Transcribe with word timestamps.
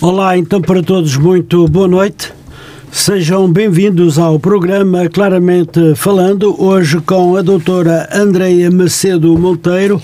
Olá, 0.00 0.36
então 0.36 0.60
para 0.60 0.82
todos, 0.82 1.16
muito 1.16 1.66
boa 1.66 1.88
noite. 1.88 2.30
Sejam 2.92 3.50
bem-vindos 3.50 4.18
ao 4.18 4.38
programa 4.38 5.08
Claramente 5.08 5.94
Falando, 5.96 6.62
hoje 6.62 7.00
com 7.00 7.36
a 7.36 7.42
doutora 7.42 8.08
Andreia 8.12 8.70
Macedo 8.70 9.36
Monteiro, 9.38 10.00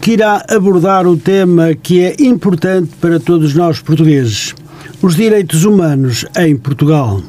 que 0.00 0.12
irá 0.12 0.44
abordar 0.48 1.06
o 1.06 1.16
tema 1.16 1.74
que 1.74 2.00
é 2.00 2.14
importante 2.20 2.90
para 3.00 3.18
todos 3.18 3.54
nós 3.54 3.80
portugueses: 3.80 4.54
os 5.00 5.16
direitos 5.16 5.64
humanos 5.64 6.26
em 6.36 6.54
Portugal. 6.54 7.22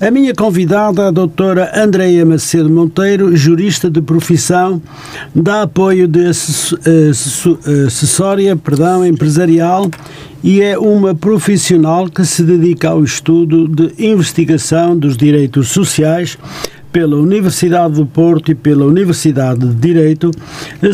A 0.00 0.10
minha 0.10 0.34
convidada, 0.34 1.08
a 1.08 1.10
doutora 1.10 1.72
Andreia 1.74 2.24
Macedo 2.24 2.70
Monteiro, 2.70 3.36
jurista 3.36 3.90
de 3.90 4.00
profissão, 4.00 4.80
dá 5.34 5.62
apoio 5.62 6.06
de 6.06 6.26
assessória 7.86 8.56
perdão, 8.56 9.04
empresarial 9.06 9.90
e 10.42 10.62
é 10.62 10.78
uma 10.78 11.14
profissional 11.14 12.08
que 12.08 12.24
se 12.24 12.42
dedica 12.42 12.90
ao 12.90 13.02
estudo 13.02 13.66
de 13.66 13.92
investigação 13.98 14.96
dos 14.96 15.16
direitos 15.16 15.68
sociais 15.68 16.38
pela 16.92 17.16
Universidade 17.16 17.94
do 17.94 18.06
Porto 18.06 18.50
e 18.50 18.54
pela 18.54 18.86
Universidade 18.86 19.66
de 19.66 19.74
Direito 19.74 20.30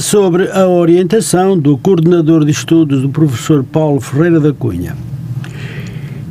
sobre 0.00 0.50
a 0.50 0.66
orientação 0.66 1.59
do 1.59 1.78
coordenador 1.78 2.45
de 2.45 2.50
estudos 2.50 3.02
do 3.02 3.09
professor 3.09 3.62
Paulo 3.62 4.00
Ferreira 4.00 4.41
da 4.41 4.52
Cunha. 4.52 4.97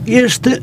Este 0.05 0.61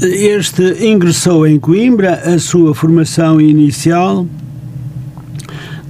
este 0.00 0.86
ingressou 0.86 1.46
em 1.46 1.58
Coimbra 1.58 2.14
a 2.24 2.38
sua 2.38 2.74
formação 2.74 3.40
inicial 3.40 4.26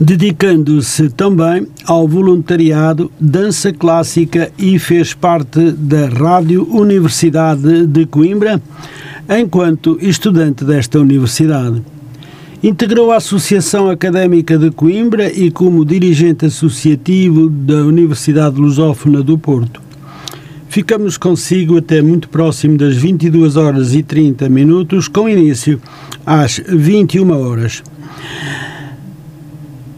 dedicando-se 0.00 1.08
também 1.10 1.66
ao 1.86 2.06
voluntariado 2.08 3.10
dança 3.18 3.72
clássica 3.72 4.50
e 4.58 4.78
fez 4.78 5.14
parte 5.14 5.72
da 5.72 6.08
Rádio 6.08 6.68
Universidade 6.70 7.86
de 7.86 8.04
Coimbra 8.06 8.60
enquanto 9.28 9.98
estudante 10.00 10.64
desta 10.64 10.98
universidade. 10.98 11.82
Integrou 12.62 13.12
a 13.12 13.16
Associação 13.16 13.90
Académica 13.90 14.58
de 14.58 14.70
Coimbra 14.70 15.30
e 15.30 15.50
como 15.50 15.84
dirigente 15.84 16.46
associativo 16.46 17.48
da 17.48 17.84
Universidade 17.84 18.56
Lusófona 18.56 19.22
do 19.22 19.38
Porto. 19.38 19.83
Ficamos 20.74 21.16
consigo 21.16 21.78
até 21.78 22.02
muito 22.02 22.28
próximo 22.28 22.76
das 22.76 22.96
22 22.96 23.56
horas 23.56 23.94
e 23.94 24.02
30 24.02 24.48
minutos, 24.48 25.06
com 25.06 25.28
início 25.28 25.80
às 26.26 26.60
21 26.66 27.30
horas. 27.30 27.80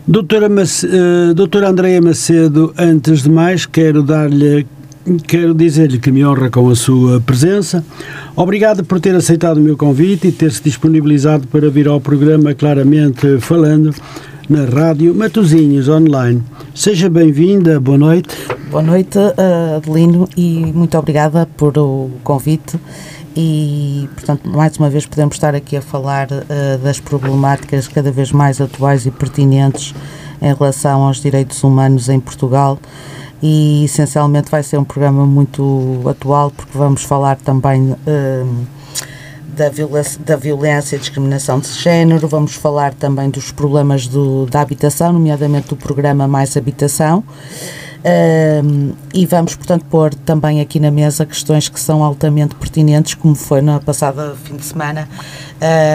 Doutora, 0.07 0.51
Mace, 0.51 0.87
uh, 0.87 1.33
doutora 1.33 1.71
Andréia 1.71 2.03
Macedo, 2.03 2.75
antes 2.77 3.23
de 3.23 3.31
mais, 3.31 3.65
quero 3.65 4.03
dar-lhe 4.03 4.67
quero 5.27 5.55
dizer-lhe 5.55 5.99
que 5.99 6.13
me 6.13 6.23
honra 6.23 6.51
com 6.51 6.69
a 6.69 6.77
sua 6.77 7.23
presença. 7.23 7.83
Obrigado 8.37 8.85
por 8.85 9.01
ter 9.01 9.15
aceitado 9.15 9.57
o 9.57 9.63
meu 9.63 9.79
convite 9.79 10.29
e 10.29 10.33
ter-se 10.33 10.63
disponibilizado 10.63 11.47
para 11.47 11.71
vir 11.71 11.89
ao 11.89 12.03
programa 12.03 12.53
Claramente 12.53 13.39
Falando 13.41 13.95
na 14.47 14.67
Rádio 14.67 15.15
Matozinhos 15.15 15.89
Online. 15.89 16.43
Seja 16.75 17.09
bem-vinda, 17.09 17.81
boa 17.81 17.97
noite. 17.97 18.37
Boa 18.69 18.83
noite, 18.83 19.17
uh, 19.17 19.77
Adelino, 19.77 20.29
e 20.37 20.73
muito 20.75 20.99
obrigada 20.99 21.47
por 21.57 21.79
o 21.79 22.11
convite. 22.25 22.77
E, 23.37 24.09
portanto, 24.13 24.49
mais 24.49 24.77
uma 24.77 24.91
vez 24.91 25.07
podemos 25.07 25.37
estar 25.37 25.55
aqui 25.55 25.77
a 25.77 25.81
falar 25.81 26.27
uh, 26.33 26.79
das 26.83 26.99
problemáticas 26.99 27.87
cada 27.87 28.11
vez 28.11 28.33
mais 28.33 28.61
atuais 28.61 29.07
e 29.07 29.13
pertinentes 29.13 29.95
em 30.43 30.53
relação 30.53 31.05
aos 31.05 31.19
direitos 31.19 31.63
humanos 31.63 32.09
em 32.09 32.19
Portugal. 32.19 32.77
E 33.41 33.85
essencialmente 33.85 34.51
vai 34.51 34.65
ser 34.65 34.79
um 34.79 34.85
programa 34.85 35.25
muito 35.25 36.03
atual 36.09 36.51
porque 36.51 36.77
vamos 36.77 37.05
falar 37.05 37.37
também 37.37 37.93
uh, 37.93 38.67
da, 39.57 39.69
violência, 39.71 40.21
da 40.25 40.35
violência 40.35 40.97
e 40.97 40.99
discriminação 40.99 41.61
de 41.61 41.69
género, 41.69 42.27
vamos 42.27 42.55
falar 42.55 42.95
também 42.95 43.31
dos 43.31 43.53
problemas 43.53 44.09
do, 44.09 44.45
da 44.47 44.61
habitação, 44.61 45.13
nomeadamente 45.13 45.69
do 45.69 45.77
programa 45.77 46.27
Mais 46.27 46.57
Habitação 46.57 47.23
e 49.13 49.27
vamos, 49.27 49.55
portanto, 49.57 49.85
pôr 49.87 50.15
também 50.15 50.61
aqui 50.61 50.79
na 50.79 50.91
mesa 50.91 51.27
questões 51.27 51.69
que 51.69 51.81
são 51.81 52.03
altamente 52.03 52.55
pertinentes, 52.55 53.15
como 53.15 53.35
foi 53.35 53.61
na 53.61 53.81
passada 53.81 54.35
fim 54.45 54.57
de 54.57 54.65
semana 54.65 55.09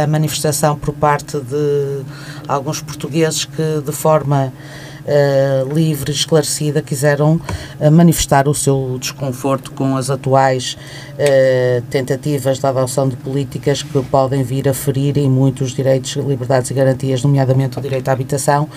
a 0.04 0.08
manifestação 0.08 0.78
por 0.78 0.94
parte 0.94 1.40
de 1.40 2.02
alguns 2.48 2.82
portugueses 2.82 3.46
que, 3.46 3.82
de 3.86 3.92
forma 3.92 4.52
Uh, 5.02 5.74
livre, 5.74 6.12
esclarecida, 6.12 6.80
quiseram 6.80 7.42
uh, 7.80 7.92
manifestar 7.92 8.48
o 8.48 8.54
seu 8.54 8.98
desconforto 9.00 9.72
com 9.72 9.98
as 9.98 10.12
atuais 10.12 10.78
uh, 11.14 11.82
tentativas 11.90 12.60
de 12.60 12.66
adoção 12.66 13.08
de 13.08 13.16
políticas 13.16 13.84
que 13.84 14.02
podem 14.04 14.44
vir 14.44 14.68
a 14.68 14.74
ferir 14.74 15.18
em 15.18 15.30
muitos 15.30 15.72
direitos, 15.72 16.16
liberdades 16.16 16.72
e 16.72 16.74
garantias, 16.74 17.24
nomeadamente 17.24 17.78
o 17.78 17.82
direito 17.82 18.10
à 18.10 18.12
habitação. 18.12 18.70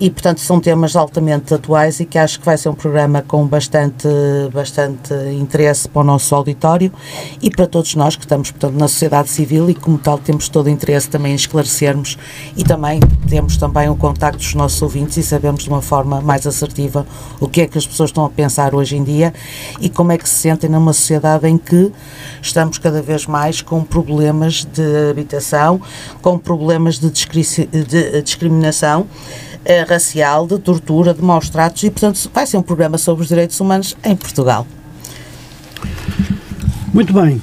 E 0.00 0.10
portanto 0.10 0.40
são 0.40 0.60
temas 0.60 0.96
altamente 0.96 1.54
atuais 1.54 2.00
e 2.00 2.04
que 2.04 2.18
acho 2.18 2.40
que 2.40 2.44
vai 2.44 2.58
ser 2.58 2.68
um 2.68 2.74
programa 2.74 3.22
com 3.22 3.46
bastante, 3.46 4.08
bastante 4.52 5.14
interesse 5.38 5.88
para 5.88 6.00
o 6.00 6.04
nosso 6.04 6.34
auditório 6.34 6.92
e 7.40 7.48
para 7.48 7.66
todos 7.66 7.94
nós 7.94 8.16
que 8.16 8.24
estamos 8.24 8.50
portanto 8.50 8.74
na 8.74 8.88
sociedade 8.88 9.28
civil 9.28 9.70
e 9.70 9.74
como 9.74 9.96
tal 9.96 10.18
temos 10.18 10.48
todo 10.48 10.66
o 10.66 10.68
interesse 10.68 11.08
também 11.08 11.32
em 11.32 11.36
esclarecermos 11.36 12.18
e 12.56 12.64
também 12.64 12.98
temos 13.28 13.56
também 13.56 13.88
o 13.88 13.94
contacto 13.94 14.38
dos 14.38 14.54
nossos 14.54 14.82
ouvintes 14.82 15.16
e 15.16 15.22
sabemos 15.22 15.62
de 15.62 15.68
uma 15.68 15.80
forma 15.80 16.20
mais 16.20 16.44
assertiva 16.44 17.06
o 17.38 17.48
que 17.48 17.60
é 17.60 17.66
que 17.68 17.78
as 17.78 17.86
pessoas 17.86 18.10
estão 18.10 18.24
a 18.24 18.30
pensar 18.30 18.74
hoje 18.74 18.96
em 18.96 19.04
dia 19.04 19.32
e 19.80 19.88
como 19.88 20.10
é 20.10 20.18
que 20.18 20.28
se 20.28 20.34
sentem 20.34 20.68
numa 20.68 20.92
sociedade 20.92 21.46
em 21.46 21.56
que 21.64 21.90
estamos 22.40 22.78
cada 22.78 23.00
vez 23.02 23.26
mais 23.26 23.60
com 23.60 23.82
problemas 23.82 24.64
de 24.64 25.10
habitação, 25.10 25.80
com 26.20 26.38
problemas 26.38 26.98
de, 26.98 27.10
de 27.10 28.22
discriminação 28.22 29.06
eh, 29.64 29.82
racial, 29.82 30.46
de 30.46 30.58
tortura, 30.58 31.14
de 31.14 31.22
maus 31.22 31.48
tratos 31.48 31.82
e, 31.82 31.90
portanto, 31.90 32.30
vai 32.32 32.46
ser 32.46 32.58
um 32.58 32.62
programa 32.62 32.98
sobre 32.98 33.22
os 33.22 33.28
direitos 33.28 33.58
humanos 33.60 33.96
em 34.04 34.14
Portugal. 34.14 34.66
Muito 36.92 37.12
bem. 37.12 37.40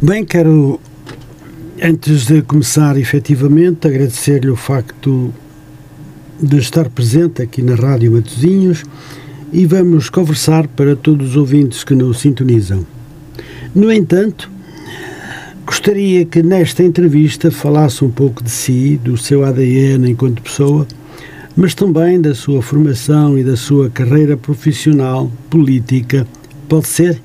Bem, 0.00 0.24
quero, 0.24 0.78
antes 1.82 2.26
de 2.26 2.42
começar 2.42 2.96
efetivamente, 2.96 3.86
agradecer-lhe 3.86 4.48
o 4.48 4.56
facto 4.56 5.32
de 6.40 6.58
estar 6.58 6.88
presente 6.88 7.42
aqui 7.42 7.62
na 7.62 7.74
Rádio 7.74 8.12
Matozinhos 8.12 8.84
e 9.52 9.66
vamos 9.66 10.08
conversar 10.08 10.66
para 10.68 10.96
todos 10.96 11.30
os 11.30 11.36
ouvintes 11.36 11.84
que 11.84 11.94
nos 11.94 12.20
sintonizam. 12.20 12.86
No 13.74 13.92
entanto, 13.92 14.50
gostaria 15.66 16.24
que 16.24 16.42
nesta 16.42 16.82
entrevista 16.82 17.50
falasse 17.50 18.04
um 18.04 18.10
pouco 18.10 18.42
de 18.42 18.50
si, 18.50 18.98
do 19.02 19.16
seu 19.16 19.44
ADN 19.44 20.10
enquanto 20.10 20.42
pessoa, 20.42 20.86
mas 21.54 21.74
também 21.74 22.20
da 22.20 22.34
sua 22.34 22.62
formação 22.62 23.38
e 23.38 23.44
da 23.44 23.56
sua 23.56 23.88
carreira 23.90 24.36
profissional, 24.36 25.30
política. 25.48 26.26
Pode 26.68 26.88
ser? 26.88 27.20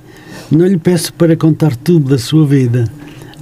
Não 0.50 0.66
lhe 0.66 0.78
peço 0.78 1.14
para 1.14 1.36
contar 1.36 1.76
tudo 1.76 2.10
da 2.10 2.18
sua 2.18 2.46
vida, 2.46 2.86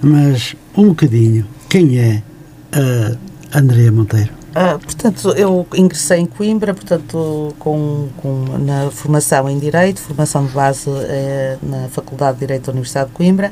mas 0.02 0.56
um 0.80 0.90
bocadinho. 0.90 1.46
Quem 1.68 2.00
é 2.00 2.24
a 2.72 3.60
Andrea 3.60 3.92
Monteiro? 3.92 4.40
Uh, 4.50 4.80
portanto, 4.80 5.30
eu 5.38 5.68
ingressei 5.76 6.20
em 6.20 6.26
Coimbra, 6.26 6.74
portanto, 6.74 7.54
com, 7.60 8.08
com, 8.18 8.58
na 8.58 8.90
formação 8.90 9.48
em 9.48 9.60
Direito, 9.60 10.00
formação 10.02 10.46
de 10.46 10.52
base 10.52 10.90
eh, 10.90 11.58
na 11.62 11.88
Faculdade 11.90 12.34
de 12.34 12.40
Direito 12.40 12.66
da 12.66 12.72
Universidade 12.72 13.10
de 13.10 13.16
Coimbra. 13.16 13.52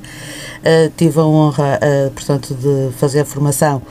Uh, 0.59 0.91
tive 0.97 1.19
a 1.19 1.24
honra, 1.24 1.79
portanto, 2.15 2.56
de 2.56 2.91
fazer 2.97 3.21
a 3.21 3.25
formação 3.25 3.81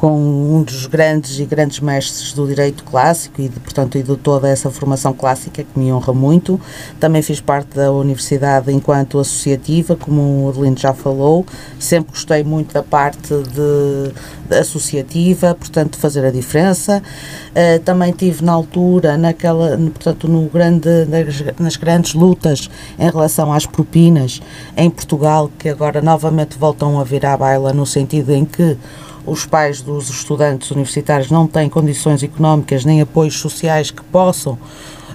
com 0.00 0.16
um 0.16 0.62
dos 0.62 0.86
grandes 0.86 1.38
e 1.38 1.44
grandes 1.44 1.78
mestres 1.78 2.32
do 2.32 2.46
direito 2.46 2.84
clássico 2.84 3.42
e, 3.42 3.50
de, 3.50 3.60
portanto, 3.60 3.98
e 3.98 4.02
de 4.02 4.16
toda 4.16 4.48
essa 4.48 4.70
formação 4.70 5.12
clássica 5.12 5.62
que 5.62 5.78
me 5.78 5.92
honra 5.92 6.14
muito. 6.14 6.58
Também 6.98 7.20
fiz 7.20 7.38
parte 7.38 7.76
da 7.76 7.92
universidade 7.92 8.72
enquanto 8.72 9.18
associativa, 9.18 9.94
como 9.96 10.46
o 10.46 10.48
Adelino 10.48 10.78
já 10.78 10.94
falou. 10.94 11.44
Sempre 11.78 12.12
gostei 12.12 12.42
muito 12.42 12.72
da 12.72 12.82
parte 12.82 13.28
de, 13.28 14.14
de 14.48 14.56
associativa, 14.56 15.54
portanto, 15.54 15.96
de 15.96 15.98
fazer 15.98 16.24
a 16.24 16.30
diferença. 16.30 17.02
Uh, 17.50 17.78
também 17.80 18.10
tive 18.12 18.42
na 18.42 18.52
altura, 18.52 19.18
naquela, 19.18 19.76
portanto, 19.76 20.26
no 20.26 20.48
grande, 20.48 20.88
nas, 21.10 21.60
nas 21.60 21.76
grandes 21.76 22.14
lutas 22.14 22.70
em 22.98 23.10
relação 23.10 23.52
às 23.52 23.66
propinas 23.66 24.40
em 24.78 24.88
Portugal, 24.88 25.50
que 25.58 25.68
agora 25.68 26.00
novamente 26.00 26.56
voltam 26.58 26.98
a 26.98 27.04
vir 27.04 27.26
à 27.26 27.36
baila 27.36 27.74
no 27.74 27.84
sentido 27.84 28.32
em 28.32 28.46
que 28.46 28.78
os 29.26 29.46
pais 29.46 29.80
dos 29.80 30.08
estudantes 30.08 30.70
universitários 30.70 31.30
não 31.30 31.46
têm 31.46 31.68
condições 31.68 32.22
económicas 32.22 32.84
nem 32.84 33.00
apoios 33.00 33.38
sociais 33.38 33.90
que 33.90 34.02
possam 34.04 34.58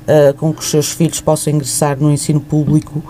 uh, 0.06 0.34
com 0.38 0.54
que 0.54 0.62
os 0.62 0.70
seus 0.70 0.92
filhos 0.92 1.20
possam 1.22 1.54
ingressar 1.54 1.98
no 2.00 2.12
ensino 2.12 2.40
público 2.40 3.04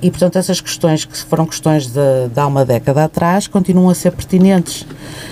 e, 0.00 0.10
portanto, 0.10 0.36
essas 0.36 0.60
questões 0.60 1.04
que 1.04 1.16
foram 1.16 1.46
questões 1.46 1.86
de, 1.86 2.28
de 2.32 2.40
há 2.40 2.46
uma 2.46 2.64
década 2.64 3.04
atrás 3.04 3.46
continuam 3.46 3.88
a 3.88 3.94
ser 3.94 4.10
pertinentes 4.10 4.84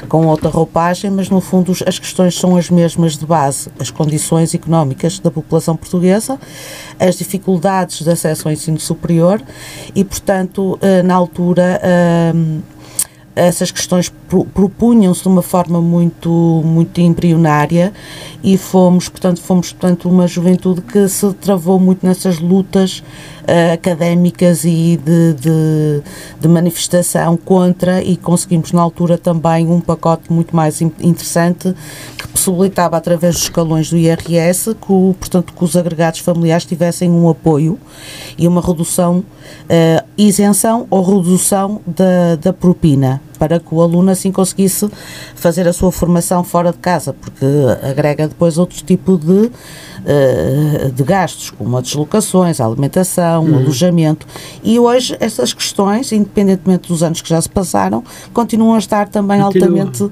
com 0.08 0.26
outra 0.26 0.48
roupagem, 0.48 1.10
mas 1.10 1.28
no 1.28 1.40
fundo 1.40 1.72
as 1.84 1.98
questões 1.98 2.38
são 2.38 2.56
as 2.56 2.70
mesmas 2.70 3.16
de 3.16 3.26
base. 3.26 3.68
As 3.80 3.90
condições 3.90 4.54
económicas 4.54 5.18
da 5.18 5.30
população 5.30 5.76
portuguesa, 5.76 6.38
as 6.98 7.16
dificuldades 7.16 8.02
de 8.02 8.10
acesso 8.10 8.46
ao 8.46 8.52
ensino 8.52 8.78
superior 8.78 9.42
e, 9.94 10.04
portanto, 10.04 10.74
uh, 10.74 11.02
na 11.04 11.14
altura. 11.14 11.80
Uh, 11.82 12.69
essas 13.46 13.70
questões 13.70 14.12
propunham-se 14.54 15.22
de 15.22 15.28
uma 15.28 15.42
forma 15.42 15.80
muito 15.80 16.28
muito 16.64 17.00
embrionária 17.00 17.92
e 18.44 18.56
fomos 18.56 19.08
portanto 19.08 19.40
fomos 19.40 19.72
portanto 19.72 20.08
uma 20.08 20.26
juventude 20.26 20.82
que 20.82 21.08
se 21.08 21.32
travou 21.34 21.80
muito 21.80 22.04
nessas 22.06 22.38
lutas 22.38 23.02
uh, 23.42 23.72
académicas 23.72 24.64
e 24.64 25.00
de, 25.02 25.34
de, 25.34 26.02
de, 26.38 26.48
manifestação 26.48 27.36
contra 27.36 28.02
e 28.02 28.16
conseguimos 28.16 28.72
na 28.72 28.82
altura 28.82 29.16
também 29.16 29.66
um 29.66 29.80
pacote 29.80 30.32
muito 30.32 30.54
mais 30.54 30.80
interessante 30.80 31.74
que 32.16 32.28
possibilitava 32.28 32.96
através 32.96 33.34
dos 33.34 33.44
escalões 33.44 33.90
do 33.90 33.96
IRS 33.96 34.74
que 34.74 34.92
o, 34.92 35.14
portanto 35.18 35.52
que 35.52 35.64
os 35.64 35.76
agregados 35.76 36.20
familiares 36.20 36.64
tivessem 36.64 37.10
um 37.10 37.28
apoio 37.28 37.78
e 38.38 38.46
uma 38.46 38.60
redução 38.60 39.18
uh, 39.18 40.06
isenção 40.16 40.86
ou 40.90 41.02
redução 41.02 41.80
da, 41.86 42.36
da 42.36 42.52
propina 42.52 43.20
para 43.40 43.58
que 43.58 43.74
o 43.74 43.80
aluno 43.80 44.10
assim 44.10 44.30
conseguisse 44.30 44.86
fazer 45.34 45.66
a 45.66 45.72
sua 45.72 45.90
formação 45.90 46.44
fora 46.44 46.72
de 46.72 46.76
casa, 46.76 47.14
porque 47.14 47.46
agrega 47.82 48.28
depois 48.28 48.58
outro 48.58 48.84
tipo 48.84 49.16
de, 49.16 49.32
uh, 49.32 50.90
de 50.94 51.02
gastos, 51.02 51.48
como 51.48 51.74
as 51.78 51.84
deslocações, 51.84 52.60
a 52.60 52.66
alimentação, 52.66 53.44
uhum. 53.46 53.52
o 53.52 53.56
alojamento. 53.60 54.26
E 54.62 54.78
hoje 54.78 55.16
essas 55.18 55.54
questões, 55.54 56.12
independentemente 56.12 56.88
dos 56.88 57.02
anos 57.02 57.22
que 57.22 57.30
já 57.30 57.40
se 57.40 57.48
passaram, 57.48 58.04
continuam 58.34 58.74
a 58.74 58.78
estar 58.78 59.08
também 59.08 59.40
Continua. 59.40 59.66
altamente 59.66 60.02
uh, 60.02 60.10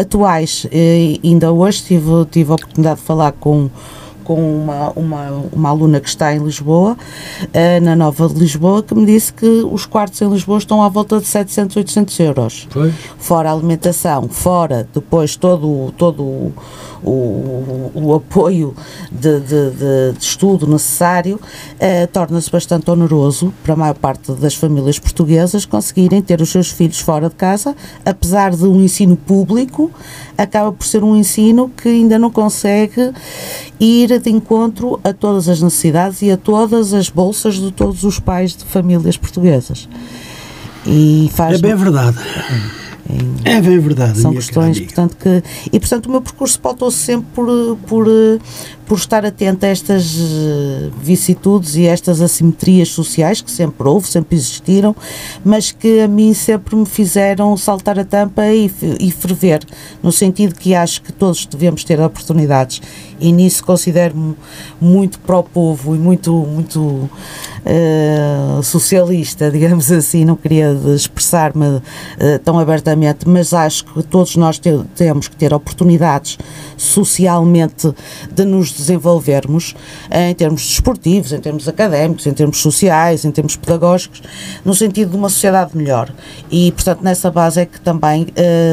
atuais. 0.00 0.66
E 0.72 1.20
ainda 1.22 1.52
hoje 1.52 1.84
tive, 1.84 2.26
tive 2.28 2.50
a 2.50 2.54
oportunidade 2.56 2.98
de 2.98 3.06
falar 3.06 3.30
com 3.30 3.70
com 4.22 4.62
uma, 4.62 4.90
uma, 4.90 5.44
uma 5.52 5.68
aluna 5.68 6.00
que 6.00 6.08
está 6.08 6.34
em 6.34 6.38
Lisboa, 6.38 6.96
uh, 7.42 7.84
na 7.84 7.96
Nova 7.96 8.28
de 8.28 8.38
Lisboa, 8.38 8.82
que 8.82 8.94
me 8.94 9.06
disse 9.06 9.32
que 9.32 9.46
os 9.46 9.86
quartos 9.86 10.20
em 10.20 10.28
Lisboa 10.28 10.58
estão 10.58 10.82
à 10.82 10.88
volta 10.88 11.20
de 11.20 11.26
700, 11.26 11.76
800 11.76 12.20
euros. 12.20 12.68
Foi? 12.70 12.92
Fora 13.18 13.50
a 13.50 13.52
alimentação, 13.52 14.28
fora 14.28 14.86
depois 14.92 15.36
todo, 15.36 15.92
todo 15.96 16.22
o, 16.22 16.52
o, 17.02 17.90
o 17.94 18.14
apoio 18.14 18.74
de, 19.10 19.40
de, 19.40 19.70
de, 19.70 20.12
de, 20.12 20.18
estudo 20.18 20.66
necessário, 20.66 21.36
uh, 21.36 22.06
torna-se 22.12 22.50
bastante 22.50 22.90
oneroso 22.90 23.52
para 23.62 23.74
a 23.74 23.76
maior 23.76 23.94
parte 23.94 24.32
das 24.32 24.54
famílias 24.54 24.98
portuguesas 24.98 25.64
conseguirem 25.64 26.22
ter 26.22 26.40
os 26.40 26.50
seus 26.50 26.70
filhos 26.70 27.00
fora 27.00 27.28
de 27.28 27.34
casa, 27.34 27.74
apesar 28.04 28.54
de 28.54 28.64
um 28.64 28.80
ensino 28.82 29.16
público, 29.16 29.90
acaba 30.36 30.72
por 30.72 30.86
ser 30.86 31.02
um 31.02 31.16
ensino 31.16 31.68
que 31.68 31.88
ainda 31.88 32.18
não 32.18 32.30
consegue 32.30 33.12
ir 33.80 34.11
de 34.18 34.30
encontro 34.30 35.00
a 35.04 35.12
todas 35.12 35.48
as 35.48 35.60
necessidades 35.60 36.22
e 36.22 36.30
a 36.30 36.36
todas 36.36 36.92
as 36.92 37.08
bolsas 37.08 37.56
de 37.56 37.70
todos 37.70 38.04
os 38.04 38.18
pais 38.18 38.56
de 38.56 38.64
famílias 38.64 39.16
portuguesas. 39.16 39.88
E 40.86 41.30
faz 41.34 41.58
é 41.58 41.62
bem 41.62 41.74
verdade. 41.74 42.18
É 43.44 43.60
bem 43.60 43.78
verdade. 43.78 44.18
São 44.18 44.32
questões, 44.32 44.78
portanto, 44.80 45.16
que. 45.16 45.42
E, 45.72 45.78
portanto, 45.78 46.06
o 46.06 46.10
meu 46.10 46.20
percurso 46.20 46.58
pautou-se 46.60 46.96
sempre 46.96 47.26
por, 47.34 47.76
por, 47.86 48.06
por 48.86 48.96
estar 48.96 49.26
atento 49.26 49.66
a 49.66 49.68
estas 49.68 50.16
eh, 50.16 50.90
vicissitudes 51.02 51.74
e 51.74 51.84
estas 51.84 52.20
assimetrias 52.20 52.88
sociais 52.88 53.40
que 53.40 53.50
sempre 53.50 53.88
houve, 53.88 54.06
sempre 54.06 54.36
existiram, 54.36 54.94
mas 55.44 55.72
que 55.72 56.00
a 56.00 56.08
mim 56.08 56.32
sempre 56.32 56.76
me 56.76 56.86
fizeram 56.86 57.56
saltar 57.56 57.98
a 57.98 58.04
tampa 58.04 58.46
e, 58.46 58.70
e 59.00 59.10
ferver, 59.10 59.60
no 60.02 60.12
sentido 60.12 60.54
que 60.54 60.74
acho 60.74 61.02
que 61.02 61.12
todos 61.12 61.44
devemos 61.44 61.82
ter 61.82 62.00
oportunidades 62.00 62.80
e 63.22 63.32
nisso 63.32 63.64
considero-me 63.64 64.34
muito 64.80 65.18
pró-povo 65.20 65.94
e 65.94 65.98
muito, 65.98 66.32
muito 66.32 67.08
uh, 67.62 68.62
socialista, 68.62 69.50
digamos 69.50 69.90
assim, 69.90 70.24
não 70.24 70.36
queria 70.36 70.72
expressar-me 70.94 71.66
uh, 71.66 71.82
tão 72.44 72.58
abertamente, 72.58 73.28
mas 73.28 73.54
acho 73.54 73.84
que 73.84 74.02
todos 74.02 74.36
nós 74.36 74.58
te, 74.58 74.70
temos 74.96 75.28
que 75.28 75.36
ter 75.36 75.54
oportunidades 75.54 76.36
socialmente 76.76 77.94
de 78.32 78.44
nos 78.44 78.72
desenvolvermos 78.72 79.74
uh, 80.10 80.30
em 80.30 80.34
termos 80.34 80.66
desportivos, 80.66 81.32
em 81.32 81.38
termos 81.40 81.68
académicos, 81.68 82.26
em 82.26 82.32
termos 82.32 82.58
sociais, 82.58 83.24
em 83.24 83.30
termos 83.30 83.54
pedagógicos, 83.56 84.20
no 84.64 84.74
sentido 84.74 85.12
de 85.12 85.16
uma 85.16 85.28
sociedade 85.28 85.76
melhor. 85.76 86.12
E, 86.50 86.72
portanto, 86.72 87.02
nessa 87.02 87.30
base 87.30 87.60
é 87.60 87.66
que 87.66 87.80
também 87.80 88.26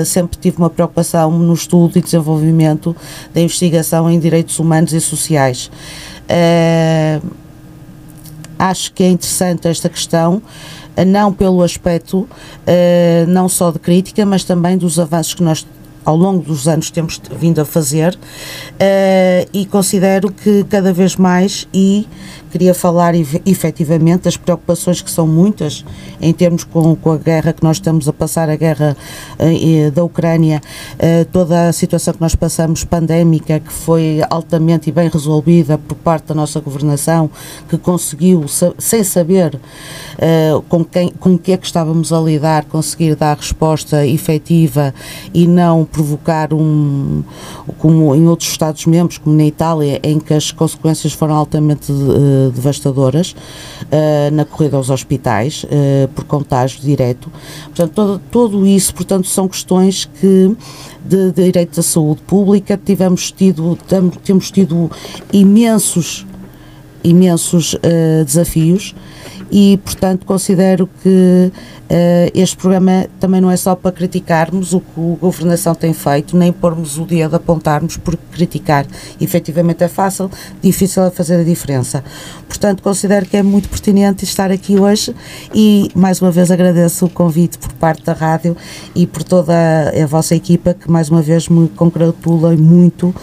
sempre 0.05 0.37
tive 0.39 0.57
uma 0.57 0.69
preocupação 0.69 1.31
no 1.31 1.53
estudo 1.53 1.97
e 1.97 2.01
desenvolvimento 2.01 2.95
da 3.33 3.41
investigação 3.41 4.09
em 4.09 4.19
direito 4.19 4.38
direitos 4.39 4.59
humanos 4.59 4.93
e 4.93 5.01
sociais. 5.01 5.69
Uh, 6.29 7.29
acho 8.57 8.93
que 8.93 9.03
é 9.03 9.09
interessante 9.09 9.67
esta 9.67 9.87
questão, 9.87 10.41
eh, 10.95 11.05
não 11.05 11.31
pelo 11.31 11.63
aspecto 11.63 12.19
uh, 12.19 12.27
não 13.27 13.47
só 13.47 13.71
de 13.71 13.79
crítica, 13.79 14.25
mas 14.25 14.43
também 14.43 14.77
dos 14.77 14.99
avanços 14.99 15.33
que 15.33 15.41
nós 15.41 15.65
ao 16.03 16.15
longo 16.15 16.43
dos 16.43 16.67
anos 16.67 16.89
temos 16.89 17.21
vindo 17.39 17.61
a 17.61 17.65
fazer 17.65 18.15
uh, 18.15 19.49
e 19.53 19.65
considero 19.65 20.31
que 20.31 20.63
cada 20.65 20.91
vez 20.91 21.15
mais 21.15 21.67
e 21.73 22.07
queria 22.49 22.73
falar 22.73 23.13
efetivamente 23.15 24.23
das 24.23 24.37
preocupações 24.37 25.01
que 25.01 25.11
são 25.11 25.27
muitas 25.27 25.85
em 26.21 26.33
termos 26.33 26.63
com, 26.63 26.95
com 26.95 27.11
a 27.11 27.17
guerra 27.17 27.53
que 27.53 27.63
nós 27.63 27.77
estamos 27.77 28.07
a 28.07 28.13
passar, 28.13 28.49
a 28.49 28.55
guerra 28.55 28.97
uh, 29.39 29.91
da 29.91 30.03
Ucrânia, 30.03 30.61
uh, 30.95 31.25
toda 31.31 31.69
a 31.69 31.73
situação 31.73 32.13
que 32.13 32.21
nós 32.21 32.35
passamos 32.35 32.83
pandémica, 32.83 33.59
que 33.59 33.71
foi 33.71 34.21
altamente 34.29 34.89
e 34.89 34.91
bem 34.91 35.09
resolvida 35.09 35.77
por 35.77 35.95
parte 35.95 36.27
da 36.27 36.35
nossa 36.35 36.59
governação, 36.59 37.29
que 37.69 37.77
conseguiu, 37.77 38.45
sem 38.77 39.03
saber 39.03 39.55
uh, 39.55 40.61
com, 40.63 40.83
quem, 40.83 41.09
com 41.19 41.37
que 41.37 41.51
é 41.51 41.57
que 41.57 41.65
estávamos 41.65 42.11
a 42.11 42.19
lidar, 42.19 42.65
conseguir 42.65 43.15
dar 43.15 43.37
resposta 43.37 44.05
efetiva 44.05 44.93
e 45.33 45.47
não 45.47 45.85
provocar 45.85 46.53
um, 46.53 47.23
como 47.77 48.15
em 48.15 48.27
outros 48.27 48.49
Estados-membros, 48.49 49.17
como 49.17 49.35
na 49.35 49.45
Itália, 49.45 49.99
em 50.03 50.19
que 50.19 50.33
as 50.33 50.51
consequências 50.51 51.13
foram 51.13 51.35
altamente 51.35 51.91
devastadoras 52.53 53.31
uh, 53.33 54.33
na 54.33 54.45
corrida 54.45 54.77
aos 54.77 54.89
hospitais 54.89 55.63
uh, 55.63 56.07
por 56.09 56.23
contágio 56.25 56.81
direto. 56.81 57.31
Portanto, 57.65 57.91
todo, 57.93 58.21
todo 58.31 58.67
isso, 58.67 58.93
portanto, 58.93 59.27
são 59.27 59.47
questões 59.47 60.05
que 60.05 60.55
de, 61.05 61.31
de 61.31 61.43
direito 61.43 61.79
à 61.79 61.83
saúde 61.83 62.21
pública 62.21 62.79
tivemos 62.83 63.31
tido, 63.31 63.77
temos 64.23 64.51
tido 64.51 64.89
imensos 65.31 66.25
imensos 67.03 67.75
uh, 67.75 68.25
desafios 68.25 68.93
e, 69.51 69.79
portanto, 69.83 70.25
considero 70.25 70.89
que 71.01 71.51
uh, 71.51 72.31
este 72.33 72.55
programa 72.57 73.07
também 73.19 73.41
não 73.41 73.49
é 73.49 73.57
só 73.57 73.75
para 73.75 73.91
criticarmos 73.91 74.73
o 74.73 74.79
que 74.79 74.99
a 74.99 75.15
governação 75.19 75.73
tem 75.73 75.93
feito, 75.93 76.37
nem 76.37 76.51
pormos 76.51 76.97
o 76.97 77.05
dia 77.05 77.27
de 77.27 77.35
apontarmos, 77.35 77.97
porque 77.97 78.21
criticar 78.31 78.85
efetivamente 79.19 79.83
é 79.83 79.87
fácil, 79.87 80.29
difícil 80.61 81.03
é 81.03 81.11
fazer 81.11 81.39
a 81.39 81.43
diferença. 81.43 82.03
Portanto, 82.47 82.83
considero 82.83 83.25
que 83.25 83.37
é 83.37 83.43
muito 83.43 83.69
pertinente 83.69 84.23
estar 84.23 84.51
aqui 84.51 84.79
hoje 84.79 85.15
e, 85.53 85.89
mais 85.95 86.21
uma 86.21 86.31
vez, 86.31 86.51
agradeço 86.51 87.05
o 87.05 87.09
convite 87.09 87.57
por 87.57 87.71
parte 87.73 88.03
da 88.03 88.13
rádio 88.13 88.55
e 88.95 89.07
por 89.07 89.23
toda 89.23 89.53
a, 89.53 90.03
a 90.03 90.05
vossa 90.05 90.35
equipa, 90.35 90.73
que 90.73 90.89
mais 90.89 91.09
uma 91.09 91.21
vez 91.21 91.47
me 91.47 91.67
congratula 91.69 92.55
muito 92.55 93.13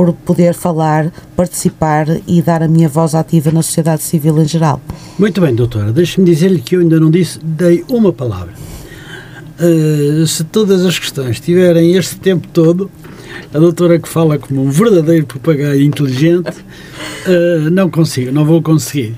por 0.00 0.14
poder 0.14 0.54
falar, 0.54 1.12
participar 1.36 2.06
e 2.26 2.40
dar 2.40 2.62
a 2.62 2.68
minha 2.68 2.88
voz 2.88 3.14
ativa 3.14 3.50
na 3.50 3.60
sociedade 3.60 4.02
civil 4.02 4.40
em 4.40 4.48
geral. 4.48 4.80
Muito 5.18 5.42
bem, 5.42 5.54
doutora. 5.54 5.92
Deixe-me 5.92 6.24
dizer-lhe 6.24 6.58
que 6.58 6.74
eu 6.74 6.80
ainda 6.80 6.98
não 6.98 7.10
disse, 7.10 7.38
dei 7.44 7.84
uma 7.86 8.10
palavra. 8.10 8.54
Uh, 9.60 10.26
se 10.26 10.42
todas 10.44 10.86
as 10.86 10.98
questões 10.98 11.38
tiverem 11.38 11.96
este 11.96 12.16
tempo 12.16 12.48
todo, 12.48 12.90
a 13.52 13.58
doutora 13.58 13.98
que 13.98 14.08
fala 14.08 14.38
como 14.38 14.64
um 14.64 14.70
verdadeiro 14.70 15.26
papagaio 15.26 15.82
inteligente, 15.82 16.48
uh, 16.48 17.68
não 17.70 17.90
consigo, 17.90 18.32
não 18.32 18.46
vou 18.46 18.62
conseguir. 18.62 19.14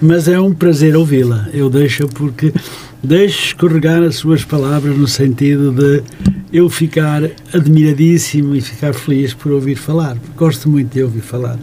Mas 0.00 0.28
é 0.28 0.38
um 0.38 0.54
prazer 0.54 0.94
ouvi-la. 0.94 1.48
Eu 1.52 1.68
deixo 1.68 2.06
porque 2.06 2.54
deixo 3.02 3.46
escorregar 3.46 4.00
as 4.04 4.14
suas 4.14 4.44
palavras 4.44 4.96
no 4.96 5.08
sentido 5.08 5.72
de 5.72 6.04
eu 6.52 6.68
ficar 6.68 7.22
admiradíssimo 7.54 8.54
e 8.54 8.60
ficar 8.60 8.92
feliz 8.92 9.32
por 9.34 9.52
ouvir 9.52 9.76
falar. 9.76 10.16
Gosto 10.36 10.68
muito 10.68 10.92
de 10.92 11.02
ouvir 11.02 11.20
falar. 11.20 11.58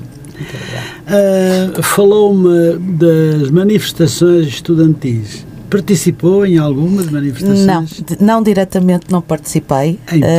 Uh, 1.07 1.81
Falou-me 1.81 2.77
das 2.97 3.49
manifestações 3.49 4.47
estudantis. 4.47 5.45
Participou 5.69 6.45
em 6.45 6.57
algumas 6.57 7.09
manifestações? 7.09 7.65
Não, 7.65 7.85
não 8.19 8.43
diretamente 8.43 9.07
não 9.09 9.21
participei. 9.21 9.99
Então. 10.11 10.29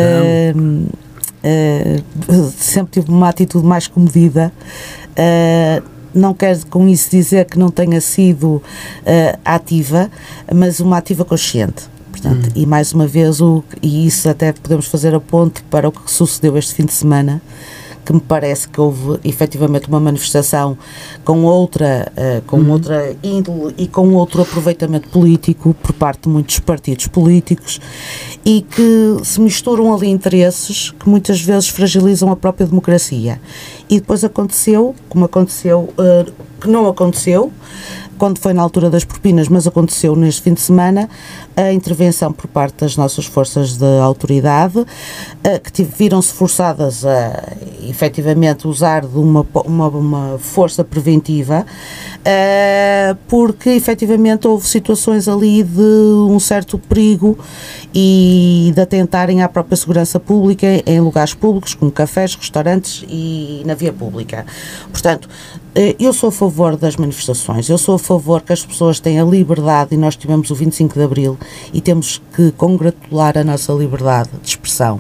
Uh, 0.55 2.33
uh, 2.33 2.53
sempre 2.57 3.01
tive 3.01 3.13
uma 3.13 3.29
atitude 3.29 3.67
mais 3.67 3.87
comedida. 3.87 4.53
Uh, 5.11 5.83
não 6.15 6.33
quero 6.33 6.67
com 6.67 6.89
isso 6.89 7.11
dizer 7.11 7.45
que 7.45 7.59
não 7.59 7.69
tenha 7.71 8.01
sido 8.01 8.63
ativa, 9.45 10.11
mas 10.53 10.81
uma 10.81 10.97
ativa 10.97 11.25
consciente. 11.25 11.85
Portanto, 12.21 12.49
hum. 12.49 12.53
E 12.55 12.67
mais 12.67 12.93
uma 12.93 13.07
vez, 13.07 13.41
o, 13.41 13.63
e 13.81 14.07
isso 14.07 14.29
até 14.29 14.53
podemos 14.53 14.87
fazer 14.87 15.15
a 15.15 15.21
ponte 15.21 15.63
para 15.65 15.89
o 15.89 15.93
que 15.93 16.11
sucedeu 16.11 16.57
este 16.57 16.75
fim 16.75 16.85
de 16.85 16.93
semana, 16.93 17.41
que 18.05 18.13
me 18.13 18.21
parece 18.21 18.69
que 18.69 18.81
houve 18.81 19.21
efetivamente 19.23 19.87
uma 19.87 20.01
manifestação 20.01 20.77
com 21.25 21.45
outra, 21.45 22.11
uh, 22.17 22.43
com 22.47 22.59
uhum. 22.59 22.73
outra 22.73 23.15
índole 23.23 23.75
e 23.77 23.87
com 23.87 24.15
outro 24.15 24.43
aproveitamento 24.43 25.09
político 25.11 25.75
por 25.75 25.93
parte 25.93 26.23
de 26.23 26.31
muitos 26.31 26.59
partidos 26.59 27.07
políticos 27.07 27.79
e 28.45 28.63
que 28.63 29.19
se 29.23 29.39
misturam 29.41 29.95
ali 29.95 30.09
interesses 30.09 30.91
que 30.91 31.09
muitas 31.09 31.41
vezes 31.41 31.69
fragilizam 31.69 32.33
a 32.33 32.37
própria 32.37 32.67
democracia. 32.67 33.41
E 33.91 34.01
depois 34.01 34.25
aconteceu, 34.25 34.95
como 35.09 35.27
aconteceu, 35.27 35.93
uh, 35.99 36.48
que 36.61 36.69
não 36.69 36.87
aconteceu, 36.87 37.53
quando 38.19 38.39
foi 38.39 38.53
na 38.53 38.61
altura 38.61 38.91
das 38.91 39.05
propinas, 39.05 39.49
mas 39.49 39.67
aconteceu 39.67 40.17
neste 40.17 40.43
fim 40.43 40.53
de 40.53 40.61
semana, 40.61 41.09
a 41.57 41.73
intervenção 41.73 42.33
por 42.33 42.49
parte 42.49 42.81
das 42.81 42.97
nossas 42.97 43.25
forças 43.25 43.77
de 43.77 44.01
autoridade, 44.01 44.85
eh, 45.45 45.59
que 45.61 45.85
viram-se 45.85 46.33
forçadas 46.33 47.07
a 47.07 47.55
efetivamente 47.89 48.67
usar 48.67 49.07
de 49.07 49.17
uma, 49.17 49.47
uma, 49.65 49.89
uma 49.89 50.39
força 50.39 50.83
preventiva, 50.83 51.65
eh, 52.25 53.17
porque 53.29 53.71
efetivamente 53.71 54.49
houve 54.49 54.67
situações 54.67 55.29
ali 55.29 55.63
de 55.63 55.81
um 55.81 56.41
certo 56.41 56.77
perigo 56.77 57.39
e 57.95 58.73
de 58.75 58.81
atentarem 58.81 59.43
à 59.43 59.49
própria 59.49 59.77
segurança 59.77 60.19
pública 60.19 60.67
em 60.85 61.01
lugares 61.01 61.35
públicos, 61.35 61.75
como 61.75 61.91
cafés, 61.91 62.35
restaurantes 62.35 63.05
e 63.09 63.63
na 63.65 63.75
via 63.75 63.93
pública. 63.93 64.45
Portanto, 64.91 65.29
eu 65.99 66.13
sou 66.13 66.31
a 66.31 66.33
favor 66.33 66.77
das 66.77 66.97
manifestações, 66.97 67.69
eu 67.69 67.79
sou 67.79 67.95
a 67.95 67.99
favor 68.01 68.43
que 68.43 68.53
as 68.53 68.65
pessoas 68.65 68.99
tenham 68.99 69.31
liberdade 69.31 69.95
e 69.95 69.97
nós 69.97 70.17
tivemos 70.17 70.51
o 70.51 70.55
25 70.57 70.95
de 70.95 71.05
Abril 71.05 71.39
e 71.73 71.81
temos 71.81 72.21
que 72.35 72.51
congratular 72.51 73.39
a 73.39 73.45
nossa 73.45 73.73
liberdade 73.73 74.31
de 74.43 74.49
expressão. 74.49 74.99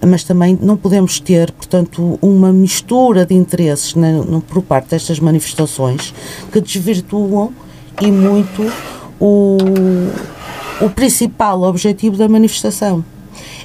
Mas 0.00 0.24
também 0.24 0.58
não 0.58 0.78
podemos 0.78 1.20
ter, 1.20 1.52
portanto, 1.52 2.18
uma 2.22 2.50
mistura 2.50 3.26
de 3.26 3.34
interesses 3.34 3.94
na, 3.94 4.12
no, 4.12 4.40
por 4.40 4.62
parte 4.62 4.88
destas 4.88 5.20
manifestações 5.20 6.14
que 6.50 6.62
desvirtuam 6.62 7.52
e 8.00 8.10
muito 8.10 8.72
o, 9.20 9.58
o 10.80 10.88
principal 10.88 11.62
objetivo 11.64 12.16
da 12.16 12.26
manifestação. 12.26 13.04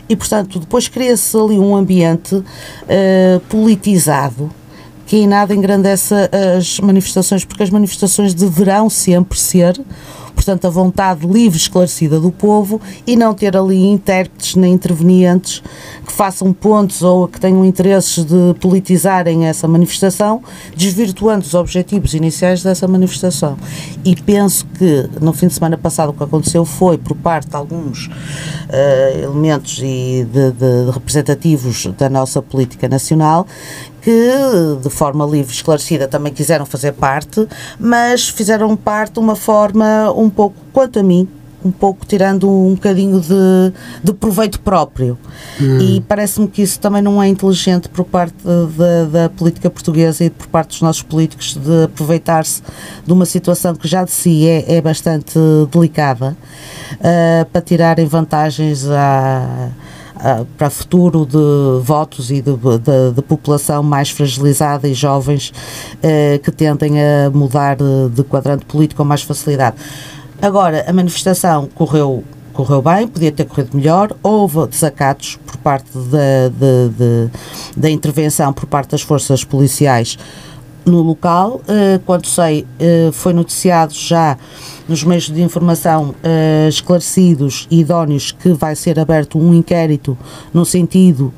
E, 0.10 0.18
portanto, 0.18 0.60
depois 0.60 0.90
cria-se 0.90 1.38
ali 1.38 1.58
um 1.58 1.74
ambiente 1.74 2.36
uh, 2.36 3.40
politizado 3.48 4.52
que 5.06 5.18
em 5.18 5.28
nada 5.28 5.54
engrandece 5.54 6.14
as 6.58 6.80
manifestações, 6.80 7.46
porque 7.46 7.64
as 7.64 7.70
manifestações 7.70 8.34
deverão 8.34 8.90
sempre 8.90 9.40
ser 9.40 9.80
portanto, 10.36 10.66
a 10.66 10.70
vontade 10.70 11.26
livre, 11.26 11.58
esclarecida 11.58 12.20
do 12.20 12.30
povo 12.30 12.80
e 13.08 13.16
não 13.16 13.34
ter 13.34 13.56
ali 13.56 13.88
intérpretes 13.88 14.56
nem 14.56 14.74
intervenientes 14.74 15.64
que 16.06 16.12
façam 16.12 16.54
pontos 16.54 17.02
ou 17.02 17.28
que 17.28 17.40
tenham 17.40 17.66
interesses 17.66 18.24
de 18.26 18.54
politizarem 18.60 19.46
essa 19.46 19.68
manifestação, 19.68 20.44
desvirtuando 20.76 21.46
os 21.46 21.54
objetivos 21.54 22.14
iniciais 22.14 22.62
dessa 22.62 22.88
manifestação. 22.88 23.58
E 24.04 24.16
penso 24.16 24.68
que 24.78 25.10
no 25.22 25.34
fim 25.34 25.48
de 25.48 25.54
semana 25.54 25.78
passado 25.78 26.10
o 26.10 26.14
que 26.14 26.24
aconteceu 26.24 26.66
foi, 26.66 26.98
por 26.98 27.16
parte 27.16 27.50
de 27.50 27.56
alguns 27.56 28.08
uh, 28.08 29.24
elementos 29.24 29.80
e 29.80 30.28
de, 30.32 30.52
de, 30.52 30.86
de 30.86 30.92
representativos 30.92 31.88
da 31.98 32.10
nossa 32.10 32.42
política 32.42 32.88
nacional, 32.88 33.48
que 34.06 34.78
de 34.84 34.90
forma 34.92 35.26
livre 35.26 35.52
e 35.52 35.56
esclarecida 35.56 36.08
também 36.08 36.32
quiseram 36.32 36.64
fazer 36.64 36.92
parte, 36.92 37.48
mas 37.80 38.30
fizeram 38.30 38.78
parte 38.78 39.14
de 39.14 39.20
uma 39.20 39.36
forma 39.36 40.12
um 40.16 40.30
pouco, 40.30 40.56
quanto 40.72 41.00
a 41.00 41.04
mim, 41.04 41.28
um 41.64 41.72
pouco 41.72 42.06
tirando 42.06 42.48
um 42.48 42.76
bocadinho 42.76 43.20
de, 43.20 43.74
de 44.04 44.14
proveito 44.14 44.60
próprio. 44.60 45.18
Hum. 45.60 45.80
E 45.80 46.02
parece-me 46.02 46.48
que 46.48 46.62
isso 46.62 46.80
também 46.80 47.02
não 47.02 47.22
é 47.22 47.28
inteligente 47.28 47.90
por 47.90 48.06
parte 48.06 48.36
da, 48.46 49.22
da 49.22 49.30
política 49.30 49.72
portuguesa 49.72 50.24
e 50.24 50.30
por 50.30 50.46
parte 50.46 50.70
dos 50.70 50.82
nossos 50.82 51.02
políticos 51.02 51.56
de 51.56 51.86
aproveitar-se 51.86 52.62
de 53.04 53.12
uma 53.12 53.26
situação 53.26 53.74
que 53.74 53.88
já 53.88 54.04
de 54.04 54.12
si 54.12 54.48
é, 54.48 54.76
é 54.76 54.82
bastante 54.82 55.40
delicada 55.72 56.38
uh, 56.94 57.46
para 57.52 57.62
tirarem 57.62 58.06
vantagens 58.06 58.88
a 58.88 59.72
uh, 60.26 60.46
para 60.58 60.70
futuro 60.70 61.26
de 61.26 61.84
votos 61.84 62.32
e 62.32 62.42
de, 62.42 62.52
de, 62.52 63.12
de, 63.16 63.22
população 63.22 63.84
mais 63.84 64.10
fragilizada 64.10 64.88
e 64.88 64.94
jovens 64.94 65.50
uh, 65.50 66.40
que 66.40 66.52
tentem 66.52 66.96
a 67.00 67.30
mudar 67.30 67.76
de, 67.76 68.10
de 68.10 68.24
quadrante 68.24 68.66
político 68.66 69.02
com 69.02 69.08
mais 69.08 69.22
facilidade. 69.22 69.76
Agora, 70.42 70.84
a 70.88 70.94
manifestação 70.94 71.70
correu 71.76 72.24
correu 72.56 72.82
bem, 72.82 73.06
podia 73.06 73.34
ter 73.34 73.44
corrido 73.44 73.76
melhor, 73.76 74.16
houve 74.24 74.66
desacatos 74.68 75.38
por 75.46 75.58
parte 75.58 75.90
da, 75.94 76.50
da 77.76 77.90
intervenção 77.90 78.54
por 78.54 78.66
parte 78.66 78.92
das 78.92 79.02
forças 79.02 79.44
policiais 79.44 80.18
no 80.86 81.02
local. 81.02 81.62
Uh, 81.62 82.00
quanto 82.06 82.28
sei, 82.28 82.66
uh, 82.80 83.12
foi 83.12 83.34
noticiado 83.34 83.94
já 83.94 84.38
nos 84.88 85.04
meios 85.04 85.30
de 85.30 85.42
informação 85.42 86.10
uh, 86.10 86.70
esclarecidos 86.70 87.68
e 87.72 87.80
idóneos 87.80 88.32
que 88.32 88.54
vai 88.54 88.76
ser 88.76 89.00
aberto 89.00 89.40
um 89.40 89.54
inquérito 89.54 90.18
no 90.54 90.66
sentido 90.66 91.34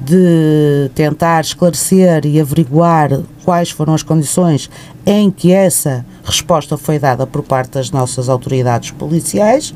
de 0.00 0.90
tentar 0.94 1.40
esclarecer 1.42 2.26
e 2.26 2.40
averiguar 2.40 3.20
quais 3.44 3.70
foram 3.70 3.94
as 3.94 4.02
condições 4.02 4.70
em 5.04 5.30
que 5.30 5.52
essa 5.52 6.04
resposta 6.24 6.76
foi 6.76 6.98
dada 6.98 7.26
por 7.26 7.42
parte 7.42 7.72
das 7.72 7.90
nossas 7.90 8.28
autoridades 8.28 8.90
policiais 8.92 9.74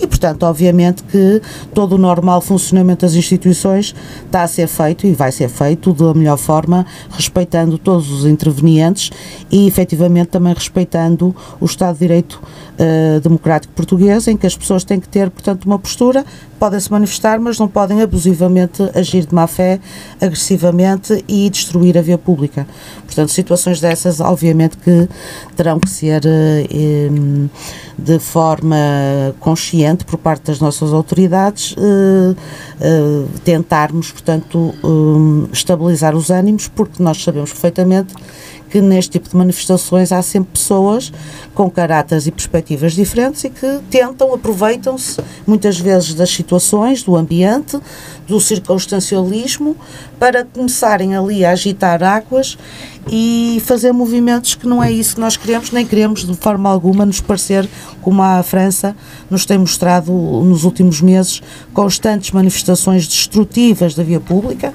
e, 0.00 0.06
portanto, 0.06 0.44
obviamente 0.44 1.02
que 1.02 1.42
todo 1.74 1.94
o 1.94 1.98
normal 1.98 2.40
funcionamento 2.40 3.04
das 3.04 3.14
instituições 3.14 3.94
está 4.24 4.42
a 4.42 4.48
ser 4.48 4.68
feito 4.68 5.06
e 5.06 5.12
vai 5.12 5.32
ser 5.32 5.48
feito 5.48 5.92
da 5.92 6.14
melhor 6.14 6.38
forma, 6.38 6.86
respeitando 7.10 7.76
todos 7.76 8.10
os 8.10 8.24
intervenientes 8.24 9.10
e, 9.50 9.66
efetivamente, 9.66 10.28
também 10.28 10.54
respeitando 10.54 11.34
o 11.60 11.64
Estado 11.64 11.94
de 11.94 12.00
Direito 12.00 12.40
uh, 12.80 13.20
democrático 13.20 13.74
português, 13.74 14.28
em 14.28 14.36
que 14.36 14.46
as 14.46 14.56
pessoas 14.56 14.84
têm 14.84 15.00
que 15.00 15.08
ter, 15.08 15.28
portanto, 15.30 15.64
uma 15.64 15.78
postura, 15.78 16.24
podem 16.58 16.78
se 16.78 16.90
manifestar, 16.90 17.40
mas 17.40 17.58
não 17.58 17.66
podem 17.66 18.00
abusivamente 18.02 18.82
agir 18.94 19.26
de 19.26 19.34
má 19.34 19.46
fé, 19.46 19.80
agressivamente 20.20 21.24
e 21.26 21.48
destruir 21.50 21.98
a 21.98 22.02
via 22.02 22.18
pública. 22.18 22.66
Portanto, 23.10 23.32
situações 23.32 23.80
dessas, 23.80 24.20
obviamente, 24.20 24.76
que 24.76 25.08
terão 25.56 25.80
que 25.80 25.90
ser 25.90 26.22
uh, 26.24 27.50
de 27.98 28.18
forma 28.20 28.76
consciente 29.40 30.04
por 30.04 30.16
parte 30.16 30.44
das 30.44 30.60
nossas 30.60 30.92
autoridades, 30.92 31.72
uh, 31.72 32.36
tentarmos, 33.44 34.12
portanto, 34.12 34.72
estabilizar 35.52 36.14
os 36.14 36.30
ânimos, 36.30 36.68
porque 36.68 37.02
nós 37.02 37.20
sabemos 37.20 37.50
perfeitamente 37.50 38.14
que 38.70 38.80
neste 38.80 39.10
tipo 39.10 39.28
de 39.28 39.36
manifestações 39.36 40.12
há 40.12 40.22
sempre 40.22 40.52
pessoas 40.52 41.12
com 41.54 41.68
caráteres 41.68 42.26
e 42.26 42.30
perspectivas 42.30 42.92
diferentes 42.92 43.42
e 43.42 43.50
que 43.50 43.80
tentam, 43.90 44.32
aproveitam-se 44.32 45.20
muitas 45.46 45.78
vezes 45.78 46.14
das 46.14 46.30
situações, 46.30 47.02
do 47.02 47.16
ambiente, 47.16 47.78
do 48.28 48.40
circunstancialismo, 48.40 49.76
para 50.20 50.44
começarem 50.44 51.16
ali 51.16 51.46
a 51.46 51.52
agitar 51.52 52.02
águas 52.02 52.58
e 53.10 53.60
fazer 53.64 53.90
movimentos 53.90 54.54
que 54.54 54.66
não 54.66 54.84
é 54.84 54.92
isso 54.92 55.14
que 55.14 55.20
nós 55.20 55.34
queremos, 55.34 55.72
nem 55.72 55.86
queremos 55.86 56.26
de 56.26 56.36
forma 56.36 56.68
alguma 56.68 57.06
nos 57.06 57.22
parecer 57.22 57.66
como 58.02 58.22
a 58.22 58.42
França 58.42 58.94
nos 59.30 59.46
tem 59.46 59.56
mostrado 59.56 60.12
nos 60.12 60.64
últimos 60.64 61.00
meses 61.00 61.40
constantes 61.72 62.32
manifestações 62.32 63.08
destrutivas 63.08 63.94
da 63.94 64.02
via 64.02 64.20
pública, 64.20 64.74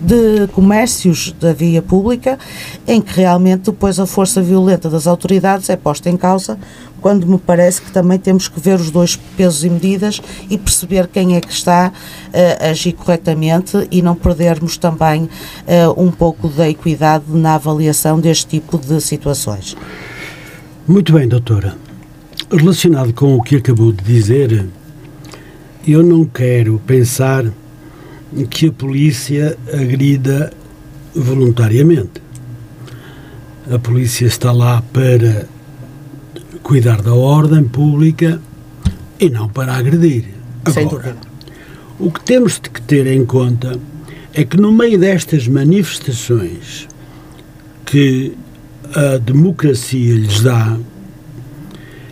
de 0.00 0.46
comércios 0.48 1.32
da 1.38 1.52
via 1.52 1.82
pública, 1.82 2.38
em 2.88 3.00
que 3.00 3.20
realmente 3.20 3.64
depois 3.64 4.00
a 4.00 4.06
força 4.06 4.40
violenta 4.40 4.88
das 4.88 5.06
autoridades 5.06 5.68
é 5.68 5.76
posta 5.76 6.08
em 6.08 6.16
causa 6.16 6.58
quando 7.00 7.26
me 7.26 7.38
parece 7.38 7.80
que 7.82 7.92
também 7.92 8.18
temos 8.18 8.48
que 8.48 8.58
ver 8.60 8.74
os 8.80 8.90
dois 8.90 9.16
pesos 9.16 9.64
e 9.64 9.70
medidas 9.70 10.20
e 10.50 10.58
perceber 10.58 11.06
quem 11.08 11.36
é 11.36 11.40
que 11.40 11.52
está 11.52 11.92
uh, 11.92 12.64
a 12.64 12.70
agir 12.70 12.92
corretamente 12.92 13.86
e 13.90 14.02
não 14.02 14.14
perdermos 14.14 14.76
também 14.76 15.24
uh, 15.24 15.28
um 16.02 16.10
pouco 16.10 16.48
da 16.48 16.68
equidade 16.68 17.24
na 17.28 17.54
avaliação 17.54 18.18
deste 18.20 18.46
tipo 18.46 18.78
de 18.78 19.00
situações. 19.00 19.76
Muito 20.86 21.12
bem, 21.12 21.26
doutora. 21.26 21.76
Relacionado 22.50 23.12
com 23.12 23.34
o 23.34 23.42
que 23.42 23.56
acabou 23.56 23.92
de 23.92 24.04
dizer, 24.04 24.66
eu 25.86 26.02
não 26.02 26.24
quero 26.24 26.80
pensar 26.86 27.44
que 28.50 28.68
a 28.68 28.72
polícia 28.72 29.56
agrida 29.72 30.52
voluntariamente. 31.14 32.22
A 33.70 33.78
polícia 33.78 34.26
está 34.26 34.52
lá 34.52 34.82
para 34.92 35.46
cuidar 36.66 37.00
da 37.00 37.14
ordem 37.14 37.62
pública 37.62 38.42
e 39.20 39.30
não 39.30 39.48
para 39.48 39.76
agredir. 39.76 40.24
Agora. 40.64 41.16
O 41.96 42.10
que 42.10 42.20
temos 42.24 42.54
de 42.54 42.68
ter 42.82 43.06
em 43.06 43.24
conta 43.24 43.78
é 44.34 44.44
que 44.44 44.56
no 44.56 44.72
meio 44.72 44.98
destas 44.98 45.46
manifestações 45.46 46.88
que 47.84 48.36
a 48.92 49.16
democracia 49.18 50.14
lhes 50.14 50.40
dá, 50.42 50.76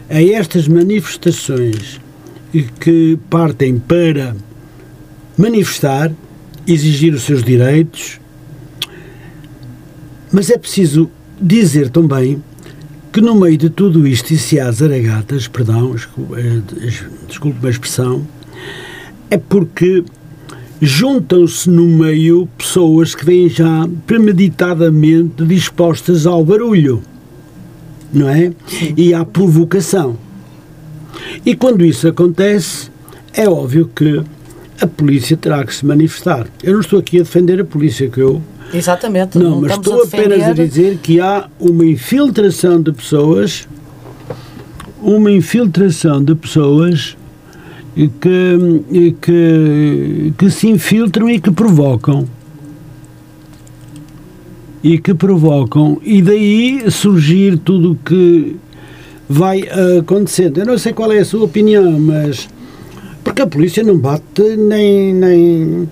a 0.09 0.23
estas 0.23 0.69
manifestações 0.69 2.01
que 2.79 3.19
partem 3.29 3.77
para 3.81 4.37
manifestar, 5.37 6.13
exigir 6.65 7.13
os 7.13 7.25
seus 7.25 7.43
direitos, 7.43 8.21
mas 10.31 10.49
é 10.49 10.57
preciso 10.57 11.11
dizer 11.41 11.91
também 11.91 12.41
que 13.15 13.21
no 13.21 13.37
meio 13.37 13.57
de 13.57 13.71
tudo 13.71 14.09
isto, 14.09 14.33
e 14.33 14.37
se 14.37 14.59
há 14.59 14.69
zaragatas, 14.73 15.47
perdão, 15.47 15.95
desculpe 17.29 17.65
a 17.65 17.71
expressão, 17.71 18.27
é 19.31 19.39
porque 19.39 20.03
juntam-se 20.83 21.71
no 21.71 21.87
meio 21.87 22.49
pessoas 22.59 23.15
que 23.15 23.25
vêm 23.25 23.49
já 23.49 23.89
premeditadamente 24.05 25.45
dispostas 25.45 26.27
ao 26.27 26.45
barulho, 26.45 27.05
não 28.13 28.29
é? 28.29 28.51
Sim. 28.67 28.95
E 28.97 29.15
à 29.15 29.25
provocação. 29.25 30.19
E 31.47 31.55
quando 31.55 31.85
isso 31.85 32.09
acontece, 32.09 32.91
é 33.33 33.49
óbvio 33.49 33.89
que 33.95 34.25
a 34.81 34.89
polícia 34.89 35.37
terá 35.37 35.65
que 35.65 35.73
se 35.73 35.87
manifestar. 35.87 36.49
Eu 36.65 36.73
não 36.73 36.81
estou 36.81 36.99
aqui 36.99 37.21
a 37.21 37.23
defender 37.23 37.61
a 37.61 37.65
polícia, 37.65 38.09
que 38.11 38.21
eu. 38.21 38.43
Exatamente. 38.73 39.39
Não, 39.39 39.51
não 39.51 39.61
mas 39.61 39.73
estou 39.73 40.01
a 40.01 40.05
apenas 40.05 40.43
a 40.43 40.53
dizer 40.53 40.99
que 40.99 41.21
há 41.21 41.49
uma 41.61 41.85
infiltração 41.85 42.81
de 42.81 42.93
pessoas, 42.93 43.69
uma 45.03 45.31
infiltração 45.31 46.23
de 46.23 46.35
pessoas 46.35 47.17
que, 47.95 49.15
que, 49.21 50.33
que 50.37 50.51
se 50.51 50.69
infiltram 50.69 51.31
e 51.31 51.39
que 51.39 51.51
provocam. 51.51 52.27
E 54.83 54.99
que 54.99 55.15
provocam. 55.15 56.01
E 56.03 56.21
daí 56.21 56.91
surgir 56.91 57.59
tudo 57.59 57.93
o 57.93 57.97
que 57.97 58.57
vai 59.29 59.63
acontecendo. 59.99 60.59
Eu 60.59 60.67
não 60.67 60.79
sei 60.79 60.93
qual 60.93 61.11
é 61.13 61.19
a 61.21 61.25
sua 61.25 61.45
opinião, 61.45 61.99
mas. 61.99 62.49
Porque 63.23 63.41
a 63.41 63.47
polícia 63.47 63.83
não 63.83 63.97
bate 63.97 64.57
nem. 64.57 65.15
nem 65.15 65.89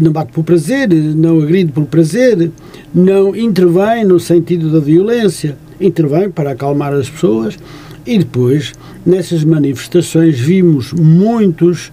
não 0.00 0.12
bate 0.12 0.32
por 0.32 0.44
prazer, 0.44 0.88
não 0.88 1.40
agride 1.40 1.72
por 1.72 1.84
prazer, 1.86 2.50
não 2.94 3.34
intervém 3.34 4.04
no 4.04 4.20
sentido 4.20 4.70
da 4.70 4.78
violência, 4.78 5.56
intervém 5.80 6.30
para 6.30 6.52
acalmar 6.52 6.92
as 6.92 7.08
pessoas 7.08 7.58
e 8.06 8.18
depois 8.18 8.72
nessas 9.04 9.44
manifestações 9.44 10.38
vimos 10.38 10.92
muitos, 10.92 11.90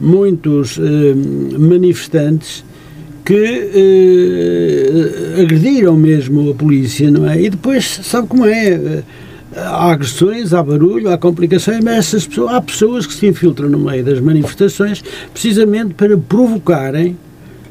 muitos 0.00 0.78
eh, 0.78 1.58
manifestantes 1.58 2.64
que 3.24 3.70
eh, 3.74 5.42
agrediram 5.42 5.96
mesmo 5.96 6.50
a 6.50 6.54
polícia, 6.54 7.10
não 7.10 7.28
é? 7.28 7.40
E 7.40 7.50
depois, 7.50 8.00
sabe 8.02 8.26
como 8.28 8.44
é? 8.46 9.02
Há 9.54 9.92
agressões, 9.92 10.54
há 10.54 10.62
barulho, 10.62 11.10
há 11.10 11.18
complicações, 11.18 11.84
mas 11.84 11.98
essas 11.98 12.26
pessoas, 12.26 12.54
há 12.54 12.60
pessoas 12.60 13.06
que 13.06 13.12
se 13.12 13.26
infiltram 13.26 13.68
no 13.68 13.78
meio 13.78 14.02
das 14.02 14.18
manifestações 14.18 15.04
precisamente 15.32 15.92
para 15.92 16.16
provocarem, 16.16 17.16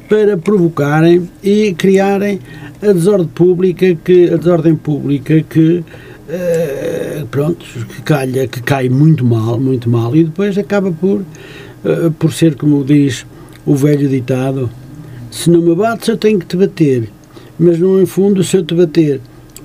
para 0.08 0.36
provocarem 0.36 1.28
e 1.42 1.74
criarem 1.74 2.38
a 2.80 2.92
desordem 2.92 3.26
pública 3.28 3.96
que, 3.96 4.32
a 4.32 4.36
desordem 4.36 4.76
pública 4.76 5.42
que 5.42 5.78
uh, 5.78 7.26
pronto, 7.26 7.64
que 7.64 8.02
calha, 8.02 8.46
que 8.46 8.62
cai 8.62 8.88
muito 8.88 9.24
mal, 9.24 9.58
muito 9.58 9.90
mal, 9.90 10.14
e 10.14 10.24
depois 10.24 10.56
acaba 10.56 10.92
por, 10.92 11.20
uh, 11.20 12.10
por 12.18 12.32
ser, 12.32 12.54
como 12.54 12.84
diz 12.84 13.26
o 13.66 13.74
velho 13.74 14.08
ditado, 14.08 14.70
se 15.30 15.50
não 15.50 15.60
me 15.60 15.74
bates 15.74 16.08
eu 16.08 16.16
tenho 16.16 16.38
que 16.38 16.46
te 16.46 16.56
bater, 16.56 17.08
mas 17.58 17.78
no 17.78 18.06
fundo 18.06 18.44
se 18.44 18.56
eu 18.56 18.64
te 18.64 18.74
bater 18.74 19.20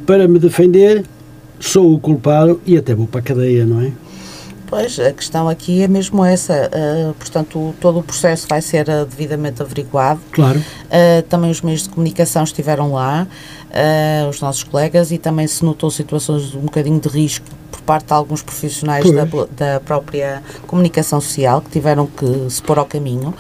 para 0.06 0.28
me 0.28 0.40
defender, 0.40 1.04
sou 1.60 1.94
o 1.94 2.00
culpado 2.00 2.62
e 2.66 2.78
até 2.78 2.94
vou 2.94 3.08
para 3.08 3.20
a 3.20 3.24
cadeia, 3.24 3.66
não 3.66 3.82
é? 3.82 3.92
Pois, 4.68 5.00
a 5.00 5.14
questão 5.14 5.48
aqui 5.48 5.82
é 5.82 5.88
mesmo 5.88 6.24
essa. 6.26 6.70
Uh, 6.74 7.14
portanto, 7.14 7.74
todo 7.80 8.00
o 8.00 8.04
processo 8.04 8.46
vai 8.50 8.62
ser 8.62 8.90
uh, 8.90 9.06
devidamente 9.06 9.62
averiguado. 9.62 10.20
Claro. 10.34 10.60
Uh, 10.60 11.22
também 11.30 11.50
os 11.50 11.62
meios 11.62 11.84
de 11.84 11.90
comunicação 11.90 12.44
estiveram 12.44 12.92
lá, 12.92 13.28
os 14.30 14.42
nossos 14.42 14.64
colegas, 14.64 15.12
e 15.12 15.18
também 15.18 15.48
se 15.48 15.64
notou 15.64 15.90
situações 15.90 16.52
de 16.52 16.58
um 16.58 16.62
bocadinho 16.62 17.00
de 17.00 17.08
risco 17.08 17.46
por 17.72 17.82
parte 17.82 18.08
de 18.08 18.14
alguns 18.14 18.42
profissionais 18.42 19.10
da, 19.12 19.26
da, 19.26 19.80
própria 19.80 20.42
comunicação 20.66 21.22
social 21.22 21.62
que 21.62 21.70
tiveram 21.70 22.08
que 22.08 22.50
se 22.50 22.62
pôr 22.62 22.78
ao 22.78 22.86
caminho. 22.86 23.34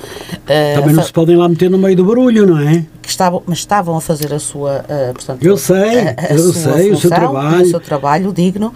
Também 0.75 0.93
não 0.93 1.03
se 1.03 1.11
podem 1.11 1.35
lá 1.35 1.47
meter 1.47 1.69
no 1.69 1.77
meio 1.77 1.95
do 1.95 2.05
barulho, 2.05 2.45
não 2.45 2.59
é? 2.59 2.85
Que 3.01 3.09
estavam, 3.09 3.41
mas 3.45 3.59
estavam 3.59 3.95
a 3.95 4.01
fazer 4.01 4.33
a 4.33 4.39
sua, 4.39 4.83
uh, 4.83 5.13
portanto, 5.13 5.41
eu 5.41 5.55
sei, 5.55 5.77
a, 5.77 6.15
a 6.17 6.33
eu 6.33 6.51
sei, 6.51 6.91
função, 6.91 6.91
o 6.91 6.97
seu 6.97 7.09
trabalho, 7.09 7.65
o 7.65 7.69
seu 7.69 7.79
trabalho 7.79 8.33
digno 8.33 8.73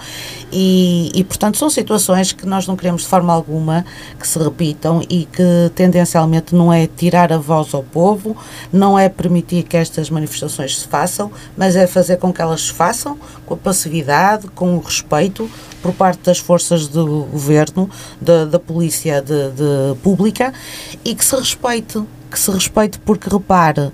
e, 0.52 1.12
e, 1.16 1.24
portanto, 1.24 1.58
são 1.58 1.70
situações 1.70 2.34
que 2.34 2.46
nós 2.46 2.68
não 2.68 2.76
queremos 2.76 3.04
de 3.04 3.08
forma 3.08 3.34
alguma 3.34 3.86
que 4.20 4.28
se 4.28 4.38
repitam 4.38 5.02
e 5.10 5.26
que 5.26 5.72
tendencialmente 5.76 6.54
não 6.54 6.72
é 6.74 6.88
tirar 6.88 7.32
a 7.32 7.38
voz 7.38 7.74
ao 7.74 7.84
povo, 7.84 8.36
não 8.72 9.00
é 9.00 9.08
permitir 9.08 9.64
que 9.64 9.78
estas 9.78 10.10
manifestações 10.10 10.80
se 10.80 10.88
façam, 10.88 11.32
mas 11.56 11.76
é 11.76 11.88
fazer 11.88 12.18
com 12.18 12.34
que 12.34 12.42
elas 12.42 12.64
se 12.64 12.74
façam 12.74 13.18
com 13.46 13.54
a 13.54 13.58
passividade, 13.58 14.48
com 14.50 14.76
o 14.76 14.80
respeito 14.80 15.41
por 15.82 15.94
parte 15.94 16.22
das 16.24 16.40
forças 16.40 16.88
do 16.88 17.24
governo, 17.26 17.90
da, 18.20 18.46
da 18.46 18.60
polícia 18.60 19.22
de, 19.22 19.52
de 19.52 19.96
pública 20.02 20.54
e 21.04 21.16
que 21.16 21.24
se 21.24 21.36
respeite 21.36 22.02
que 22.32 22.40
se 22.40 22.50
respeite, 22.50 22.98
porque 23.00 23.30
repare, 23.30 23.82
uh, 23.82 23.92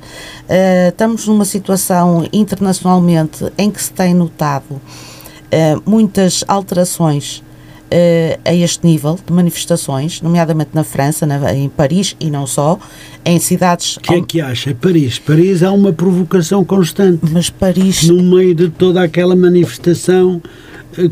estamos 0.90 1.26
numa 1.26 1.44
situação 1.44 2.24
internacionalmente 2.32 3.52
em 3.58 3.72
que 3.72 3.82
se 3.82 3.92
tem 3.92 4.14
notado 4.14 4.74
uh, 4.74 5.82
muitas 5.84 6.44
alterações 6.48 7.42
uh, 7.88 8.40
a 8.46 8.54
este 8.54 8.86
nível 8.86 9.18
de 9.26 9.34
manifestações, 9.34 10.22
nomeadamente 10.22 10.72
na 10.74 10.84
França, 10.84 11.26
na, 11.26 11.54
em 11.54 11.70
Paris 11.70 12.16
e 12.20 12.30
não 12.30 12.46
só, 12.46 12.80
em 13.26 13.40
cidades. 13.40 13.98
O 13.98 14.02
que 14.02 14.14
é 14.14 14.22
que 14.22 14.42
acha? 14.42 14.74
Paris. 14.76 15.20
Paris 15.20 15.62
é 15.62 15.70
uma 15.70 15.92
provocação 15.92 16.64
constante. 16.64 17.22
Mas 17.32 17.50
Paris. 17.50 18.04
No 18.04 18.22
meio 18.22 18.54
de 18.54 18.70
toda 18.70 19.02
aquela 19.02 19.36
manifestação 19.36 20.42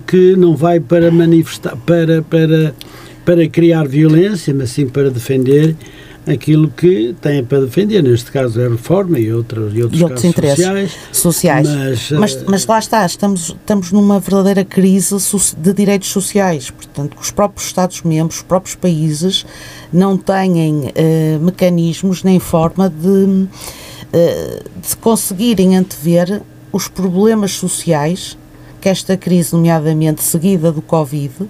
que 0.07 0.35
não 0.35 0.55
vai 0.55 0.79
para 0.79 1.11
manifestar, 1.11 1.75
para, 1.85 2.21
para, 2.21 2.75
para 3.23 3.47
criar 3.47 3.87
violência, 3.87 4.53
mas 4.53 4.71
sim 4.71 4.87
para 4.87 5.09
defender 5.09 5.75
aquilo 6.27 6.69
que 6.69 7.15
tem 7.21 7.43
para 7.43 7.61
defender, 7.61 8.01
neste 8.01 8.31
caso 8.31 8.59
é 8.59 8.65
a 8.65 8.69
reforma 8.69 9.19
e 9.19 9.31
outros, 9.31 9.73
e 9.75 9.83
outros, 9.83 10.01
e 10.01 10.03
outros 10.03 10.23
interesses 10.23 10.65
sociais. 10.65 10.91
sociais. 11.11 11.67
Mas, 11.67 12.11
mas, 12.11 12.43
mas, 12.47 12.63
eh, 12.63 12.65
lá 12.67 12.79
está, 12.79 13.05
estamos, 13.05 13.49
estamos 13.49 13.91
numa 13.91 14.19
verdadeira 14.19 14.65
crise 14.65 15.15
de 15.57 15.73
direitos 15.73 16.09
sociais, 16.09 16.71
portanto, 16.71 17.15
os 17.19 17.31
próprios 17.31 17.67
Estados-membros, 17.67 18.37
os 18.37 18.43
próprios 18.43 18.75
países 18.75 19.45
não 19.93 20.17
têm 20.17 20.91
eh, 20.95 21.37
mecanismos 21.39 22.23
nem 22.23 22.39
forma 22.39 22.89
de, 22.89 23.47
eh, 24.11 24.63
de 24.87 24.97
conseguirem 24.97 25.77
antever 25.77 26.41
os 26.71 26.87
problemas 26.87 27.51
sociais 27.51 28.35
que 28.85 28.89
esta 28.89 29.17
crise, 29.17 29.51
nomeadamente 29.51 30.21
seguida 30.21 30.71
do 30.71 30.79
Covid, 30.79 31.33
uh, 31.41 31.47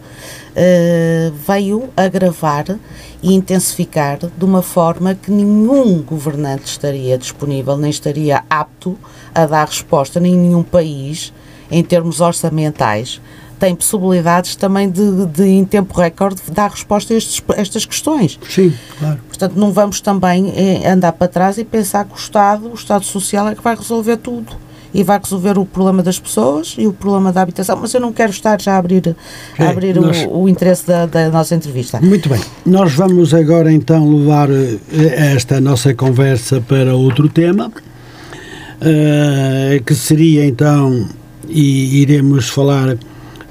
veio 1.46 1.90
agravar 1.98 2.80
e 3.22 3.34
intensificar 3.34 4.20
de 4.20 4.46
uma 4.46 4.62
forma 4.62 5.14
que 5.14 5.30
nenhum 5.30 6.02
governante 6.02 6.68
estaria 6.68 7.18
disponível, 7.18 7.76
nem 7.76 7.90
estaria 7.90 8.42
apto 8.50 8.98
a 9.34 9.46
dar 9.46 9.68
resposta, 9.68 10.18
nem 10.18 10.34
nenhum 10.34 10.64
país, 10.64 11.34
em 11.70 11.84
termos 11.84 12.22
orçamentais, 12.22 13.20
tem 13.60 13.76
possibilidades 13.76 14.56
também 14.56 14.90
de, 14.90 15.26
de 15.26 15.44
em 15.44 15.66
tempo 15.66 15.94
recorde, 16.00 16.42
dar 16.54 16.72
resposta 16.72 17.14
a, 17.14 17.18
estes, 17.18 17.44
a, 17.50 17.60
estas 17.60 17.86
questões. 17.86 18.40
Sim, 18.50 18.74
claro. 18.98 19.20
Portanto, 19.28 19.56
não 19.58 19.74
vamos 19.74 20.00
também 20.00 20.54
eh, 20.56 20.90
andar 20.90 21.12
para 21.12 21.28
trás 21.28 21.58
e 21.58 21.66
pensar 21.66 22.06
que 22.06 22.14
o 22.14 22.18
Estado, 22.18 22.72
o 22.72 22.76
Estado 22.76 23.04
Social 23.04 23.50
é 23.50 23.56
que 23.56 23.62
vai 23.62 23.76
resolver 23.76 24.16
tudo 24.16 24.64
e 24.96 25.04
vai 25.04 25.20
resolver 25.22 25.58
o 25.58 25.66
problema 25.66 26.02
das 26.02 26.18
pessoas 26.18 26.76
e 26.78 26.88
o 26.88 26.94
problema 26.94 27.34
da 27.34 27.42
habitação, 27.42 27.78
mas 27.82 27.94
eu 27.94 28.00
não 28.00 28.14
quero 28.14 28.32
estar 28.32 28.62
já 28.62 28.76
a 28.76 28.78
abrir, 28.78 29.14
a 29.60 29.70
abrir 29.70 30.00
nós... 30.00 30.24
o, 30.24 30.44
o, 30.44 30.50
interesse 30.50 30.88
da, 30.88 31.06
da, 31.06 31.30
nossa 31.30 31.54
entrevista. 31.54 32.00
Muito 32.00 32.30
bem. 32.30 32.40
Nós 32.66 32.94
vamos 32.94 33.34
agora 33.34 33.74
então 33.74 34.10
levar 34.10 34.50
eh, 34.50 35.34
esta 35.36 35.60
nossa 35.60 35.94
conversa 35.94 36.62
para 36.62 36.96
outro 36.96 37.28
tema, 37.28 37.68
uh, 37.68 39.84
que 39.84 39.94
seria 39.94 40.46
então, 40.46 41.10
e 41.50 42.02
iremos 42.02 42.48
falar 42.48 42.98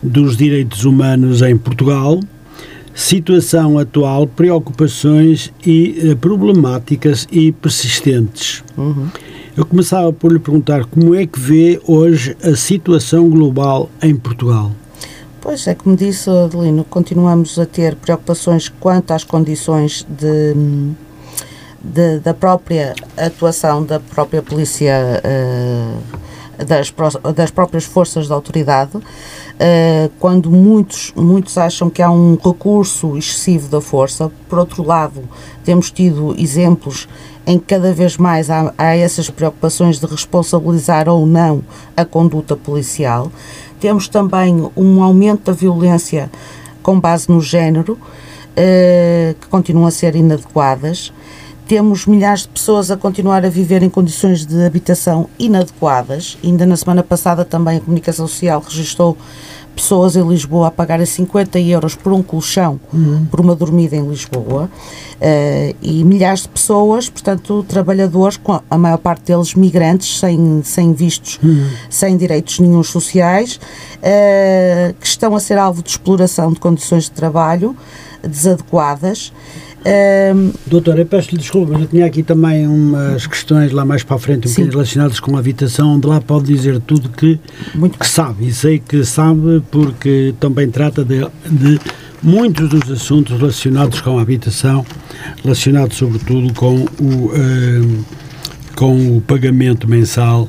dos 0.03 0.39
direitos 0.39 0.87
humanos 0.87 1.43
em 1.43 1.59
Portugal, 1.59 2.21
situação 2.95 3.79
atual, 3.79 4.27
preocupações 4.27 5.53
e 5.67 6.11
uh, 6.11 6.17
problemáticas 6.17 7.29
e 7.31 7.53
persistentes. 7.53 8.65
Uhum. 8.79 9.09
Eu 9.57 9.65
começava 9.65 10.13
por 10.13 10.33
lhe 10.33 10.41
perguntar 10.41 10.85
como 10.85 11.15
é 11.15 11.25
que 11.25 11.39
vê 11.39 11.81
hoje 11.87 12.37
a 12.43 12.57
situação 12.57 13.31
global 13.31 13.89
em 14.03 14.17
Portugal. 14.17 14.73
Pois 15.41 15.65
é, 15.69 15.77
como 15.77 15.95
disse 15.95 16.29
Adelino, 16.29 16.83
continuamos 16.83 17.57
a 17.57 17.65
ter 17.65 17.95
preocupações 17.95 18.69
quanto 18.69 19.13
às 19.13 19.23
condições 19.23 20.05
de, 20.09 20.55
de 21.81 22.19
da 22.19 22.35
própria 22.35 22.95
atuação 23.17 23.85
da 23.85 24.01
própria 24.01 24.43
polícia, 24.43 25.23
uh, 25.23 26.65
das, 26.65 26.93
das 27.33 27.51
próprias 27.53 27.85
forças 27.85 28.27
de 28.27 28.33
autoridade, 28.33 28.97
uh, 28.97 29.03
quando 30.19 30.51
muitos, 30.51 31.13
muitos 31.15 31.57
acham 31.59 31.89
que 31.89 32.03
há 32.03 32.11
um 32.11 32.37
recurso 32.43 33.17
excessivo 33.17 33.69
da 33.69 33.81
força. 33.81 34.33
Por 34.49 34.59
outro 34.59 34.83
lado, 34.83 35.23
temos 35.63 35.93
tido 35.93 36.35
exemplos 36.37 37.07
em 37.47 37.59
que 37.59 37.67
cada 37.67 37.93
vez 37.93 38.17
mais 38.17 38.51
há, 38.51 38.73
há 38.79 38.97
essas 38.97 39.29
preocupações 39.29 39.99
de 39.99 40.07
responsabilizar 40.07 41.09
ou 41.09 41.27
não 41.27 41.63
a 41.97 42.05
conduta 42.05 42.57
policial. 42.57 43.31
Temos 43.81 44.09
também 44.09 44.71
um 44.77 45.03
aumento 45.03 45.45
da 45.45 45.53
violência 45.53 46.31
com 46.83 46.99
base 46.99 47.29
no 47.29 47.41
género, 47.41 47.99
eh, 48.57 49.35
que 49.41 49.49
continuam 49.49 49.87
a 49.87 49.91
ser 49.91 50.15
inadequadas. 50.15 51.13
Temos 51.67 52.07
milhares 52.07 52.43
de 52.43 52.49
pessoas 52.49 52.91
a 52.91 52.97
continuar 52.97 53.45
a 53.45 53.49
viver 53.49 53.83
em 53.83 53.89
condições 53.89 54.45
de 54.45 54.65
habitação 54.65 55.29
inadequadas. 55.39 56.39
Ainda 56.45 56.67
na 56.67 56.77
semana 56.77 57.03
passada 57.03 57.45
também 57.45 57.79
a 57.79 57.81
Comunicação 57.81 58.27
Social 58.29 58.61
registrou 58.61 59.17
pessoas 59.75 60.17
em 60.17 60.27
Lisboa 60.27 60.69
a 60.69 60.71
pagarem 60.71 61.07
50 61.07 61.59
euros 61.61 61.95
por 61.95 62.13
um 62.13 62.23
colchão, 62.23 62.81
uhum. 62.93 63.27
por 63.31 63.41
uma 63.41 63.55
dormida 63.55 63.97
em 63.97 64.07
Lisboa, 64.09 64.65
uh, 64.65 65.77
e 65.83 66.05
milhares 66.05 66.43
de 66.43 66.49
pessoas, 66.49 67.09
portanto, 67.09 67.65
trabalhadores, 67.69 68.37
com 68.37 68.61
a 68.71 68.79
maior 68.79 68.99
parte 68.99 69.25
deles 69.25 69.55
migrantes, 69.55 70.19
sem, 70.19 70.63
sem 70.63 70.93
vistos, 70.93 71.39
uhum. 71.43 71.69
sem 71.91 72.17
direitos 72.17 72.59
nenhums 72.59 72.89
sociais, 72.89 73.57
uh, 73.99 74.95
que 74.95 75.07
estão 75.07 75.35
a 75.35 75.41
ser 75.41 75.59
alvo 75.59 75.83
de 75.83 75.91
exploração 75.91 76.53
de 76.53 76.61
condições 76.61 77.05
de 77.05 77.11
trabalho 77.11 77.77
desadequadas 78.23 79.33
um, 79.87 80.53
Doutora, 80.67 81.01
eu 81.01 81.07
peço-lhe 81.07 81.39
desculpa, 81.39 81.73
mas 81.73 81.83
eu 81.83 81.89
tinha 81.89 82.07
aqui 82.07 82.23
também 82.23 82.67
umas 82.67 83.27
questões 83.27 83.71
lá 83.71 83.85
mais 83.85 84.03
para 84.03 84.17
a 84.17 84.19
frente, 84.19 84.47
um 84.47 84.51
bocadinho 84.51 84.71
relacionadas 84.71 85.21
com 85.21 85.37
a 85.37 85.39
habitação, 85.39 85.97
onde 85.97 86.07
lá 86.07 86.21
pode 86.21 86.47
dizer 86.47 86.81
tudo 86.81 87.09
que, 87.11 87.39
que 87.99 88.07
sabe, 88.07 88.47
e 88.49 88.53
sei 88.53 88.79
que 88.79 89.05
sabe 89.05 89.63
porque 89.71 90.35
também 90.41 90.71
trata 90.71 91.05
de, 91.05 91.21
de 91.51 91.79
muitos 92.23 92.69
dos 92.71 92.91
assuntos 92.91 93.39
relacionados 93.39 94.01
com 94.01 94.19
a 94.19 94.23
habitação, 94.23 94.87
relacionados 95.43 95.99
sobretudo 95.99 96.55
com 96.55 96.87
o, 96.99 97.27
uh, 97.27 98.05
com 98.75 99.17
o 99.17 99.21
pagamento 99.21 99.89
mensal 99.89 100.49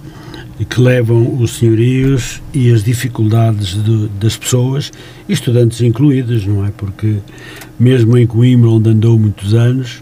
que 0.63 0.79
levam 0.79 1.37
os 1.41 1.57
senhorios 1.57 2.41
e 2.53 2.71
as 2.71 2.83
dificuldades 2.83 3.83
de, 3.83 4.07
das 4.19 4.37
pessoas, 4.37 4.91
estudantes 5.27 5.81
incluídos, 5.81 6.45
não 6.45 6.65
é? 6.65 6.71
Porque 6.75 7.17
mesmo 7.77 8.17
em 8.17 8.25
Coimbra, 8.25 8.69
onde 8.69 8.89
andou 8.89 9.19
muitos 9.19 9.53
anos, 9.53 10.01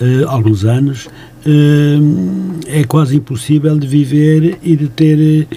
uh, 0.00 0.28
alguns 0.28 0.64
anos, 0.64 1.06
uh, 1.06 2.60
é 2.66 2.84
quase 2.84 3.16
impossível 3.16 3.78
de 3.78 3.86
viver 3.86 4.58
e 4.62 4.76
de 4.76 4.88
ter, 4.88 5.48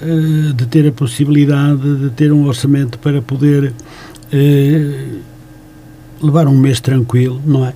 uh, 0.00 0.52
de 0.52 0.66
ter 0.66 0.88
a 0.88 0.92
possibilidade 0.92 1.98
de 1.98 2.10
ter 2.10 2.32
um 2.32 2.46
orçamento 2.46 2.98
para 2.98 3.22
poder 3.22 3.72
levar 6.22 6.46
um 6.48 6.56
mês 6.56 6.80
tranquilo, 6.80 7.38
não 7.44 7.66
é? 7.66 7.74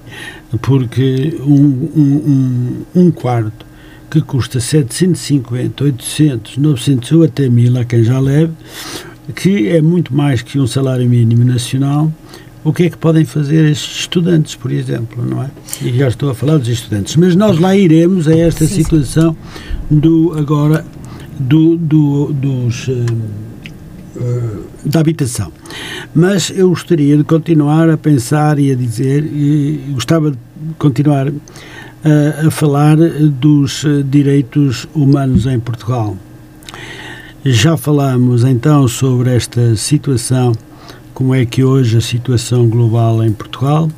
Porque 0.62 1.36
um, 1.46 1.66
um, 1.94 2.84
um 2.94 3.10
quarto 3.10 3.65
que 4.20 4.28
custa 4.28 4.60
750, 4.60 5.84
800, 5.84 6.56
900 6.58 7.12
ou 7.12 7.24
até 7.24 7.48
mil 7.48 7.78
a 7.78 7.84
quem 7.84 8.02
já 8.02 8.18
leve, 8.18 8.52
que 9.34 9.68
é 9.68 9.82
muito 9.82 10.14
mais 10.14 10.42
que 10.42 10.58
um 10.58 10.66
salário 10.66 11.08
mínimo 11.08 11.44
nacional, 11.44 12.12
o 12.64 12.72
que 12.72 12.84
é 12.84 12.90
que 12.90 12.96
podem 12.96 13.24
fazer 13.24 13.70
estes 13.70 14.00
estudantes, 14.00 14.56
por 14.56 14.72
exemplo, 14.72 15.24
não 15.24 15.42
é? 15.42 15.50
E 15.80 15.96
já 15.96 16.08
estou 16.08 16.30
a 16.30 16.34
falar 16.34 16.58
dos 16.58 16.68
estudantes, 16.68 17.14
mas 17.16 17.36
nós 17.36 17.58
lá 17.58 17.76
iremos 17.76 18.26
a 18.26 18.36
esta 18.36 18.66
sim, 18.66 18.82
situação 18.82 19.36
sim. 19.88 19.98
do 19.98 20.36
agora 20.36 20.84
do, 21.38 21.76
do 21.76 22.32
dos 22.32 22.88
uh, 22.88 22.92
uh, 24.16 24.64
da 24.84 25.00
habitação. 25.00 25.52
Mas 26.14 26.50
eu 26.50 26.68
gostaria 26.70 27.16
de 27.16 27.24
continuar 27.24 27.88
a 27.90 27.96
pensar 27.96 28.58
e 28.58 28.72
a 28.72 28.74
dizer, 28.74 29.24
e 29.24 29.92
gostava 29.92 30.32
de 30.32 30.38
continuar 30.78 31.30
a, 32.06 32.50
falar 32.50 32.96
dos 32.96 33.84
direitos 34.08 34.86
humanos 34.94 35.46
em 35.46 35.58
Portugal. 35.58 36.16
Já 37.44 37.76
falamos 37.76 38.44
então 38.44 38.86
sobre 38.86 39.34
esta 39.34 39.74
situação, 39.76 40.52
como 41.12 41.34
é 41.34 41.44
que 41.44 41.64
hoje 41.64 41.96
a 41.96 42.00
situação 42.00 42.68
global 42.68 43.24
em 43.24 43.32
Portugal. 43.32 43.90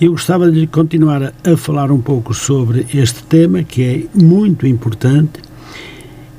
Eu 0.00 0.12
gostava 0.12 0.50
de 0.50 0.66
continuar 0.66 1.32
a 1.44 1.56
falar 1.56 1.90
um 1.90 2.00
pouco 2.00 2.32
sobre 2.32 2.86
este 2.94 3.22
tema, 3.24 3.62
que 3.62 3.82
é 3.82 4.04
muito 4.14 4.66
importante, 4.66 5.40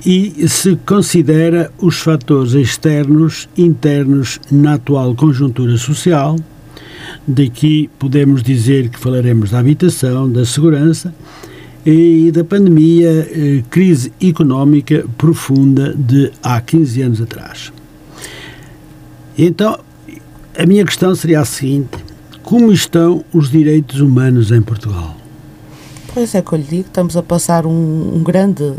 e 0.06 0.48
se 0.48 0.78
considera 0.78 1.72
os 1.78 2.00
fatores 2.00 2.54
externos, 2.54 3.50
internos 3.58 4.40
na 4.50 4.76
atual 4.76 5.14
conjuntura 5.14 5.78
social, 5.78 6.38
Daqui 7.28 7.90
podemos 8.00 8.42
dizer 8.44 8.90
que 8.90 9.00
falaremos 9.00 9.52
da 9.52 9.60
habitação, 9.60 10.30
da 10.32 10.46
segurança 10.46 11.14
e 11.86 12.32
da 12.32 12.44
pandemia, 12.44 13.28
eh, 13.32 13.64
crise 13.70 14.12
económica 14.22 15.06
profunda 15.18 15.94
de 15.96 16.32
há 16.44 16.60
15 16.60 17.02
anos 17.02 17.22
atrás. 17.22 17.72
Então, 19.38 19.80
a 20.58 20.66
minha 20.66 20.84
questão 20.86 21.16
seria 21.16 21.40
a 21.40 21.46
seguinte: 21.46 21.98
como 22.44 22.72
estão 22.72 23.24
os 23.34 23.50
direitos 23.50 24.02
humanos 24.02 24.52
em 24.52 24.62
Portugal? 24.62 25.16
Pois 26.14 26.34
é 26.34 26.42
que 26.42 26.52
eu 26.52 26.58
lhe 26.58 26.64
digo, 26.64 26.88
estamos 26.88 27.16
a 27.16 27.24
passar 27.24 27.66
um, 27.66 28.16
um 28.16 28.24
grande, 28.24 28.74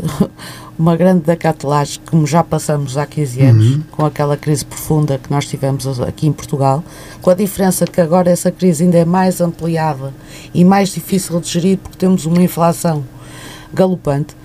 uma 0.81 0.97
grande 0.97 1.21
decatelagem, 1.21 2.01
como 2.09 2.25
já 2.25 2.43
passamos 2.43 2.97
há 2.97 3.05
15 3.05 3.41
anos, 3.41 3.65
uhum. 3.75 3.83
com 3.91 4.03
aquela 4.03 4.35
crise 4.35 4.65
profunda 4.65 5.19
que 5.19 5.29
nós 5.29 5.45
tivemos 5.45 6.01
aqui 6.01 6.25
em 6.25 6.33
Portugal, 6.33 6.83
com 7.21 7.29
a 7.29 7.35
diferença 7.35 7.85
que 7.85 8.01
agora 8.01 8.31
essa 8.31 8.51
crise 8.51 8.83
ainda 8.83 8.97
é 8.97 9.05
mais 9.05 9.39
ampliada 9.39 10.11
e 10.53 10.65
mais 10.65 10.89
difícil 10.89 11.39
de 11.39 11.47
gerir 11.47 11.77
porque 11.77 11.97
temos 11.97 12.25
uma 12.25 12.41
inflação 12.41 13.03
galopante, 13.71 14.35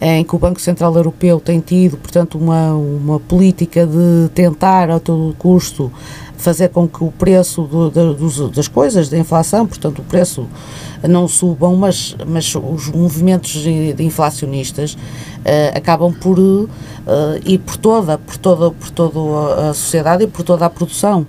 em 0.00 0.24
que 0.24 0.34
o 0.34 0.38
Banco 0.38 0.60
Central 0.60 0.94
Europeu 0.96 1.38
tem 1.38 1.60
tido, 1.60 1.96
portanto, 1.96 2.36
uma, 2.36 2.74
uma 2.74 3.20
política 3.20 3.86
de 3.86 4.28
tentar 4.34 4.90
a 4.90 4.98
todo 4.98 5.34
custo 5.38 5.92
fazer 6.36 6.68
com 6.68 6.88
que 6.88 7.02
o 7.02 7.10
preço 7.10 7.62
do, 7.62 7.90
do, 7.90 8.48
das 8.50 8.68
coisas, 8.68 9.08
da 9.08 9.16
inflação, 9.18 9.66
portanto, 9.66 10.00
o 10.00 10.04
preço 10.04 10.46
não 11.08 11.28
subam, 11.28 11.74
mas, 11.76 12.16
mas 12.26 12.54
os 12.54 12.88
movimentos 12.88 13.64
inflacionistas 13.98 14.94
uh, 14.94 15.76
acabam 15.76 16.12
por 16.12 16.38
uh, 16.38 16.68
ir 17.44 17.58
por 17.58 17.76
toda, 17.76 18.18
por 18.18 18.36
toda, 18.36 18.70
por 18.70 18.90
toda 18.90 19.70
a 19.70 19.74
sociedade 19.74 20.24
e 20.24 20.26
por 20.26 20.42
toda 20.42 20.66
a 20.66 20.70
produção 20.70 21.26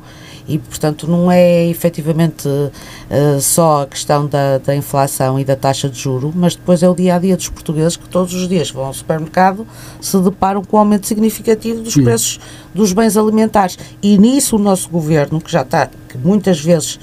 e, 0.48 0.60
portanto, 0.60 1.08
não 1.08 1.32
é 1.32 1.66
efetivamente 1.68 2.48
uh, 2.48 3.42
só 3.42 3.82
a 3.82 3.88
questão 3.88 4.28
da, 4.28 4.60
da 4.60 4.76
inflação 4.76 5.40
e 5.40 5.44
da 5.44 5.56
taxa 5.56 5.90
de 5.90 6.00
juro, 6.00 6.32
mas 6.36 6.56
depois 6.56 6.84
é 6.84 6.90
o 6.90 6.94
dia 6.94 7.16
a 7.16 7.20
dia 7.20 7.36
dos 7.36 7.50
portugueses 7.50 7.98
que 7.98 8.08
todos 8.08 8.34
os 8.34 8.48
dias 8.48 8.70
vão 8.70 8.86
ao 8.86 8.94
supermercado 8.94 9.66
se 10.00 10.18
deparam 10.20 10.64
com 10.64 10.78
um 10.78 10.80
aumento 10.80 11.08
significativo 11.08 11.82
dos 11.82 11.94
Sim. 11.94 12.04
preços 12.04 12.40
dos 12.74 12.94
bens 12.94 13.18
alimentares. 13.18 13.78
E 14.04 14.18
nisso 14.18 14.56
o 14.56 14.60
nosso 14.60 14.88
governo, 14.90 15.42
que 15.42 15.52
já 15.52 15.64
está, 15.64 15.90
que 16.08 16.18
muitas 16.18 16.60
vezes 16.60 17.00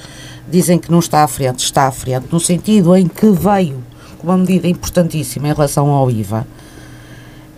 dizem 0.49 0.79
que 0.79 0.91
não 0.91 1.01
está 1.01 1.25
à 1.25 1.29
frente, 1.29 1.65
está 1.65 1.89
à 1.89 1.91
frente, 1.91 2.27
no 2.31 2.39
sentido 2.39 2.95
em 2.95 3.09
que 3.09 3.29
veio 3.29 3.83
com 4.19 4.29
uma 4.29 4.39
medida 4.39 4.69
importantíssima 4.69 5.49
em 5.49 5.53
relação 5.53 5.91
ao 5.91 6.09
IVA. 6.09 6.47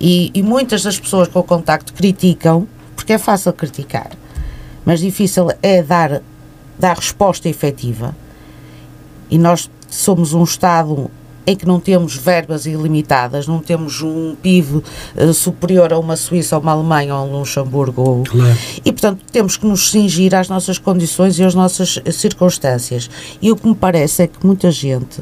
E, 0.01 0.31
e 0.33 0.43
muitas 0.43 0.83
das 0.83 0.99
pessoas 0.99 1.29
com 1.29 1.41
o 1.41 1.45
contacto 1.45 1.93
criticam, 1.93 2.67
porque 2.97 3.13
é 3.13 3.19
fácil 3.19 3.53
criticar 3.53 4.11
mas 4.85 5.01
difícil 5.01 5.49
é 5.63 5.83
dar, 5.83 6.23
dar 6.79 6.97
resposta 6.97 7.49
efetiva. 7.49 8.15
E 9.31 9.39
nós 9.39 9.71
somos 9.89 10.33
um 10.35 10.45
Estado 10.45 11.11
em 11.47 11.55
que 11.55 11.67
não 11.67 11.79
temos 11.79 12.17
verbas 12.17 12.67
ilimitadas, 12.67 13.47
não 13.47 13.59
temos 13.59 14.01
um 14.01 14.35
PIB 14.35 14.77
uh, 14.77 14.83
eh, 15.17 15.33
superior 15.33 15.93
a 15.93 15.99
uma 15.99 16.17
Suíça, 16.17 16.57
ou 16.57 16.63
uma 16.63 16.73
Alemanha, 16.73 17.15
ou 17.15 17.29
um 17.29 17.39
Luxemburgo. 17.39 18.25
Claro. 18.27 18.57
E, 18.85 18.91
portanto, 18.91 19.21
temos 19.31 19.57
que 19.57 19.67
nos 19.67 19.91
cingir 19.91 20.35
às 20.35 20.49
nossas 20.49 20.79
condições 20.79 21.39
e 21.39 21.45
às 21.45 21.55
nossas 21.55 22.01
circunstâncias. 22.13 23.11
E 23.43 23.53
o 23.53 23.57
que 23.57 23.69
me 23.69 23.75
parece 23.75 24.23
é 24.23 24.27
que 24.27 24.45
muita 24.45 24.71
gente, 24.71 25.21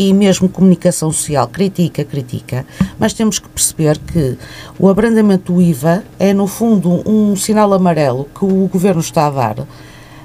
e 0.00 0.14
mesmo 0.14 0.48
comunicação 0.48 1.12
social, 1.12 1.46
critica, 1.46 2.02
critica, 2.02 2.64
mas 2.98 3.12
temos 3.12 3.38
que 3.38 3.46
perceber 3.50 3.98
que 3.98 4.38
o 4.78 4.88
abrandamento 4.88 5.52
do 5.52 5.60
IVA 5.60 6.02
é, 6.18 6.32
no 6.32 6.46
fundo, 6.46 7.06
um 7.06 7.36
sinal 7.36 7.70
amarelo 7.74 8.26
que 8.34 8.42
o 8.42 8.66
governo 8.66 9.02
está 9.02 9.26
a 9.26 9.30
dar, 9.30 9.66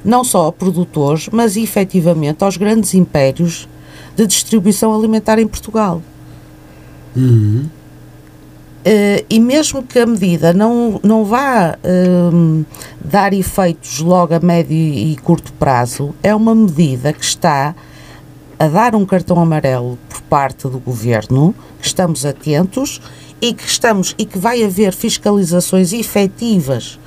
não 0.04 0.24
só 0.24 0.48
a 0.48 0.52
produtores, 0.54 1.28
mas 1.30 1.58
efetivamente 1.58 2.42
aos 2.42 2.56
grandes 2.56 2.94
impérios 2.94 3.68
de 4.16 4.26
distribuição 4.26 4.96
alimentar 4.96 5.40
em 5.40 5.48
Portugal. 5.48 6.02
Uhum. 7.14 7.66
Uh, 7.66 9.26
e 9.30 9.42
mesmo 9.42 9.84
que 9.84 10.00
a 10.00 10.06
medida 10.06 10.54
não, 10.54 11.02
não 11.04 11.26
vá 11.26 11.76
uh, 11.84 12.66
dar 13.04 13.34
efeitos 13.34 14.00
logo 14.00 14.34
a 14.34 14.40
médio 14.40 14.78
e 14.78 15.18
curto 15.18 15.52
prazo, 15.54 16.16
é 16.24 16.34
uma 16.34 16.56
medida 16.56 17.12
que 17.12 17.26
está 17.26 17.76
a 18.58 18.68
dar 18.68 18.96
um 18.96 19.06
cartão 19.06 19.39
amarelo 19.39 19.98
por 20.10 20.22
parte 20.22 20.68
do 20.68 20.80
governo, 20.80 21.54
que 21.80 21.88
estamos 21.88 22.26
atentos 22.26 23.02
e 23.41 23.54
que 23.54 23.65
estamos 23.65 24.15
e 24.18 24.26
que 24.26 24.38
vai 24.38 24.63
haver 24.63 24.94
fiscalizações 24.94 25.94
efetivas 25.94 27.00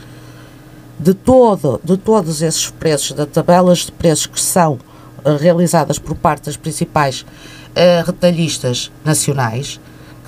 de 0.99 1.15
todo 1.15 1.81
de 1.83 1.97
todos 1.97 2.43
esses 2.43 2.71
preços, 2.71 3.13
das 3.13 3.29
tabelas 3.29 3.87
de 3.87 3.93
preços 3.93 4.27
que 4.27 4.41
são 4.41 4.75
uh, 5.25 5.37
realizadas 5.39 5.99
por 5.99 6.15
parte 6.15 6.47
das 6.47 6.57
principais 6.57 7.25
retalhistas 8.05 8.91
nacionais 9.05 9.79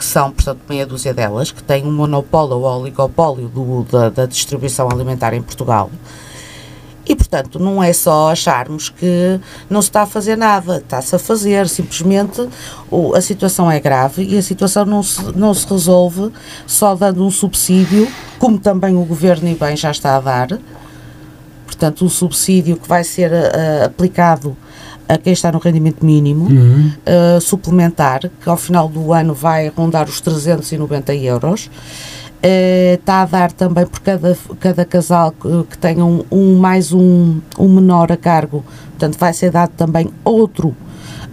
que 0.00 0.04
são, 0.04 0.32
portanto, 0.32 0.60
meia 0.66 0.86
dúzia 0.86 1.12
delas, 1.12 1.52
que 1.52 1.62
têm 1.62 1.84
um 1.84 1.92
monopólio 1.92 2.56
ou 2.56 2.80
oligopólio 2.80 3.48
do, 3.48 3.84
da, 3.84 4.08
da 4.08 4.24
distribuição 4.24 4.88
alimentar 4.90 5.34
em 5.34 5.42
Portugal. 5.42 5.90
E, 7.10 7.16
portanto, 7.16 7.58
não 7.58 7.82
é 7.82 7.92
só 7.92 8.30
acharmos 8.30 8.88
que 8.88 9.40
não 9.68 9.82
se 9.82 9.88
está 9.88 10.02
a 10.02 10.06
fazer 10.06 10.36
nada, 10.36 10.76
está-se 10.76 11.16
a 11.16 11.18
fazer, 11.18 11.68
simplesmente 11.68 12.48
o, 12.88 13.16
a 13.16 13.20
situação 13.20 13.68
é 13.68 13.80
grave 13.80 14.22
e 14.22 14.38
a 14.38 14.42
situação 14.42 14.84
não 14.84 15.02
se, 15.02 15.20
não 15.36 15.52
se 15.52 15.66
resolve 15.66 16.30
só 16.68 16.94
dando 16.94 17.26
um 17.26 17.30
subsídio, 17.30 18.06
como 18.38 18.60
também 18.60 18.94
o 18.94 19.04
Governo 19.04 19.48
e 19.48 19.56
bem 19.56 19.76
já 19.76 19.90
está 19.90 20.14
a 20.14 20.20
dar, 20.20 20.56
portanto, 21.66 22.04
um 22.04 22.08
subsídio 22.08 22.76
que 22.76 22.86
vai 22.86 23.02
ser 23.02 23.32
uh, 23.32 23.86
aplicado 23.86 24.56
a 25.08 25.18
quem 25.18 25.32
está 25.32 25.50
no 25.50 25.58
rendimento 25.58 26.06
mínimo 26.06 26.44
uhum. 26.44 26.92
uh, 27.36 27.40
suplementar, 27.40 28.20
que 28.40 28.48
ao 28.48 28.56
final 28.56 28.88
do 28.88 29.12
ano 29.12 29.34
vai 29.34 29.66
rondar 29.66 30.08
os 30.08 30.20
390 30.20 31.12
euros. 31.16 31.68
Está 32.42 33.22
a 33.22 33.26
dar 33.26 33.52
também 33.52 33.86
por 33.86 34.00
cada, 34.00 34.36
cada 34.58 34.84
casal 34.84 35.32
que, 35.32 35.64
que 35.70 35.78
tenha 35.78 36.04
um, 36.04 36.24
um, 36.30 36.58
mais 36.58 36.90
um, 36.92 37.38
um 37.58 37.68
menor 37.68 38.10
a 38.10 38.16
cargo, 38.16 38.64
portanto, 38.90 39.18
vai 39.18 39.32
ser 39.34 39.50
dado 39.50 39.72
também 39.76 40.08
outro 40.24 40.74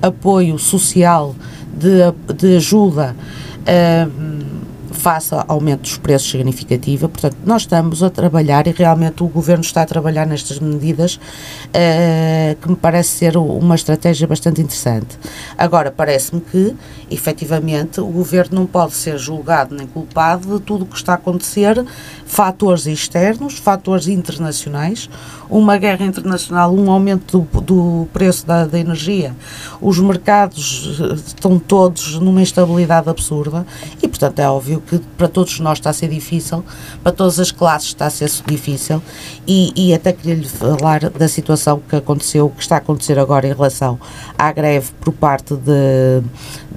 apoio 0.02 0.60
social 0.60 1.34
de, 1.74 2.34
de 2.34 2.58
ajuda. 2.58 3.15
Uh, 3.62 4.57
face 4.97 5.33
ao 5.33 5.45
aumento 5.47 5.81
dos 5.81 5.97
preços 5.97 6.29
significativa. 6.29 7.07
Portanto, 7.07 7.38
nós 7.45 7.63
estamos 7.63 8.03
a 8.03 8.10
trabalhar 8.10 8.67
e 8.67 8.71
realmente 8.71 9.23
o 9.23 9.27
Governo 9.27 9.63
está 9.63 9.83
a 9.83 9.86
trabalhar 9.86 10.25
nestas 10.25 10.60
medidas 10.60 11.15
uh, 11.15 12.55
que 12.62 12.69
me 12.69 12.75
parece 12.75 13.10
ser 13.10 13.38
uma 13.38 13.75
estratégia 13.75 14.27
bastante 14.27 14.62
interessante. 14.62 15.17
Agora, 15.57 15.91
parece-me 15.91 16.41
que, 16.41 16.75
efetivamente, 17.10 18.01
o 18.01 18.07
Governo 18.07 18.60
não 18.60 18.65
pode 18.65 18.93
ser 18.93 19.17
julgado 19.17 19.75
nem 19.75 19.88
culpado 19.88 20.57
de 20.57 20.63
tudo 20.63 20.83
o 20.83 20.88
que 20.88 20.95
está 20.95 21.13
a 21.13 21.15
acontecer, 21.15 21.86
fatores 22.25 22.86
externos, 22.86 23.57
fatores 23.57 24.07
internacionais, 24.07 25.10
uma 25.49 25.77
guerra 25.77 26.05
internacional, 26.05 26.73
um 26.73 26.91
aumento 26.91 27.39
do, 27.39 27.62
do 27.62 28.07
preço 28.12 28.45
da, 28.45 28.65
da 28.65 28.79
energia, 28.79 29.36
os 29.81 29.99
mercados 29.99 30.99
eh, 30.99 31.13
estão 31.13 31.57
todos 31.57 32.19
numa 32.19 32.41
instabilidade 32.41 33.10
absurda 33.10 33.65
e, 34.01 34.07
portanto, 34.17 34.39
é 34.39 34.49
óbvio 34.49 34.82
que 34.82 34.99
para 35.17 35.27
todos 35.27 35.60
nós 35.60 35.77
está 35.77 35.91
a 35.91 35.93
ser 35.93 36.10
difícil, 36.10 36.63
para 37.03 37.12
todas 37.12 37.39
as 37.39 37.51
classes 37.51 37.89
está 37.89 38.08
a 38.08 38.10
ser 38.10 38.30
difícil 38.47 39.01
e, 39.47 39.71
e 39.75 39.93
até 39.93 40.12
queria 40.12 40.36
lhe 40.36 40.47
falar 40.47 41.10
da 41.12 41.27
situação 41.27 41.82
que 41.88 41.95
aconteceu, 41.95 42.49
que 42.49 42.62
está 42.62 42.75
a 42.75 42.77
acontecer 42.80 43.19
agora 43.19 43.47
em 43.47 43.53
relação 43.53 43.99
à 44.38 44.51
greve 44.51 44.91
por 44.99 45.13
parte 45.13 45.56
de, 45.56 46.21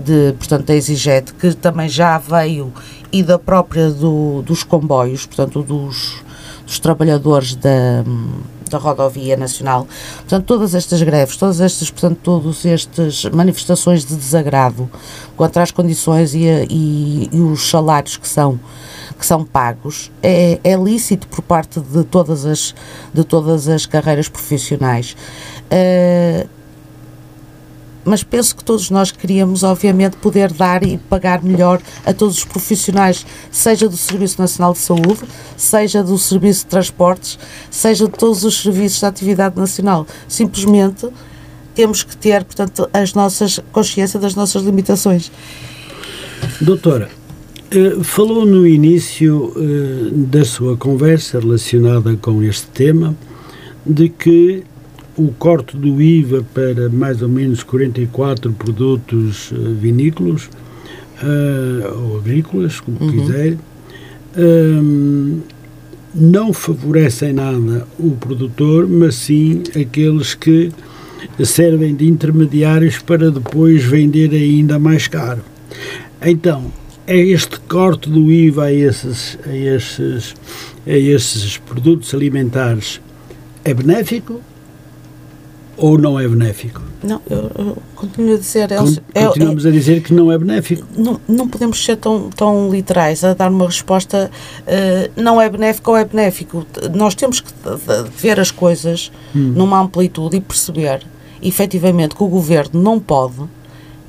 de 0.05 0.35
portanto, 0.35 0.67
da 0.67 0.75
Exiget, 0.75 1.33
que 1.35 1.55
também 1.55 1.89
já 1.89 2.19
veio 2.19 2.73
e 3.11 3.23
da 3.23 3.39
própria 3.39 3.91
do, 3.91 4.43
dos 4.43 4.63
comboios, 4.63 5.25
portanto, 5.27 5.63
dos, 5.63 6.23
dos 6.67 6.79
trabalhadores 6.79 7.55
da 7.57 8.05
da 8.71 8.79
rodovia 8.79 9.37
nacional. 9.37 9.87
Portanto, 10.19 10.45
todas 10.45 10.75
estas 10.75 11.03
greves, 11.03 11.37
todas 11.37 11.61
estas, 11.61 11.91
portanto, 11.91 12.19
todas 12.23 12.65
estas 12.65 13.25
manifestações 13.27 14.05
de 14.05 14.15
desagrado 14.15 14.91
contra 15.37 15.63
as 15.63 15.71
condições 15.71 16.35
e, 16.35 16.45
e, 16.71 17.29
e 17.33 17.41
os 17.41 17.69
salários 17.69 18.17
que 18.17 18.29
são 18.29 18.59
que 19.19 19.27
são 19.27 19.45
pagos 19.45 20.11
é, 20.23 20.59
é 20.65 20.75
lícito 20.77 21.29
por 21.29 21.43
parte 21.43 21.79
de 21.79 22.05
todas 22.05 22.47
as 22.47 22.75
de 23.13 23.23
todas 23.23 23.69
as 23.69 23.85
carreiras 23.85 24.29
profissionais. 24.29 25.15
Uh, 25.71 26.60
mas 28.05 28.23
penso 28.23 28.57
que 28.57 28.65
todos 28.65 28.91
nós 28.91 29.11
queríamos, 29.11 29.63
obviamente, 29.63 30.17
poder 30.17 30.53
dar 30.53 30.83
e 30.83 30.99
pagar 30.99 31.43
melhor 31.43 31.81
a 32.05 32.13
todos 32.13 32.39
os 32.39 32.45
profissionais, 32.45 33.27
seja 33.51 33.89
do 33.89 33.97
Serviço 33.97 34.41
Nacional 34.41 34.73
de 34.73 34.79
Saúde, 34.79 35.21
seja 35.57 36.03
do 36.03 36.17
Serviço 36.19 36.61
de 36.61 36.67
Transportes, 36.67 37.39
seja 37.71 38.07
de 38.07 38.13
todos 38.13 38.45
os 38.45 38.61
serviços 38.61 39.01
da 39.01 39.09
atividade 39.09 39.59
nacional. 39.59 40.07
Simplesmente 40.27 41.09
temos 41.75 42.03
que 42.03 42.17
ter, 42.17 42.45
portanto, 42.45 42.89
as 42.93 43.15
nossas 43.15 43.61
consciência 43.73 44.19
das 44.19 44.35
nossas 44.35 44.63
limitações. 44.63 45.31
Doutora, 46.61 47.11
eh, 47.71 48.03
falou 48.03 48.45
no 48.45 48.67
início 48.67 49.53
eh, 49.57 50.11
da 50.13 50.45
sua 50.45 50.77
conversa 50.77 51.39
relacionada 51.39 52.17
com 52.17 52.43
este 52.43 52.67
tema 52.69 53.15
de 53.87 54.09
que 54.09 54.65
o 55.21 55.35
corte 55.39 55.77
do 55.77 56.01
IVA 56.01 56.43
para 56.55 56.89
mais 56.89 57.21
ou 57.21 57.29
menos 57.29 57.63
44 57.63 58.53
produtos 58.53 59.53
uh, 59.53 59.75
vinícolas 59.75 60.49
uh, 61.23 62.03
ou 62.03 62.19
agrícolas, 62.19 62.81
como 62.81 62.97
uhum. 63.01 63.11
quiser, 63.11 63.57
um, 64.39 65.41
não 66.15 66.53
favorecem 66.53 67.35
nada 67.35 67.87
o 67.99 68.13
produtor, 68.13 68.89
mas 68.89 69.15
sim 69.15 69.63
aqueles 69.79 70.35
que 70.35 70.73
servem 71.45 71.95
de 71.95 72.09
intermediários 72.09 72.99
para 72.99 73.31
depois 73.31 73.85
vender 73.85 74.31
ainda 74.31 74.79
mais 74.79 75.07
caro. 75.07 75.43
Então, 76.25 76.73
é 77.07 77.19
este 77.19 77.61
corte 77.61 78.09
do 78.09 78.31
IVA 78.31 78.65
a 78.65 78.73
esses, 78.73 79.39
a 79.47 79.55
esses, 79.55 80.35
a 80.87 80.97
esses 80.97 81.59
produtos 81.59 82.15
alimentares 82.15 83.01
é 83.65 83.75
benéfico 83.75 84.41
ou 85.81 85.99
não 85.99 86.21
é 86.21 86.29
benéfico? 86.29 86.83
Não, 87.03 87.21
eu, 87.29 87.51
eu 87.57 87.79
continuo 87.97 88.35
a 88.35 88.39
dizer. 88.39 88.69
Continuamos 89.15 89.65
é, 89.65 89.69
a 89.69 89.73
dizer 89.73 90.03
que 90.03 90.13
não 90.13 90.31
é 90.31 90.37
benéfico. 90.37 90.87
Não, 90.97 91.21
não 91.27 91.49
podemos 91.49 91.83
ser 91.83 91.97
tão, 91.97 92.29
tão 92.31 92.71
literais 92.71 93.25
a 93.25 93.33
dar 93.33 93.51
uma 93.51 93.67
resposta 93.67 94.31
uh, 94.63 95.21
não 95.21 95.41
é 95.41 95.49
benéfico 95.49 95.91
ou 95.91 95.97
é 95.97 96.05
benéfico. 96.05 96.67
Nós 96.95 97.15
temos 97.15 97.41
que 97.41 97.53
ver 98.17 98.39
as 98.39 98.51
coisas 98.51 99.11
hum. 99.35 99.53
numa 99.57 99.81
amplitude 99.81 100.37
e 100.37 100.41
perceber 100.41 101.07
efetivamente 101.43 102.15
que 102.15 102.23
o 102.23 102.29
governo 102.29 102.81
não 102.83 103.01
pode, 103.01 103.43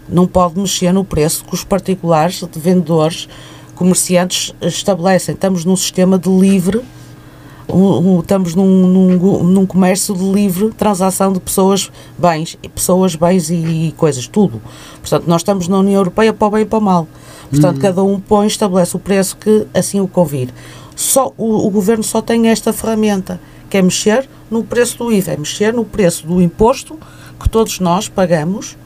não 0.09 0.27
pode 0.27 0.59
mexer 0.59 0.91
no 0.91 1.05
preço 1.05 1.45
que 1.45 1.53
os 1.53 1.63
particulares, 1.63 2.43
de 2.51 2.59
vendedores, 2.59 3.29
comerciantes 3.75 4.53
estabelecem. 4.61 5.33
Estamos 5.33 5.63
num 5.63 5.77
sistema 5.77 6.19
de 6.19 6.29
livre 6.29 6.81
um, 7.67 8.15
um, 8.15 8.19
estamos 8.19 8.55
num, 8.55 8.87
num, 8.87 9.43
num, 9.43 9.65
comércio 9.65 10.15
de 10.15 10.23
livre 10.23 10.69
transação 10.71 11.31
de 11.31 11.39
pessoas, 11.39 11.91
bens, 12.17 12.57
pessoas, 12.73 13.15
bens 13.15 13.49
e, 13.49 13.55
e, 13.55 13.91
coisas, 13.97 14.27
tudo. 14.27 14.61
Portanto, 14.99 15.25
nós 15.27 15.41
estamos 15.41 15.67
na 15.67 15.79
União 15.79 15.99
Europeia 15.99 16.33
para 16.33 16.47
o 16.47 16.51
bem 16.51 16.61
e 16.61 16.65
para 16.65 16.79
o 16.79 16.81
mal. 16.81 17.07
Portanto, 17.49 17.75
uhum. 17.75 17.81
cada 17.81 18.03
um 18.03 18.19
põe, 18.19 18.47
estabelece 18.47 18.95
o 18.95 18.99
preço 18.99 19.37
que 19.37 19.67
assim 19.73 19.99
o 19.99 20.07
convir. 20.07 20.49
Só, 20.95 21.33
o, 21.37 21.67
o 21.67 21.69
governo 21.69 22.03
só 22.03 22.21
tem 22.21 22.47
esta 22.47 22.71
ferramenta, 22.71 23.39
que 23.69 23.77
é 23.77 23.81
mexer 23.81 24.27
no 24.49 24.63
preço 24.63 24.97
do 24.97 25.11
IVA, 25.11 25.31
é 25.31 25.37
mexer 25.37 25.73
no 25.73 25.85
preço 25.85 26.27
do 26.27 26.41
imposto 26.41 26.97
que 27.39 27.49
todos 27.49 27.79
nós 27.79 28.07
pagamos 28.07 28.77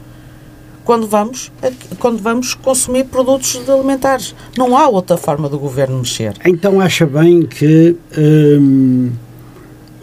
quando 0.85 1.07
vamos, 1.07 1.51
quando 1.99 2.21
vamos 2.21 2.53
consumir 2.53 3.05
produtos 3.05 3.67
alimentares. 3.67 4.35
Não 4.57 4.77
há 4.77 4.87
outra 4.87 5.17
forma 5.17 5.49
do 5.49 5.59
governo 5.59 5.97
mexer. 5.97 6.33
Então 6.45 6.79
acha 6.79 7.05
bem 7.05 7.41
que 7.41 7.97
hum, 8.17 9.11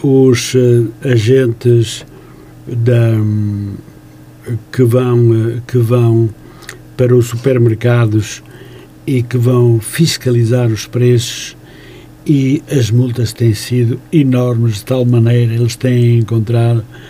os 0.02 0.54
uh, 0.54 0.92
agentes 1.04 2.04
da, 2.66 3.12
hum, 3.12 3.76
que, 4.72 4.82
vão, 4.82 5.30
uh, 5.30 5.62
que 5.66 5.78
vão 5.78 6.28
para 6.96 7.14
os 7.14 7.28
supermercados 7.28 8.42
e 9.06 9.22
que 9.22 9.38
vão 9.38 9.80
fiscalizar 9.80 10.68
os 10.68 10.86
preços 10.86 11.56
e 12.26 12.62
as 12.70 12.90
multas 12.90 13.32
têm 13.32 13.54
sido 13.54 14.00
enormes 14.12 14.76
de 14.76 14.84
tal 14.84 15.04
maneira 15.04 15.54
eles 15.54 15.74
têm 15.74 16.18
encontrado 16.18 16.84
eh, 16.84 17.02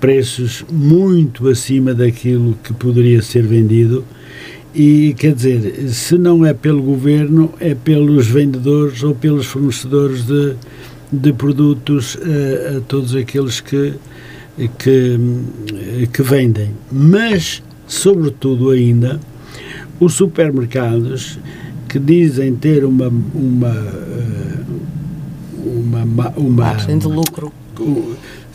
preços 0.00 0.64
muito 0.70 1.48
acima 1.48 1.94
daquilo 1.94 2.56
que 2.62 2.72
poderia 2.72 3.22
ser 3.22 3.42
vendido. 3.42 4.04
E 4.74 5.14
quer 5.18 5.34
dizer, 5.34 5.88
se 5.90 6.16
não 6.16 6.46
é 6.46 6.54
pelo 6.54 6.82
governo, 6.82 7.52
é 7.60 7.74
pelos 7.74 8.26
vendedores 8.26 9.02
ou 9.02 9.14
pelos 9.14 9.46
fornecedores 9.46 10.24
de, 10.24 10.54
de 11.12 11.32
produtos 11.32 12.14
uh, 12.14 12.78
a 12.78 12.80
todos 12.80 13.14
aqueles 13.14 13.60
que, 13.60 13.92
que, 14.78 15.18
que 16.10 16.22
vendem. 16.22 16.70
Mas, 16.90 17.62
sobretudo 17.86 18.70
ainda, 18.70 19.20
os 20.00 20.14
supermercados 20.14 21.38
que 21.88 21.98
dizem 21.98 22.54
ter 22.56 22.84
uma 22.84 23.08
uma 23.34 23.68
eh, 23.68 24.58
uma, 25.64 26.28
uma 26.30 26.50
margem 26.50 26.98
de 26.98 27.06
lucro 27.06 27.52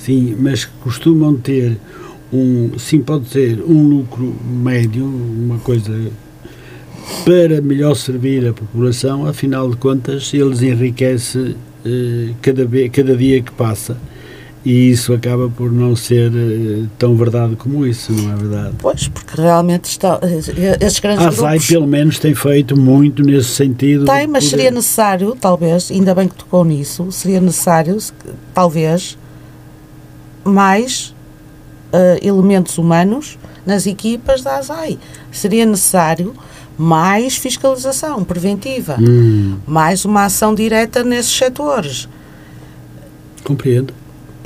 sim 0.07 0.37
mas 0.39 0.63
costumam 0.63 1.35
ter 1.35 1.77
um 2.31 2.79
sim 2.79 3.01
pode 3.01 3.27
ser 3.27 3.61
um 3.61 3.87
lucro 3.89 4.33
médio 4.45 5.03
uma 5.03 5.57
coisa 5.59 5.93
para 7.25 7.61
melhor 7.61 7.93
servir 7.93 8.47
a 8.47 8.53
população 8.53 9.25
afinal 9.25 9.69
de 9.69 9.75
contas 9.75 10.33
eles 10.33 10.61
enriquecem 10.61 11.57
eh, 11.85 12.29
cada 12.41 12.65
vez 12.65 12.89
cada 12.89 13.17
dia 13.17 13.41
que 13.41 13.51
passa 13.51 13.97
e 14.63 14.91
isso 14.91 15.13
acaba 15.13 15.49
por 15.49 15.71
não 15.71 15.95
ser 15.95 16.29
uh, 16.29 16.89
tão 16.97 17.15
verdade 17.15 17.55
como 17.55 17.85
isso, 17.85 18.11
não 18.11 18.33
é 18.33 18.35
verdade? 18.35 18.75
Pois, 18.79 19.07
porque 19.07 19.39
realmente 19.39 19.85
está, 19.85 20.19
eh, 20.21 20.77
esses 20.81 20.99
grandes 20.99 21.25
a 21.25 21.29
ASAI, 21.29 21.51
grupos... 21.51 21.67
pelo 21.67 21.87
menos, 21.87 22.19
tem 22.19 22.35
feito 22.35 22.77
muito 22.77 23.23
nesse 23.23 23.51
sentido. 23.51 24.03
Tem, 24.03 24.27
mas 24.27 24.43
seria 24.43 24.69
necessário, 24.69 25.37
talvez, 25.39 25.89
ainda 25.89 26.13
bem 26.13 26.27
que 26.27 26.35
tocou 26.35 26.65
nisso, 26.65 27.09
seria 27.13 27.39
necessário, 27.39 27.97
talvez, 28.53 29.17
mais 30.47 31.15
uh, 31.93 32.25
elementos 32.25 32.77
humanos 32.77 33.37
nas 33.65 33.85
equipas 33.85 34.41
da 34.41 34.57
ASAI. 34.57 34.97
Seria 35.31 35.65
necessário 35.65 36.33
mais 36.77 37.35
fiscalização 37.35 38.23
preventiva, 38.23 38.97
hum. 38.99 39.57
mais 39.65 40.05
uma 40.05 40.25
ação 40.25 40.53
direta 40.53 41.03
nesses 41.03 41.35
setores. 41.35 42.07
Compreendo 43.43 43.93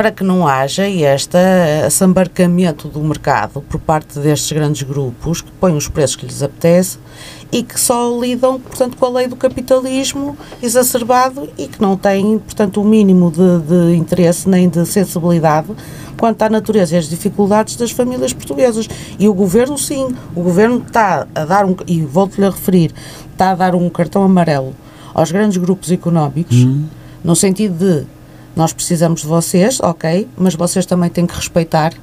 para 0.02 0.12
que 0.12 0.24
não 0.24 0.48
haja 0.48 0.90
este 0.90 1.38
assambarcamento 1.86 2.88
do 2.88 3.00
mercado 3.02 3.62
por 3.62 3.80
parte 3.80 4.18
destes 4.18 4.52
grandes 4.52 4.82
grupos 4.82 5.42
que 5.42 5.52
põem 5.60 5.78
os 5.78 5.88
preços 5.88 6.16
que 6.16 6.26
lhes 6.26 6.42
apetece 6.42 6.98
e 7.52 7.64
que 7.64 7.80
só 7.80 8.18
lidam, 8.20 8.60
portanto, 8.60 8.96
com 8.96 9.06
a 9.06 9.10
lei 9.10 9.28
do 9.28 9.36
capitalismo 9.36 10.38
exacerbado 10.64 11.50
e 11.58 11.68
que 11.68 11.82
não 11.82 11.98
têm, 11.98 12.40
portanto, 12.40 12.82
o 12.82 12.86
mínimo 12.86 13.30
de, 13.30 13.60
de 13.60 13.96
interesse 13.96 14.48
nem 14.48 14.70
de 14.70 14.86
sensibilidade 14.86 15.68
quanto 16.18 16.42
à 16.44 16.50
natureza 16.50 16.96
e 16.96 16.98
às 16.98 17.10
dificuldades 17.10 17.76
das 17.76 17.92
famílias 17.92 18.32
portuguesas. 18.32 18.88
E 19.20 19.28
o 19.28 19.34
governo, 19.34 19.78
sim, 19.78 20.16
o 20.36 20.42
governo 20.42 20.84
está 20.86 21.28
a 21.34 21.46
dar 21.46 21.66
um, 21.66 21.76
e 21.88 22.02
volto-lhe 22.02 22.46
a 22.46 22.50
referir, 22.50 22.94
está 23.32 23.52
a 23.52 23.56
dar 23.56 23.76
um 23.76 23.90
cartão 23.90 24.24
amarelo 24.24 24.74
aos 25.14 25.32
grandes 25.32 25.58
grupos 25.58 25.92
económicos, 25.92 26.64
uhum. 26.64 26.86
no 27.24 27.36
sentido 27.36 27.78
de 27.78 28.06
nós 28.56 28.72
precisamos 28.72 29.22
de 29.22 29.28
vocês, 29.28 29.80
ok, 29.82 30.28
mas 30.38 30.56
vocês 30.56 30.86
também 30.86 31.10
têm 31.10 31.26
que 31.26 31.36
respeitar 31.36 31.94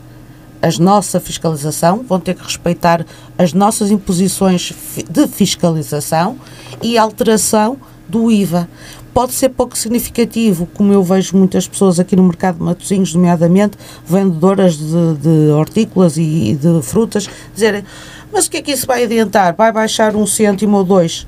a 0.61 0.83
nossa 0.83 1.21
fiscalização, 1.21 2.05
vão 2.07 2.19
ter 2.19 2.35
que 2.35 2.43
respeitar 2.43 3.05
as 3.37 3.53
nossas 3.53 3.91
imposições 3.91 4.73
de 5.09 5.27
fiscalização 5.29 6.37
e 6.83 6.99
alteração 6.99 7.77
do 8.09 8.31
IVA. 8.31 8.69
Pode 9.13 9.33
ser 9.33 9.49
pouco 9.49 9.77
significativo, 9.77 10.69
como 10.75 10.93
eu 10.93 11.03
vejo 11.03 11.37
muitas 11.37 11.67
pessoas 11.67 11.99
aqui 11.99 12.15
no 12.15 12.23
mercado 12.23 12.59
de 12.59 12.63
Matosinhos, 12.63 13.15
nomeadamente 13.15 13.77
vendedoras 14.07 14.77
de, 14.77 15.15
de 15.21 15.51
hortícolas 15.51 16.17
e, 16.17 16.51
e 16.53 16.57
de 16.57 16.83
frutas, 16.83 17.29
dizerem: 17.53 17.85
Mas 18.33 18.47
o 18.47 18.51
que 18.51 18.59
é 18.59 18.63
que 18.63 18.71
isso 18.71 18.87
vai 18.87 19.05
adiantar? 19.05 19.55
Vai 19.55 19.73
baixar 19.73 20.15
um 20.15 20.27
cêntimo 20.27 20.77
ou 20.77 20.85
dois? 20.85 21.27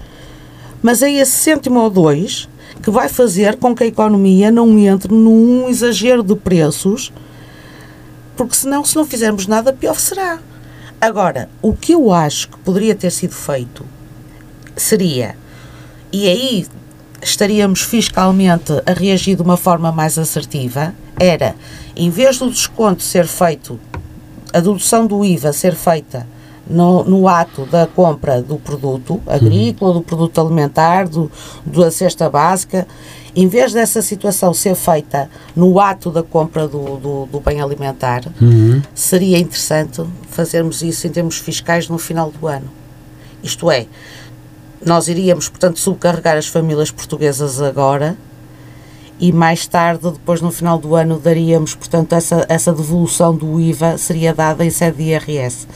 Mas 0.83 1.03
é 1.03 1.11
esse 1.11 1.33
cêntimo 1.33 1.81
ou 1.81 1.91
dois 1.91 2.49
que 2.83 2.91
vai 2.91 3.09
fazer 3.09 3.57
com 3.57 3.75
que 3.75 3.85
a 3.85 3.87
economia 3.87 4.51
não 4.51 4.79
entre 4.79 5.13
num 5.13 5.69
exagero 5.69 6.23
de 6.23 6.35
preços, 6.35 7.13
porque 8.41 8.57
senão, 8.57 8.83
se 8.87 8.97
não 8.97 9.05
fizermos 9.05 9.47
nada, 9.47 9.71
pior 9.71 10.01
será. 10.01 10.39
Agora, 10.99 11.51
o 11.61 11.75
que 11.75 11.93
eu 11.93 12.11
acho 12.11 12.49
que 12.49 12.57
poderia 12.61 12.95
ter 12.95 13.11
sido 13.11 13.35
feito 13.35 13.85
seria, 14.75 15.37
e 16.11 16.27
aí 16.27 16.67
estaríamos 17.21 17.83
fiscalmente 17.83 18.73
a 18.87 18.95
reagir 18.95 19.37
de 19.37 19.43
uma 19.43 19.59
forma 19.59 19.93
mais 19.93 20.17
assertiva, 20.17 20.95
era, 21.19 21.55
em 21.95 22.09
vez 22.09 22.39
do 22.39 22.49
desconto 22.49 23.03
ser 23.03 23.27
feito, 23.27 23.79
a 24.55 24.59
dedução 24.59 25.07
do 25.07 25.23
IVA 25.23 25.53
ser 25.53 25.75
feita 25.75 26.27
no, 26.71 27.05
no, 27.05 27.29
ato 27.29 27.67
da 27.67 27.87
compra 27.87 28.41
do 28.41 28.57
produto 28.57 29.21
agrícola, 29.27 29.95
do 29.95 30.03
produto 30.03 30.41
alimentar, 30.41 31.09
do, 31.09 31.31
da 31.67 31.91
cesta 31.91 32.31
básica, 32.31 32.87
em 33.35 33.47
vez 33.47 33.73
dessa 33.73 34.01
situação 34.03 34.55
ser 34.55 34.75
feita 34.75 35.29
no 35.55 35.79
ato 35.79 36.11
da 36.11 36.23
compra 36.23 36.67
do, 36.67 36.97
do, 36.97 37.27
do 37.27 37.41
bem 37.41 37.61
alimentar, 37.61 38.23
uhum. 38.41 38.81
seria 38.95 39.39
interessante 39.39 40.03
fazermos 40.29 40.83
isso 40.83 41.07
em 41.07 41.11
termos 41.11 41.37
fiscais 41.39 41.89
no 41.89 41.99
final 41.99 42.31
do 42.31 42.47
ano. 42.47 42.69
Isto 43.43 43.71
é, 43.71 43.87
nós 44.85 45.09
iríamos, 45.09 45.49
portanto, 45.49 45.79
subcarregar 45.79 46.37
as 46.37 46.47
famílias 46.47 46.91
portuguesas 46.91 47.61
agora 47.61 48.17
e 49.19 49.33
mais 49.33 49.67
tarde, 49.67 50.11
depois 50.11 50.41
no 50.41 50.51
final 50.51 50.79
do 50.79 50.95
ano, 50.95 51.19
daríamos, 51.19 51.75
portanto, 51.75 52.15
essa, 52.15 52.47
essa 52.49 52.73
devolução 52.73 53.37
do 53.37 53.61
IVA 53.61 53.99
seria 53.99 54.33
dada 54.33 54.65
em 54.65 54.71
sede 54.71 54.97
de 54.97 55.03
IRS 55.11 55.69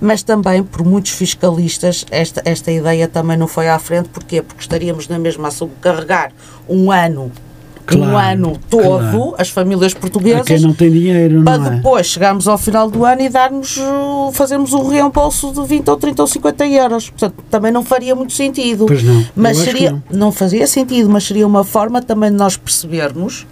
mas 0.00 0.22
também 0.22 0.62
por 0.62 0.84
muitos 0.84 1.12
fiscalistas 1.12 2.06
esta, 2.10 2.42
esta 2.44 2.70
ideia 2.72 3.06
também 3.06 3.36
não 3.36 3.46
foi 3.46 3.68
à 3.68 3.78
frente. 3.78 4.08
Porquê? 4.08 4.42
Porque 4.42 4.62
estaríamos 4.62 5.08
na 5.08 5.18
mesma 5.18 5.48
a 5.48 5.50
subcarregar 5.50 6.32
um 6.68 6.90
ano 6.90 7.30
claro, 7.96 8.12
um 8.12 8.16
ano 8.16 8.58
todo 8.68 8.82
claro. 8.82 9.34
as 9.38 9.48
famílias 9.50 9.94
portuguesas. 9.94 10.42
A 10.42 10.44
quem 10.44 10.60
não 10.60 10.72
tem 10.72 10.90
dinheiro, 10.90 11.42
Para 11.42 11.66
é? 11.66 11.70
depois 11.70 12.06
chegarmos 12.06 12.46
ao 12.48 12.56
final 12.56 12.90
do 12.90 13.04
ano 13.04 13.22
e 13.22 13.28
darmos, 13.28 13.78
fazermos 14.32 14.72
um 14.72 14.88
reembolso 14.88 15.52
de 15.52 15.66
20 15.66 15.88
ou 15.88 15.96
30 15.96 16.22
ou 16.22 16.26
50 16.26 16.66
euros. 16.66 17.10
Portanto, 17.10 17.34
também 17.50 17.72
não 17.72 17.84
faria 17.84 18.14
muito 18.14 18.32
sentido. 18.32 18.86
Pois 18.86 19.02
não. 19.02 19.26
Mas 19.34 19.58
seria, 19.58 19.92
não. 19.92 20.02
não 20.10 20.32
fazia 20.32 20.66
sentido, 20.66 21.08
mas 21.10 21.24
seria 21.24 21.46
uma 21.46 21.64
forma 21.64 22.00
também 22.00 22.30
de 22.30 22.36
nós 22.36 22.56
percebermos 22.56 23.46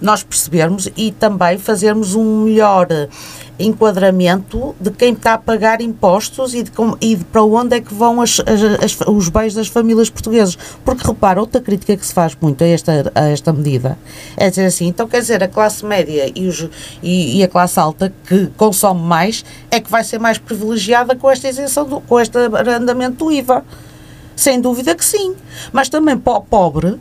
nós 0.00 0.24
percebermos 0.24 0.88
e 0.96 1.12
também 1.12 1.56
fazermos 1.56 2.16
um 2.16 2.42
melhor 2.42 2.88
enquadramento 3.58 4.74
de 4.80 4.90
quem 4.90 5.12
está 5.12 5.34
a 5.34 5.38
pagar 5.38 5.80
impostos 5.80 6.54
e 6.54 6.62
de, 6.62 6.70
como, 6.70 6.96
e 7.00 7.16
de 7.16 7.24
para 7.24 7.42
onde 7.42 7.76
é 7.76 7.80
que 7.80 7.92
vão 7.92 8.20
as, 8.20 8.40
as, 8.40 8.82
as, 8.82 9.00
os 9.06 9.28
bens 9.28 9.54
das 9.54 9.68
famílias 9.68 10.10
portuguesas. 10.10 10.56
Porque 10.84 11.06
repara, 11.06 11.40
outra 11.40 11.60
crítica 11.60 11.96
que 11.96 12.04
se 12.04 12.12
faz 12.12 12.36
muito 12.40 12.62
a 12.64 12.66
esta, 12.66 13.12
a 13.14 13.28
esta 13.28 13.52
medida 13.52 13.98
é 14.36 14.48
dizer 14.50 14.66
assim, 14.66 14.86
então 14.86 15.06
quer 15.06 15.20
dizer, 15.20 15.42
a 15.42 15.48
classe 15.48 15.84
média 15.84 16.30
e, 16.34 16.46
os, 16.46 16.68
e, 17.02 17.38
e 17.38 17.42
a 17.42 17.48
classe 17.48 17.78
alta 17.78 18.12
que 18.26 18.46
consome 18.56 19.00
mais 19.00 19.44
é 19.70 19.80
que 19.80 19.90
vai 19.90 20.02
ser 20.02 20.18
mais 20.18 20.38
privilegiada 20.38 21.14
com 21.14 21.30
esta 21.30 21.48
isenção, 21.48 21.84
do, 21.86 22.00
com 22.00 22.18
este 22.18 22.36
arrendamento 22.38 23.24
do 23.24 23.32
IVA. 23.32 23.64
Sem 24.34 24.60
dúvida 24.60 24.94
que 24.94 25.04
sim. 25.04 25.34
Mas 25.72 25.88
também 25.88 26.16
para 26.16 26.32
o 26.32 26.40
pobre, 26.40 26.98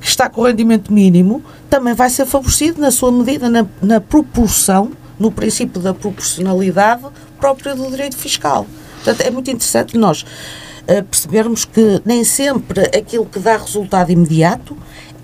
que 0.00 0.06
está 0.06 0.28
com 0.28 0.42
rendimento 0.42 0.92
mínimo, 0.92 1.42
também 1.70 1.94
vai 1.94 2.10
ser 2.10 2.26
favorecido 2.26 2.80
na 2.80 2.90
sua 2.90 3.10
medida, 3.10 3.48
na, 3.48 3.66
na 3.80 4.00
proporção 4.00 4.90
no 5.18 5.30
princípio 5.30 5.80
da 5.80 5.94
proporcionalidade 5.94 7.04
própria 7.38 7.74
do 7.74 7.90
direito 7.90 8.16
fiscal. 8.16 8.66
Portanto, 8.96 9.20
é 9.22 9.30
muito 9.30 9.50
interessante 9.50 9.96
nós 9.96 10.22
uh, 10.22 11.02
percebermos 11.04 11.64
que 11.64 12.00
nem 12.04 12.24
sempre 12.24 12.82
aquilo 12.96 13.26
que 13.26 13.38
dá 13.38 13.56
resultado 13.56 14.10
imediato 14.10 14.76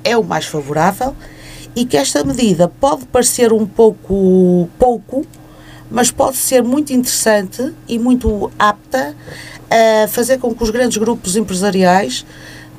é 0.03 0.17
o 0.17 0.25
mais 0.25 0.47
favorável 0.47 1.15
e 1.77 1.85
que 1.85 1.97
esta 1.97 2.25
medida 2.25 2.69
pode 2.69 3.07
parecer 3.07 3.53
um 3.53 3.67
pouco 3.67 4.69
pouco, 4.79 5.25
mas 5.91 6.11
pode 6.11 6.37
ser 6.37 6.63
muito 6.63 6.93
interessante 6.93 7.73
e 7.87 7.99
muito 7.99 8.51
apta 8.59 9.15
a 9.71 10.09
fazer 10.09 10.39
com 10.39 10.55
que 10.55 10.63
os 10.63 10.71
grandes 10.71 10.97
grupos 10.97 11.37
empresariais 11.37 12.25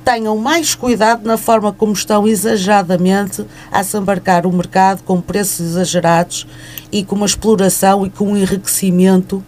tenham 0.09 0.35
mais 0.35 0.73
cuidado 0.73 1.23
na 1.23 1.37
forma 1.37 1.71
como 1.71 1.93
estão 1.93 2.27
exageradamente 2.27 3.45
a 3.71 3.83
se 3.83 3.95
embarcar 3.95 4.47
o 4.47 4.51
mercado 4.51 5.03
com 5.03 5.21
preços 5.21 5.59
exagerados 5.59 6.47
e 6.91 7.03
com 7.03 7.15
uma 7.15 7.27
exploração 7.27 8.03
e 8.07 8.09
com 8.09 8.29
um 8.29 8.35
enriquecimento 8.35 9.43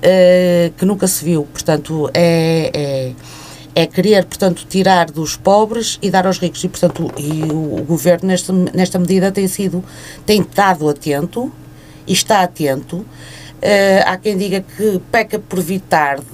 eh, 0.00 0.70
que 0.76 0.84
nunca 0.84 1.08
se 1.08 1.24
viu. 1.24 1.48
Portanto, 1.52 2.08
é, 2.14 2.70
é, 2.72 3.82
é, 3.82 3.86
querer, 3.88 4.24
portanto, 4.24 4.64
tirar 4.68 5.10
dos 5.10 5.36
pobres 5.36 5.98
e 6.00 6.12
dar 6.12 6.28
aos 6.28 6.38
ricos. 6.38 6.62
E, 6.62 6.68
portanto, 6.68 7.10
e 7.18 7.42
o, 7.42 7.80
o 7.80 7.84
governo, 7.84 8.28
nesta, 8.28 8.52
nesta 8.52 9.00
medida, 9.00 9.32
tem 9.32 9.48
sido, 9.48 9.84
tem 10.24 10.42
estado 10.42 10.88
atento 10.88 11.50
e 12.06 12.12
está 12.12 12.42
atento. 12.42 12.98
Uh, 12.98 14.02
há 14.06 14.16
quem 14.16 14.36
diga 14.36 14.60
que 14.60 15.00
peca 15.10 15.40
por 15.40 15.60
vir 15.60 15.80
tarde. 15.80 16.24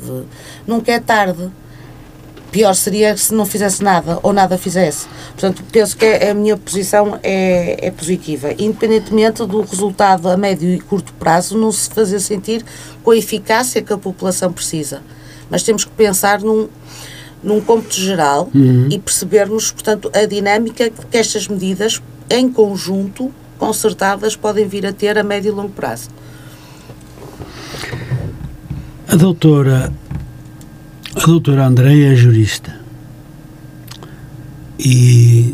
Nunca 0.67 0.93
é 0.93 1.01
tarde 1.01 1.51
pior 2.51 2.75
seria 2.75 3.17
se 3.17 3.33
não 3.35 3.45
fizesse 3.45 3.83
nada 3.83 4.19
ou 4.23 4.33
nada 4.33 4.57
fizesse. 4.59 5.07
Portanto, 5.33 5.63
penso 5.71 5.97
que 5.97 6.07
a 6.07 6.35
minha 6.35 6.57
posição 6.57 7.19
é, 7.23 7.87
é 7.87 7.91
positiva. 7.91 8.53
Independentemente 8.59 9.45
do 9.47 9.61
resultado 9.61 10.29
a 10.29 10.37
médio 10.37 10.69
e 10.69 10.81
curto 10.81 11.13
prazo 11.15 11.57
não 11.57 11.71
se 11.71 11.91
fazer 11.91 12.21
sentir 12.21 12.65
com 13.03 13.11
a 13.11 13.17
eficácia 13.17 13.83
que 13.83 13.93
a 13.93 13.99
população 13.99 14.53
precisa. 14.53 15.03
Mas 15.51 15.63
temos 15.63 15.85
que 15.85 15.91
pensar 15.93 16.41
num, 16.41 16.69
num 17.43 17.61
cômputo 17.61 17.95
geral 17.95 18.51
uhum. 18.55 18.89
e 18.91 18.99
percebermos, 18.99 19.71
portanto, 19.71 20.11
a 20.15 20.25
dinâmica 20.27 20.91
que 20.91 21.17
estas 21.17 21.49
medidas, 21.49 22.03
em 22.31 22.51
conjunto, 22.51 23.33
concertadas, 23.59 24.37
podem 24.37 24.67
vir 24.67 24.87
a 24.87 24.93
ter 24.93 25.19
a 25.19 25.23
médio 25.23 25.51
e 25.51 25.55
longo 25.55 25.71
prazo. 25.71 26.09
A 29.11 29.17
doutora 29.17 29.91
A 31.19 31.27
doutora 31.27 31.67
Andréia 31.67 32.13
é 32.13 32.17
jurista 32.17 32.79
e 34.79 35.53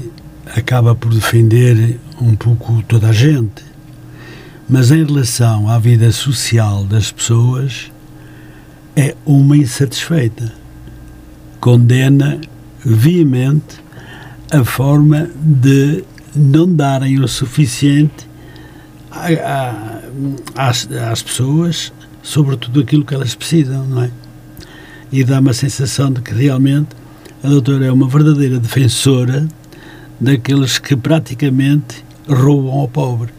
acaba 0.55 0.95
por 0.95 1.13
defender 1.13 1.99
um 2.21 2.37
pouco 2.37 2.83
toda 2.83 3.09
a 3.09 3.13
gente, 3.13 3.65
mas 4.69 4.91
em 4.91 5.03
relação 5.03 5.67
à 5.67 5.79
vida 5.79 6.13
social 6.13 6.85
das 6.85 7.11
pessoas, 7.11 7.91
é 8.95 9.17
uma 9.25 9.57
insatisfeita. 9.57 10.53
Condena 11.61 12.39
veemente 12.85 13.83
a 14.53 14.63
forma 14.65 15.31
de 15.35 16.05
não 16.37 16.71
darem 16.73 17.19
o 17.21 17.27
suficiente 17.27 18.29
a, 19.11 19.29
a, 20.57 20.69
às, 20.69 20.87
às 20.93 21.23
pessoas 21.23 21.91
sobre 22.23 22.55
tudo 22.59 22.81
aquilo 22.81 23.03
que 23.03 23.15
elas 23.15 23.35
precisam, 23.35 23.87
não 23.87 24.03
é? 24.03 24.11
E 25.15 25.23
dá 25.23 25.39
uma 25.39 25.53
sensação 25.53 26.13
de 26.13 26.21
que 26.21 26.35
realmente 26.35 26.89
a 27.41 27.49
doutora 27.49 27.87
é 27.87 27.93
uma 27.93 28.09
verdadeira 28.09 28.59
defensora 28.59 29.47
daqueles 30.21 30.81
que 30.81 30.97
praticamente 30.97 32.05
roubam 32.29 32.73
ao 32.73 32.89
pobre. 32.89 33.33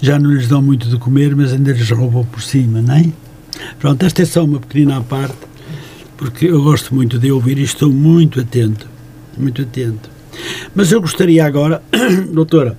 Já 0.00 0.18
não 0.18 0.30
lhes 0.30 0.48
dão 0.48 0.62
muito 0.62 0.88
de 0.88 0.96
comer, 0.96 1.36
mas 1.36 1.52
ainda 1.52 1.72
lhes 1.72 1.90
roubam 1.90 2.24
por 2.24 2.40
cima, 2.40 2.80
não 2.80 2.94
é? 2.94 3.10
Pronto, 3.78 4.06
esta 4.06 4.22
é 4.22 4.24
só 4.24 4.42
uma 4.42 4.58
pequenina 4.58 5.02
parte, 5.02 5.36
porque 6.16 6.46
eu 6.46 6.62
gosto 6.62 6.94
muito 6.94 7.18
de 7.18 7.30
ouvir 7.30 7.58
e 7.58 7.62
estou 7.62 7.92
muito 7.92 8.40
atento, 8.40 8.88
muito 9.36 9.60
atento. 9.60 10.08
Mas 10.74 10.90
eu 10.90 10.98
gostaria 10.98 11.44
agora, 11.44 11.82
doutora, 12.32 12.74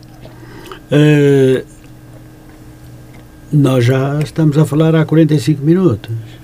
uh, 0.92 1.66
nós 3.54 3.86
já 3.86 4.20
estamos 4.24 4.58
a 4.58 4.66
falar 4.66 4.96
há 4.96 5.06
45 5.06 5.64
minutos. 5.64 6.39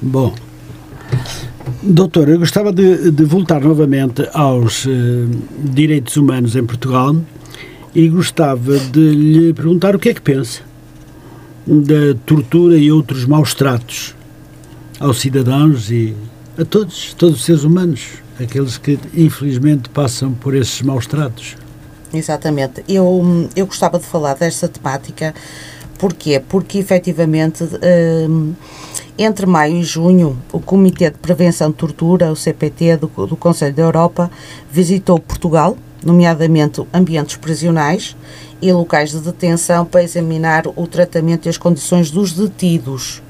Bom, 0.00 0.32
doutora, 1.82 2.30
eu 2.30 2.38
gostava 2.38 2.72
de, 2.72 3.10
de 3.10 3.24
voltar 3.24 3.60
novamente 3.60 4.28
aos 4.32 4.84
uh, 4.84 4.90
direitos 5.58 6.16
humanos 6.16 6.54
em 6.54 6.64
Portugal 6.64 7.16
e 7.94 8.08
gostava 8.08 8.78
de 8.78 9.00
lhe 9.00 9.52
perguntar 9.52 9.96
o 9.96 9.98
que 9.98 10.10
é 10.10 10.14
que 10.14 10.20
pensa 10.20 10.62
da 11.66 12.14
tortura 12.24 12.76
e 12.76 12.92
outros 12.92 13.24
maus 13.24 13.54
tratos 13.54 14.14
aos 15.00 15.18
cidadãos 15.20 15.90
e 15.90 16.14
a 16.56 16.64
todos, 16.64 17.14
todos 17.14 17.36
os 17.36 17.44
seres 17.44 17.64
humanos, 17.64 18.08
aqueles 18.40 18.78
que 18.78 18.98
infelizmente 19.14 19.88
passam 19.88 20.32
por 20.32 20.54
esses 20.54 20.80
maus 20.82 21.06
tratos. 21.06 21.56
Exatamente. 22.12 22.84
Eu, 22.88 23.48
eu 23.54 23.66
gostava 23.66 23.98
de 23.98 24.06
falar 24.06 24.34
desta 24.34 24.68
temática, 24.68 25.34
porquê? 25.98 26.40
Porque 26.48 26.78
efetivamente 26.78 27.64
hum, 28.28 28.54
entre 29.18 29.46
maio 29.46 29.76
e 29.76 29.82
junho 29.82 30.38
o 30.52 30.60
Comitê 30.60 31.10
de 31.10 31.18
Prevenção 31.18 31.70
de 31.70 31.76
Tortura, 31.76 32.30
o 32.30 32.36
CPT 32.36 32.96
do, 32.98 33.26
do 33.26 33.36
Conselho 33.36 33.74
da 33.74 33.82
Europa, 33.82 34.30
visitou 34.70 35.18
Portugal, 35.18 35.76
nomeadamente 36.04 36.82
ambientes 36.94 37.36
prisionais 37.36 38.16
e 38.62 38.72
locais 38.72 39.10
de 39.10 39.20
detenção 39.20 39.84
para 39.84 40.02
examinar 40.02 40.64
o 40.76 40.86
tratamento 40.86 41.46
e 41.46 41.48
as 41.48 41.58
condições 41.58 42.10
dos 42.10 42.32
detidos. 42.32 43.22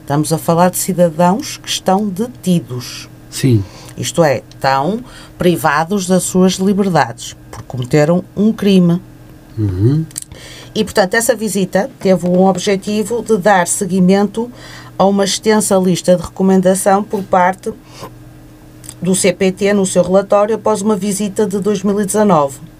Estamos 0.00 0.32
a 0.32 0.38
falar 0.38 0.70
de 0.70 0.78
cidadãos 0.78 1.56
que 1.58 1.68
estão 1.68 2.08
detidos. 2.08 3.08
Sim. 3.30 3.64
Isto 3.96 4.24
é, 4.24 4.42
estão 4.48 5.02
privados 5.38 6.06
das 6.06 6.22
suas 6.22 6.54
liberdades 6.54 7.36
porque 7.50 7.64
cometeram 7.66 8.24
um 8.36 8.52
crime. 8.52 9.00
Uhum. 9.56 10.04
E, 10.74 10.82
portanto, 10.82 11.14
essa 11.14 11.36
visita 11.36 11.90
teve 12.00 12.26
um 12.28 12.46
objetivo 12.46 13.22
de 13.22 13.36
dar 13.36 13.66
seguimento 13.68 14.50
a 14.98 15.04
uma 15.04 15.24
extensa 15.24 15.76
lista 15.76 16.16
de 16.16 16.22
recomendação 16.22 17.02
por 17.02 17.22
parte 17.22 17.72
do 19.00 19.14
CPT 19.14 19.72
no 19.72 19.86
seu 19.86 20.02
relatório 20.02 20.54
após 20.54 20.82
uma 20.82 20.96
visita 20.96 21.46
de 21.46 21.60
2019 21.60 22.74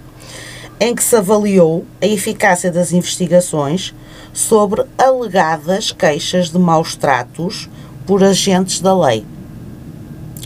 em 0.80 0.95
que 0.95 1.03
se 1.03 1.16
avaliou 1.16 1.84
a 2.01 2.07
eficácia 2.07 2.70
das 2.70 2.92
investigações 2.92 3.95
sobre 4.32 4.84
alegadas 4.99 5.92
queixas 5.92 6.51
de 6.51 6.59
maus 6.59 6.97
tratos 6.97 7.68
por 8.07 8.22
agentes 8.22 8.80
da 8.80 8.97
lei. 8.97 9.24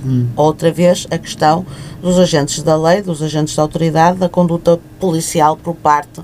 Hum. 0.05 0.28
Outra 0.36 0.70
vez, 0.70 1.07
a 1.11 1.18
questão 1.18 1.66
dos 2.01 2.18
agentes 2.18 2.62
da 2.62 2.76
lei, 2.76 3.03
dos 3.03 3.22
agentes 3.22 3.57
da 3.57 3.62
autoridade, 3.62 4.18
da 4.18 4.28
conduta 4.28 4.78
policial 5.01 5.57
por 5.57 5.74
parte, 5.74 6.20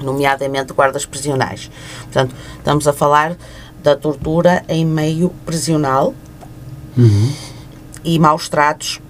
nomeadamente 0.00 0.72
guardas 0.72 1.04
prisionais. 1.04 1.70
Portanto, 2.02 2.34
estamos 2.58 2.86
a 2.86 2.92
falar 2.92 3.36
da 3.82 3.94
tortura 3.94 4.64
em 4.68 4.84
meio 4.84 5.30
prisional 5.44 6.14
uhum. 6.96 7.32
e 8.04 8.18
maus 8.18 8.48
tratos 8.48 9.00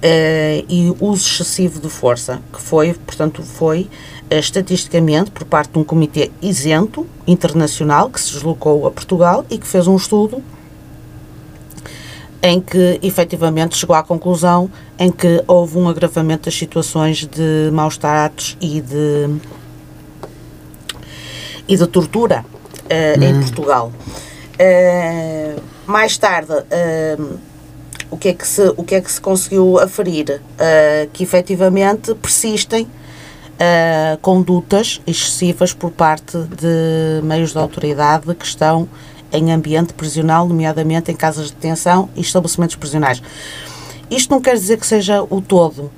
uh, 0.00 0.64
e 0.68 0.94
uso 1.00 1.26
excessivo 1.26 1.80
de 1.80 1.88
força, 1.88 2.40
que 2.52 2.60
foi, 2.60 2.94
portanto, 2.94 3.42
foi 3.42 3.88
uh, 4.30 4.34
estatisticamente 4.34 5.30
por 5.30 5.44
parte 5.44 5.72
de 5.72 5.78
um 5.78 5.84
comitê 5.84 6.30
isento 6.40 7.06
internacional 7.26 8.10
que 8.10 8.20
se 8.20 8.32
deslocou 8.32 8.86
a 8.86 8.90
Portugal 8.90 9.44
e 9.50 9.58
que 9.58 9.66
fez 9.66 9.86
um 9.86 9.96
estudo 9.96 10.42
em 12.42 12.60
que 12.60 12.98
efetivamente 13.02 13.76
chegou 13.76 13.94
à 13.94 14.02
conclusão 14.02 14.70
em 14.98 15.10
que 15.10 15.44
houve 15.46 15.76
um 15.76 15.88
agravamento 15.88 16.44
das 16.44 16.54
situações 16.54 17.26
de 17.26 17.70
maus 17.72 17.98
tratos 17.98 18.56
e 18.60 18.80
de 18.80 19.28
e 21.70 21.76
de 21.76 21.86
tortura 21.86 22.44
uh, 22.44 23.22
em 23.22 23.40
Portugal. 23.40 23.90
mais 25.86 26.18
tarde 26.18 26.52
o 28.10 28.16
que 28.16 28.28
é 28.28 28.34
que 28.34 28.46
se, 28.46 28.74
o 28.76 28.82
que 28.82 28.96
é 28.96 29.00
que 29.00 29.10
se 29.10 29.20
conseguiu 29.20 29.78
aferir? 29.78 30.40
Uh, 30.40 31.08
que 31.12 31.22
efetivamente 31.22 32.14
persistem 32.14 32.82
uh, 32.82 34.18
condutas 34.20 35.00
excessivas 35.06 35.72
por 35.72 35.90
parte 35.92 36.36
de 36.38 37.22
meios 37.22 37.52
de 37.52 37.58
autoridade 37.58 38.34
que 38.34 38.44
estão 38.44 38.88
em 39.32 39.52
ambiente 39.52 39.94
prisional, 39.94 40.48
nomeadamente 40.48 41.12
em 41.12 41.14
casas 41.14 41.46
de 41.46 41.52
detenção 41.52 42.10
e 42.16 42.20
estabelecimentos 42.20 42.74
prisionais. 42.74 43.22
Isto 44.10 44.30
não 44.32 44.40
quer 44.40 44.54
dizer 44.54 44.76
que 44.76 44.86
seja 44.86 45.22
o 45.22 45.40
todo, 45.40 45.88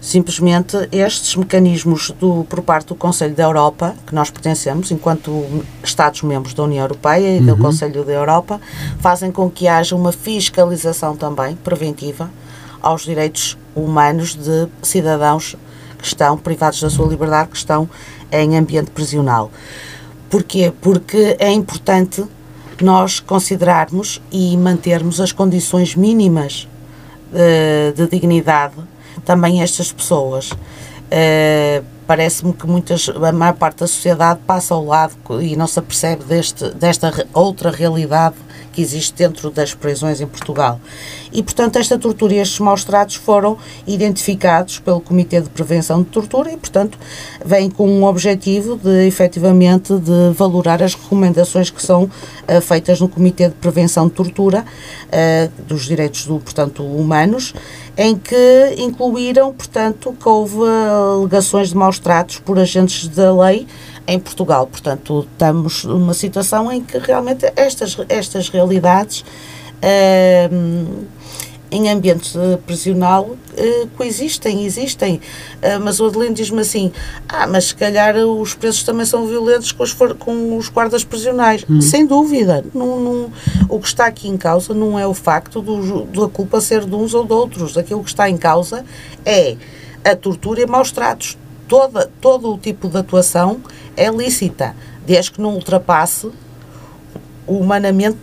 Simplesmente 0.00 0.88
estes 0.90 1.36
mecanismos 1.36 2.10
do, 2.18 2.44
por 2.44 2.62
parte 2.62 2.88
do 2.88 2.94
Conselho 2.94 3.34
da 3.34 3.42
Europa, 3.42 3.94
que 4.06 4.14
nós 4.14 4.30
pertencemos 4.30 4.90
enquanto 4.90 5.62
Estados-membros 5.84 6.54
da 6.54 6.62
União 6.62 6.82
Europeia 6.82 7.36
e 7.36 7.40
uhum. 7.40 7.46
do 7.46 7.56
Conselho 7.58 8.02
da 8.02 8.12
Europa, 8.12 8.58
fazem 8.98 9.30
com 9.30 9.50
que 9.50 9.68
haja 9.68 9.94
uma 9.94 10.10
fiscalização 10.10 11.14
também 11.14 11.54
preventiva 11.54 12.30
aos 12.80 13.02
direitos 13.02 13.58
humanos 13.76 14.34
de 14.34 14.68
cidadãos 14.82 15.54
que 15.98 16.06
estão 16.06 16.38
privados 16.38 16.80
da 16.80 16.88
sua 16.88 17.06
liberdade, 17.06 17.50
que 17.50 17.56
estão 17.58 17.86
em 18.32 18.56
ambiente 18.56 18.90
prisional. 18.90 19.50
Porquê? 20.30 20.72
Porque 20.80 21.36
é 21.38 21.52
importante 21.52 22.24
nós 22.80 23.20
considerarmos 23.20 24.22
e 24.32 24.56
mantermos 24.56 25.20
as 25.20 25.30
condições 25.30 25.94
mínimas 25.94 26.66
de, 27.30 27.38
eh, 27.38 27.92
de 27.94 28.06
dignidade 28.08 28.76
também 29.24 29.62
estas 29.62 29.92
pessoas. 29.92 30.50
Uh, 30.50 31.84
Parece-me 32.10 32.52
que 32.52 32.66
muitas, 32.66 33.08
a 33.08 33.30
maior 33.30 33.54
parte 33.54 33.78
da 33.78 33.86
sociedade 33.86 34.40
passa 34.44 34.74
ao 34.74 34.84
lado 34.84 35.14
e 35.40 35.54
não 35.54 35.68
se 35.68 35.78
apercebe 35.78 36.24
deste, 36.24 36.68
desta 36.70 37.24
outra 37.32 37.70
realidade 37.70 38.34
que 38.72 38.80
existe 38.80 39.14
dentro 39.14 39.50
das 39.50 39.74
prisões 39.74 40.20
em 40.20 40.26
Portugal. 40.26 40.80
E, 41.32 41.42
portanto, 41.42 41.76
esta 41.76 41.98
tortura 41.98 42.34
e 42.34 42.38
estes 42.38 42.58
maus 42.60 42.84
tratos 42.84 43.16
foram 43.16 43.56
identificados 43.86 44.78
pelo 44.78 45.00
Comitê 45.00 45.40
de 45.40 45.48
Prevenção 45.48 46.02
de 46.02 46.08
Tortura 46.08 46.52
e, 46.52 46.56
portanto, 46.56 46.98
vem 47.44 47.70
com 47.70 47.88
um 47.88 48.04
objetivo 48.04 48.76
de, 48.76 49.06
efetivamente, 49.06 49.94
de 49.94 50.32
valorar 50.34 50.82
as 50.82 50.94
recomendações 50.94 51.70
que 51.70 51.82
são 51.82 52.04
uh, 52.04 52.60
feitas 52.60 53.00
no 53.00 53.08
Comitê 53.08 53.48
de 53.48 53.54
Prevenção 53.54 54.08
de 54.08 54.14
Tortura 54.14 54.64
uh, 55.06 55.62
dos 55.64 55.86
direitos 55.86 56.26
do, 56.26 56.38
portanto, 56.38 56.82
humanos 56.82 57.54
em 57.96 58.16
que 58.16 58.74
incluíram, 58.78 59.52
portanto, 59.52 60.14
que 60.18 60.28
houve 60.28 60.56
alegações 61.18 61.68
de 61.68 61.76
maus 61.76 61.98
tratos 61.98 62.38
por 62.38 62.58
agentes 62.58 63.06
da 63.08 63.30
lei 63.32 63.66
em 64.06 64.18
Portugal. 64.18 64.66
Portanto, 64.66 65.26
estamos 65.32 65.84
numa 65.84 66.14
situação 66.14 66.70
em 66.70 66.82
que 66.82 66.98
realmente 66.98 67.50
estas, 67.56 67.96
estas 68.08 68.48
realidades 68.48 69.20
uh, 69.20 71.06
em 71.70 71.88
ambiente 71.88 72.36
prisional 72.66 73.24
uh, 73.24 73.86
coexistem, 73.96 74.64
existem. 74.64 75.16
Uh, 75.16 75.80
mas 75.82 76.00
o 76.00 76.06
Adelino 76.06 76.34
diz-me 76.34 76.60
assim: 76.60 76.92
ah, 77.28 77.46
mas 77.46 77.66
se 77.66 77.74
calhar 77.74 78.16
os 78.16 78.54
presos 78.54 78.82
também 78.82 79.06
são 79.06 79.26
violentos 79.26 79.72
com 79.72 79.82
os, 79.82 79.92
com 79.92 80.56
os 80.56 80.68
guardas 80.68 81.04
prisionais. 81.04 81.64
Hum. 81.68 81.80
Sem 81.80 82.06
dúvida. 82.06 82.64
Não, 82.74 83.00
não, 83.00 83.32
o 83.68 83.78
que 83.78 83.86
está 83.86 84.06
aqui 84.06 84.28
em 84.28 84.36
causa 84.36 84.74
não 84.74 84.98
é 84.98 85.06
o 85.06 85.14
facto 85.14 85.62
do, 85.62 86.04
da 86.06 86.28
culpa 86.28 86.60
ser 86.60 86.84
de 86.84 86.94
uns 86.94 87.14
ou 87.14 87.24
de 87.24 87.32
outros. 87.32 87.78
Aquilo 87.78 88.02
que 88.02 88.10
está 88.10 88.28
em 88.28 88.36
causa 88.36 88.84
é 89.24 89.56
a 90.04 90.16
tortura 90.16 90.62
e 90.62 90.66
maus 90.66 90.90
tratos. 90.90 91.38
Toda, 91.70 92.10
todo 92.20 92.52
o 92.52 92.58
tipo 92.58 92.88
de 92.88 92.98
atuação 92.98 93.60
é 93.96 94.10
lícita, 94.10 94.74
desde 95.06 95.30
que 95.30 95.40
não 95.40 95.54
ultrapasse 95.54 96.28
humanamente 97.46 98.18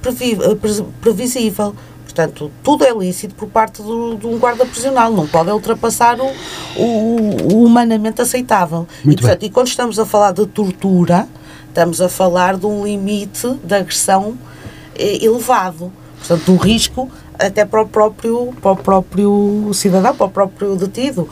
previsível. 1.00 1.74
Portanto, 2.04 2.52
tudo 2.62 2.84
é 2.84 2.91
lícito 2.91 3.36
por 3.36 3.48
parte 3.48 3.82
do, 3.82 4.16
de 4.16 4.28
um 4.28 4.38
guarda 4.38 4.66
prisional, 4.66 5.14
não 5.14 5.26
pode 5.26 5.50
ultrapassar 5.50 6.20
o, 6.20 6.26
o, 6.76 7.54
o 7.54 7.64
humanamente 7.64 8.22
aceitável. 8.22 8.86
e, 9.06 9.16
portanto, 9.16 9.43
e 9.43 9.50
quando 9.50 9.68
estamos 9.68 9.98
a 9.98 10.06
falar 10.06 10.34
de 10.34 10.45
tortura, 10.45 11.26
estamos 11.70 12.02
a 12.02 12.10
falar 12.10 12.58
de 12.58 12.66
um 12.66 12.84
limite 12.84 13.48
de 13.64 13.76
agressão 13.76 14.38
eh, 14.93 15.24
elevado. 15.24 15.89
Portanto, 16.20 16.52
um 16.52 16.58
risco 16.58 17.10
até 17.39 17.64
para 17.64 17.82
o 17.82 17.88
próprio, 17.88 18.54
para 18.62 18.72
o 18.72 18.76
próprio 18.76 19.72
cidadão, 19.74 20.14
para 20.14 20.26
o 20.26 20.30
próprio 20.30 20.76
detido. 20.76 21.30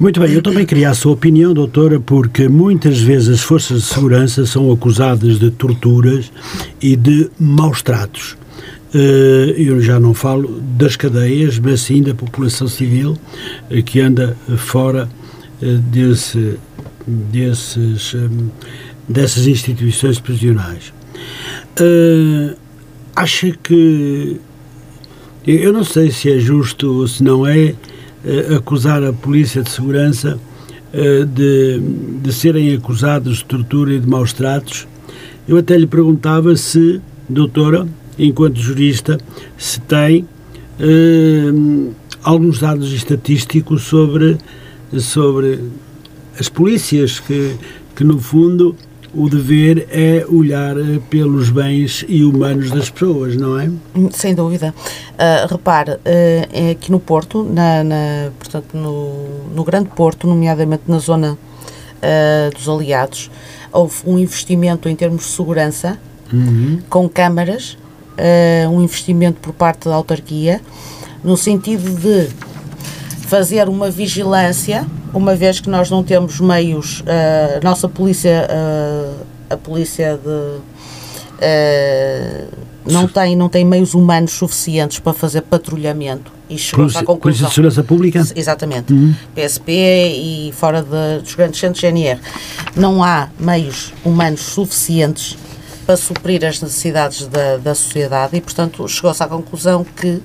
Muito 0.00 0.18
bem, 0.18 0.32
eu 0.32 0.40
também 0.40 0.64
queria 0.64 0.88
a 0.88 0.94
sua 0.94 1.12
opinião, 1.12 1.52
doutora, 1.52 2.00
porque 2.00 2.48
muitas 2.48 3.02
vezes 3.02 3.28
as 3.28 3.40
forças 3.42 3.82
de 3.82 3.86
segurança 3.86 4.46
são 4.46 4.72
acusadas 4.72 5.38
de 5.38 5.50
torturas 5.50 6.32
e 6.80 6.96
de 6.96 7.28
maus 7.38 7.82
tratos. 7.82 8.34
Eh, 8.94 9.56
eu 9.58 9.78
já 9.82 10.00
não 10.00 10.14
falo 10.14 10.58
das 10.78 10.96
cadeias, 10.96 11.58
mas 11.58 11.82
sim 11.82 12.02
da 12.02 12.14
população 12.14 12.66
civil 12.66 13.14
eh, 13.70 13.82
que 13.82 14.00
anda 14.00 14.34
fora 14.56 15.06
eh, 15.60 15.66
desse, 15.92 16.58
desses, 17.06 18.16
dessas 19.06 19.46
instituições 19.46 20.18
prisionais. 20.18 20.94
Acha 23.14 23.52
que. 23.62 24.40
Eu 25.46 25.74
não 25.74 25.84
sei 25.84 26.10
se 26.10 26.32
é 26.32 26.38
justo 26.38 27.00
ou 27.00 27.06
se 27.06 27.22
não 27.22 27.46
é 27.46 27.74
acusar 28.56 29.02
a 29.02 29.12
Polícia 29.12 29.62
de 29.62 29.70
Segurança 29.70 30.38
de, 30.92 31.80
de 32.22 32.32
serem 32.32 32.74
acusados 32.74 33.38
de 33.38 33.44
tortura 33.44 33.94
e 33.94 34.00
de 34.00 34.08
maus 34.08 34.32
tratos. 34.32 34.86
Eu 35.48 35.56
até 35.56 35.76
lhe 35.76 35.86
perguntava 35.86 36.54
se, 36.56 37.00
doutora, 37.28 37.86
enquanto 38.18 38.60
jurista, 38.60 39.18
se 39.56 39.80
tem 39.80 40.26
uh, 40.80 41.94
alguns 42.22 42.58
dados 42.58 42.92
estatísticos 42.92 43.82
sobre, 43.82 44.36
sobre 44.98 45.58
as 46.38 46.48
polícias, 46.48 47.18
que, 47.18 47.56
que 47.96 48.04
no 48.04 48.18
fundo 48.18 48.76
o 49.14 49.28
dever 49.28 49.88
é 49.90 50.24
olhar 50.28 50.76
pelos 51.08 51.50
bens 51.50 52.04
e 52.08 52.22
humanos 52.22 52.70
das 52.70 52.88
pessoas, 52.88 53.36
não 53.36 53.58
é? 53.58 53.70
Sem 54.12 54.34
dúvida. 54.34 54.74
Uh, 55.14 55.50
repare, 55.50 55.92
uh, 55.92 56.70
aqui 56.70 56.92
no 56.92 57.00
Porto, 57.00 57.42
na, 57.42 57.82
na, 57.82 58.30
portanto, 58.38 58.76
no, 58.76 59.54
no 59.54 59.64
Grande 59.64 59.88
Porto, 59.88 60.26
nomeadamente 60.26 60.84
na 60.86 60.98
zona 60.98 61.32
uh, 61.32 62.54
dos 62.54 62.68
Aliados, 62.68 63.30
houve 63.72 63.96
um 64.06 64.18
investimento 64.18 64.88
em 64.88 64.94
termos 64.94 65.22
de 65.22 65.28
segurança 65.28 65.98
uhum. 66.32 66.80
com 66.88 67.08
câmaras 67.08 67.76
um 68.70 68.82
investimento 68.82 69.40
por 69.40 69.54
parte 69.54 69.88
da 69.88 69.94
autarquia, 69.94 70.60
no 71.24 71.38
sentido 71.38 71.90
de 71.98 72.28
fazer 73.26 73.66
uma 73.66 73.90
vigilância, 73.90 74.86
uma 75.12 75.34
vez 75.34 75.60
que 75.60 75.68
nós 75.68 75.90
não 75.90 76.02
temos 76.02 76.40
meios, 76.40 77.00
uh, 77.00 77.58
a 77.58 77.64
nossa 77.64 77.88
polícia, 77.88 78.48
uh, 78.50 79.26
a 79.48 79.56
polícia 79.56 80.18
de. 80.22 80.60
não 82.92 83.08
tem, 83.08 83.36
não 83.36 83.48
tem 83.48 83.64
meios 83.64 83.94
humanos 83.94 84.32
suficientes 84.32 84.98
para 84.98 85.12
fazer 85.12 85.42
patrulhamento 85.42 86.32
e 86.50 86.58
chegou 86.58 86.86
à 86.86 87.04
conclusão. 87.04 87.16
Polícia 87.16 87.46
de 87.46 87.54
Segurança 87.54 87.84
Pública? 87.84 88.22
Exatamente. 88.34 88.92
Uhum. 88.92 89.14
PSP 89.34 89.72
e 89.72 90.52
fora 90.52 90.82
de, 90.82 91.22
dos 91.22 91.34
grandes 91.34 91.60
centros 91.60 91.80
GNR. 91.80 92.20
Não 92.74 93.02
há 93.02 93.28
meios 93.38 93.92
humanos 94.04 94.40
suficientes 94.40 95.38
para 95.86 95.96
suprir 95.96 96.44
as 96.44 96.60
necessidades 96.60 97.26
da, 97.26 97.56
da 97.56 97.74
sociedade 97.74 98.36
e, 98.36 98.40
portanto, 98.40 98.86
chegou-se 98.88 99.22
à 99.22 99.26
conclusão 99.28 99.84
que 99.84 100.20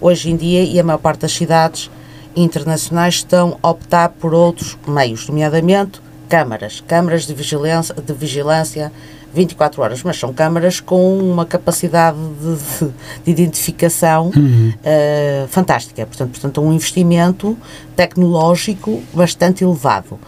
hoje 0.00 0.30
em 0.30 0.36
dia, 0.36 0.62
e 0.62 0.78
a 0.78 0.82
maior 0.82 0.98
parte 0.98 1.20
das 1.20 1.32
cidades 1.32 1.90
internacionais 2.36 3.14
estão 3.14 3.58
a 3.62 3.70
optar 3.70 4.08
por 4.10 4.34
outros 4.34 4.76
meios, 4.86 5.28
nomeadamente 5.28 6.00
câmaras, 6.28 6.82
câmaras 6.86 7.26
de 7.26 7.34
vigilância, 7.34 7.94
de 7.94 8.12
vigilância 8.14 8.92
24 9.34 9.82
horas, 9.82 10.02
mas 10.02 10.18
são 10.18 10.32
câmaras 10.32 10.80
com 10.80 11.18
uma 11.18 11.46
capacidade 11.46 12.18
de, 12.18 12.86
de, 12.86 12.92
de 13.24 13.30
identificação 13.30 14.30
uhum. 14.34 14.72
uh, 14.76 15.48
fantástica. 15.48 16.04
Portanto, 16.06 16.30
portanto, 16.30 16.60
um 16.60 16.72
investimento 16.72 17.56
tecnológico 17.96 19.02
bastante 19.14 19.64
elevado. 19.64 20.18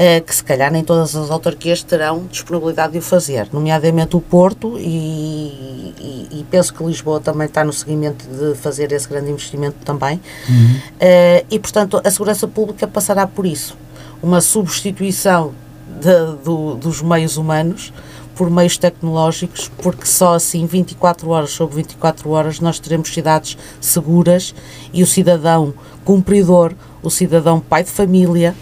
Eh, 0.00 0.20
que 0.20 0.32
se 0.32 0.44
calhar 0.44 0.70
nem 0.70 0.84
todas 0.84 1.16
as 1.16 1.28
autarquias 1.28 1.82
terão 1.82 2.24
disponibilidade 2.30 2.92
de 2.92 3.00
o 3.00 3.02
fazer, 3.02 3.48
nomeadamente 3.52 4.14
o 4.14 4.20
Porto 4.20 4.78
e, 4.78 5.92
e, 5.98 6.28
e 6.30 6.46
penso 6.48 6.72
que 6.72 6.84
Lisboa 6.84 7.18
também 7.18 7.48
está 7.48 7.64
no 7.64 7.72
seguimento 7.72 8.24
de 8.28 8.54
fazer 8.54 8.92
esse 8.92 9.08
grande 9.08 9.32
investimento 9.32 9.78
também. 9.84 10.20
Uhum. 10.48 10.76
Uh, 10.76 11.46
e, 11.50 11.58
portanto, 11.58 12.00
a 12.04 12.10
segurança 12.12 12.46
pública 12.46 12.86
passará 12.86 13.26
por 13.26 13.44
isso. 13.44 13.76
Uma 14.22 14.40
substituição 14.40 15.52
de, 16.00 16.44
do, 16.44 16.76
dos 16.76 17.02
meios 17.02 17.36
humanos 17.36 17.92
por 18.36 18.48
meios 18.48 18.78
tecnológicos, 18.78 19.68
porque 19.78 20.06
só 20.06 20.34
assim, 20.34 20.64
24 20.64 21.28
horas 21.28 21.50
sobre 21.50 21.74
24 21.74 22.30
horas, 22.30 22.60
nós 22.60 22.78
teremos 22.78 23.12
cidades 23.12 23.58
seguras 23.80 24.54
e 24.92 25.02
o 25.02 25.06
cidadão 25.08 25.74
cumpridor, 26.04 26.72
o 27.02 27.10
cidadão 27.10 27.58
pai 27.58 27.82
de 27.82 27.90
família, 27.90 28.54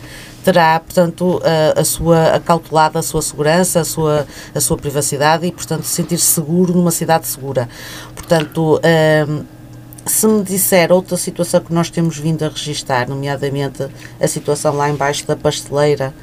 terá, 0.47 0.79
portanto, 0.79 1.43
a, 1.45 1.81
a 1.81 1.85
sua 1.85 2.37
acautelada 2.37 3.01
a 3.01 3.03
sua 3.03 3.21
segurança, 3.21 3.81
a 3.81 3.85
sua, 3.85 4.25
a 4.55 4.61
sua 4.61 4.77
privacidade 4.77 5.45
e, 5.45 5.51
portanto, 5.51 5.83
sentir-se 5.83 6.25
seguro 6.25 6.73
numa 6.73 6.93
cidade 6.93 7.27
segura. 7.27 7.69
Portanto, 8.15 8.81
um, 9.29 9.45
se 10.07 10.29
me 10.29 10.45
disser 10.45 10.93
outra 10.93 11.17
situação 11.17 11.59
que 11.61 11.75
nós 11.75 11.91
temos 11.91 12.17
vindo 12.17 12.45
a 12.45 12.49
registar, 12.49 13.09
nomeadamente 13.09 13.89
a 14.21 14.29
situação 14.29 14.77
lá 14.77 14.89
embaixo 14.89 15.27
da 15.27 15.35
pasteleira, 15.35 16.15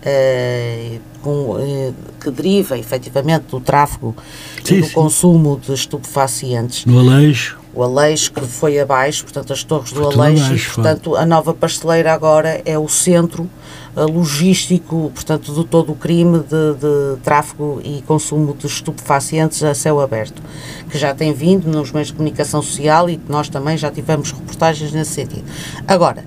uh, 0.00 1.00
com, 1.22 1.52
uh, 1.52 1.94
que 2.20 2.32
deriva 2.32 2.76
efetivamente 2.76 3.44
do 3.48 3.60
tráfego 3.60 4.16
sim, 4.64 4.74
e 4.74 4.80
do 4.80 4.86
sim. 4.88 4.92
consumo 4.92 5.60
de 5.64 5.72
estupefacientes. 5.72 6.84
No 6.84 6.98
Aleixo 6.98 7.61
o 7.74 7.82
Aleixo 7.82 8.32
que 8.32 8.42
foi 8.42 8.78
abaixo, 8.78 9.24
portanto 9.24 9.52
as 9.52 9.64
torres 9.64 9.92
do 9.92 10.04
Aleixo, 10.04 10.44
abaixo, 10.44 10.70
e 10.70 10.74
portanto 10.74 11.16
a 11.16 11.24
nova 11.24 11.54
pasteleira 11.54 12.12
agora 12.12 12.60
é 12.64 12.78
o 12.78 12.86
centro 12.88 13.48
uh, 13.96 14.10
logístico, 14.10 15.10
portanto 15.14 15.54
de 15.54 15.64
todo 15.66 15.92
o 15.92 15.94
crime 15.94 16.40
de, 16.40 16.74
de, 16.74 17.20
tráfego 17.22 17.80
e 17.82 18.02
consumo 18.02 18.54
de 18.54 18.66
estupefacientes 18.66 19.62
a 19.62 19.74
céu 19.74 20.00
aberto, 20.00 20.42
que 20.90 20.98
já 20.98 21.14
tem 21.14 21.32
vindo 21.32 21.66
nos 21.68 21.90
meios 21.92 22.08
de 22.08 22.14
comunicação 22.14 22.60
social 22.60 23.08
e 23.08 23.16
que 23.16 23.30
nós 23.30 23.48
também 23.48 23.76
já 23.76 23.90
tivemos 23.90 24.32
reportagens 24.32 24.92
nesse 24.92 25.12
sentido. 25.12 25.44
Agora, 25.88 26.24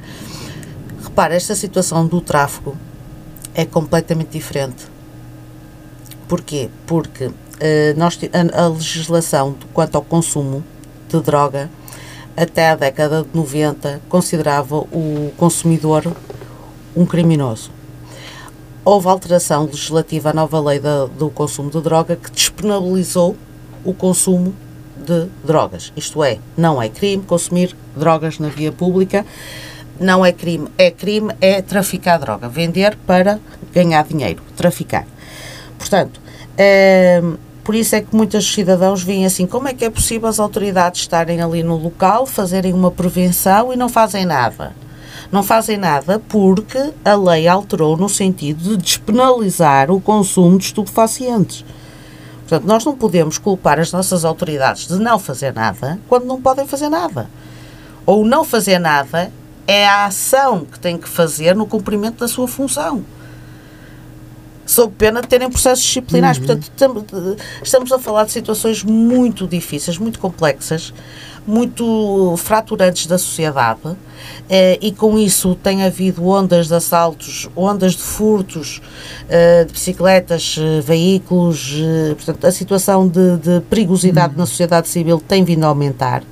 repara, 1.03 1.35
esta 1.35 1.53
situação 1.53 2.07
do 2.07 2.21
tráfego 2.21 2.75
é 3.53 3.65
completamente 3.65 4.31
diferente. 4.31 4.85
Porquê? 6.27 6.69
Porque 6.87 7.25
uh, 7.25 7.33
nós, 7.95 8.19
a, 8.33 8.63
a 8.63 8.67
legislação 8.67 9.55
quanto 9.73 9.95
ao 9.95 10.01
consumo 10.01 10.63
de 11.09 11.19
droga, 11.21 11.69
até 12.35 12.69
a 12.69 12.75
década 12.75 13.23
de 13.23 13.29
90, 13.33 14.01
considerava 14.09 14.77
o 14.77 15.31
consumidor 15.37 16.11
um 16.95 17.05
criminoso. 17.05 17.71
Houve 18.83 19.07
alteração 19.07 19.65
legislativa 19.65 20.29
à 20.29 20.33
nova 20.33 20.59
lei 20.59 20.79
da, 20.79 21.05
do 21.05 21.29
consumo 21.29 21.69
de 21.69 21.81
droga 21.81 22.15
que 22.15 22.29
despenalizou 22.31 23.35
o 23.83 23.93
consumo 23.93 24.53
de 24.97 25.27
drogas. 25.43 25.91
Isto 25.95 26.23
é, 26.23 26.39
não 26.57 26.81
é 26.81 26.89
crime 26.89 27.23
consumir 27.23 27.75
drogas 27.95 28.39
na 28.39 28.47
via 28.47 28.71
pública, 28.71 29.25
não 29.99 30.25
é 30.25 30.31
crime, 30.31 30.67
é 30.77 30.91
crime 30.91 31.33
é 31.39 31.61
traficar 31.61 32.17
droga, 32.17 32.47
vender 32.47 32.97
para 33.07 33.39
ganhar 33.73 34.03
dinheiro, 34.03 34.41
traficar. 34.55 35.07
Portanto, 35.77 36.19
é, 36.57 37.21
por 37.65 37.73
isso 37.73 37.95
é 37.95 38.01
que 38.01 38.15
muitos 38.15 38.53
cidadãos 38.53 39.01
veem 39.01 39.25
assim: 39.25 39.47
como 39.47 39.67
é 39.67 39.73
que 39.73 39.83
é 39.83 39.89
possível 39.89 40.29
as 40.29 40.39
autoridades 40.39 41.01
estarem 41.01 41.41
ali 41.41 41.63
no 41.63 41.75
local, 41.75 42.27
fazerem 42.27 42.71
uma 42.71 42.91
prevenção 42.91 43.73
e 43.73 43.75
não 43.75 43.89
fazem 43.89 44.23
nada? 44.23 44.73
Não 45.31 45.41
fazem 45.41 45.75
nada 45.75 46.21
porque 46.29 46.93
a 47.03 47.15
lei 47.15 47.47
alterou 47.47 47.97
no 47.97 48.07
sentido 48.07 48.61
de 48.61 48.77
despenalizar 48.77 49.89
o 49.89 49.99
consumo 49.99 50.59
de 50.59 50.65
estupefacientes. 50.65 51.65
Portanto, 52.41 52.67
nós 52.67 52.85
não 52.85 52.95
podemos 52.95 53.39
culpar 53.39 53.79
as 53.79 53.91
nossas 53.91 54.23
autoridades 54.23 54.87
de 54.87 54.99
não 54.99 55.17
fazer 55.17 55.51
nada 55.51 55.99
quando 56.07 56.25
não 56.25 56.39
podem 56.39 56.67
fazer 56.67 56.89
nada. 56.89 57.27
Ou 58.05 58.23
não 58.23 58.43
fazer 58.43 58.77
nada 58.77 59.31
é 59.65 59.87
a 59.87 60.05
ação 60.05 60.63
que 60.63 60.79
tem 60.79 60.99
que 60.99 61.09
fazer 61.09 61.55
no 61.55 61.65
cumprimento 61.65 62.19
da 62.19 62.27
sua 62.27 62.47
função. 62.47 63.03
Sob 64.65 64.93
pena 64.97 65.21
de 65.21 65.27
terem 65.27 65.49
processos 65.49 65.83
disciplinares. 65.83 66.39
Uhum. 66.39 66.45
Portanto, 66.45 67.37
estamos 67.63 67.91
a 67.91 67.99
falar 67.99 68.25
de 68.25 68.31
situações 68.31 68.83
muito 68.83 69.47
difíceis, 69.47 69.97
muito 69.97 70.19
complexas, 70.19 70.93
muito 71.45 72.35
fraturantes 72.37 73.05
da 73.05 73.17
sociedade 73.17 73.95
eh, 74.49 74.79
e 74.81 74.91
com 74.91 75.17
isso 75.17 75.55
tem 75.55 75.83
havido 75.83 76.25
ondas 76.25 76.67
de 76.67 76.73
assaltos, 76.73 77.47
ondas 77.55 77.93
de 77.93 78.01
furtos 78.01 78.81
eh, 79.29 79.63
de 79.65 79.73
bicicletas, 79.73 80.57
eh, 80.59 80.81
veículos, 80.81 81.75
portanto, 82.15 82.45
a 82.45 82.51
situação 82.51 83.07
de, 83.07 83.37
de 83.37 83.61
perigosidade 83.69 84.33
uhum. 84.33 84.39
na 84.39 84.45
sociedade 84.45 84.87
civil 84.87 85.19
tem 85.19 85.43
vindo 85.43 85.63
a 85.63 85.67
aumentar. 85.67 86.23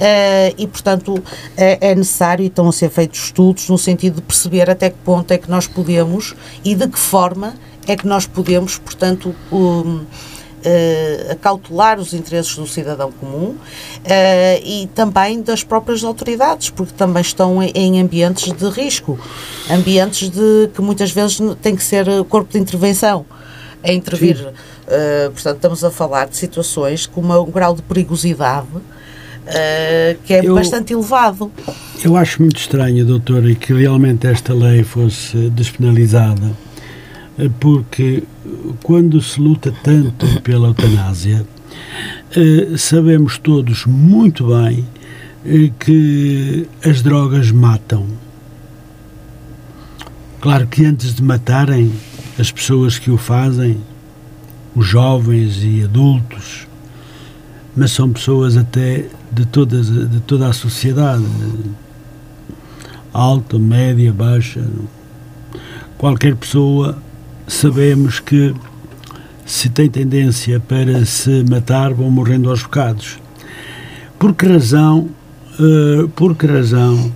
Uh, 0.00 0.54
e, 0.56 0.66
portanto, 0.66 1.22
é, 1.58 1.90
é, 1.90 1.94
necessário 1.94 2.42
e 2.42 2.46
estão 2.46 2.66
a 2.66 2.72
ser 2.72 2.88
feitos 2.88 3.24
estudos 3.24 3.68
no 3.68 3.76
sentido 3.76 4.14
de 4.16 4.22
perceber 4.22 4.70
até 4.70 4.88
que 4.88 4.96
ponto 5.04 5.30
é 5.30 5.36
que 5.36 5.50
nós 5.50 5.66
podemos 5.66 6.34
e 6.64 6.74
de 6.74 6.88
que 6.88 6.98
forma 6.98 7.54
é 7.86 7.94
que 7.94 8.06
nós 8.06 8.26
podemos, 8.26 8.78
portanto, 8.78 9.34
um, 9.52 10.04
Uh, 10.60 11.32
acautelar 11.32 11.98
os 11.98 12.12
interesses 12.12 12.54
do 12.54 12.66
cidadão 12.66 13.10
comum 13.10 13.52
uh, 13.54 13.56
e 14.62 14.90
também 14.94 15.40
das 15.40 15.64
próprias 15.64 16.04
autoridades, 16.04 16.68
porque 16.68 16.92
também 16.92 17.22
estão 17.22 17.62
em, 17.62 17.70
em, 17.74 17.98
ambientes 17.98 18.52
de 18.52 18.68
risco, 18.68 19.18
ambientes 19.70 20.28
de 20.28 20.68
que 20.74 20.82
muitas 20.82 21.12
vezes 21.12 21.40
tem 21.62 21.74
que 21.74 21.82
ser 21.82 22.04
corpo 22.24 22.52
de 22.52 22.58
intervenção 22.58 23.24
a 23.82 23.90
intervir. 23.90 24.36
Uh, 24.46 25.30
portanto, 25.30 25.56
estamos 25.56 25.82
a 25.82 25.90
falar 25.90 26.28
de 26.28 26.36
situações 26.36 27.06
com 27.06 27.22
um 27.22 27.50
grau 27.50 27.74
de 27.74 27.80
perigosidade 27.80 28.68
uh, 29.46 30.18
que 30.24 30.34
é 30.34 30.44
eu, 30.44 30.54
bastante 30.54 30.92
elevado. 30.92 31.50
Eu 32.02 32.16
acho 32.16 32.42
muito 32.42 32.58
estranho, 32.58 33.04
doutora, 33.04 33.54
que 33.54 33.72
realmente 33.72 34.26
esta 34.26 34.54
lei 34.54 34.82
fosse 34.82 35.36
despenalizada, 35.50 36.52
eh, 37.38 37.50
porque 37.58 38.22
quando 38.82 39.20
se 39.20 39.40
luta 39.40 39.72
tanto 39.82 40.40
pela 40.42 40.68
eutanásia, 40.68 41.44
uh, 42.36 42.78
sabemos 42.78 43.38
todos 43.38 43.86
muito 43.86 44.48
bem 44.48 44.86
que 45.78 46.66
as 46.84 47.00
drogas 47.02 47.50
matam. 47.50 48.06
Claro 50.40 50.66
que 50.66 50.84
antes 50.84 51.14
de 51.14 51.22
matarem 51.22 51.92
as 52.38 52.50
pessoas 52.50 52.98
que 52.98 53.10
o 53.10 53.16
fazem, 53.16 53.78
os 54.74 54.86
jovens 54.86 55.62
e 55.62 55.82
adultos, 55.82 56.66
mas 57.76 57.92
são 57.92 58.10
pessoas 58.10 58.56
até 58.56 59.06
de, 59.30 59.46
todas, 59.46 59.86
de 59.86 60.20
toda 60.20 60.48
a 60.48 60.52
sociedade, 60.52 61.24
alta, 63.12 63.58
média, 63.58 64.12
baixa. 64.12 64.64
Qualquer 65.96 66.34
pessoa, 66.36 66.98
sabemos 67.46 68.20
que 68.20 68.54
se 69.44 69.68
tem 69.68 69.88
tendência 69.88 70.60
para 70.60 71.04
se 71.04 71.44
matar, 71.48 71.92
vão 71.92 72.10
morrendo 72.10 72.50
aos 72.50 72.62
bocados. 72.62 73.18
Por 74.18 74.34
que 74.34 74.46
razão, 74.46 75.08
uh, 75.58 76.08
por 76.10 76.36
que 76.36 76.46
razão, 76.46 77.12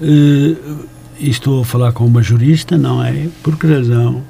uh, 0.00 0.86
e 1.18 1.30
estou 1.30 1.62
a 1.62 1.64
falar 1.64 1.92
com 1.92 2.04
uma 2.04 2.22
jurista, 2.22 2.76
não 2.76 3.02
é? 3.02 3.28
Por 3.42 3.56
que 3.56 3.66
razão 3.66 4.22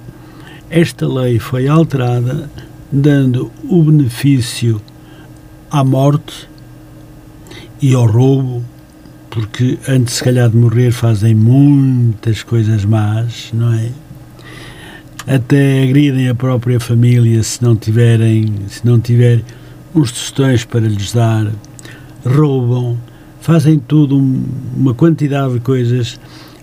esta 0.70 1.06
lei 1.06 1.38
foi 1.38 1.68
alterada 1.68 2.50
dando 2.90 3.50
o 3.68 3.82
benefício 3.82 4.80
à 5.74 5.82
morte 5.82 6.48
e 7.82 7.94
ao 7.94 8.06
roubo, 8.06 8.62
porque 9.28 9.76
antes, 9.88 10.14
se 10.14 10.22
calhar, 10.22 10.48
de 10.48 10.56
morrer, 10.56 10.92
fazem 10.92 11.34
muitas 11.34 12.44
coisas 12.44 12.84
más, 12.84 13.50
não 13.52 13.72
é? 13.72 13.90
Até 15.26 15.82
agridem 15.82 16.28
a 16.28 16.34
própria 16.34 16.78
família 16.78 17.42
se 17.42 17.60
não 17.60 17.74
tiverem, 17.74 18.54
se 18.68 18.86
não 18.86 19.00
tiver 19.00 19.42
uns 19.92 20.12
tostões 20.12 20.64
para 20.64 20.82
lhes 20.82 21.12
dar, 21.12 21.50
roubam, 22.24 22.96
fazem 23.40 23.76
tudo 23.76 24.16
um, 24.16 24.44
uma 24.76 24.94
quantidade 24.94 25.54
de 25.54 25.60
coisas 25.60 26.20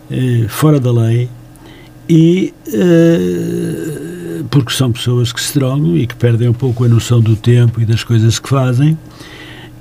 eh, 0.10 0.46
fora 0.48 0.80
da 0.80 0.92
lei 0.92 1.28
e 2.08 2.54
eh, 2.74 4.11
porque 4.50 4.74
são 4.74 4.92
pessoas 4.92 5.32
que 5.32 5.42
se 5.42 5.58
drogam 5.58 5.96
e 5.98 6.08
que 6.08 6.16
perdem 6.16 6.50
um 6.50 6.54
pouco 6.54 6.84
a 6.84 6.88
noção 6.88 7.20
do 7.22 7.36
tempo 7.36 7.82
e 7.82 7.86
das 7.86 8.04
coisas 8.04 8.40
que 8.40 8.50
fazem 8.50 8.98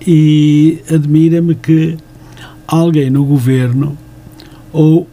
e 0.07 0.81
admira-me 0.91 1.55
que 1.55 1.97
alguém 2.67 3.11
no 3.11 3.25
governo 3.25 3.97
ou 4.73 5.09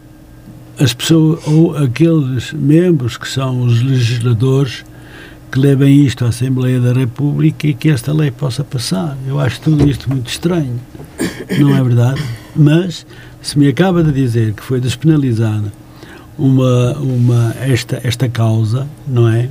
as 0.80 0.94
pessoas 0.94 1.46
ou 1.48 1.76
aqueles 1.76 2.54
membros 2.54 3.18
que 3.18 3.28
são 3.28 3.64
os 3.64 3.82
legisladores 3.82 4.86
que 5.52 5.60
levem 5.60 6.06
isto 6.06 6.26
à 6.26 6.28
Assembleia 6.28 6.80
da 6.80 6.94
República 6.94 7.68
e 7.68 7.74
que 7.74 7.90
esta 7.90 8.14
lei 8.14 8.30
possa 8.30 8.64
passar. 8.64 9.18
Eu 9.26 9.40
acho 9.40 9.62
tudo 9.62 9.90
isto 9.90 10.10
muito 10.10 10.30
estranho, 10.30 10.80
não 11.60 11.76
é 11.76 11.84
verdade? 11.84 12.22
Mas 12.56 13.06
se 13.42 13.58
me 13.58 13.68
acaba 13.68 14.04
de 14.04 14.12
dizer 14.12 14.54
que 14.54 14.62
foi 14.62 14.80
despenalizada 14.80 15.72
uma, 16.38 16.94
uma 16.94 17.56
esta 17.62 18.00
esta 18.04 18.30
causa, 18.30 18.88
não 19.08 19.28
é? 19.28 19.50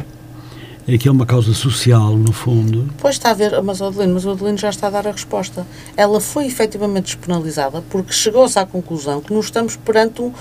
é 0.88 0.96
que 0.96 1.08
é 1.08 1.10
uma 1.10 1.26
causa 1.26 1.52
social, 1.52 2.16
no 2.16 2.32
fundo. 2.32 2.88
Pois 2.98 3.16
está 3.16 3.30
a 3.30 3.34
ver, 3.34 3.60
mas 3.62 3.80
o 3.80 3.86
Adelino, 3.86 4.14
mas 4.14 4.24
o 4.24 4.30
Adelino 4.30 4.56
já 4.56 4.70
está 4.70 4.86
a 4.86 4.90
dar 4.90 5.08
a 5.08 5.10
resposta. 5.10 5.66
Ela 5.96 6.20
foi 6.20 6.46
efetivamente 6.46 7.06
despenalizada 7.06 7.82
porque 7.90 8.12
chegou-se 8.12 8.56
à 8.58 8.64
conclusão 8.64 9.20
que 9.20 9.32
nós 9.34 9.46
estamos 9.46 9.74
perante 9.76 10.22
um, 10.22 10.32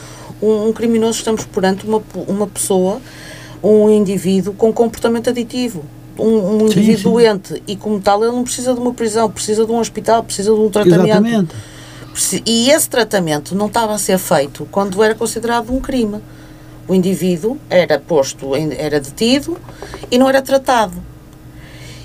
um, 0.41 0.71
criminoso, 0.71 1.17
estamos 1.17 1.45
perante 1.45 1.87
uma, 1.87 2.01
uma 2.27 2.45
pessoa, 2.45 3.01
um 3.63 3.89
indivíduo 3.89 4.53
com 4.53 4.71
comportamento 4.71 5.29
aditivo. 5.29 5.83
Um, 6.17 6.61
um 6.61 6.67
indivíduo 6.67 6.95
sim, 6.95 6.97
sim. 6.97 7.03
doente 7.03 7.63
e, 7.67 7.75
como 7.75 7.99
tal, 7.99 8.23
ele 8.23 8.31
não 8.31 8.43
precisa 8.43 8.73
de 8.73 8.79
uma 8.79 8.93
prisão, 8.93 9.29
precisa 9.29 9.65
de 9.65 9.71
um 9.71 9.79
hospital, 9.79 10.23
precisa 10.23 10.53
de 10.53 10.59
um 10.59 10.69
tratamento. 10.69 11.07
Exatamente. 11.07 11.55
E 12.45 12.69
esse 12.71 12.89
tratamento 12.89 13.55
não 13.55 13.67
estava 13.67 13.93
a 13.93 13.97
ser 13.97 14.17
feito 14.17 14.67
quando 14.71 15.03
era 15.03 15.13
considerado 15.15 15.73
um 15.73 15.79
crime 15.79 16.21
o 16.87 16.93
indivíduo 16.93 17.57
era 17.69 17.99
posto, 17.99 18.55
era 18.55 18.99
detido 18.99 19.57
e 20.11 20.17
não 20.17 20.29
era 20.29 20.41
tratado. 20.41 20.93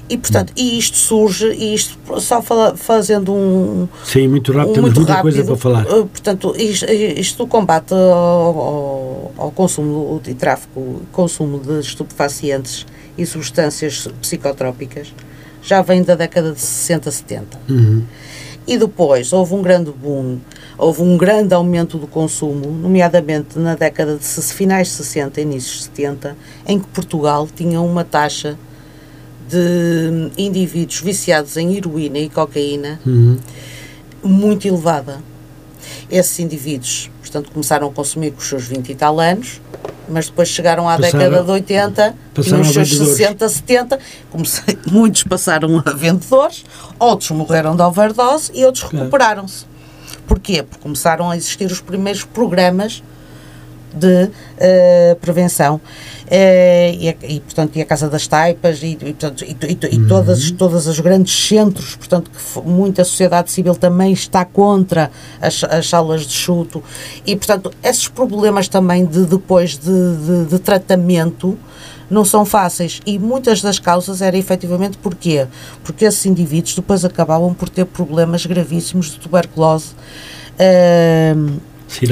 E, 0.08 0.18
portanto, 0.18 0.52
e 0.56 0.76
isto 0.76 0.96
surge, 0.96 1.52
e 1.52 1.72
isto 1.72 1.96
só 2.20 2.42
fala, 2.42 2.76
fazendo 2.76 3.32
um. 3.32 3.86
Sim, 4.04 4.26
muito 4.26 4.50
rápido, 4.50 4.70
um, 4.70 4.74
temos 4.74 4.94
muita 4.94 5.12
rápido, 5.12 5.32
coisa 5.34 5.44
para 5.44 5.56
falar. 5.56 5.86
Uh, 5.86 6.06
portanto, 6.06 6.52
isto, 6.56 6.84
isto 6.90 7.44
do 7.44 7.46
combate 7.46 7.94
ao, 7.94 8.58
ao, 8.58 9.32
ao 9.36 9.50
consumo 9.52 10.20
e 10.26 10.34
tráfico, 10.34 11.02
consumo 11.12 11.60
de 11.60 11.78
estupefacientes 11.78 12.84
e 13.16 13.24
substâncias 13.24 14.08
psicotrópicas 14.20 15.14
já 15.62 15.80
vem 15.80 16.02
da 16.02 16.16
década 16.16 16.52
de 16.52 16.60
60, 16.60 17.10
70. 17.10 17.60
Uhum. 17.68 18.02
E 18.66 18.76
depois 18.78 19.32
houve 19.32 19.54
um 19.54 19.62
grande 19.62 19.90
boom 19.90 20.38
houve 20.80 21.02
um 21.02 21.18
grande 21.18 21.52
aumento 21.52 21.98
do 21.98 22.06
consumo, 22.06 22.70
nomeadamente 22.70 23.58
na 23.58 23.74
década 23.74 24.16
de 24.16 24.24
finais 24.54 24.88
de 24.88 24.94
60 24.94 25.40
inícios 25.42 25.78
de 25.80 25.84
70, 25.84 26.36
em 26.66 26.78
que 26.78 26.86
Portugal 26.88 27.46
tinha 27.54 27.80
uma 27.82 28.02
taxa 28.02 28.58
de 29.46 30.30
indivíduos 30.38 31.00
viciados 31.00 31.58
em 31.58 31.76
heroína 31.76 32.18
e 32.18 32.30
cocaína 32.30 32.98
uhum. 33.04 33.36
muito 34.24 34.66
elevada. 34.66 35.18
Esses 36.10 36.38
indivíduos, 36.38 37.10
portanto, 37.20 37.50
começaram 37.52 37.88
a 37.88 37.90
consumir 37.90 38.30
com 38.30 38.38
os 38.38 38.48
seus 38.48 38.66
20 38.66 38.88
e 38.90 38.94
tal 38.94 39.20
anos, 39.20 39.60
mas 40.10 40.26
depois 40.26 40.48
chegaram 40.48 40.88
à 40.88 40.96
passaram, 40.96 41.18
década 41.18 41.44
de 41.44 41.50
80, 41.50 42.14
tinham 42.42 42.60
os 42.60 42.72
seus 42.72 42.96
60, 42.96 43.48
70, 43.48 43.98
comecei, 44.30 44.78
muitos 44.90 45.22
passaram 45.24 45.82
a 45.84 45.90
vendedores, 45.92 46.64
outros 46.98 47.30
morreram 47.30 47.76
de 47.76 47.82
overdose 47.82 48.50
e 48.54 48.64
outros 48.64 48.84
recuperaram-se. 48.84 49.64
Porquê? 50.26 50.62
Porque 50.62 50.82
começaram 50.82 51.30
a 51.30 51.36
existir 51.36 51.66
os 51.66 51.80
primeiros 51.80 52.24
programas 52.24 53.02
de 53.94 54.24
uh, 54.24 55.16
prevenção. 55.20 55.80
Uh, 56.26 56.94
e, 56.94 57.16
e, 57.22 57.40
portanto, 57.40 57.76
e 57.76 57.82
a 57.82 57.84
Casa 57.84 58.08
das 58.08 58.26
Taipas 58.28 58.80
e, 58.82 58.92
e, 58.92 58.96
portanto, 58.96 59.44
e, 59.44 59.56
e, 59.92 59.96
uhum. 59.96 60.06
todas, 60.06 60.50
todas 60.52 60.86
os 60.86 61.00
grandes 61.00 61.34
centros, 61.48 61.96
portanto, 61.96 62.30
que 62.30 62.60
muita 62.60 63.02
sociedade 63.04 63.50
civil 63.50 63.74
também 63.74 64.12
está 64.12 64.44
contra 64.44 65.10
as, 65.40 65.64
as 65.64 65.88
salas 65.88 66.24
de 66.26 66.32
chuto 66.32 66.82
e, 67.26 67.34
portanto, 67.34 67.72
esses 67.82 68.06
problemas 68.06 68.68
também 68.68 69.04
de 69.04 69.26
depois 69.26 69.76
de, 69.76 70.16
de, 70.16 70.44
de 70.50 70.58
tratamento 70.60 71.58
não 72.10 72.24
são 72.24 72.44
fáceis 72.44 73.00
e 73.06 73.18
muitas 73.18 73.62
das 73.62 73.78
causas 73.78 74.20
era 74.20 74.36
efetivamente 74.36 74.98
porquê? 74.98 75.46
Porque 75.84 76.04
esses 76.04 76.26
indivíduos 76.26 76.74
depois 76.74 77.04
acabavam 77.04 77.54
por 77.54 77.68
ter 77.68 77.86
problemas 77.86 78.44
gravíssimos 78.46 79.10
de 79.10 79.18
tuberculose 79.18 79.94
uh, 80.58 81.60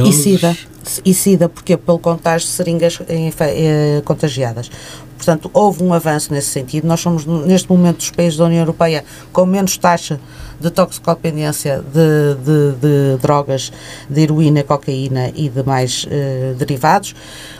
e 0.06 0.12
SIDA. 0.12 0.56
E 1.04 1.14
SIDA, 1.14 1.48
porque 1.48 1.76
pelo 1.76 1.98
contágio 1.98 2.46
de 2.46 2.54
seringas 2.54 2.98
eh, 3.08 4.02
contagiadas. 4.04 4.70
Portanto, 5.16 5.50
houve 5.52 5.82
um 5.82 5.92
avanço 5.92 6.32
nesse 6.32 6.48
sentido. 6.48 6.86
Nós 6.86 7.00
somos, 7.00 7.26
neste 7.26 7.68
momento, 7.68 7.98
dos 7.98 8.10
países 8.10 8.38
da 8.38 8.44
União 8.44 8.60
Europeia 8.60 9.04
com 9.32 9.44
menos 9.44 9.76
taxa 9.76 10.20
de 10.60 10.70
toxicodependência 10.70 11.82
de, 11.82 12.34
de, 12.44 12.72
de 12.80 13.16
drogas, 13.20 13.72
de 14.08 14.22
heroína, 14.22 14.62
cocaína 14.62 15.30
e 15.34 15.48
demais 15.48 16.04
uh, 16.04 16.54
derivados. 16.54 17.14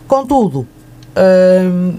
Contudo, 0.06 0.66
uh, 1.16 1.98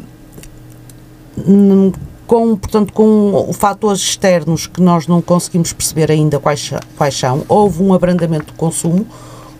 com, 2.25 2.55
portanto, 2.55 2.93
com 2.93 3.51
fatores 3.53 4.01
externos 4.01 4.67
que 4.67 4.81
nós 4.81 5.07
não 5.07 5.21
conseguimos 5.21 5.73
perceber 5.73 6.11
ainda 6.11 6.39
quais, 6.39 6.71
quais 6.97 7.17
são. 7.17 7.43
Houve 7.49 7.81
um 7.81 7.93
abrandamento 7.93 8.47
do 8.47 8.53
consumo, 8.53 9.05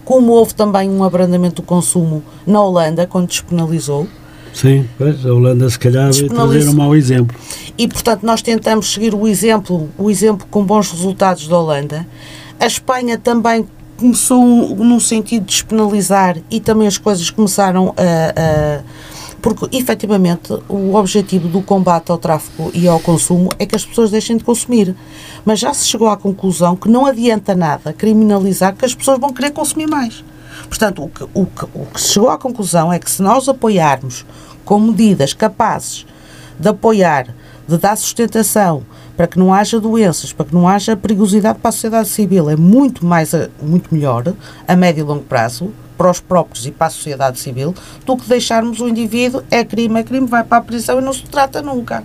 como 0.10 0.32
houve 0.32 0.55
também 0.55 0.89
um 0.89 1.03
abrandamento 1.03 1.62
do 1.62 1.62
consumo 1.62 2.24
na 2.43 2.60
Holanda, 2.60 3.05
quando 3.05 3.28
despenalizou. 3.28 4.07
Sim, 4.51 4.89
pois, 4.97 5.24
a 5.24 5.32
Holanda 5.32 5.70
se 5.70 5.78
calhar 5.78 6.12
vai 6.12 6.24
trazer 6.24 6.68
um 6.68 6.74
mau 6.74 6.95
exemplo. 6.95 7.38
E, 7.78 7.88
portanto, 7.88 8.24
nós 8.24 8.41
tentamos 8.41 8.91
seguir 8.91 9.14
o 9.14 9.28
exemplo, 9.28 9.88
o 9.99 10.10
exemplo 10.10 10.47
com 10.49 10.66
bons 10.66 10.89
resultados 10.91 11.47
da 11.47 11.60
Holanda. 11.60 12.07
A 12.60 12.66
Espanha 12.66 13.20
também 13.20 13.68
começou 13.97 14.76
no 14.78 14.99
sentido 14.99 15.41
de 15.43 15.51
despenalizar 15.51 16.38
e 16.49 16.60
também 16.60 16.88
as 16.88 16.97
coisas 16.97 17.30
começaram 17.30 17.93
a, 17.95 18.80
a 18.80 18.82
porque 19.42 19.68
efetivamente 19.76 20.54
o 20.68 20.96
objetivo 20.96 21.48
do 21.48 21.62
combate 21.62 22.12
ao 22.12 22.18
tráfico 22.18 22.72
e 22.74 22.88
ao 22.88 23.00
consumo 23.00 23.50
é 23.58 23.66
que 23.66 23.76
as 23.76 23.86
pessoas 23.86 24.12
deixem 24.12 24.38
de 24.38 24.44
consumir. 24.44 24.96
Mas 25.46 25.60
já 25.60 25.74
se 25.74 25.88
chegou 25.88 26.08
à 26.10 26.18
conclusão 26.18 26.76
que 26.76 26.90
não 26.90 27.06
adianta 27.06 27.56
nada 27.56 27.94
criminalizar, 27.94 28.76
que 28.76 28.86
as 28.86 28.94
pessoas 28.94 29.20
vão 29.20 29.34
querer 29.34 29.52
consumir 29.52 29.88
mais. 29.88 30.24
Portanto, 30.68 31.04
o 31.04 31.10
que, 31.10 31.24
o 31.34 31.46
que, 31.46 31.66
o 31.74 31.86
que 31.94 32.02
se 32.02 32.10
chegou 32.10 32.30
à 32.30 32.38
conclusão 32.38 32.92
é 32.92 33.00
que 33.00 33.10
se 33.10 33.22
nós 33.22 33.48
apoiarmos 33.48 34.26
com 34.66 34.80
medidas 34.80 35.34
capazes 35.34 36.06
de 36.60 36.68
apoiar, 36.68 37.34
de 37.70 37.78
dar 37.78 37.96
sustentação, 37.96 38.84
para 39.16 39.28
que 39.28 39.38
não 39.38 39.54
haja 39.54 39.80
doenças, 39.80 40.34
para 40.34 40.46
que 40.46 40.54
não 40.54 40.68
haja 40.68 40.96
perigosidade 40.96 41.60
para 41.60 41.70
a 41.70 41.72
sociedade 41.72 42.10
civil, 42.10 42.50
é 42.50 42.56
muito 42.56 43.06
mais, 43.06 43.34
muito 43.62 43.94
melhor 43.94 44.34
a 44.68 44.76
médio 44.76 45.02
e 45.02 45.04
longo 45.04 45.24
prazo 45.24 45.72
para 45.98 46.10
os 46.10 46.20
próprios 46.20 46.66
e 46.66 46.72
para 46.72 46.88
a 46.88 46.90
sociedade 46.90 47.40
civil 47.40 47.76
do 48.06 48.18
que 48.18 48.28
deixarmos 48.28 48.80
o 48.80 48.88
indivíduo 48.88 49.44
é 49.52 49.64
crime, 49.64 50.00
é 50.00 50.04
crime, 50.04 50.26
vai 50.26 50.44
para 50.44 50.58
a 50.58 50.62
prisão 50.62 51.00
e 51.00 51.02
não 51.02 51.14
se 51.14 51.24
trata 51.24 51.62
nunca. 51.62 52.04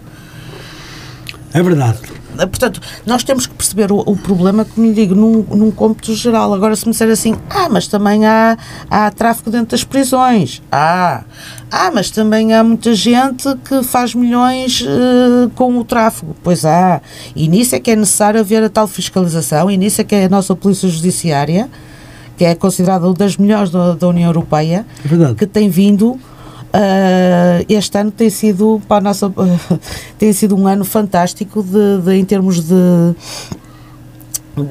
É 1.53 1.63
verdade. 1.63 2.01
Portanto, 2.37 2.81
nós 3.07 3.23
temos 3.23 3.47
que 3.47 3.55
perceber 3.55 3.93
o, 3.93 3.99
o 4.01 4.17
problema, 4.17 4.65
como 4.65 4.87
lhe 4.87 4.93
digo, 4.93 5.15
num, 5.15 5.45
num 5.51 5.71
cômputo 5.71 6.15
geral. 6.15 6.53
Agora, 6.53 6.75
se 6.77 6.87
me 6.87 6.93
disser 6.93 7.11
assim, 7.11 7.35
ah, 7.49 7.69
mas 7.69 7.87
também 7.87 8.27
há, 8.27 8.57
há 8.91 9.11
tráfico 9.11 9.51
dentro 9.51 9.69
das 9.69 9.85
prisões. 9.85 10.63
Ah, 10.71 11.25
ah, 11.71 11.91
mas 11.93 12.11
também 12.11 12.53
há 12.53 12.63
muita 12.63 12.95
gente 12.95 13.49
que 13.65 13.83
faz 13.83 14.15
milhões 14.15 14.81
uh, 14.83 15.51
com 15.55 15.79
o 15.79 15.85
tráfico. 15.85 16.35
Pois 16.43 16.65
há. 16.65 17.01
E 17.35 17.49
nisso 17.49 17.75
é 17.75 17.81
que 17.81 17.91
é 17.91 17.97
necessário 17.97 18.41
haver 18.41 18.63
a 18.63 18.69
tal 18.69 18.87
fiscalização, 18.87 19.71
e 19.71 19.77
nisso 19.77 20.01
é 20.01 20.05
que 20.05 20.15
é 20.15 20.25
a 20.25 20.29
nossa 20.29 20.55
Polícia 20.55 20.89
Judiciária 20.89 21.69
que 22.37 22.45
é 22.45 22.55
considerada 22.55 23.07
uma 23.07 23.15
das 23.15 23.37
melhores 23.37 23.71
da, 23.71 23.95
da 23.95 24.09
União 24.09 24.29
Europeia, 24.29 24.85
é 25.05 25.35
que 25.35 25.47
tem 25.47 25.69
vindo 25.69 26.19
Uh, 26.75 27.65
este 27.69 27.97
ano 27.97 28.11
tem 28.11 28.29
sido 28.29 28.83
para 28.89 28.97
a 28.97 29.01
nossa 29.01 29.29
uh, 29.29 29.81
tem 30.19 30.33
sido 30.33 30.57
um 30.57 30.67
ano 30.67 30.85
fantástico 30.85 31.63
de, 31.63 32.03
de, 32.03 32.15
em 32.17 32.25
termos 32.25 32.65
de 32.65 33.15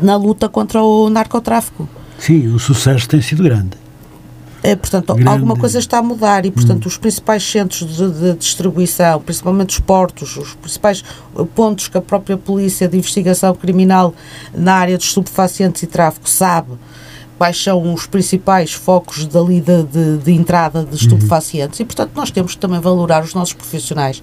na 0.02 0.18
luta 0.18 0.50
contra 0.50 0.84
o 0.84 1.10
narcotráfico. 1.10 1.88
Sim, 2.20 2.48
o 2.48 2.60
sucesso 2.60 3.08
tem 3.08 3.22
sido 3.22 3.42
grande. 3.42 3.78
É, 4.62 4.76
portanto, 4.76 5.14
grande. 5.14 5.30
alguma 5.30 5.56
coisa 5.56 5.80
está 5.80 6.00
a 6.00 6.02
mudar 6.02 6.46
e, 6.46 6.52
portanto, 6.52 6.86
hum. 6.86 6.88
os 6.88 6.98
principais 6.98 7.44
centros 7.44 7.98
de, 7.98 8.12
de, 8.12 8.34
distribuição, 8.34 9.22
principalmente 9.22 9.72
os 9.72 9.80
portos, 9.80 10.38
os 10.38 10.56
principais 10.56 11.04
pontos 11.56 11.90
que 11.90 11.98
a 11.98 12.02
própria 12.02 12.38
polícia 12.38 12.88
de 12.88 12.98
investigação 12.98 13.54
criminal 13.56 14.14
na 14.54 14.76
área 14.76 14.98
dos 14.98 15.08
estupefacientes 15.08 15.84
e 15.84 15.88
tráfico 15.88 16.30
sabe 16.30 16.72
quais 17.38 17.62
são 17.62 17.94
os 17.94 18.06
principais 18.06 18.74
focos 18.74 19.26
dali 19.26 19.60
de, 19.60 19.84
de, 19.84 20.18
de 20.18 20.32
entrada 20.32 20.84
de 20.84 20.96
estupefacientes 20.96 21.80
uhum. 21.80 21.84
e, 21.84 21.86
portanto, 21.86 22.12
nós 22.16 22.32
temos 22.32 22.56
que 22.56 22.62
também 22.62 22.80
valorar 22.80 23.24
os 23.24 23.34
nossos 23.34 23.54
profissionais 23.54 24.22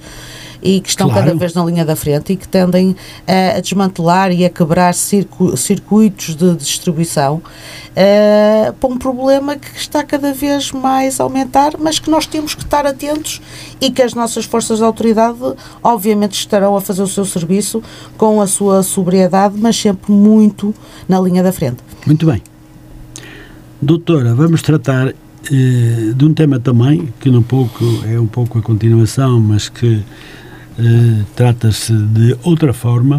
e 0.63 0.81
que 0.81 0.89
estão 0.89 1.09
claro. 1.09 1.27
cada 1.27 1.39
vez 1.39 1.55
na 1.55 1.65
linha 1.65 1.85
da 1.85 1.97
frente 1.97 2.33
e 2.33 2.37
que 2.37 2.47
tendem 2.47 2.95
a, 3.27 3.57
a 3.57 3.61
desmantelar 3.61 4.31
e 4.31 4.45
a 4.45 4.51
quebrar 4.51 4.95
circu, 4.95 5.57
circuitos 5.57 6.35
de 6.35 6.55
distribuição 6.57 7.37
uh, 7.37 8.73
para 8.75 8.89
um 8.89 8.99
problema 8.99 9.57
que 9.57 9.69
está 9.77 10.05
cada 10.05 10.33
vez 10.33 10.73
mais 10.73 11.21
a 11.21 11.25
aumentar, 11.25 11.73
mas 11.79 11.99
que 11.99 12.11
nós 12.11 12.27
temos 12.27 12.55
que 12.55 12.63
estar 12.63 12.87
atentos 12.87 13.41
e 13.81 13.91
que 13.91 14.03
as 14.03 14.15
nossas 14.15 14.45
forças 14.45 14.79
de 14.79 14.85
autoridade, 14.85 15.39
obviamente, 15.83 16.35
estarão 16.35 16.77
a 16.77 16.81
fazer 16.81 17.03
o 17.03 17.09
seu 17.09 17.25
serviço 17.25 17.83
com 18.17 18.41
a 18.41 18.47
sua 18.47 18.83
sobriedade, 18.83 19.55
mas 19.59 19.77
sempre 19.77 20.13
muito 20.13 20.75
na 21.09 21.21
linha 21.21 21.43
da 21.43 21.53
frente. 21.53 21.79
Muito 22.07 22.27
bem. 22.27 22.50
Doutora, 23.83 24.35
vamos 24.35 24.61
tratar 24.61 25.09
eh, 25.09 25.15
de 26.15 26.23
um 26.23 26.35
tema 26.35 26.61
também 26.61 27.09
que 27.19 27.31
um 27.31 27.43
pouco, 27.43 27.83
é 28.07 28.21
um 28.21 28.27
pouco 28.27 28.59
a 28.59 28.63
continuação, 28.63 29.41
mas 29.41 29.71
que 29.71 30.05
eh, 30.79 31.25
trata-se 31.35 31.91
de 31.91 32.37
outra 32.45 32.75
forma. 32.75 33.19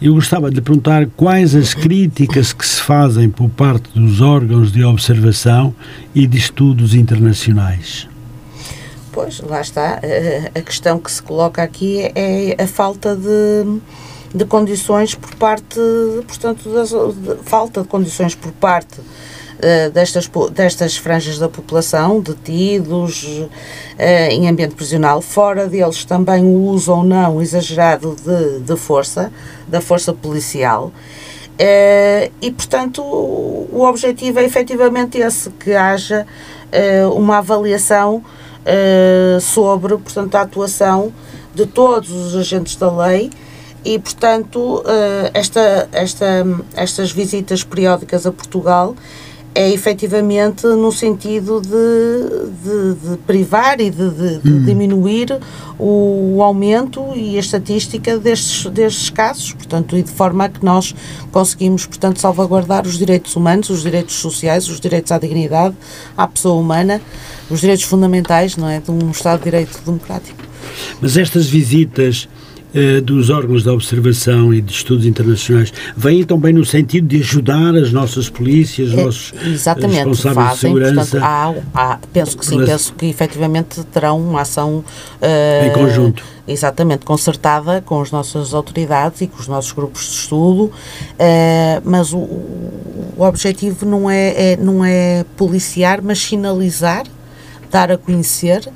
Eu 0.00 0.14
gostava 0.14 0.50
de 0.50 0.56
lhe 0.56 0.60
perguntar 0.60 1.08
quais 1.16 1.56
as 1.56 1.74
críticas 1.74 2.52
que 2.52 2.64
se 2.64 2.80
fazem 2.80 3.28
por 3.28 3.48
parte 3.48 3.88
dos 3.92 4.20
órgãos 4.20 4.70
de 4.70 4.84
observação 4.84 5.74
e 6.14 6.28
de 6.28 6.38
estudos 6.38 6.94
internacionais. 6.94 8.08
Pois, 9.10 9.40
lá 9.40 9.60
está. 9.60 10.00
A 10.54 10.60
questão 10.60 11.00
que 11.00 11.10
se 11.10 11.20
coloca 11.20 11.60
aqui 11.60 12.02
é 12.14 12.54
a 12.62 12.68
falta 12.68 13.16
de, 13.16 13.80
de 14.32 14.44
condições 14.44 15.16
por 15.16 15.34
parte, 15.34 15.80
portanto, 16.24 16.72
das, 16.72 16.90
de, 16.90 17.42
falta 17.42 17.82
de 17.82 17.88
condições 17.88 18.36
por 18.36 18.52
parte 18.52 19.00
uh, 19.56 19.90
destas, 19.90 20.30
destas 20.52 20.96
franjas 20.96 21.38
da 21.38 21.48
população, 21.48 22.20
detidos 22.20 23.22
uh, 23.24 23.48
em 24.30 24.48
ambiente 24.48 24.74
prisional, 24.74 25.20
fora 25.20 25.66
deles 25.66 26.04
também 26.04 26.44
o 26.44 26.66
uso 26.66 26.92
ou 26.92 27.04
não 27.04 27.40
exagerado 27.40 28.16
de, 28.16 28.60
de 28.60 28.76
força, 28.76 29.32
da 29.66 29.80
força 29.80 30.12
policial. 30.12 30.92
Uh, 31.58 32.30
e, 32.40 32.50
portanto, 32.50 33.02
o, 33.02 33.68
o 33.72 33.84
objetivo 33.84 34.38
é 34.38 34.44
efetivamente 34.44 35.18
esse, 35.18 35.50
que 35.50 35.72
haja 35.72 36.26
uma 37.14 37.38
avaliação 37.38 38.22
sobre, 39.40 39.96
portanto, 39.96 40.34
a 40.34 40.42
atuação 40.42 41.12
de 41.54 41.64
todos 41.64 42.10
os 42.10 42.34
agentes 42.34 42.76
da 42.76 42.90
lei 42.90 43.30
e, 43.84 43.98
portanto, 43.98 44.82
esta, 45.32 45.88
esta, 45.92 46.44
estas 46.74 47.12
visitas 47.12 47.62
periódicas 47.62 48.26
a 48.26 48.32
Portugal 48.32 48.94
é 49.56 49.72
efetivamente 49.72 50.66
no 50.66 50.92
sentido 50.92 51.62
de, 51.62 51.70
de, 52.62 53.10
de 53.10 53.16
privar 53.26 53.80
e 53.80 53.88
de, 53.88 54.10
de 54.10 54.50
hum. 54.50 54.64
diminuir 54.66 55.38
o, 55.78 56.36
o, 56.36 56.42
aumento 56.42 57.02
e 57.14 57.38
a 57.38 57.40
estatística 57.40 58.18
destes, 58.18 58.66
destes 58.66 59.08
casos, 59.08 59.54
portanto, 59.54 59.96
e 59.96 60.02
de 60.02 60.10
forma 60.10 60.44
a 60.44 60.48
que 60.50 60.62
nós 60.62 60.94
conseguimos, 61.32 61.86
portanto, 61.86 62.20
salvaguardar 62.20 62.86
os 62.86 62.98
direitos 62.98 63.34
humanos, 63.34 63.70
os 63.70 63.82
direitos 63.82 64.16
sociais, 64.16 64.68
os 64.68 64.78
direitos 64.78 65.10
à 65.10 65.18
dignidade, 65.18 65.74
à 66.14 66.28
pessoa 66.28 66.60
humana, 66.60 67.00
os 67.48 67.60
direitos 67.60 67.86
fundamentais, 67.86 68.58
não 68.58 68.68
é, 68.68 68.78
de 68.78 68.90
um 68.90 69.10
Estado 69.10 69.38
de 69.38 69.44
Direito 69.44 69.80
democrático. 69.86 70.44
Mas 71.00 71.16
estas 71.16 71.46
visitas 71.46 72.28
eh, 72.78 73.00
dos 73.00 73.30
órgãos 73.30 73.62
de 73.62 73.70
observação 73.70 74.52
e 74.52 74.60
de 74.60 74.70
estudos 74.70 75.06
internacionais 75.06 75.72
vêm 75.96 76.22
também 76.24 76.52
no 76.52 76.62
sentido 76.62 77.08
de 77.08 77.20
ajudar 77.20 77.74
as 77.74 77.90
nossas 77.90 78.28
polícias, 78.28 78.88
os 78.88 78.98
é, 78.98 79.02
nossos 79.02 79.32
Exatamente, 79.46 79.94
responsáveis 79.94 80.34
fazem, 80.34 80.52
de 80.52 80.60
segurança? 80.60 81.18
Portanto, 81.18 81.24
há, 81.24 81.54
há, 81.74 81.98
penso 82.12 82.36
que 82.36 82.44
sim, 82.44 82.62
penso 82.62 82.92
que 82.92 83.06
efetivamente 83.06 83.82
terão 83.84 84.20
uma 84.20 84.42
ação 84.42 84.84
uh, 85.22 85.66
em 85.66 85.72
conjunto. 85.72 86.22
Exatamente, 86.46 87.06
concertada 87.06 87.80
com 87.80 87.98
as 88.02 88.10
nossas 88.10 88.52
autoridades 88.52 89.22
e 89.22 89.26
com 89.26 89.40
os 89.40 89.48
nossos 89.48 89.72
grupos 89.72 90.02
de 90.02 90.14
estudo, 90.16 90.70
mas 91.82 92.12
o, 92.12 92.18
o 92.18 93.22
objetivo 93.22 93.86
não 93.86 94.10
é, 94.10 94.52
é, 94.52 94.56
não 94.58 94.84
é 94.84 95.24
policiar, 95.34 96.00
mas 96.02 96.18
sinalizar 96.18 97.04
dar 97.70 97.90
a 97.90 97.98
conhecer 97.98 98.68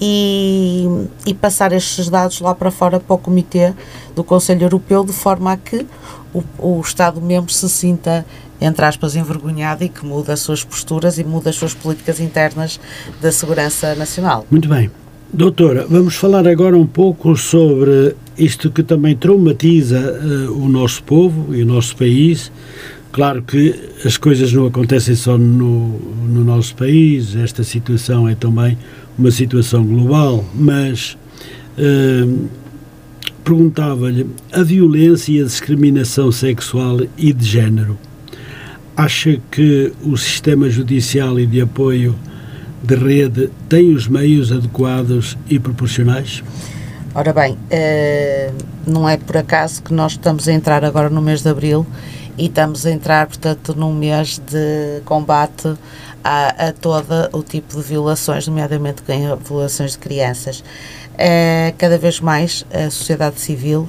e, 0.00 0.86
e 1.26 1.34
passar 1.34 1.72
estes 1.72 2.08
dados 2.08 2.40
lá 2.40 2.54
para 2.54 2.70
fora 2.70 3.00
para 3.00 3.14
o 3.14 3.18
Comitê 3.18 3.72
do 4.14 4.22
Conselho 4.22 4.64
Europeu, 4.64 5.04
de 5.04 5.12
forma 5.12 5.52
a 5.52 5.56
que 5.56 5.86
o, 6.34 6.42
o 6.58 6.80
Estado-membro 6.80 7.52
se 7.52 7.68
sinta 7.68 8.24
entre 8.58 8.86
aspas, 8.86 9.14
envergonhado 9.14 9.84
e 9.84 9.88
que 9.90 10.04
muda 10.04 10.32
as 10.32 10.40
suas 10.40 10.64
posturas 10.64 11.18
e 11.18 11.24
muda 11.24 11.50
as 11.50 11.56
suas 11.56 11.74
políticas 11.74 12.20
internas 12.20 12.80
da 13.20 13.30
segurança 13.30 13.94
nacional. 13.94 14.46
Muito 14.50 14.66
bem. 14.66 14.90
Doutora, 15.30 15.86
vamos 15.86 16.16
falar 16.16 16.48
agora 16.48 16.74
um 16.74 16.86
pouco 16.86 17.36
sobre 17.36 18.16
isto 18.38 18.70
que 18.70 18.82
também 18.82 19.14
traumatiza 19.14 19.98
uh, 19.98 20.64
o 20.64 20.68
nosso 20.68 21.02
povo 21.02 21.54
e 21.54 21.62
o 21.62 21.66
nosso 21.66 21.96
país, 21.96 22.50
Claro 23.16 23.42
que 23.42 23.74
as 24.04 24.18
coisas 24.18 24.52
não 24.52 24.66
acontecem 24.66 25.14
só 25.14 25.38
no, 25.38 25.98
no 26.28 26.44
nosso 26.44 26.76
país, 26.76 27.34
esta 27.34 27.64
situação 27.64 28.28
é 28.28 28.34
também 28.34 28.76
uma 29.18 29.30
situação 29.30 29.84
global, 29.84 30.44
mas 30.54 31.16
uh, 31.78 32.48
perguntava-lhe 33.44 34.26
a 34.52 34.62
violência 34.62 35.32
e 35.32 35.40
a 35.40 35.44
discriminação 35.44 36.30
sexual 36.32 36.98
e 37.16 37.32
de 37.32 37.44
género. 37.44 37.98
Acha 38.96 39.38
que 39.50 39.92
o 40.02 40.16
sistema 40.16 40.68
judicial 40.70 41.38
e 41.38 41.46
de 41.46 41.60
apoio 41.60 42.14
de 42.82 42.94
rede 42.94 43.50
tem 43.68 43.92
os 43.94 44.08
meios 44.08 44.52
adequados 44.52 45.36
e 45.48 45.58
proporcionais? 45.58 46.42
Ora 47.14 47.32
bem, 47.32 47.56
não 48.86 49.08
é 49.08 49.16
por 49.16 49.36
acaso 49.36 49.82
que 49.82 49.92
nós 49.92 50.12
estamos 50.12 50.48
a 50.48 50.52
entrar 50.52 50.84
agora 50.84 51.10
no 51.10 51.20
mês 51.20 51.42
de 51.42 51.48
Abril 51.48 51.86
e 52.38 52.46
estamos 52.46 52.84
a 52.84 52.90
entrar, 52.90 53.26
portanto, 53.26 53.74
num 53.74 53.94
mês 53.94 54.40
de 54.50 55.00
combate 55.04 55.74
a, 56.26 56.68
a 56.68 56.72
todo 56.72 57.28
o 57.32 57.42
tipo 57.42 57.76
de 57.76 57.82
violações, 57.82 58.48
nomeadamente 58.48 59.00
violações 59.44 59.92
de 59.92 59.98
crianças. 59.98 60.58
Uh, 61.14 61.72
cada 61.78 61.96
vez 61.96 62.18
mais 62.20 62.66
a 62.72 62.90
sociedade 62.90 63.40
civil 63.40 63.88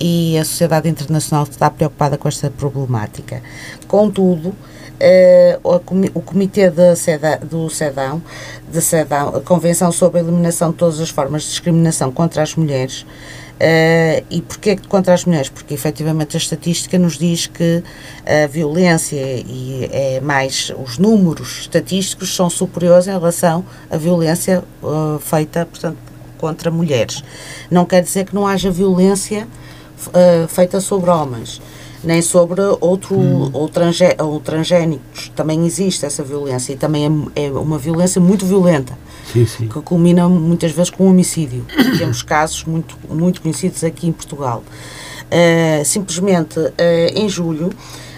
e 0.00 0.36
a 0.38 0.44
sociedade 0.44 0.88
internacional 0.88 1.44
está 1.44 1.70
preocupada 1.70 2.16
com 2.16 2.26
esta 2.26 2.50
problemática. 2.50 3.42
Contudo, 3.86 4.48
uh, 4.48 5.78
o 6.14 6.20
Comitê 6.22 6.70
de 6.70 6.96
Ceda, 6.96 7.38
do 7.38 7.68
CEDAW, 7.68 8.22
de 8.66 8.80
CEDAW, 8.80 9.36
a 9.36 9.40
Convenção 9.42 9.92
sobre 9.92 10.20
a 10.20 10.22
Eliminação 10.22 10.70
de 10.70 10.78
Todas 10.78 10.98
as 11.00 11.10
Formas 11.10 11.42
de 11.42 11.50
Discriminação 11.50 12.10
contra 12.10 12.42
as 12.42 12.54
Mulheres, 12.54 13.04
Uh, 13.54 14.24
e 14.30 14.42
porquê 14.42 14.76
contra 14.88 15.14
as 15.14 15.24
mulheres? 15.24 15.48
Porque 15.48 15.74
efetivamente 15.74 16.36
a 16.36 16.38
estatística 16.38 16.98
nos 16.98 17.16
diz 17.16 17.46
que 17.46 17.84
a 18.26 18.48
violência 18.48 19.16
e 19.16 19.88
é 19.92 20.20
mais 20.20 20.72
os 20.82 20.98
números 20.98 21.60
estatísticos 21.60 22.34
são 22.34 22.50
superiores 22.50 23.06
em 23.06 23.12
relação 23.12 23.64
à 23.88 23.96
violência 23.96 24.64
uh, 24.82 25.20
feita, 25.20 25.66
portanto, 25.66 25.98
contra 26.36 26.70
mulheres. 26.70 27.22
Não 27.70 27.84
quer 27.84 28.02
dizer 28.02 28.24
que 28.24 28.34
não 28.34 28.44
haja 28.44 28.72
violência 28.72 29.46
uh, 30.08 30.48
feita 30.48 30.80
sobre 30.80 31.10
homens 31.10 31.60
nem 32.04 32.22
sobre 32.22 32.60
outro, 32.80 33.16
hum. 33.16 33.50
ou, 33.52 33.68
transgé, 33.68 34.16
ou 34.18 34.40
transgénicos. 34.40 35.30
Também 35.34 35.66
existe 35.66 36.04
essa 36.04 36.22
violência 36.22 36.72
e 36.72 36.76
também 36.76 37.30
é, 37.34 37.46
é 37.46 37.50
uma 37.50 37.78
violência 37.78 38.20
muito 38.20 38.44
violenta, 38.46 38.96
sim, 39.32 39.46
sim. 39.46 39.68
que 39.68 39.80
culmina 39.80 40.28
muitas 40.28 40.72
vezes 40.72 40.90
com 40.90 41.06
um 41.06 41.10
homicídio. 41.10 41.64
Temos 41.98 42.22
casos 42.22 42.64
muito, 42.64 42.96
muito 43.08 43.40
conhecidos 43.40 43.82
aqui 43.84 44.08
em 44.08 44.12
Portugal. 44.12 44.62
Uh, 45.24 45.84
simplesmente, 45.84 46.58
uh, 46.58 46.72
em 47.14 47.28
julho, 47.28 47.70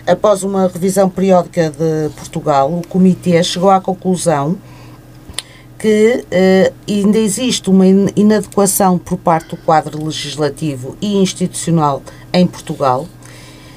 após 0.07 0.43
uma 0.43 0.69
revisão 0.69 1.09
periódica 1.09 1.71
de 1.71 2.11
Portugal, 2.15 2.71
o 2.73 2.87
Comitê 2.87 3.43
chegou 3.43 3.71
à 3.71 3.81
conclusão 3.81 4.57
que 5.79 6.25
uh, 6.25 6.75
ainda 6.89 7.19
existe 7.19 7.69
uma 7.71 7.87
inadequação 7.87 8.99
por 8.99 9.19
parte 9.19 9.51
do 9.51 9.57
quadro 9.59 10.05
legislativo 10.05 10.97
e 11.01 11.17
institucional 11.17 12.03
em 12.33 12.47
Portugal 12.47 13.07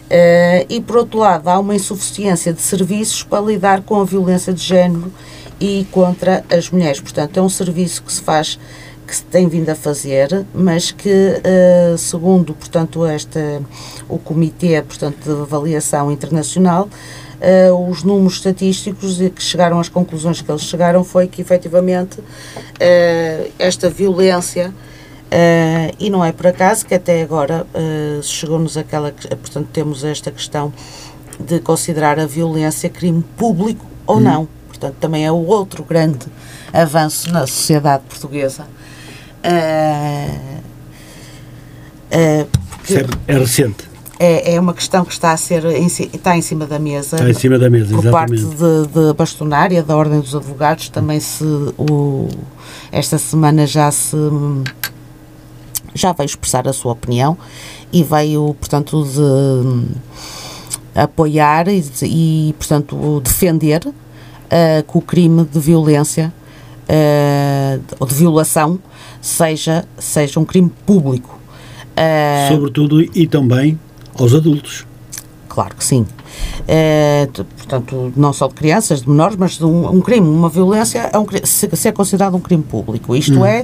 Uh, 0.10 0.66
e, 0.68 0.82
por 0.82 0.97
outro 0.97 1.20
lado, 1.20 1.47
há 1.47 1.60
uma 1.60 1.76
insuficiência 1.76 2.51
de 2.51 2.62
serviços 2.62 3.22
para 3.22 3.45
lidar 3.45 3.84
com 3.84 4.01
a 4.01 4.03
violência 4.03 4.51
de 4.51 4.64
género 4.64 5.14
e 5.60 5.86
contra 5.91 6.43
as 6.49 6.72
mulheres. 6.72 6.99
Portanto, 6.99 7.38
é 7.38 7.41
um 7.41 7.49
serviço 7.49 8.01
que 8.01 8.12
se 8.12 8.22
faz, 8.22 8.60
que 9.05 9.16
se 9.16 9.24
tem 9.24 9.47
vindo 9.47 9.70
a 9.70 9.76
fazer, 9.76 10.47
mas 10.51 10.89
que, 10.89 11.10
uh, 11.10 11.95
segundo, 11.95 12.55
portanto, 12.55 13.05
esta, 13.05 13.62
o 14.07 14.18
Comitê 14.18 14.82
portanto, 14.82 15.24
de 15.24 15.41
Avaliação 15.43 16.12
Internacional, 16.12 16.89
uh, 17.70 17.89
os 17.89 18.01
números 18.01 18.34
estatísticos 18.34 19.22
e 19.22 19.30
que 19.30 19.43
chegaram 19.43 19.80
às 19.80 19.89
conclusões 19.89 20.41
que 20.41 20.51
eles 20.51 20.64
chegaram 20.64 21.03
foi 21.03 21.28
que, 21.28 21.39
efetivamente, 21.39 22.18
esta 23.60 23.89
violência 23.91 24.74
Uh, 25.30 25.93
e 25.99 26.09
não 26.09 26.25
é 26.25 26.32
por 26.32 26.47
acaso 26.47 26.84
que 26.86 26.95
até 26.95 27.21
agora 27.21 27.67
uh, 27.75 28.23
chegou-nos 28.23 28.75
aquela, 28.75 29.11
portanto 29.11 29.67
temos 29.71 30.03
esta 30.03 30.32
questão 30.32 30.73
de 31.39 31.59
considerar 31.59 32.19
a 32.19 32.25
violência 32.25 32.89
crime 32.89 33.23
público 33.38 33.86
ou 34.07 34.17
hum. 34.17 34.21
não. 34.21 34.47
Portanto, 34.67 34.95
também 34.99 35.25
é 35.25 35.32
o 35.32 35.45
outro 35.45 35.84
grande 35.84 36.25
avanço 36.73 37.32
na 37.32 37.45
sociedade 37.45 38.03
portuguesa. 38.07 38.63
Uh, 39.43 40.59
é 43.27 43.34
recente. 43.38 43.89
É, 44.19 44.55
é 44.55 44.59
uma 44.59 44.73
questão 44.73 45.05
que 45.05 45.13
está 45.13 45.32
a 45.32 45.38
ser 45.38 45.63
está 46.13 46.36
em 46.36 46.41
cima 46.41 46.65
da 46.65 46.77
mesa. 46.77 47.15
Está 47.15 47.30
em 47.30 47.34
cima 47.34 47.57
da 47.57 47.69
mesa, 47.69 47.95
por 47.95 48.05
exatamente. 48.05 48.43
parte 48.43 48.55
de, 48.55 48.88
de 48.88 49.13
bastonária 49.13 49.82
da 49.82 49.95
Ordem 49.95 50.19
dos 50.19 50.36
Advogados, 50.36 50.89
também 50.89 51.21
se 51.21 51.43
o, 51.77 52.27
esta 52.91 53.17
semana 53.17 53.65
já 53.65 53.89
se 53.91 54.17
já 56.00 56.12
veio 56.14 56.26
expressar 56.26 56.68
a 56.68 56.74
sua 56.74 56.93
opinião 56.93 57.38
e 57.91 58.04
veio, 58.04 58.56
portanto, 58.60 59.04
de 59.04 59.20
hum, 59.20 59.86
apoiar 60.95 61.68
e, 61.68 61.84
e 62.04 62.56
portanto, 62.58 63.22
defender 63.22 63.82
uh, 63.88 64.91
que 64.91 64.97
o 64.97 65.02
crime 65.02 65.45
de 65.45 65.60
violência 65.60 66.34
uh, 66.84 67.84
ou 68.00 68.08
de 68.08 68.16
violação 68.16 68.80
seja, 69.22 69.86
seja 69.97 70.39
um 70.39 70.45
crime 70.45 70.72
público. 70.86 71.38
Uh, 71.91 72.54
Sobretudo 72.54 73.02
e 73.02 73.28
também 73.28 73.80
aos 74.16 74.34
adultos. 74.34 74.86
Claro 75.47 75.76
que 75.76 75.84
sim. 75.84 76.06
Portanto, 77.58 78.14
não 78.16 78.32
só 78.32 78.47
de 78.47 78.54
crianças, 78.54 79.02
de 79.02 79.10
menores, 79.10 79.36
mas 79.36 79.58
de 79.58 79.66
um, 79.66 79.89
um 79.89 80.00
crime, 80.00 80.28
uma 80.28 80.47
violência, 80.47 81.10
é 81.12 81.18
um, 81.18 81.26
se, 81.43 81.68
se 81.76 81.88
é 81.88 81.91
considerado 81.91 82.36
um 82.36 82.39
crime 82.39 82.64
público. 82.64 83.16
Isto 83.16 83.39
hum. 83.39 83.45
é, 83.45 83.64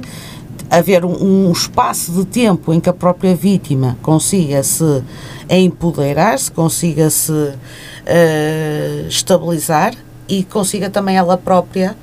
haver 0.70 1.04
um, 1.04 1.48
um, 1.48 1.52
espaço 1.52 2.12
de 2.12 2.24
tempo 2.24 2.72
em 2.72 2.80
que 2.80 2.88
a 2.88 2.92
própria 2.92 3.34
vítima 3.34 3.96
consiga 4.02 4.62
se 4.62 5.02
empoderar-se, 5.48 6.50
consiga 6.50 7.08
se 7.10 7.32
uh, 7.32 9.08
estabilizar 9.08 9.94
e 10.28 10.42
consiga 10.44 10.90
também 10.90 11.16
ela 11.16 11.36
própria 11.36 11.96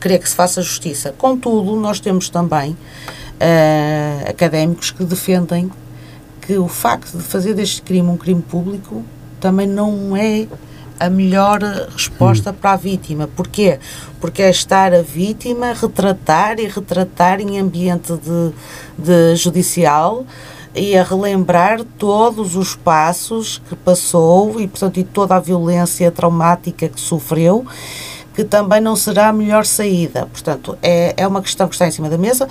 querer 0.00 0.18
que 0.18 0.28
se 0.28 0.34
faça 0.34 0.62
justiça. 0.62 1.14
Contudo, 1.16 1.76
nós 1.76 2.00
temos 2.00 2.28
também 2.28 2.70
uh, 2.72 4.30
académicos 4.30 4.90
que 4.90 5.04
defendem 5.04 5.70
que 6.40 6.56
o 6.56 6.68
facto 6.68 7.16
de 7.16 7.22
fazer 7.22 7.54
deste 7.54 7.82
crime 7.82 8.08
um 8.08 8.16
crime 8.16 8.42
público 8.42 9.04
também 9.40 9.66
não 9.66 10.16
é 10.16 10.46
a 10.98 11.10
melhor 11.10 11.60
resposta 11.92 12.50
hum. 12.50 12.54
para 12.54 12.72
a 12.72 12.76
vítima. 12.76 13.28
Porquê? 13.34 13.78
Porque 14.20 14.42
é 14.42 14.50
estar 14.50 14.92
a 14.92 15.02
vítima, 15.02 15.72
retratar 15.72 16.58
e 16.58 16.66
retratar 16.66 17.40
em 17.40 17.58
ambiente 17.58 18.12
de, 18.12 18.52
de 18.98 19.36
judicial 19.36 20.24
e 20.74 20.96
a 20.96 21.02
relembrar 21.02 21.82
todos 21.98 22.54
os 22.54 22.76
passos 22.76 23.62
que 23.68 23.74
passou 23.74 24.60
e, 24.60 24.68
portanto, 24.68 24.98
e 24.98 25.04
toda 25.04 25.34
a 25.34 25.40
violência 25.40 26.10
traumática 26.10 26.88
que 26.88 27.00
sofreu, 27.00 27.64
que 28.34 28.44
também 28.44 28.80
não 28.80 28.94
será 28.94 29.28
a 29.28 29.32
melhor 29.32 29.64
saída. 29.64 30.26
Portanto, 30.26 30.76
é, 30.82 31.14
é 31.16 31.26
uma 31.26 31.40
questão 31.40 31.66
que 31.66 31.74
está 31.74 31.88
em 31.88 31.90
cima 31.90 32.10
da 32.10 32.18
mesa. 32.18 32.46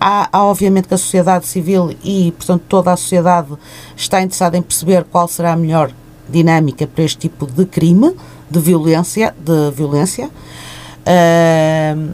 Há, 0.00 0.28
há, 0.32 0.44
obviamente, 0.44 0.88
que 0.88 0.94
a 0.94 0.98
sociedade 0.98 1.46
civil 1.46 1.96
e, 2.02 2.32
portanto, 2.32 2.64
toda 2.68 2.92
a 2.92 2.96
sociedade 2.96 3.52
está 3.96 4.20
interessada 4.20 4.56
em 4.56 4.62
perceber 4.62 5.04
qual 5.04 5.28
será 5.28 5.52
a 5.52 5.56
melhor 5.56 5.92
dinâmica 6.28 6.86
para 6.86 7.04
este 7.04 7.18
tipo 7.18 7.46
de 7.46 7.64
crime, 7.66 8.14
de 8.50 8.58
violência, 8.60 9.34
de 9.38 9.70
violência. 9.70 10.30
Uh, 11.06 12.12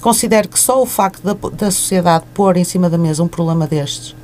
considero 0.00 0.48
que 0.48 0.58
só 0.58 0.80
o 0.80 0.86
facto 0.86 1.22
da, 1.22 1.34
da 1.50 1.70
sociedade 1.70 2.24
pôr 2.34 2.56
em 2.56 2.64
cima 2.64 2.88
da 2.88 2.96
mesa 2.96 3.22
um 3.22 3.28
problema 3.28 3.66
destes 3.66 4.14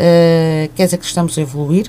uh, 0.00 0.70
quer 0.74 0.84
dizer 0.86 0.98
que 0.98 1.04
estamos 1.04 1.36
a 1.36 1.40
evoluir, 1.42 1.86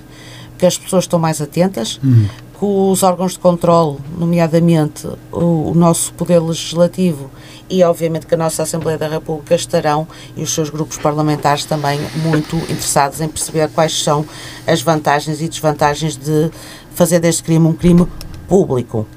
que 0.57 0.65
as 0.65 0.77
pessoas 0.77 1.05
estão 1.05 1.17
mais 1.17 1.41
atentas, 1.41 1.99
uhum. 2.03 2.27
que 2.59 2.65
os 2.65 3.03
órgãos 3.03 3.33
de 3.33 3.39
controle, 3.39 3.97
nomeadamente 4.17 5.07
o, 5.31 5.71
o 5.71 5.73
nosso 5.75 6.13
poder 6.13 6.39
legislativo 6.39 7.29
e 7.71 7.83
obviamente 7.83 8.27
que 8.27 8.35
a 8.35 8.37
nossa 8.37 8.63
Assembleia 8.63 8.97
da 8.97 9.07
República 9.07 9.55
estarão 9.55 10.05
e 10.35 10.43
os 10.43 10.53
seus 10.53 10.69
grupos 10.69 10.97
parlamentares 10.97 11.63
também 11.63 11.99
muito 12.23 12.57
interessados 12.57 13.21
em 13.21 13.29
perceber 13.29 13.69
quais 13.69 14.03
são 14.03 14.25
as 14.67 14.81
vantagens 14.81 15.41
e 15.41 15.47
desvantagens 15.47 16.17
de 16.17 16.51
fazer 16.93 17.19
deste 17.19 17.43
crime 17.43 17.65
um 17.65 17.73
crime 17.73 18.05
público. 18.47 19.07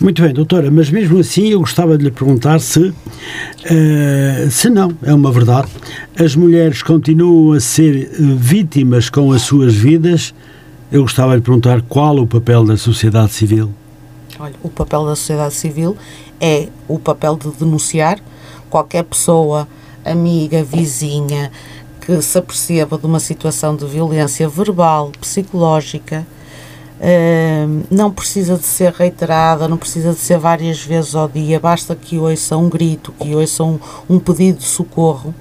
Muito 0.00 0.22
bem, 0.22 0.32
doutora, 0.32 0.70
mas 0.70 0.88
mesmo 0.88 1.18
assim 1.18 1.48
eu 1.48 1.60
gostava 1.60 1.98
de 1.98 2.04
lhe 2.04 2.10
perguntar 2.10 2.58
se, 2.60 2.80
uh, 2.80 2.94
se 4.50 4.70
não, 4.70 4.96
é 5.02 5.12
uma 5.12 5.30
verdade, 5.30 5.68
as 6.18 6.34
mulheres 6.34 6.82
continuam 6.82 7.52
a 7.52 7.60
ser 7.60 8.08
vítimas 8.18 9.10
com 9.10 9.30
as 9.32 9.42
suas 9.42 9.74
vidas. 9.74 10.32
Eu 10.90 11.02
gostava 11.02 11.32
de 11.32 11.36
lhe 11.36 11.42
perguntar 11.42 11.82
qual 11.82 12.16
o 12.16 12.26
papel 12.26 12.64
da 12.64 12.78
sociedade 12.78 13.32
civil. 13.32 13.70
Olha, 14.38 14.54
o 14.62 14.70
papel 14.70 15.04
da 15.04 15.14
sociedade 15.14 15.52
civil 15.52 15.94
é 16.40 16.68
o 16.88 16.98
papel 16.98 17.36
de 17.36 17.50
denunciar 17.50 18.18
qualquer 18.70 19.04
pessoa, 19.04 19.68
amiga, 20.04 20.62
vizinha, 20.62 21.50
que 22.00 22.22
se 22.22 22.38
aperceba 22.38 22.96
de 22.96 23.04
uma 23.04 23.20
situação 23.20 23.76
de 23.76 23.84
violência 23.84 24.48
verbal, 24.48 25.12
psicológica, 25.20 26.26
uh, 27.00 27.84
não 27.90 28.10
precisa 28.10 28.56
de 28.56 28.64
ser 28.64 28.92
reiterada, 28.92 29.68
não 29.68 29.76
precisa 29.76 30.12
de 30.12 30.18
ser 30.18 30.38
várias 30.38 30.82
vezes 30.82 31.14
ao 31.14 31.28
dia, 31.28 31.60
basta 31.60 31.94
que 31.94 32.18
ouça 32.18 32.56
um 32.56 32.68
grito, 32.68 33.12
que 33.12 33.34
ouça 33.34 33.64
um, 33.64 33.78
um 34.08 34.18
pedido 34.18 34.58
de 34.58 34.64
socorro, 34.64 35.34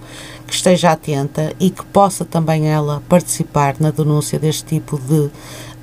que 0.46 0.54
esteja 0.54 0.92
atenta 0.92 1.54
e 1.60 1.70
que 1.70 1.86
possa 1.86 2.26
também 2.26 2.68
ela 2.68 3.04
participar 3.08 3.76
na 3.80 3.92
denúncia 3.92 4.40
deste 4.40 4.66
tipo 4.66 5.00
de 5.00 5.30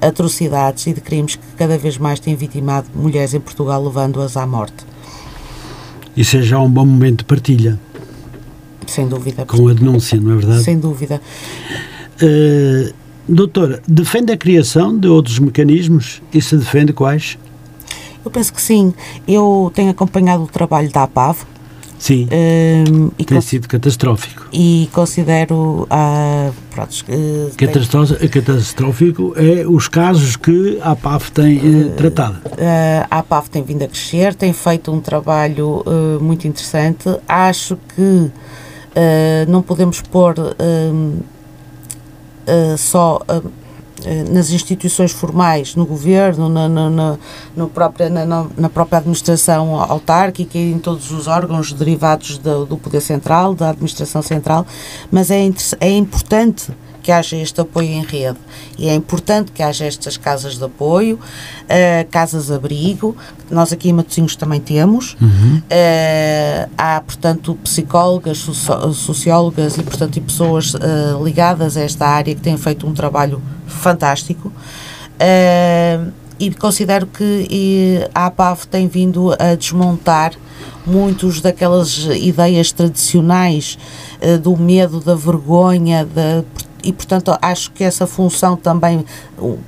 atrocidades 0.00 0.86
e 0.88 0.92
de 0.92 1.00
crimes 1.00 1.36
que 1.36 1.46
cada 1.56 1.78
vez 1.78 1.96
mais 1.96 2.20
têm 2.20 2.34
vitimado 2.34 2.88
mulheres 2.94 3.32
em 3.32 3.40
Portugal, 3.40 3.82
levando-as 3.82 4.36
à 4.36 4.44
morte. 4.44 4.84
Isso 6.16 6.36
é 6.36 6.42
já 6.42 6.58
um 6.58 6.70
bom 6.70 6.86
momento 6.86 7.18
de 7.18 7.24
partilha. 7.24 7.78
Sem 8.86 9.08
dúvida. 9.08 9.44
Com 9.44 9.68
a 9.68 9.74
denúncia, 9.74 10.18
não 10.20 10.32
é 10.32 10.36
verdade? 10.36 10.62
Sem 10.62 10.78
dúvida. 10.78 11.20
Uh, 12.22 12.94
doutora, 13.28 13.82
defende 13.86 14.32
a 14.32 14.36
criação 14.36 14.96
de 14.96 15.08
outros 15.08 15.38
mecanismos 15.38 16.22
e 16.32 16.40
se 16.40 16.56
defende 16.56 16.92
quais? 16.92 17.36
Eu 18.24 18.30
penso 18.30 18.52
que 18.52 18.62
sim. 18.62 18.94
Eu 19.26 19.70
tenho 19.74 19.90
acompanhado 19.90 20.44
o 20.44 20.48
trabalho 20.48 20.90
da 20.90 21.02
APAV, 21.02 21.38
Sim. 21.98 22.28
Um, 22.30 23.10
e 23.18 23.24
tem 23.24 23.40
sido 23.40 23.68
catastrófico. 23.68 24.46
E 24.52 24.88
considero. 24.92 25.88
Uh, 25.90 26.52
pronto, 26.70 27.04
uh. 27.08 28.28
Catastrófico 28.28 29.34
é 29.36 29.66
os 29.66 29.88
casos 29.88 30.36
que 30.36 30.78
a 30.82 30.92
APAF 30.92 31.32
tem 31.32 31.58
uh, 31.58 31.90
tratado. 31.90 32.38
a 33.10 33.18
APAF 33.18 33.50
tem 33.50 33.62
vindo 33.62 33.82
a 33.82 33.88
crescer, 33.88 34.34
tem 34.34 34.52
feito 34.52 34.92
um 34.92 35.00
trabalho 35.00 35.84
muito 36.20 36.46
interessante. 36.46 37.08
Acho 37.28 37.78
que 37.94 38.30
não 39.48 39.62
podemos 39.62 40.00
pôr 40.00 40.34
só 42.78 43.20
eh, 43.28 43.42
nas 44.30 44.50
instituições 44.50 45.12
formais, 45.12 45.74
no 45.74 45.84
governo, 45.84 46.48
na, 46.48 46.68
na, 46.68 47.18
na, 47.56 47.66
própria, 47.66 48.08
na, 48.08 48.46
na, 48.56 48.68
própria 48.68 48.98
administração 48.98 49.80
autárquica 49.80 50.56
e 50.56 50.72
em 50.72 50.78
todos 50.78 51.10
os 51.10 51.26
órgãos 51.26 51.72
derivados 51.72 52.38
do, 52.38 52.64
do 52.64 52.76
poder 52.76 53.00
central, 53.00 53.54
da 53.54 53.70
administração 53.70 54.22
central, 54.22 54.66
mas 55.10 55.30
é, 55.30 55.48
é 55.80 55.90
importante 55.90 56.72
que 57.06 57.12
haja 57.12 57.36
este 57.36 57.60
apoio 57.60 57.88
em 57.88 58.02
rede. 58.02 58.36
E 58.76 58.88
é 58.88 58.94
importante 58.94 59.52
que 59.52 59.62
haja 59.62 59.84
estas 59.84 60.16
casas 60.16 60.58
de 60.58 60.64
apoio, 60.64 61.14
uh, 61.14 62.10
casas-abrigo, 62.10 63.16
nós 63.48 63.72
aqui 63.72 63.90
em 63.90 63.92
Matosinhos 63.92 64.34
também 64.34 64.60
temos. 64.60 65.16
Uhum. 65.20 65.58
Uh, 65.58 66.70
há, 66.76 67.00
portanto, 67.00 67.56
psicólogas, 67.62 68.38
sociólogas 68.94 69.78
e, 69.78 69.84
portanto, 69.84 70.16
e 70.16 70.20
pessoas 70.20 70.74
uh, 70.74 71.22
ligadas 71.22 71.76
a 71.76 71.82
esta 71.82 72.08
área 72.08 72.34
que 72.34 72.40
têm 72.40 72.56
feito 72.56 72.84
um 72.88 72.92
trabalho 72.92 73.40
fantástico. 73.66 74.52
e 76.38 76.50
considero 76.54 77.06
que 77.06 78.06
a 78.14 78.26
APAV 78.26 78.66
tem 78.66 78.86
vindo 78.86 79.32
a 79.38 79.54
desmontar 79.54 80.32
muitos 80.86 81.40
daquelas 81.40 82.06
ideias 82.20 82.70
tradicionais 82.72 83.78
do 84.42 84.56
medo, 84.56 85.00
da 85.00 85.14
vergonha, 85.14 86.04
da 86.04 86.44
e, 86.86 86.92
portanto, 86.92 87.36
acho 87.42 87.72
que 87.72 87.82
essa 87.82 88.06
função 88.06 88.56
também, 88.56 89.04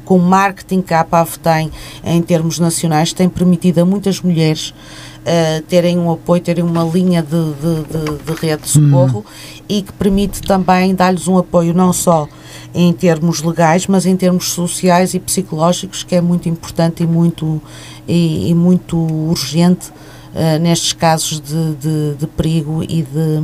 com 0.05 0.17
o 0.17 0.23
marketing 0.23 0.81
que 0.81 0.95
a 0.95 1.01
APAV 1.01 1.37
tem 1.39 1.73
em 2.05 2.23
termos 2.23 2.61
nacionais, 2.61 3.13
tem 3.13 3.29
permitido 3.29 3.81
a 3.81 3.85
muitas 3.85 4.21
mulheres 4.21 4.71
uh, 4.71 5.63
terem 5.63 5.99
um 5.99 6.13
apoio, 6.13 6.41
terem 6.41 6.63
uma 6.63 6.85
linha 6.85 7.21
de, 7.21 7.31
de, 7.31 7.83
de, 7.83 8.25
de 8.25 8.41
rede 8.41 8.63
de 8.63 8.69
socorro 8.69 9.19
uhum. 9.19 9.25
e 9.69 9.83
que 9.83 9.93
permite 9.95 10.41
também 10.43 10.95
dar-lhes 10.95 11.27
um 11.27 11.37
apoio 11.37 11.75
não 11.75 11.93
só 11.93 12.29
em 12.75 12.93
termos 12.93 13.43
legais, 13.43 13.87
mas 13.87 14.07
em 14.07 14.17
termos 14.17 14.51
sociais 14.51 15.15
e 15.15 15.21
psicológicos, 15.21 16.03
que 16.03 16.15
é 16.15 16.21
muito 16.21 16.49
importante 16.49 17.03
e 17.03 17.07
muito, 17.07 17.61
e, 18.07 18.51
e 18.51 18.55
muito 18.55 18.97
urgente 18.97 19.89
uh, 19.89 20.59
nestes 20.61 20.93
casos 20.93 21.41
de, 21.41 21.75
de, 21.77 22.15
de 22.17 22.27
perigo 22.27 22.83
e 22.83 23.03
de 23.03 23.43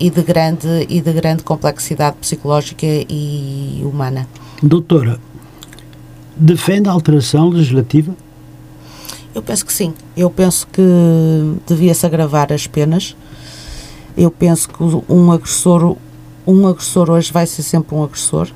e 0.00 0.10
de 0.10 0.22
grande 0.22 0.86
e 0.88 1.00
de 1.00 1.12
grande 1.12 1.44
complexidade 1.44 2.16
psicológica 2.16 2.84
e 2.84 3.82
humana. 3.84 4.26
Doutora, 4.60 5.20
defende 6.36 6.88
a 6.88 6.92
alteração 6.92 7.48
legislativa? 7.50 8.16
Eu 9.32 9.42
penso 9.42 9.64
que 9.64 9.72
sim. 9.72 9.94
Eu 10.16 10.28
penso 10.28 10.66
que 10.72 10.82
devia-se 11.66 12.04
agravar 12.04 12.52
as 12.52 12.66
penas. 12.66 13.16
Eu 14.16 14.30
penso 14.30 14.68
que 14.68 14.82
um 15.08 15.30
agressor, 15.30 15.96
um 16.46 16.66
agressor 16.66 17.10
hoje 17.10 17.32
vai 17.32 17.46
ser 17.46 17.62
sempre 17.62 17.94
um 17.94 18.02
agressor. 18.02 18.48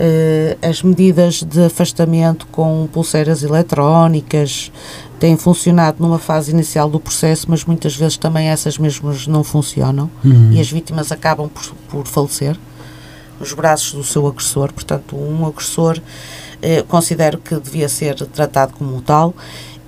Uh, 0.00 0.56
as 0.62 0.80
medidas 0.80 1.42
de 1.42 1.64
afastamento 1.64 2.46
com 2.52 2.88
pulseiras 2.92 3.42
eletrónicas, 3.42 4.70
têm 5.18 5.36
funcionado 5.36 5.96
numa 6.00 6.18
fase 6.18 6.52
inicial 6.52 6.88
do 6.88 7.00
processo, 7.00 7.46
mas 7.48 7.64
muitas 7.64 7.96
vezes 7.96 8.16
também 8.16 8.48
essas 8.48 8.78
mesmas 8.78 9.26
não 9.26 9.42
funcionam 9.42 10.10
uhum. 10.24 10.52
e 10.52 10.60
as 10.60 10.70
vítimas 10.70 11.10
acabam 11.10 11.48
por, 11.48 11.74
por 11.88 12.06
falecer 12.06 12.56
nos 13.38 13.52
braços 13.52 13.92
do 13.92 14.04
seu 14.04 14.26
agressor. 14.26 14.72
Portanto, 14.72 15.16
um 15.16 15.46
agressor 15.46 16.00
eh, 16.62 16.82
considero 16.82 17.38
que 17.38 17.54
devia 17.56 17.88
ser 17.88 18.14
tratado 18.26 18.74
como 18.74 19.00
tal. 19.02 19.34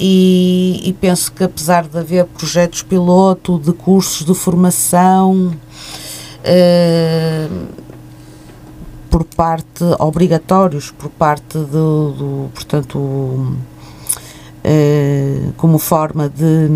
E, 0.03 0.81
e, 0.83 0.93
penso 0.95 1.31
que 1.31 1.45
apesar 1.45 1.87
de 1.87 1.99
haver 1.99 2.25
projetos 2.25 2.83
piloto 2.83 3.59
de 3.59 3.71
cursos 3.71 4.25
de 4.25 4.35
formação 4.35 5.53
eh, 5.53 5.70
por 9.11 9.25
parte 9.25 9.85
obrigatórios 9.99 10.91
por 10.93 11.11
parte 11.11 11.59
do, 11.59 12.13
do 12.13 12.51
portanto 12.55 12.99
uh, 14.65 15.53
como 15.57 15.79
forma 15.79 16.29
de. 16.29 16.69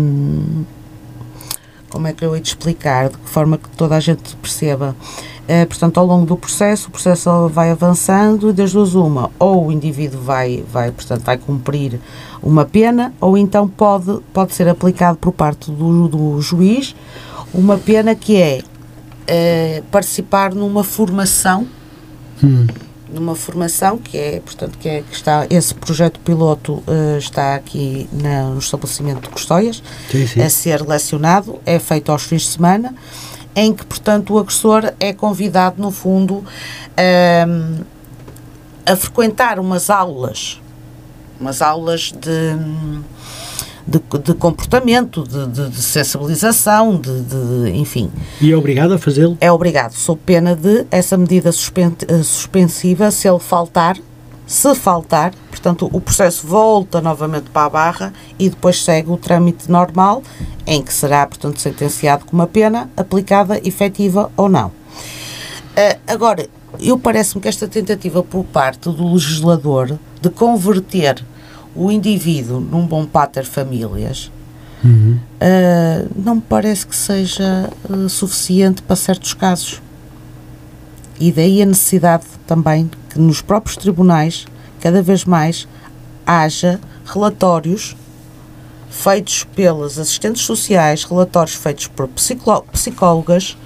Como 1.89 2.07
é 2.07 2.13
que 2.13 2.25
eu 2.25 2.35
hei 2.35 2.41
de 2.41 2.49
explicar? 2.49 3.09
De 3.09 3.17
forma 3.25 3.57
que 3.57 3.69
toda 3.69 3.95
a 3.95 3.99
gente 3.99 4.35
perceba? 4.37 4.95
Uh, 5.43 5.65
portanto, 5.67 5.97
ao 5.99 6.05
longo 6.05 6.25
do 6.25 6.35
processo, 6.35 6.89
o 6.89 6.91
processo 6.91 7.47
vai 7.49 7.71
avançando 7.71 8.49
e 8.49 8.53
das 8.53 8.73
duas 8.73 8.95
uma, 8.95 9.31
ou 9.39 9.67
o 9.67 9.71
indivíduo 9.71 10.19
vai, 10.19 10.63
vai, 10.71 10.91
portanto, 10.91 11.21
vai 11.21 11.37
cumprir 11.37 12.01
uma 12.41 12.65
pena, 12.65 13.13
ou 13.21 13.37
então 13.37 13.67
pode, 13.67 14.19
pode 14.33 14.53
ser 14.53 14.67
aplicado 14.67 15.17
por 15.17 15.31
parte 15.31 15.71
do, 15.71 16.07
do 16.07 16.41
juiz 16.41 16.95
uma 17.53 17.77
pena 17.77 18.15
que 18.15 18.35
é 18.35 18.61
uh, 19.25 19.83
participar 19.85 20.53
numa 20.53 20.83
formação. 20.83 21.67
Hum. 22.43 22.67
Numa 23.07 23.35
formação 23.35 23.97
que 23.99 24.17
é, 24.17 24.39
portanto, 24.39 24.77
que, 24.79 24.89
é, 24.89 25.01
que 25.01 25.15
está, 25.15 25.45
esse 25.49 25.73
projeto 25.75 26.19
piloto 26.19 26.83
uh, 26.87 27.17
está 27.17 27.55
aqui 27.55 28.09
na, 28.11 28.49
no 28.49 28.57
estabelecimento 28.57 29.21
de 29.21 29.29
Custóias, 29.29 29.81
sim, 30.11 30.25
sim. 30.25 30.41
a 30.41 30.49
ser 30.49 30.81
lecionado, 30.81 31.61
é 31.65 31.77
feito 31.77 32.11
aos 32.11 32.23
fins 32.23 32.41
de 32.41 32.47
semana, 32.49 32.93
em 33.55 33.71
que, 33.73 33.85
portanto, 33.85 34.33
o 34.33 34.39
agressor 34.39 34.91
é 34.99 35.13
convidado, 35.13 35.81
no 35.81 35.91
fundo, 35.91 36.37
uh, 36.37 37.85
a 38.85 38.95
frequentar 38.95 39.59
umas 39.59 39.89
aulas, 39.89 40.59
umas 41.39 41.61
aulas 41.61 42.11
de 42.11 42.55
de, 43.87 44.01
de 44.19 44.33
comportamento, 44.33 45.23
de, 45.23 45.47
de, 45.47 45.69
de 45.69 45.81
sensibilização, 45.81 46.99
de, 46.99 47.71
enfim. 47.75 48.11
E 48.41 48.51
é 48.51 48.57
obrigado 48.57 48.93
a 48.93 48.97
fazê-lo? 48.97 49.37
É 49.39 49.51
obrigado, 49.51 49.93
sob 49.93 50.19
pena 50.25 50.55
de 50.55 50.85
essa 50.89 51.17
medida 51.17 51.49
eh, 51.49 52.23
suspensiva, 52.23 53.11
se 53.11 53.27
ele 53.27 53.39
faltar, 53.39 53.97
se 54.47 54.73
faltar, 54.75 55.33
portanto, 55.49 55.89
o 55.91 56.01
processo 56.01 56.45
volta 56.45 57.01
novamente 57.01 57.49
para 57.49 57.65
a 57.65 57.69
barra 57.69 58.13
e 58.37 58.49
depois 58.49 58.83
segue 58.83 59.09
o 59.11 59.17
trâmite 59.17 59.69
normal, 59.69 60.23
em 60.65 60.81
que 60.81 60.93
será, 60.93 61.25
portanto, 61.25 61.59
sentenciado 61.59 62.25
com 62.25 62.35
uma 62.35 62.47
pena 62.47 62.89
aplicada, 62.97 63.59
efetiva 63.63 64.31
ou 64.35 64.49
não. 64.49 64.67
Uh, 64.67 65.99
agora, 66.07 66.47
eu 66.79 66.97
parece-me 66.97 67.41
que 67.41 67.47
esta 67.47 67.67
tentativa 67.67 68.23
por 68.23 68.43
parte 68.45 68.89
do 68.89 69.13
legislador 69.13 69.97
de 70.21 70.29
converter 70.29 71.23
o 71.75 71.91
indivíduo 71.91 72.59
num 72.59 72.87
bom 72.87 73.05
pater 73.05 73.45
famílias 73.45 74.31
uhum. 74.83 75.19
uh, 75.41 76.09
não 76.15 76.35
me 76.35 76.41
parece 76.41 76.87
que 76.87 76.95
seja 76.95 77.69
uh, 77.89 78.07
suficiente 78.07 78.81
para 78.81 78.95
certos 78.95 79.33
casos. 79.33 79.81
E 81.19 81.31
daí 81.31 81.61
a 81.61 81.65
necessidade 81.65 82.25
também 82.45 82.89
que 83.09 83.19
nos 83.19 83.41
próprios 83.41 83.77
tribunais, 83.77 84.45
cada 84.81 85.01
vez 85.01 85.25
mais, 85.25 85.67
haja 86.25 86.79
relatórios 87.05 87.95
feitos 88.89 89.45
pelas 89.55 89.97
assistentes 89.97 90.41
sociais, 90.43 91.03
relatórios 91.03 91.55
feitos 91.55 91.87
por 91.87 92.09
psicólogas 92.71 93.57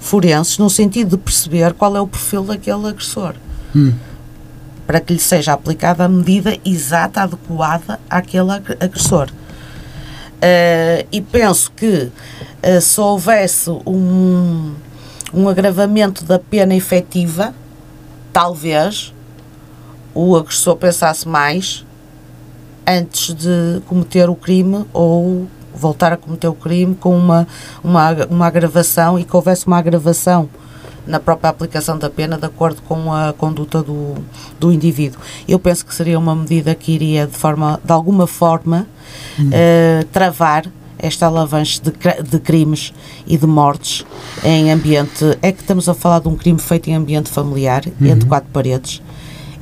forenses, 0.00 0.58
no 0.58 0.70
sentido 0.70 1.16
de 1.16 1.22
perceber 1.22 1.74
qual 1.74 1.96
é 1.96 2.00
o 2.00 2.06
perfil 2.06 2.44
daquele 2.44 2.88
agressor. 2.88 3.34
Hum 3.74 3.92
para 4.88 5.00
que 5.00 5.12
lhe 5.12 5.20
seja 5.20 5.52
aplicada 5.52 6.06
a 6.06 6.08
medida 6.08 6.56
exata, 6.64 7.20
adequada 7.20 8.00
àquele 8.08 8.52
agressor. 8.80 9.28
Uh, 9.28 11.06
e 11.12 11.20
penso 11.20 11.70
que 11.72 12.10
uh, 12.62 12.80
se 12.80 12.98
houvesse 12.98 13.68
um, 13.86 14.74
um 15.34 15.46
agravamento 15.46 16.24
da 16.24 16.38
pena 16.38 16.74
efetiva, 16.74 17.54
talvez 18.32 19.12
o 20.14 20.34
agressor 20.34 20.74
pensasse 20.76 21.28
mais 21.28 21.84
antes 22.86 23.34
de 23.34 23.82
cometer 23.86 24.30
o 24.30 24.34
crime 24.34 24.86
ou 24.94 25.46
voltar 25.74 26.14
a 26.14 26.16
cometer 26.16 26.48
o 26.48 26.54
crime 26.54 26.94
com 26.94 27.14
uma, 27.14 27.46
uma, 27.84 28.26
uma 28.30 28.46
agravação 28.46 29.18
e 29.18 29.24
que 29.24 29.36
houvesse 29.36 29.66
uma 29.66 29.76
agravação 29.76 30.48
na 31.08 31.18
própria 31.18 31.48
aplicação 31.48 31.98
da 31.98 32.10
pena 32.10 32.36
de 32.36 32.44
acordo 32.44 32.82
com 32.82 33.12
a 33.12 33.32
conduta 33.32 33.82
do, 33.82 34.14
do 34.60 34.70
indivíduo. 34.70 35.18
Eu 35.48 35.58
penso 35.58 35.84
que 35.84 35.94
seria 35.94 36.18
uma 36.18 36.36
medida 36.36 36.74
que 36.74 36.92
iria 36.92 37.26
de 37.26 37.36
forma, 37.36 37.80
de 37.82 37.92
alguma 37.92 38.26
forma, 38.26 38.86
hum. 39.40 39.48
uh, 39.48 40.04
travar 40.12 40.66
esta 40.98 41.26
alavanche 41.26 41.80
de, 41.80 41.92
de, 42.22 42.38
crimes 42.40 42.92
e 43.26 43.38
de 43.38 43.46
mortes 43.46 44.04
em 44.44 44.70
ambiente. 44.70 45.38
É 45.40 45.50
que 45.50 45.62
estamos 45.62 45.88
a 45.88 45.94
falar 45.94 46.20
de 46.20 46.28
um 46.28 46.36
crime 46.36 46.58
feito 46.58 46.90
em 46.90 46.94
ambiente 46.94 47.30
familiar, 47.30 47.84
uhum. 47.86 48.06
entre 48.06 48.28
quatro 48.28 48.50
paredes, 48.52 49.00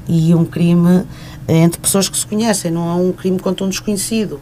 e 0.08 0.34
um 0.34 0.44
crime 0.44 1.04
entre 1.46 1.80
pessoas 1.80 2.08
que 2.08 2.16
se 2.16 2.26
conhecem, 2.26 2.70
não 2.70 2.90
é 2.90 2.94
um 2.94 3.12
crime 3.12 3.38
contra 3.38 3.64
um 3.64 3.68
desconhecido, 3.68 4.40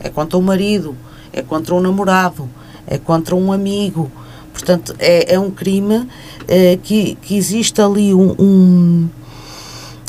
é 0.00 0.08
contra 0.08 0.38
um 0.38 0.42
marido, 0.42 0.96
é 1.32 1.42
contra 1.42 1.74
um 1.74 1.80
namorado, 1.80 2.48
é 2.86 2.96
contra 2.96 3.34
um 3.34 3.52
amigo. 3.52 4.10
Portanto, 4.56 4.96
é, 4.98 5.34
é 5.34 5.38
um 5.38 5.50
crime 5.50 6.08
é, 6.48 6.78
que, 6.82 7.14
que 7.16 7.36
existe 7.36 7.78
ali 7.78 8.14
um, 8.14 8.34
um 8.38 9.08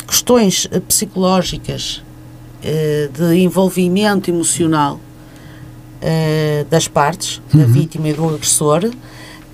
questões 0.08 0.70
psicológicas 0.88 2.02
é, 2.64 3.10
de 3.14 3.36
envolvimento 3.40 4.32
emocional 4.32 5.00
das 6.70 6.88
partes, 6.88 7.42
uhum. 7.52 7.60
da 7.60 7.66
vítima 7.66 8.08
e 8.08 8.14
do 8.14 8.30
agressor, 8.30 8.88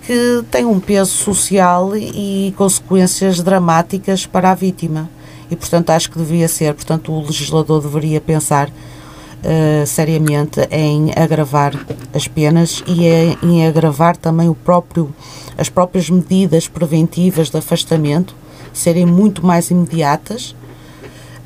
que 0.05 0.43
tem 0.51 0.65
um 0.65 0.77
peso 0.77 1.11
social 1.11 1.95
e 1.95 2.53
consequências 2.57 3.41
dramáticas 3.41 4.25
para 4.25 4.51
a 4.51 4.53
vítima. 4.53 5.09
E, 5.49 5.55
portanto, 5.55 5.91
acho 5.91 6.11
que 6.11 6.17
devia 6.17 6.49
ser, 6.49 6.73
portanto, 6.73 7.13
o 7.13 7.21
legislador 7.21 7.81
deveria 7.81 8.19
pensar 8.19 8.69
uh, 9.43 9.85
seriamente 9.85 10.59
em 10.71 11.11
agravar 11.15 11.73
as 12.13 12.27
penas 12.27 12.83
e 12.87 13.05
em, 13.45 13.67
agravar 13.67 14.15
também 14.17 14.49
o 14.49 14.55
próprio, 14.55 15.13
as 15.57 15.69
próprias 15.69 16.09
medidas 16.09 16.67
preventivas 16.67 17.49
de 17.49 17.57
afastamento, 17.57 18.35
serem 18.73 19.05
muito 19.05 19.45
mais 19.45 19.69
imediatas. 19.69 20.55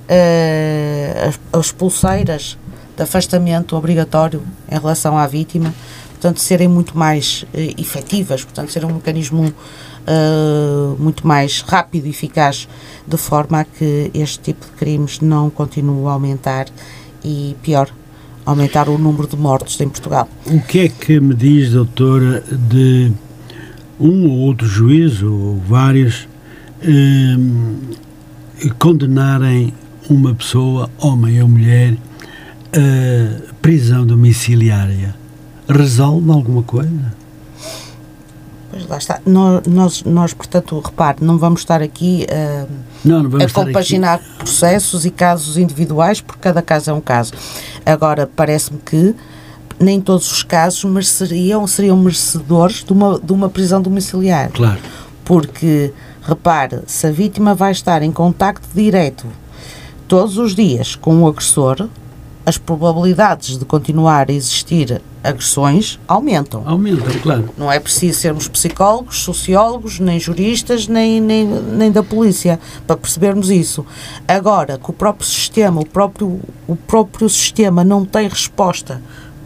Uh, 0.10 1.28
as, 1.28 1.40
as 1.60 1.72
pulseiras 1.72 2.58
de 2.96 3.04
afastamento 3.04 3.76
obrigatório 3.76 4.42
em 4.72 4.80
relação 4.80 5.18
à 5.18 5.28
vítima, 5.28 5.74
portanto, 6.12 6.40
serem 6.40 6.68
muito 6.68 6.98
mais 6.98 7.44
uh, 7.54 7.82
efetivas, 7.82 8.44
portanto, 8.44 8.72
ser 8.72 8.86
um 8.86 8.94
mecanismo 8.94 9.54
uh, 10.08 10.96
muito 10.98 11.28
mais 11.28 11.62
rápido 11.62 12.08
e 12.08 12.10
eficaz, 12.10 12.68
de 13.06 13.18
forma 13.18 13.60
a 13.60 13.64
que 13.66 14.10
este 14.14 14.40
tipo 14.40 14.66
de 14.66 14.72
crimes 14.72 15.20
não 15.20 15.50
continue 15.50 16.08
a 16.08 16.12
aumentar 16.12 16.68
e, 17.28 17.56
pior, 17.62 17.90
aumentar 18.46 18.88
o 18.88 18.98
número 18.98 19.28
de 19.28 19.36
mortos 19.36 19.80
em 19.82 19.90
Portugal. 19.90 20.30
O 20.46 20.62
que 20.62 20.80
é 20.80 20.88
que 20.88 21.20
me 21.20 21.36
diz, 21.36 21.72
doutora, 21.72 22.42
de 22.50 23.12
um 24.00 24.30
ou 24.30 24.38
outro 24.40 24.66
juiz, 24.66 25.22
ou 25.22 25.58
vários, 25.68 26.28
eh, 26.82 27.36
condenarem 28.80 29.74
uma 30.10 30.34
pessoa, 30.34 30.90
homem 30.98 31.42
ou 31.42 31.50
mulher, 31.50 31.98
a 32.72 33.54
prisão 33.62 34.06
domiciliária 34.06 35.14
resolve 35.68 36.32
alguma 36.32 36.64
coisa? 36.64 37.14
Pois 38.70 38.88
lá 38.88 38.98
está. 38.98 39.20
Nós, 39.26 39.66
nós, 39.68 40.04
nós 40.04 40.34
portanto, 40.34 40.80
repare, 40.80 41.18
não 41.22 41.38
vamos 41.38 41.62
estar 41.62 41.82
aqui 41.82 42.26
uh, 42.30 42.68
não, 43.04 43.24
não 43.24 43.46
a 43.46 43.50
compaginar 43.50 44.20
processos 44.38 45.06
e 45.06 45.12
casos 45.12 45.58
individuais, 45.58 46.22
porque 46.22 46.42
cada 46.42 46.62
caso 46.62 46.90
é 46.90 46.94
um 46.94 47.02
caso. 47.02 47.34
Agora, 47.86 48.30
parece-me 48.36 48.80
que 48.80 49.16
nem 49.80 50.02
todos 50.02 50.32
os 50.32 50.44
casos 50.44 50.84
mereceriam, 50.84 51.66
seriam 51.68 51.98
merecedores 51.98 52.84
de 52.84 52.92
uma, 52.94 53.20
de 53.20 53.32
uma 53.32 53.50
prisão 53.50 53.82
domiciliar. 53.82 54.52
Claro. 54.52 54.80
Porque, 55.24 55.94
repare, 56.22 56.82
se 56.88 57.08
a 57.08 57.12
vítima 57.12 57.54
vai 57.54 57.72
estar 57.72 58.02
em 58.02 58.12
contacto 58.12 58.68
direto 58.74 59.26
todos 60.08 60.38
os 60.38 60.56
dias 60.56 60.96
com 60.96 61.22
o 61.22 61.28
agressor, 61.28 61.88
as 62.48 62.58
probabilidades 62.58 63.58
de 63.58 63.66
continuar 63.66 64.30
a 64.30 64.34
existir 64.34 65.02
agressões 65.22 66.00
aumentam. 66.08 66.64
Aumentam, 66.66 67.20
claro. 67.22 67.50
Não 67.58 67.70
é 67.70 67.78
preciso 67.78 68.22
sermos 68.22 68.48
psicólogos, 68.48 69.20
sociólogos, 69.20 70.00
nem 70.00 70.18
juristas, 70.18 70.88
nem, 70.88 71.20
nem, 71.20 71.46
nem 71.46 71.92
da 71.92 72.02
polícia 72.02 72.58
para 72.88 72.96
percebermos 72.96 73.50
isso. 73.50 73.86
Agora, 74.26 74.78
que 74.78 74.90
o 74.90 74.94
próprio 74.94 75.28
sistema, 75.28 75.82
o 75.82 75.86
próprio, 75.86 76.40
o 76.66 76.78
próprio 76.78 77.28
sistema 77.28 77.84
não 77.84 78.06
tem 78.06 78.30
resposta 78.30 79.02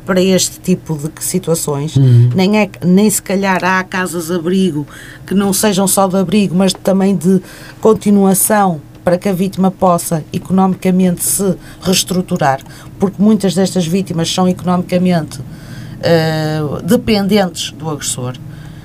para 0.05 0.21
este 0.21 0.59
tipo 0.59 0.95
de 0.95 1.23
situações, 1.23 1.95
uhum. 1.95 2.29
nem, 2.35 2.59
é, 2.59 2.69
nem 2.85 3.09
se 3.09 3.21
calhar 3.21 3.63
há 3.63 3.83
casas-abrigo 3.83 4.85
que 5.25 5.33
não 5.33 5.51
sejam 5.51 5.87
só 5.87 6.07
de 6.07 6.17
abrigo, 6.17 6.53
mas 6.53 6.71
também 6.71 7.15
de 7.15 7.41
continuação 7.79 8.79
para 9.03 9.17
que 9.17 9.29
a 9.29 9.33
vítima 9.33 9.71
possa 9.71 10.23
economicamente 10.31 11.23
se 11.23 11.55
reestruturar, 11.81 12.59
porque 12.99 13.21
muitas 13.21 13.53
destas 13.53 13.85
vítimas 13.85 14.31
são 14.33 14.47
economicamente 14.47 15.39
uh, 15.39 16.81
dependentes 16.83 17.71
do 17.71 17.89
agressor. 17.89 18.35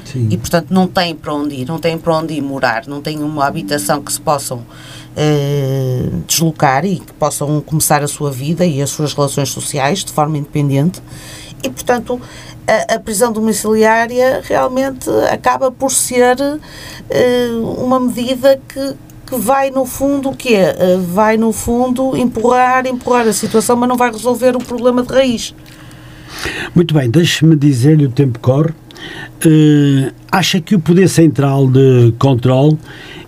Sim. 0.04 0.28
E, 0.30 0.36
portanto, 0.36 0.68
não 0.70 0.86
têm 0.86 1.14
para 1.14 1.34
onde 1.34 1.56
ir, 1.56 1.66
não 1.66 1.78
têm 1.78 1.98
para 1.98 2.16
onde 2.16 2.34
ir 2.34 2.40
morar, 2.40 2.86
não 2.86 3.02
têm 3.02 3.22
uma 3.22 3.44
habitação 3.44 4.00
que 4.00 4.12
se 4.12 4.20
possam 4.20 4.58
uh, 4.58 6.22
deslocar 6.26 6.84
e 6.84 7.00
que 7.00 7.12
possam 7.14 7.60
começar 7.60 8.02
a 8.02 8.08
sua 8.08 8.30
vida 8.30 8.64
e 8.64 8.80
as 8.80 8.90
suas 8.90 9.12
relações 9.12 9.48
sociais 9.50 10.04
de 10.04 10.12
forma 10.12 10.38
independente. 10.38 11.02
E, 11.62 11.68
portanto, 11.68 12.20
a, 12.66 12.94
a 12.94 13.00
prisão 13.00 13.32
domiciliária 13.32 14.40
realmente 14.44 15.10
acaba 15.30 15.70
por 15.70 15.90
ser 15.90 16.36
uh, 16.40 17.84
uma 17.84 17.98
medida 17.98 18.60
que, 18.68 18.94
que 19.26 19.36
vai 19.36 19.70
no 19.70 19.84
fundo 19.84 20.30
o 20.30 20.36
quê? 20.36 20.58
Uh, 20.78 21.00
vai 21.02 21.36
no 21.36 21.52
fundo 21.52 22.16
empurrar, 22.16 22.86
empurrar 22.86 23.26
a 23.26 23.32
situação, 23.32 23.76
mas 23.76 23.88
não 23.88 23.96
vai 23.96 24.10
resolver 24.10 24.54
o 24.56 24.60
problema 24.60 25.02
de 25.02 25.12
raiz. 25.12 25.54
Muito 26.74 26.94
bem, 26.94 27.10
deixe-me 27.10 27.56
dizer-lhe, 27.56 28.06
o 28.06 28.10
tempo 28.10 28.38
corre. 28.38 28.70
Uh, 29.44 30.12
acha 30.30 30.60
que 30.60 30.74
o 30.74 30.80
Poder 30.80 31.08
Central 31.08 31.66
de 31.66 32.14
Controle 32.18 32.78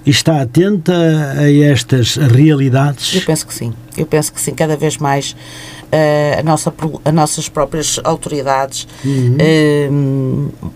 está 0.06 0.40
atento 0.40 0.92
a 0.92 1.50
estas 1.50 2.16
realidades? 2.16 3.14
Eu 3.14 3.22
penso 3.22 3.46
que 3.46 3.54
sim. 3.54 3.72
Eu 3.96 4.06
penso 4.06 4.32
que 4.32 4.40
sim, 4.40 4.54
cada 4.54 4.76
vez 4.76 4.96
mais 4.96 5.32
uh, 5.32 6.40
a 6.40 6.42
nossa, 6.42 6.72
as 7.04 7.14
nossas 7.14 7.48
próprias 7.48 8.00
autoridades. 8.04 8.86
Uhum. 9.04 10.50
Uh, 10.62 10.72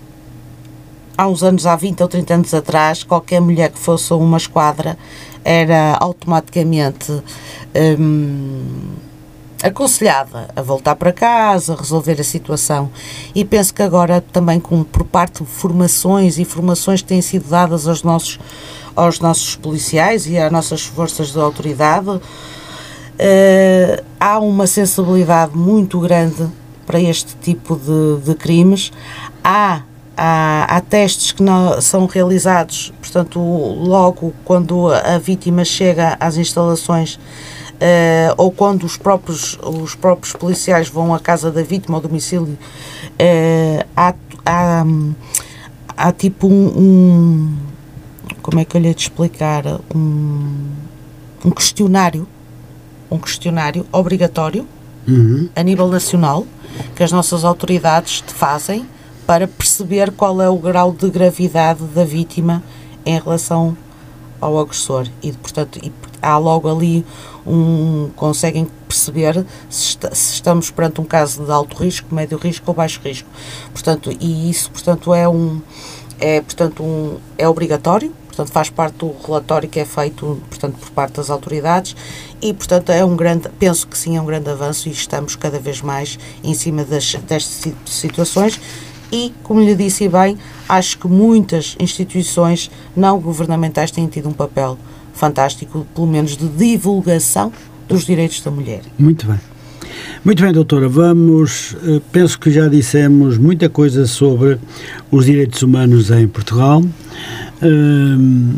há 1.23 1.27
uns 1.29 1.43
anos, 1.43 1.67
há 1.67 1.77
20 1.77 2.03
ou 2.03 2.09
30 2.09 2.35
anos 2.35 2.55
atrás, 2.55 3.05
qualquer 3.05 3.41
mulher 3.41 3.71
que 3.71 3.79
fosse 3.79 4.13
uma 4.13 4.37
esquadra 4.37 4.99
era 5.45 5.97
automaticamente 6.01 7.13
hum, 7.99 8.91
aconselhada 9.63 10.49
a 10.55 10.63
voltar 10.63 10.97
para 10.97 11.13
casa, 11.13 11.75
a 11.75 11.77
resolver 11.77 12.21
a 12.21 12.25
situação. 12.25 12.91
E 13.35 13.45
penso 13.45 13.73
que 13.73 13.83
agora 13.83 14.21
também 14.33 14.59
com, 14.59 14.83
por 14.83 15.05
parte 15.05 15.45
de 15.45 15.49
formações 15.49 16.39
e 16.39 16.45
formações 16.45 17.03
que 17.03 17.09
têm 17.09 17.23
sido 17.23 17.49
dadas 17.49 17.87
aos 17.87 18.03
nossos, 18.03 18.41
aos 18.97 19.21
nossos 19.21 19.55
policiais 19.55 20.27
e 20.27 20.37
às 20.37 20.51
nossas 20.51 20.83
forças 20.85 21.33
de 21.33 21.39
autoridade, 21.39 22.09
uh, 22.09 22.21
há 24.19 24.41
uma 24.41 24.67
sensibilidade 24.67 25.57
muito 25.57 26.01
grande 26.01 26.49
para 26.85 27.01
este 27.01 27.37
tipo 27.37 27.77
de, 27.77 28.25
de 28.25 28.35
crimes. 28.35 28.91
Há 29.45 29.83
Há, 30.25 30.77
há, 30.77 30.81
testes 30.81 31.33
que 31.33 31.43
não, 31.43 31.81
são 31.81 32.07
realizados, 32.07 32.93
portanto, 33.01 33.41
logo 33.41 34.33
quando 34.45 34.89
a 34.93 35.19
vítima 35.19 35.65
chega 35.65 36.17
às 36.21 36.37
instalações 36.37 37.19
uh, 37.83 38.35
ou 38.37 38.53
quando 38.53 38.85
os 38.85 38.97
próprios, 38.97 39.59
os 39.61 39.97
próprios 39.97 40.33
policiais 40.33 40.89
vão 40.89 41.13
à 41.13 41.19
casa 41.19 41.51
da 41.51 41.65
vítima, 41.65 41.97
ao 41.97 42.01
domicílio, 42.01 42.57
uh, 42.57 43.85
há, 43.97 44.15
há, 44.47 44.85
há, 45.97 46.13
tipo 46.13 46.47
um, 46.47 46.69
um, 46.69 47.57
Como 48.43 48.61
é 48.61 48.65
que 48.65 48.77
eu 48.77 48.81
lhe 48.81 48.87
ia 48.87 48.95
te 48.95 49.03
explicar? 49.03 49.65
Um, 49.93 50.69
um 51.45 51.51
questionário, 51.51 52.29
um 53.11 53.19
questionário 53.19 53.85
obrigatório 53.91 54.69
uhum. 55.09 55.49
a 55.57 55.63
nível 55.65 55.89
nacional 55.89 56.47
que 56.95 57.03
as 57.03 57.11
nossas 57.11 57.45
autoridades 57.45 58.23
fazem 58.29 58.87
para 59.27 59.47
perceber 59.47 60.13
qual 60.13 60.41
é 60.43 60.49
o 60.49 60.57
grau 60.57 60.93
de 60.93 61.09
gravidade 61.11 61.85
da 61.85 62.05
vítima 62.05 62.63
em 63.05 63.19
relação 63.19 63.77
ao 64.41 64.59
agressor 64.59 65.07
e 65.23 65.33
portanto 65.33 65.81
há 66.21 66.37
logo 66.37 66.69
ali 66.69 67.05
um 67.47 68.11
conseguem 68.17 68.67
perceber 68.87 69.45
se, 69.69 69.85
está, 69.85 70.15
se, 70.15 70.35
estamos 70.35 70.71
perante 70.71 71.01
um 71.01 71.05
caso 71.05 71.45
de 71.45 71.51
alto 71.51 71.77
risco, 71.77 72.15
médio 72.15 72.39
risco 72.39 72.65
ou 72.69 72.75
baixo 72.75 73.01
risco. 73.03 73.29
Portanto, 73.73 74.11
e 74.21 74.51
isso 74.51 74.71
portanto 74.71 75.15
é 75.15 75.29
um 75.29 75.61
é 76.21 76.41
portanto 76.41 76.83
um 76.83 77.19
é 77.37 77.49
obrigatório, 77.49 78.13
portanto 78.27 78.51
faz 78.51 78.71
parte 78.71 78.99
do 78.99 79.15
relatório 79.25 79.69
que 79.69 79.81
é 79.81 79.85
feito 79.85 80.41
portanto 80.49 80.77
por 80.79 80.91
parte 80.91 81.15
das 81.15 81.31
autoridades 81.31 81.97
e 82.41 82.53
portanto 82.53 82.91
é 82.91 83.05
um 83.05 83.17
grande 83.17 83.49
penso 83.59 83.87
que 83.87 83.99
sim 83.99 84.17
é 84.17 84.21
um 84.21 84.27
grande 84.27 84.51
avanço 84.51 84.89
e 84.89 84.93
estamos 84.93 85.37
cada 85.37 85.59
vez 85.59 85.81
mais 85.81 86.19
em 86.45 86.55
cima 86.55 86.85
das, 86.85 87.15
destas 87.15 87.73
situações 87.87 88.61
e, 89.13 89.33
como 89.43 89.61
lhe 89.61 89.75
disse 89.75 90.09
bem, 90.09 90.39
acho 90.67 90.99
que 90.99 91.07
muitas 91.07 91.77
instituições 91.79 92.71
não 92.97 93.21
governamentais 93.21 93.91
têm 93.91 94.07
tido 94.07 94.31
um 94.31 94.33
papel 94.33 94.79
fantástico, 95.13 95.87
pelo 95.95 96.07
menos 96.07 96.37
de 96.37 96.49
divulgação 96.49 97.53
dos 97.87 98.07
direitos 98.07 98.41
da 98.41 98.51
mulher. 98.51 98.81
Muito 98.99 99.27
bem. 99.27 99.39
Muito 100.25 100.43
bem, 100.43 100.53
doutora, 100.53 100.89
vamos. 100.89 101.77
Eh, 101.85 102.01
penso 102.11 102.39
que 102.39 102.51
já 102.51 102.69
dissemos 102.69 103.37
muita 103.37 103.69
coisa 103.69 104.07
sobre 104.07 104.59
os 105.11 105.27
direitos 105.27 105.63
humanos 105.63 106.11
em 106.11 106.27
Portugal 106.27 106.83
um, 107.63 108.55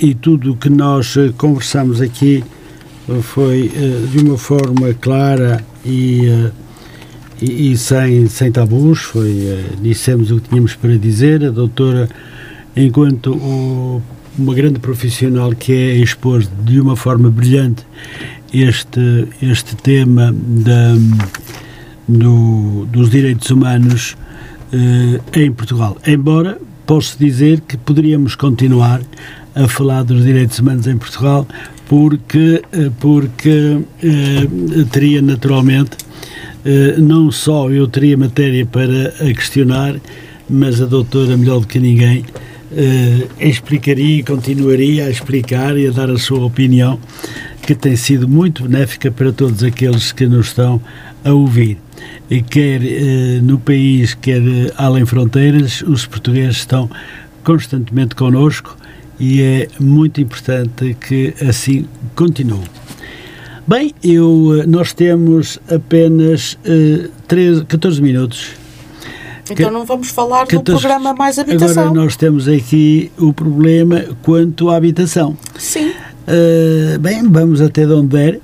e 0.00 0.14
tudo 0.14 0.52
o 0.52 0.56
que 0.56 0.70
nós 0.70 1.16
eh, 1.16 1.32
conversamos 1.36 2.00
aqui 2.00 2.42
foi 3.20 3.70
de 4.10 4.24
uma 4.24 4.38
forma 4.38 4.94
clara 4.94 5.62
e, 5.84 6.50
e, 7.40 7.72
e, 7.72 7.76
sem, 7.76 8.26
sem 8.26 8.50
tabus. 8.50 9.00
Foi, 9.00 9.30
uh, 9.30 9.76
dissemos 9.82 10.30
o 10.30 10.40
que 10.40 10.48
tínhamos 10.48 10.74
para 10.74 10.96
dizer. 10.96 11.44
A 11.44 11.50
doutora, 11.50 12.08
enquanto 12.76 13.32
o, 13.34 14.02
uma 14.38 14.54
grande 14.54 14.78
profissional 14.78 15.52
que 15.54 15.72
é 15.72 15.96
expor 15.96 16.44
de 16.64 16.80
uma 16.80 16.96
forma 16.96 17.30
brilhante 17.30 17.84
este, 18.52 19.28
este 19.42 19.76
tema 19.76 20.32
da, 20.32 20.94
do, 22.08 22.86
dos 22.86 23.10
direitos 23.10 23.50
humanos 23.50 24.16
em 25.36 25.52
Portugal. 25.52 25.96
Embora 26.04 26.58
posso 26.86 27.18
dizer 27.18 27.60
que 27.60 27.76
poderíamos 27.76 28.34
continuar 28.34 29.00
a 29.54 29.68
falar 29.68 30.02
dos 30.02 30.24
direitos 30.24 30.58
humanos 30.58 30.86
em 30.86 30.96
Portugal 30.96 31.46
porque, 31.88 32.62
eh, 32.72 32.90
porque 32.98 33.80
eh, 34.02 34.84
teria 34.90 35.22
naturalmente 35.22 35.96
eh, 35.96 36.03
não 36.98 37.30
só 37.30 37.70
eu 37.70 37.86
teria 37.86 38.16
matéria 38.16 38.64
para 38.64 39.08
a 39.20 39.34
questionar, 39.34 39.96
mas 40.48 40.80
a 40.80 40.86
doutora, 40.86 41.36
melhor 41.36 41.60
do 41.60 41.66
que 41.66 41.78
ninguém, 41.78 42.24
explicaria 43.38 44.18
e 44.18 44.22
continuaria 44.22 45.06
a 45.06 45.10
explicar 45.10 45.76
e 45.76 45.86
a 45.86 45.90
dar 45.90 46.10
a 46.10 46.18
sua 46.18 46.44
opinião, 46.44 46.98
que 47.62 47.74
tem 47.74 47.96
sido 47.96 48.28
muito 48.28 48.64
benéfica 48.64 49.10
para 49.10 49.32
todos 49.32 49.62
aqueles 49.62 50.12
que 50.12 50.26
nos 50.26 50.48
estão 50.48 50.80
a 51.24 51.32
ouvir. 51.32 51.78
Quer 52.50 52.80
no 53.42 53.58
país, 53.58 54.14
quer 54.14 54.42
além 54.76 55.06
fronteiras, 55.06 55.82
os 55.82 56.06
portugueses 56.06 56.56
estão 56.56 56.90
constantemente 57.42 58.14
connosco 58.14 58.76
e 59.20 59.40
é 59.40 59.68
muito 59.78 60.20
importante 60.20 60.96
que 61.00 61.34
assim 61.46 61.86
continue. 62.14 62.64
Bem, 63.66 63.94
eu, 64.02 64.60
eh, 64.60 64.66
nós 64.66 64.92
temos 64.92 65.58
apenas 65.70 66.58
uh, 66.66 67.10
13, 67.26 67.64
14 67.64 68.02
minutos. 68.02 68.50
Então 69.50 69.70
não 69.70 69.84
vamos 69.84 70.08
falar 70.08 70.46
14, 70.46 70.56
do 70.56 70.72
programa 70.72 71.14
Mais 71.14 71.38
Habitação. 71.38 71.84
Agora 71.84 72.02
nós 72.02 72.16
temos 72.16 72.46
aqui 72.46 73.10
o 73.18 73.32
problema 73.32 74.04
quanto 74.22 74.68
à 74.70 74.76
habitação. 74.76 75.36
Sim. 75.58 75.90
Uh, 75.90 76.98
bem, 76.98 77.22
vamos 77.26 77.60
até 77.60 77.86
de 77.86 77.92
onde 77.92 78.08
der 78.08 78.40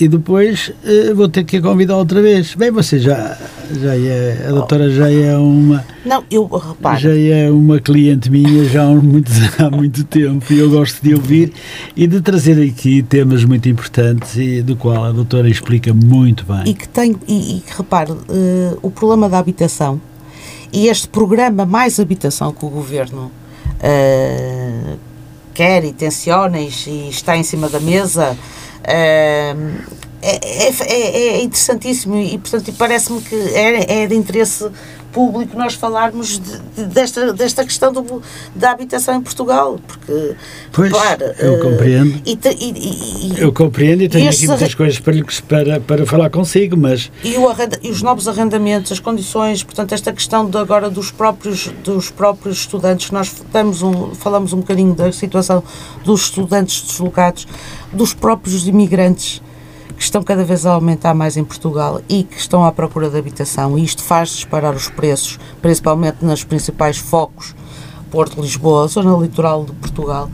e 0.00 0.08
depois 0.08 0.72
uh, 0.84 1.14
vou 1.14 1.28
ter 1.28 1.44
que 1.44 1.58
a 1.58 1.62
convidar 1.62 1.96
outra 1.96 2.22
vez. 2.22 2.54
Bem, 2.54 2.70
você 2.70 2.98
já, 2.98 3.36
já 3.70 3.94
é, 3.94 4.46
a 4.48 4.50
doutora 4.50 4.90
já 4.90 5.10
é 5.10 5.36
uma. 5.36 5.84
Não, 6.04 6.24
eu 6.30 6.46
reparo. 6.46 6.98
Já 6.98 7.14
é 7.14 7.50
uma 7.50 7.78
cliente 7.78 8.30
minha 8.30 8.64
já 8.64 8.84
há 8.84 8.94
muito, 8.94 9.30
há 9.58 9.70
muito 9.70 10.04
tempo 10.04 10.50
e 10.52 10.58
eu 10.58 10.70
gosto 10.70 11.02
de 11.02 11.14
ouvir 11.14 11.52
e 11.94 12.06
de 12.06 12.20
trazer 12.22 12.62
aqui 12.66 13.02
temas 13.02 13.44
muito 13.44 13.68
importantes 13.68 14.36
e 14.36 14.62
do 14.62 14.74
qual 14.74 15.04
a 15.04 15.12
doutora 15.12 15.48
explica 15.48 15.92
muito 15.92 16.46
bem. 16.46 16.62
E 16.66 16.74
que 16.74 16.88
tem, 16.88 17.14
e, 17.28 17.58
e 17.58 17.60
que 17.60 17.76
repare, 17.76 18.12
uh, 18.12 18.78
o 18.80 18.90
problema 18.90 19.28
da 19.28 19.38
habitação 19.38 20.00
e 20.72 20.88
este 20.88 21.08
programa 21.08 21.66
Mais 21.66 22.00
Habitação 22.00 22.52
que 22.52 22.64
o 22.64 22.68
governo. 22.68 23.30
Uh, 23.82 25.10
quer 25.52 25.84
e 25.84 25.92
tenciona 25.92 26.58
e 26.58 26.68
está 27.10 27.36
em 27.36 27.42
cima 27.42 27.68
da 27.68 27.80
mesa 27.80 28.36
é, 28.84 29.54
é, 30.22 30.68
é, 30.84 31.38
é, 31.38 31.42
interessantíssimo 31.42 32.16
e, 32.16 32.38
portanto, 32.38 32.72
parece-me 32.76 33.20
que 33.22 33.34
é, 33.34 34.02
é 34.02 34.06
de 34.06 34.14
interesse 34.14 34.70
público 35.12 35.56
nós 35.56 35.74
falarmos 35.74 36.38
de, 36.38 36.58
de, 36.76 36.84
desta, 36.86 37.32
desta 37.32 37.64
questão 37.64 37.92
do, 37.92 38.22
da 38.54 38.70
habitação 38.70 39.16
em 39.16 39.20
Portugal, 39.20 39.78
porque 39.86 40.36
pois, 40.72 40.92
para, 40.92 41.34
eu 41.38 41.54
uh, 41.54 41.60
compreendo. 41.60 42.22
E, 42.24 42.32
e, 42.32 43.34
e, 43.36 43.40
eu 43.40 43.52
compreendo 43.52 44.02
e 44.02 44.08
tenho 44.08 44.28
aqui 44.28 44.46
muitas 44.46 44.74
coisas 44.74 44.98
para, 45.00 45.14
para, 45.48 45.80
para 45.80 46.06
falar 46.06 46.30
consigo, 46.30 46.76
mas 46.76 47.10
e, 47.22 47.36
arrenda, 47.36 47.78
e 47.82 47.90
os 47.90 48.02
novos 48.02 48.28
arrendamentos, 48.28 48.92
as 48.92 49.00
condições, 49.00 49.62
portanto 49.62 49.92
esta 49.92 50.12
questão 50.12 50.48
de 50.48 50.56
agora 50.56 50.88
dos 50.88 51.10
próprios 51.10 51.68
dos 51.84 52.10
próprios 52.10 52.58
estudantes, 52.58 53.10
nós 53.10 53.32
temos 53.52 53.82
um, 53.82 54.14
falamos 54.14 54.52
um 54.52 54.58
bocadinho 54.58 54.94
da 54.94 55.12
situação 55.12 55.62
dos 56.04 56.22
estudantes 56.22 56.82
deslocados, 56.82 57.46
dos 57.92 58.14
próprios 58.14 58.66
imigrantes 58.66 59.42
que 60.00 60.04
estão 60.04 60.22
cada 60.22 60.42
vez 60.42 60.64
a 60.64 60.72
aumentar 60.72 61.12
mais 61.12 61.36
em 61.36 61.44
Portugal 61.44 62.00
e 62.08 62.22
que 62.22 62.38
estão 62.38 62.64
à 62.64 62.72
procura 62.72 63.10
de 63.10 63.18
habitação, 63.18 63.78
e 63.78 63.84
isto 63.84 64.02
faz 64.02 64.30
disparar 64.30 64.74
os 64.74 64.88
preços, 64.88 65.38
principalmente 65.60 66.24
nos 66.24 66.42
principais 66.42 66.96
focos, 66.96 67.54
Porto 68.10 68.40
Lisboa, 68.40 68.88
zona 68.88 69.14
litoral 69.18 69.66
de 69.66 69.72
Portugal, 69.72 70.30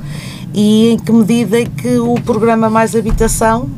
e 0.55 0.91
em 0.91 0.97
que 0.97 1.11
medida 1.11 1.61
é 1.61 1.65
que 1.65 1.99
o 1.99 2.15
programa 2.15 2.71
Mais 2.71 2.95
Habitação 2.95 3.69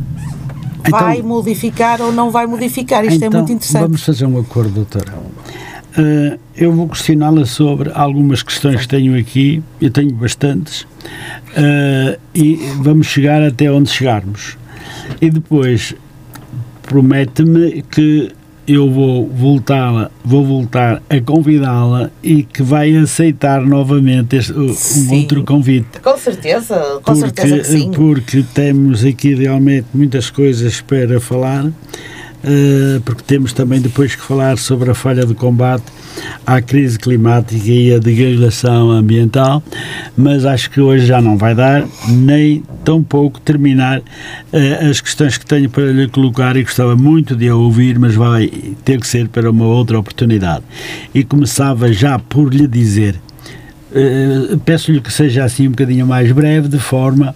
vai 0.90 1.16
então, 1.16 1.28
modificar 1.30 2.02
ou 2.02 2.12
não 2.12 2.30
vai 2.30 2.46
modificar. 2.46 3.02
Isto 3.06 3.24
então, 3.24 3.28
é 3.28 3.30
muito 3.36 3.52
interessante. 3.54 3.80
Vamos 3.80 4.02
fazer 4.02 4.26
um 4.26 4.38
acordo, 4.38 4.70
doutora. 4.70 5.14
Uh, 5.16 6.38
eu 6.54 6.70
vou 6.70 6.86
questioná-la 6.86 7.46
sobre 7.46 7.90
algumas 7.94 8.42
questões 8.42 8.82
que 8.82 8.88
tenho 8.88 9.18
aqui, 9.18 9.62
eu 9.80 9.90
tenho 9.90 10.12
bastantes, 10.12 10.82
uh, 10.82 12.20
e 12.34 12.56
vamos 12.76 13.06
chegar 13.06 13.42
até 13.42 13.72
onde 13.72 13.88
chegarmos 13.88 14.58
e 15.20 15.30
depois 15.30 15.94
promete-me 16.82 17.82
que 17.82 18.32
eu 18.66 18.90
vou 18.90 19.26
voltar 19.26 20.10
vou 20.22 20.44
voltar 20.44 21.02
a 21.08 21.20
convidá-la 21.20 22.10
e 22.22 22.42
que 22.42 22.62
vai 22.62 22.94
aceitar 22.96 23.62
novamente 23.62 24.36
este, 24.36 24.52
um 24.52 25.14
outro 25.14 25.42
convite. 25.42 26.00
Com 26.02 26.18
certeza, 26.18 26.76
com 27.02 27.14
porque, 27.14 27.20
certeza 27.20 27.58
que 27.58 27.64
sim. 27.64 27.90
Porque 27.90 28.44
temos 28.54 29.04
aqui 29.04 29.34
realmente 29.34 29.86
muitas 29.94 30.28
coisas 30.28 30.82
para 30.82 31.18
falar 31.18 31.70
porque 33.04 33.22
temos 33.22 33.52
também 33.52 33.80
depois 33.80 34.14
que 34.14 34.22
falar 34.22 34.58
sobre 34.58 34.90
a 34.90 34.94
falha 34.94 35.26
de 35.26 35.34
combate 35.34 35.84
à 36.46 36.60
crise 36.60 36.98
climática 36.98 37.68
e 37.68 37.94
a 37.94 37.98
degradação 37.98 38.90
ambiental, 38.90 39.62
mas 40.16 40.44
acho 40.44 40.70
que 40.70 40.80
hoje 40.80 41.06
já 41.06 41.20
não 41.20 41.36
vai 41.36 41.54
dar, 41.54 41.84
nem 42.08 42.62
tão 42.84 43.02
pouco 43.02 43.40
terminar 43.40 43.98
uh, 44.00 44.90
as 44.90 45.00
questões 45.00 45.36
que 45.36 45.46
tenho 45.46 45.68
para 45.68 45.92
lhe 45.92 46.08
colocar 46.08 46.56
e 46.56 46.62
gostava 46.62 46.96
muito 46.96 47.36
de 47.36 47.48
a 47.48 47.54
ouvir, 47.54 47.98
mas 47.98 48.14
vai 48.14 48.48
ter 48.84 49.00
que 49.00 49.06
ser 49.06 49.28
para 49.28 49.50
uma 49.50 49.66
outra 49.66 49.98
oportunidade. 49.98 50.64
E 51.14 51.22
começava 51.22 51.92
já 51.92 52.18
por 52.18 52.52
lhe 52.52 52.66
dizer 52.66 53.20
Peço-lhe 54.66 55.00
que 55.00 55.10
seja 55.10 55.44
assim 55.44 55.66
um 55.66 55.70
bocadinho 55.70 56.06
mais 56.06 56.30
breve, 56.30 56.68
de 56.68 56.78
forma 56.78 57.34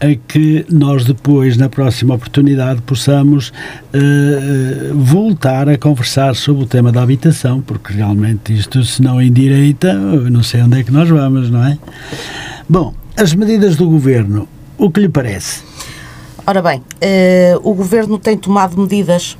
a 0.00 0.14
que 0.26 0.64
nós 0.70 1.04
depois, 1.04 1.58
na 1.58 1.68
próxima 1.68 2.14
oportunidade, 2.14 2.80
possamos 2.82 3.48
uh, 3.48 4.94
voltar 4.94 5.68
a 5.68 5.76
conversar 5.76 6.34
sobre 6.34 6.62
o 6.62 6.66
tema 6.66 6.90
da 6.90 7.02
habitação, 7.02 7.60
porque 7.60 7.92
realmente 7.92 8.54
isto, 8.54 8.82
se 8.82 9.02
não 9.02 9.20
endireita, 9.20 9.92
não 9.92 10.42
sei 10.42 10.62
onde 10.62 10.80
é 10.80 10.82
que 10.82 10.90
nós 10.90 11.08
vamos, 11.08 11.50
não 11.50 11.62
é? 11.62 11.76
Bom, 12.66 12.94
as 13.14 13.34
medidas 13.34 13.76
do 13.76 13.86
governo, 13.86 14.48
o 14.78 14.90
que 14.90 15.00
lhe 15.00 15.08
parece? 15.08 15.62
Ora 16.46 16.62
bem, 16.62 16.78
uh, 16.78 17.60
o 17.62 17.74
governo 17.74 18.18
tem 18.18 18.38
tomado 18.38 18.80
medidas 18.80 19.36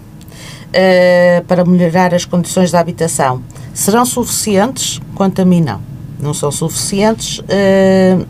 para 1.49 1.65
melhorar 1.65 2.15
as 2.15 2.25
condições 2.25 2.71
da 2.71 2.79
habitação. 2.79 3.43
Serão 3.75 4.07
suficientes? 4.07 5.01
Quanto 5.17 5.43
a 5.43 5.45
mim, 5.45 5.61
não 5.61 5.91
não 6.23 6.35
são 6.35 6.51
suficientes. 6.51 7.39
Uh, 7.41 8.27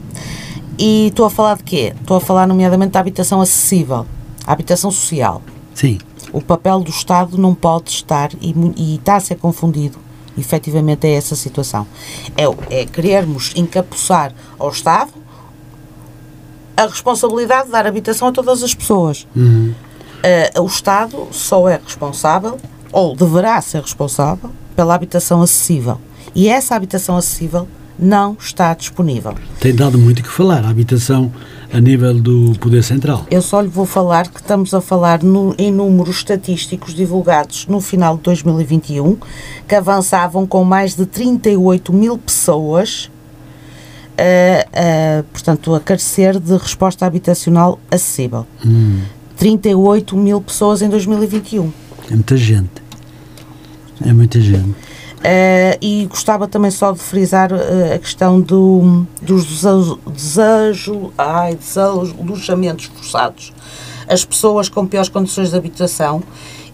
e 0.78 1.08
estou 1.08 1.26
a 1.26 1.30
falar 1.30 1.58
de 1.58 1.64
quê? 1.64 1.94
Estou 2.00 2.16
a 2.16 2.20
falar, 2.20 2.46
nomeadamente, 2.46 2.92
da 2.92 3.00
habitação 3.00 3.40
acessível, 3.40 4.06
a 4.46 4.52
habitação 4.52 4.90
social. 4.90 5.42
Sim. 5.74 5.98
O 6.32 6.40
papel 6.40 6.80
do 6.80 6.90
Estado 6.90 7.36
não 7.36 7.54
pode 7.54 7.90
estar, 7.90 8.30
e, 8.40 8.54
e 8.76 8.94
está 8.96 9.16
a 9.16 9.20
ser 9.20 9.36
confundido, 9.36 9.98
efetivamente, 10.38 11.06
é 11.06 11.14
essa 11.14 11.36
situação. 11.36 11.86
É, 12.36 12.44
é 12.80 12.86
querermos 12.86 13.52
encapuçar 13.54 14.32
ao 14.58 14.70
Estado 14.70 15.12
a 16.76 16.86
responsabilidade 16.86 17.66
de 17.66 17.72
dar 17.72 17.86
habitação 17.86 18.28
a 18.28 18.32
todas 18.32 18.62
as 18.62 18.74
pessoas. 18.74 19.26
Uhum. 19.36 19.74
Uh, 20.56 20.62
o 20.62 20.66
Estado 20.66 21.28
só 21.30 21.68
é 21.68 21.78
responsável, 21.84 22.58
ou 22.90 23.14
deverá 23.14 23.60
ser 23.60 23.82
responsável, 23.82 24.50
pela 24.74 24.94
habitação 24.94 25.42
acessível. 25.42 26.00
E 26.34 26.48
essa 26.48 26.74
habitação 26.74 27.16
acessível 27.16 27.68
não 28.00 28.36
está 28.38 28.74
disponível. 28.74 29.34
Tem 29.60 29.74
dado 29.74 29.98
muito 29.98 30.22
que 30.22 30.28
falar, 30.28 30.64
a 30.64 30.70
habitação 30.70 31.32
a 31.72 31.80
nível 31.80 32.14
do 32.14 32.52
Poder 32.58 32.82
Central. 32.82 33.26
Eu 33.30 33.42
só 33.42 33.60
lhe 33.60 33.68
vou 33.68 33.86
falar 33.86 34.28
que 34.28 34.40
estamos 34.40 34.74
a 34.74 34.80
falar 34.80 35.22
no, 35.22 35.54
em 35.56 35.70
números 35.70 36.16
estatísticos 36.16 36.94
divulgados 36.94 37.66
no 37.66 37.80
final 37.80 38.16
de 38.16 38.22
2021, 38.24 39.16
que 39.68 39.74
avançavam 39.74 40.46
com 40.46 40.64
mais 40.64 40.96
de 40.96 41.06
38 41.06 41.92
mil 41.92 42.18
pessoas, 42.18 43.04
uh, 43.04 44.20
uh, 44.20 45.22
portanto, 45.32 45.74
a 45.74 45.80
carecer 45.80 46.40
de 46.40 46.56
resposta 46.56 47.06
habitacional 47.06 47.78
acessível. 47.90 48.46
Hum. 48.64 49.02
38 49.36 50.16
mil 50.16 50.40
pessoas 50.40 50.82
em 50.82 50.88
2021. 50.88 51.72
É 52.10 52.14
muita 52.14 52.36
gente. 52.36 52.82
É 54.04 54.12
muita 54.12 54.40
gente. 54.40 54.74
Uh, 55.20 55.76
e 55.82 56.06
gostava 56.06 56.48
também 56.48 56.70
só 56.70 56.92
de 56.92 56.98
frisar 56.98 57.52
uh, 57.52 57.94
a 57.94 57.98
questão 57.98 58.40
do, 58.40 59.06
dos 59.20 59.44
desajo, 60.06 61.12
ai, 61.18 61.54
desalojamentos 61.56 62.86
forçados. 62.86 63.52
As 64.08 64.24
pessoas 64.24 64.70
com 64.70 64.86
piores 64.86 65.10
condições 65.10 65.50
de 65.50 65.56
habitação, 65.56 66.22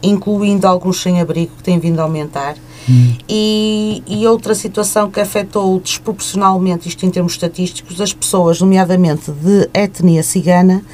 incluindo 0.00 0.64
alguns 0.64 1.02
sem-abrigo 1.02 1.56
que 1.56 1.62
têm 1.64 1.80
vindo 1.80 1.98
a 1.98 2.04
aumentar, 2.04 2.54
hum. 2.88 3.14
e, 3.28 4.00
e, 4.06 4.24
outra 4.28 4.54
situação 4.54 5.10
que 5.10 5.18
afetou 5.18 5.80
desproporcionalmente, 5.80 6.88
isto 6.88 7.04
em 7.04 7.10
termos 7.10 7.32
estatísticos, 7.32 8.00
as 8.00 8.12
pessoas, 8.12 8.60
nomeadamente 8.60 9.32
de 9.32 9.68
etnia 9.74 10.22
cigana 10.22 10.84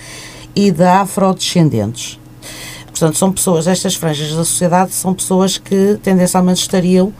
e 0.57 0.71
de 0.71 0.85
afrodescendentes. 0.85 2.19
Portanto, 2.87 3.19
são 3.19 3.31
pessoas, 3.31 3.67
estas 3.67 3.95
franjas 3.95 4.31
da 4.31 4.45
sociedade 4.45 4.93
são 4.93 5.13
pessoas 5.13 5.59
que 5.59 5.99
tendencialmente 6.03 6.61
estariam 6.61 7.13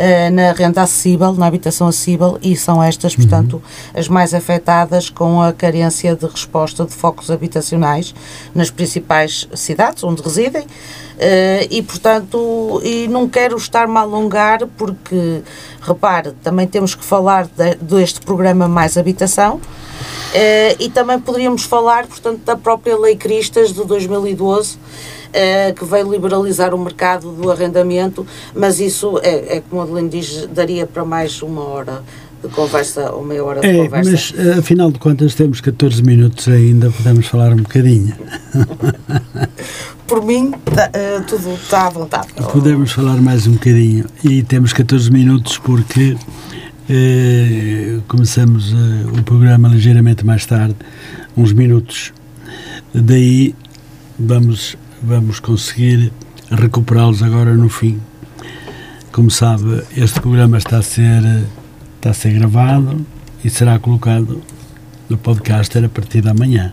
eh, 0.00 0.30
na 0.30 0.52
renda 0.52 0.80
acessível, 0.80 1.32
na 1.32 1.46
habitação 1.46 1.88
acessível, 1.88 2.38
e 2.40 2.56
são 2.56 2.80
estas, 2.80 3.14
uhum. 3.14 3.18
portanto, 3.18 3.54
uhum. 3.54 3.98
as 3.98 4.06
mais 4.06 4.32
afetadas 4.32 5.10
com 5.10 5.42
a 5.42 5.52
carência 5.52 6.14
de 6.14 6.24
resposta 6.24 6.84
de 6.84 6.92
focos 6.92 7.32
habitacionais 7.32 8.14
nas 8.54 8.70
principais 8.70 9.48
cidades 9.54 10.04
onde 10.04 10.22
residem. 10.22 10.62
Uh, 10.62 11.66
e, 11.68 11.82
portanto, 11.82 12.80
e 12.84 13.08
não 13.08 13.28
quero 13.28 13.56
estar-me 13.56 13.96
a 13.96 14.02
alongar, 14.02 14.60
porque, 14.76 15.42
repare, 15.80 16.30
também 16.44 16.68
temos 16.68 16.94
que 16.94 17.04
falar 17.04 17.46
de, 17.46 17.74
deste 17.74 18.20
programa 18.20 18.68
Mais 18.68 18.96
Habitação. 18.96 19.56
Uh, 19.56 20.76
e 20.78 20.88
também 20.90 21.18
poderíamos 21.18 21.64
falar, 21.64 22.06
portanto, 22.06 22.42
da 22.44 22.54
própria 22.54 22.96
Lei 22.96 23.16
Cristas 23.16 23.72
de 23.72 23.84
2012, 23.84 24.78
uh, 25.28 25.74
que 25.74 25.84
veio 25.84 26.10
liberalizar 26.10 26.74
o 26.74 26.78
mercado 26.78 27.30
do 27.32 27.50
arrendamento, 27.50 28.26
mas 28.54 28.80
isso 28.80 29.18
é, 29.22 29.56
é 29.56 29.62
como 29.68 29.82
a 29.82 29.84
Adeline 29.84 30.08
diz, 30.08 30.46
daria 30.46 30.86
para 30.86 31.04
mais 31.04 31.42
uma 31.42 31.62
hora 31.62 32.02
de 32.42 32.48
conversa 32.48 33.10
ou 33.10 33.24
meia 33.24 33.44
hora 33.44 33.60
de 33.60 33.66
é, 33.66 33.84
conversa. 33.84 34.10
Mas 34.10 34.34
eh, 34.36 34.58
afinal 34.58 34.90
de 34.92 34.98
contas 34.98 35.34
temos 35.34 35.60
14 35.60 36.02
minutos 36.02 36.48
ainda, 36.48 36.90
podemos 36.90 37.26
falar 37.26 37.52
um 37.52 37.56
bocadinho. 37.56 38.14
Por 40.06 40.24
mim, 40.24 40.52
tá, 40.64 40.88
uh, 40.88 41.24
tudo 41.26 41.52
está 41.54 41.86
à 41.86 41.90
vontade. 41.90 42.28
Podemos 42.50 42.92
falar 42.92 43.20
mais 43.20 43.46
um 43.46 43.52
bocadinho 43.52 44.06
e 44.24 44.42
temos 44.42 44.72
14 44.72 45.10
minutos 45.10 45.58
porque 45.58 46.16
uh, 46.88 48.02
começamos 48.08 48.72
uh, 48.72 49.18
o 49.18 49.22
programa 49.22 49.68
ligeiramente 49.68 50.24
mais 50.24 50.46
tarde, 50.46 50.76
uns 51.36 51.52
minutos. 51.52 52.12
Daí 52.94 53.54
vamos 54.18 54.78
vamos 55.02 55.40
conseguir 55.40 56.12
recuperá-los 56.50 57.22
agora 57.22 57.54
no 57.54 57.68
fim. 57.68 58.00
Como 59.12 59.30
sabe, 59.30 59.82
este 59.96 60.20
programa 60.20 60.58
está 60.58 60.78
a 60.78 60.82
ser, 60.82 61.22
está 61.96 62.10
a 62.10 62.14
ser 62.14 62.34
gravado 62.34 63.04
e 63.44 63.50
será 63.50 63.78
colocado 63.78 64.42
no 65.08 65.16
podcaster 65.16 65.84
a 65.84 65.88
partir 65.88 66.22
da 66.22 66.34
manhã. 66.34 66.70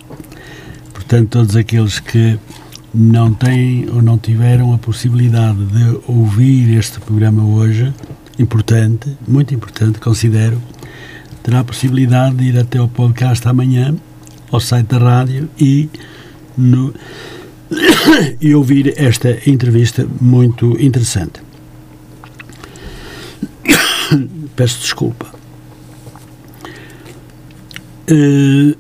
Portanto, 0.94 1.30
todos 1.30 1.56
aqueles 1.56 2.00
que 2.00 2.40
não 2.94 3.34
têm 3.34 3.88
ou 3.90 4.02
não 4.02 4.18
tiveram 4.18 4.74
a 4.74 4.78
possibilidade 4.78 5.66
de 5.66 6.00
ouvir 6.08 6.78
este 6.78 7.00
programa 7.00 7.44
hoje, 7.44 7.94
importante, 8.40 9.18
muito 9.28 9.54
importante, 9.54 10.00
considero, 10.00 10.62
terá 11.44 11.60
a 11.60 11.64
possibilidade 11.64 12.36
de 12.36 12.46
ir 12.46 12.58
até 12.58 12.82
o 12.82 12.88
podcast 12.88 13.48
amanhã, 13.48 13.96
ao 14.52 14.60
site 14.60 14.88
da 14.88 14.98
rádio 14.98 15.50
e 15.60 15.90
no 16.58 16.94
e 18.42 18.54
ouvir 18.56 18.94
esta 18.98 19.38
entrevista 19.50 20.08
muito 20.22 20.80
interessante. 20.82 21.42
Peço 24.56 24.80
desculpa. 24.82 25.34
Uh, 28.10 28.76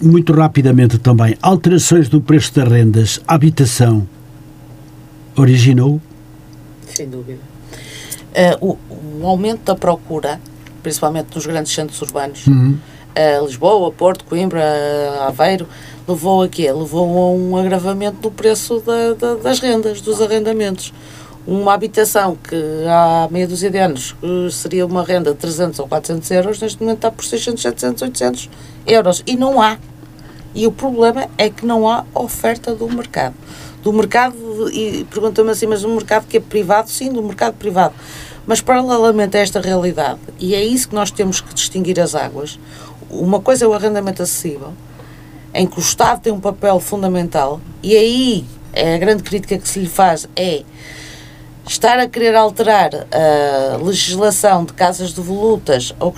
muito 0.00 0.32
rapidamente 0.32 0.98
também, 0.98 1.36
alterações 1.40 2.08
do 2.08 2.20
preço 2.20 2.54
das 2.54 2.68
rendas, 2.68 3.20
habitação, 3.26 4.06
originou? 5.36 6.00
Sem 6.94 7.08
dúvida. 7.08 7.40
Uh, 8.60 8.78
o, 8.90 9.22
o, 9.22 9.26
aumento 9.26 9.64
da 9.64 9.74
procura, 9.74 10.40
principalmente 10.82 11.34
nos 11.34 11.46
grandes 11.46 11.72
centros 11.72 12.02
urbanos, 12.02 12.46
uhum. 12.46 12.76
uh, 13.16 13.46
Lisboa, 13.46 13.90
Porto, 13.90 14.24
Coimbra, 14.24 14.62
Aveiro, 15.26 15.66
levou 16.06 16.42
a 16.42 16.48
quê? 16.48 16.70
Levou 16.70 17.06
a 17.18 17.30
um 17.30 17.56
agravamento 17.56 18.18
do 18.20 18.30
preço 18.30 18.80
da, 18.80 19.14
da, 19.14 19.34
das 19.34 19.60
rendas, 19.60 20.00
dos 20.00 20.22
arrendamentos. 20.22 20.92
Uma 21.46 21.74
habitação 21.74 22.36
que 22.36 22.56
há 22.88 23.28
meia 23.30 23.46
dúzia 23.46 23.70
de 23.70 23.78
anos 23.78 24.16
eh, 24.22 24.50
seria 24.50 24.84
uma 24.84 25.04
renda 25.04 25.32
de 25.32 25.36
300 25.36 25.78
ou 25.78 25.86
400 25.86 26.30
euros, 26.32 26.60
neste 26.60 26.80
momento 26.80 26.98
está 26.98 27.10
por 27.10 27.24
600, 27.24 27.62
700, 27.62 28.02
800 28.02 28.50
euros. 28.86 29.22
E 29.26 29.36
não 29.36 29.60
há. 29.60 29.78
E 30.54 30.66
o 30.66 30.72
problema 30.72 31.28
é 31.38 31.48
que 31.48 31.64
não 31.64 31.88
há 31.88 32.04
oferta 32.14 32.74
do 32.74 32.88
mercado. 32.88 33.34
Do 33.82 33.92
mercado, 33.92 34.34
e 34.72 35.06
pergunta-me 35.10 35.50
assim, 35.50 35.66
mas 35.66 35.82
do 35.82 35.88
mercado 35.88 36.26
que 36.26 36.38
é 36.38 36.40
privado? 36.40 36.90
Sim, 36.90 37.12
do 37.12 37.22
mercado 37.22 37.54
privado. 37.54 37.94
Mas 38.44 38.60
paralelamente 38.60 39.36
a 39.36 39.40
esta 39.40 39.60
realidade, 39.60 40.18
e 40.40 40.54
é 40.54 40.64
isso 40.64 40.88
que 40.88 40.94
nós 40.94 41.10
temos 41.10 41.40
que 41.40 41.54
distinguir 41.54 42.00
as 42.00 42.14
águas, 42.14 42.58
uma 43.08 43.40
coisa 43.40 43.64
é 43.64 43.68
o 43.68 43.74
arrendamento 43.74 44.22
acessível, 44.22 44.72
em 45.56 45.66
que 45.66 45.78
o 45.78 45.80
Estado 45.80 46.20
tem 46.20 46.32
um 46.32 46.40
papel 46.40 46.78
fundamental, 46.80 47.60
e 47.82 47.96
aí 47.96 48.44
é 48.72 48.94
a 48.94 48.98
grande 48.98 49.22
crítica 49.22 49.58
que 49.58 49.68
se 49.68 49.80
lhe 49.80 49.88
faz 49.88 50.28
é 50.36 50.62
estar 51.66 51.98
a 51.98 52.06
querer 52.06 52.34
alterar 52.36 52.90
a 53.10 53.76
legislação 53.78 54.64
de 54.64 54.72
casas 54.72 55.12
de 55.12 55.20
volutas 55.20 55.94
ou 55.98 56.14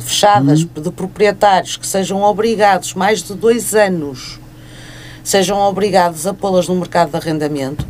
fechadas 0.00 0.62
uhum. 0.62 0.82
de 0.82 0.90
proprietários 0.90 1.76
que 1.76 1.86
sejam 1.86 2.22
obrigados 2.22 2.94
mais 2.94 3.22
de 3.22 3.34
dois 3.34 3.74
anos 3.74 4.40
sejam 5.28 5.58
obrigados 5.60 6.26
a 6.26 6.32
pô-las 6.32 6.68
no 6.68 6.74
mercado 6.74 7.10
de 7.10 7.16
arrendamento. 7.18 7.86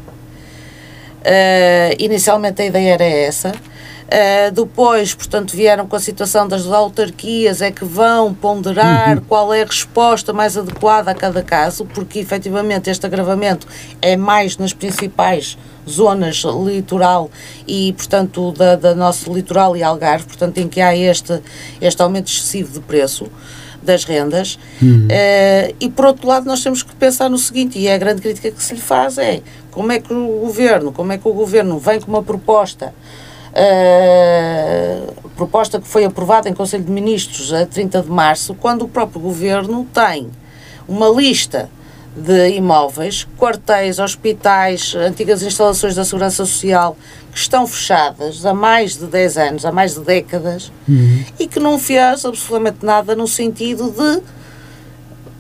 Uh, 1.21 1.95
inicialmente 1.97 2.63
a 2.63 2.67
ideia 2.67 2.95
era 2.95 3.05
essa. 3.05 3.53
Uh, 4.09 4.51
depois, 4.53 5.15
portanto, 5.15 5.55
vieram 5.55 5.87
com 5.87 5.95
a 5.95 6.01
situação 6.01 6.49
das 6.49 6.67
autarquias, 6.67 7.61
é 7.61 7.71
que 7.71 7.85
vão 7.85 8.33
ponderar 8.33 9.19
uhum. 9.19 9.25
qual 9.29 9.53
é 9.53 9.61
a 9.61 9.67
resposta 9.67 10.33
mais 10.33 10.57
adequada 10.57 11.11
a 11.11 11.15
cada 11.15 11.43
caso, 11.43 11.85
porque 11.85 12.19
efetivamente 12.19 12.89
este 12.89 13.05
agravamento 13.05 13.67
é 14.01 14.17
mais 14.17 14.57
nas 14.57 14.73
principais 14.73 15.59
zonas 15.87 16.43
litoral 16.65 17.31
e, 17.67 17.93
portanto, 17.93 18.51
da, 18.53 18.77
da 18.77 18.95
nosso 18.95 19.31
litoral 19.31 19.77
e 19.77 19.83
Algarve, 19.83 20.25
portanto, 20.25 20.57
em 20.57 20.69
que 20.69 20.81
há 20.81 20.97
este, 20.97 21.43
este 21.79 22.01
aumento 22.01 22.29
excessivo 22.29 22.73
de 22.73 22.81
preço 22.81 23.31
das 23.83 24.05
rendas. 24.05 24.59
Uhum. 24.81 25.07
Uh, 25.07 25.75
e, 25.79 25.91
por 25.91 26.07
outro 26.07 26.27
lado, 26.27 26.47
nós 26.47 26.63
temos 26.63 26.83
que 26.83 26.97
pensar 26.97 27.29
no 27.29 27.37
seguinte, 27.37 27.79
e 27.79 27.87
é 27.87 27.95
a 27.95 27.99
grande 27.99 28.23
crítica 28.23 28.51
que 28.51 28.63
se 28.63 28.73
lhe 28.73 28.81
faz 28.81 29.19
é 29.19 29.43
como 29.71 29.93
é 29.93 30.01
que 30.01 30.15
o 30.15 30.41
governo, 30.41 30.93
como 30.93 31.13
é 31.13 31.19
que 31.19 31.29
o 31.29 31.33
governo 31.35 31.79
vem 31.79 32.01
com 32.01 32.11
uma 32.11 32.23
proposta 32.23 32.95
uh, 33.59 35.31
proposta 35.37 35.81
que 35.81 35.87
foi 35.87 36.05
aprovada 36.05 36.49
em 36.49 36.55
Conselho 36.55 36.85
de 36.85 36.91
Ministros 36.91 37.53
a 37.53 37.67
30 37.67 38.03
de 38.03 38.11
março, 38.11 38.55
quando 38.55 38.83
o 38.83 38.89
próprio 38.89 39.21
Governo 39.21 39.87
tem 39.93 40.29
uma 40.87 41.09
lista 41.09 41.69
de 42.17 42.51
imóveis, 42.51 43.27
quartéis, 43.39 43.99
hospitais, 43.99 44.95
antigas 44.95 45.43
instalações 45.43 45.95
da 45.95 46.05
Segurança 46.05 46.45
Social 46.45 46.97
que 47.31 47.39
estão 47.39 47.67
fechadas 47.67 48.45
há 48.45 48.53
mais 48.53 48.97
de 48.97 49.07
10 49.07 49.39
anos, 49.39 49.65
há 49.65 49.71
mais 49.71 49.95
de 49.95 50.01
décadas, 50.01 50.73
uhum. 50.89 51.25
e 51.39 51.47
que 51.47 51.61
não 51.61 51.79
fez 51.79 52.25
absolutamente 52.25 52.85
nada 52.85 53.15
no 53.15 53.29
sentido 53.29 53.91
de 53.91 54.23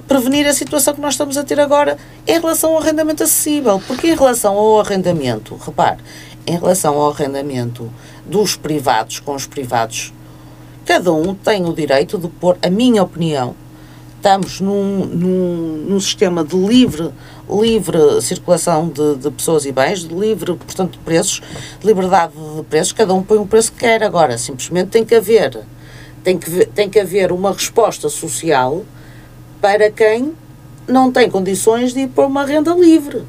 prevenir 0.06 0.46
a 0.46 0.54
situação 0.54 0.94
que 0.94 1.00
nós 1.00 1.14
estamos 1.14 1.36
a 1.36 1.44
ter 1.44 1.58
agora 1.60 1.98
em 2.26 2.40
relação 2.40 2.70
ao 2.70 2.78
arrendamento 2.78 3.22
acessível. 3.22 3.82
Porque 3.86 4.08
em 4.08 4.14
relação 4.14 4.56
ao 4.56 4.80
arrendamento, 4.80 5.56
repare, 5.56 5.98
em 6.48 6.52
relação 6.52 6.94
ao 6.94 7.10
arrendamento 7.10 7.90
dos 8.24 8.56
privados 8.56 9.20
com 9.20 9.34
os 9.34 9.46
privados, 9.46 10.14
cada 10.86 11.12
um 11.12 11.34
tem 11.34 11.66
o 11.66 11.74
direito 11.74 12.16
de 12.16 12.26
pôr, 12.26 12.56
a 12.62 12.70
minha 12.70 13.02
opinião, 13.02 13.54
estamos 14.16 14.58
num, 14.58 15.04
num, 15.04 15.84
num 15.88 16.00
sistema 16.00 16.42
de 16.42 16.56
livre, 16.56 17.10
livre 17.50 18.22
circulação 18.22 18.88
de, 18.88 19.16
de, 19.16 19.30
pessoas 19.30 19.66
e 19.66 19.72
bens, 19.72 20.08
de 20.08 20.14
livre, 20.14 20.54
portanto, 20.54 20.92
de 20.92 20.98
preços, 21.00 21.42
de 21.78 21.86
liberdade 21.86 22.32
de 22.56 22.62
preços, 22.62 22.92
cada 22.92 23.12
um 23.12 23.22
põe 23.22 23.36
o 23.36 23.46
preço 23.46 23.70
que 23.72 23.80
quer. 23.80 24.02
Agora, 24.02 24.38
simplesmente 24.38 24.88
tem 24.88 25.04
que 25.04 25.14
haver, 25.14 25.60
tem 26.24 26.38
que, 26.38 26.64
tem 26.66 26.88
que 26.88 26.98
haver 26.98 27.30
uma 27.30 27.52
resposta 27.52 28.08
social 28.08 28.84
para 29.60 29.90
quem 29.90 30.32
não 30.86 31.12
tem 31.12 31.30
condições 31.30 31.92
de 31.92 32.00
ir 32.00 32.08
para 32.08 32.26
uma 32.26 32.46
renda 32.46 32.72
livre. 32.74 33.24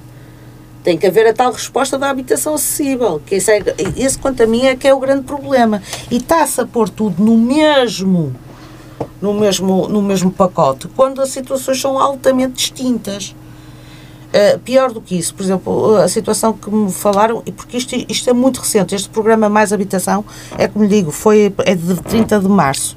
Tem 0.84 0.98
que 0.98 1.06
haver 1.06 1.28
a 1.28 1.34
tal 1.34 1.52
resposta 1.52 1.98
da 1.98 2.10
habitação 2.10 2.54
acessível, 2.54 3.22
que 3.26 3.36
esse, 3.36 3.52
é, 3.52 3.64
esse 3.98 4.18
quanto 4.18 4.42
a 4.44 4.48
mim, 4.48 4.66
é 4.66 4.76
que 4.76 4.88
é 4.88 4.94
o 4.94 5.00
grande 5.00 5.24
problema. 5.24 5.82
E 6.10 6.18
está-se 6.18 6.62
a 6.62 6.66
pôr 6.66 6.90
tudo 6.90 7.24
no 7.24 7.38
mesmo, 7.38 8.34
no 9.22 9.34
mesmo, 9.34 9.88
no 9.88 10.02
mesmo 10.02 10.32
pacote, 10.32 10.88
quando 10.96 11.22
as 11.22 11.30
situações 11.30 11.80
são 11.80 12.00
altamente 12.00 12.54
distintas. 12.54 13.36
Uh, 14.30 14.60
pior 14.60 14.92
do 14.92 15.02
que 15.02 15.18
isso, 15.18 15.34
por 15.34 15.42
exemplo, 15.42 15.96
a 15.96 16.08
situação 16.08 16.54
que 16.54 16.70
me 16.70 16.92
falaram, 16.92 17.42
e 17.48 17.52
porque 17.52 17.78
isto, 17.78 17.96
isto 18.08 18.30
é 18.30 18.34
muito 18.34 18.60
recente, 18.60 18.94
este 18.94 19.10
programa 19.10 19.50
Mais 19.50 19.74
Habitação, 19.74 20.24
é 20.56 20.68
como 20.68 20.86
lhe 20.86 20.90
digo, 20.90 21.10
foi, 21.10 21.52
é 21.66 21.74
de 21.74 21.96
30 21.96 22.40
de 22.40 22.48
março. 22.48 22.96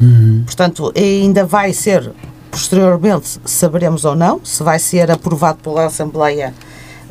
Uhum. 0.00 0.42
Portanto, 0.46 0.90
ainda 0.96 1.44
vai 1.44 1.74
ser, 1.74 2.10
posteriormente, 2.50 3.38
saberemos 3.44 4.06
ou 4.06 4.16
não, 4.16 4.40
se 4.42 4.62
vai 4.62 4.78
ser 4.78 5.10
aprovado 5.10 5.58
pela 5.58 5.84
Assembleia 5.84 6.54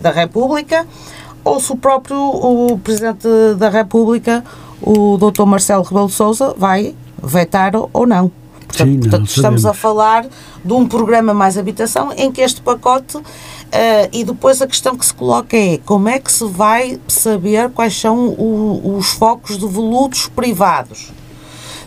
da 0.01 0.11
República 0.11 0.85
ou 1.43 1.59
se 1.59 1.71
o 1.71 1.75
próprio 1.75 2.17
o 2.17 2.77
Presidente 2.79 3.27
da 3.57 3.69
República, 3.69 4.43
o 4.81 5.17
Dr. 5.17 5.45
Marcelo 5.45 5.83
Rebelo 5.83 6.07
de 6.07 6.13
Sousa, 6.13 6.53
vai 6.57 6.95
vetar 7.21 7.73
ou 7.75 8.05
não. 8.05 8.31
Portanto, 8.67 8.87
Sim, 8.87 8.99
portanto 8.99 9.27
estamos 9.27 9.65
a 9.65 9.73
falar 9.73 10.27
de 10.63 10.73
um 10.73 10.87
programa 10.87 11.33
mais 11.33 11.57
habitação 11.57 12.13
em 12.15 12.31
que 12.31 12.41
este 12.41 12.61
pacote 12.61 13.17
uh, 13.17 13.23
e 14.11 14.23
depois 14.23 14.61
a 14.61 14.67
questão 14.67 14.95
que 14.95 15.05
se 15.05 15.13
coloca 15.13 15.57
é 15.57 15.79
como 15.85 16.07
é 16.07 16.19
que 16.19 16.31
se 16.31 16.45
vai 16.45 16.99
saber 17.07 17.71
quais 17.71 17.99
são 17.99 18.27
o, 18.27 18.97
os 18.97 19.09
focos 19.09 19.57
de 19.57 19.65
volutos 19.65 20.27
privados. 20.27 21.11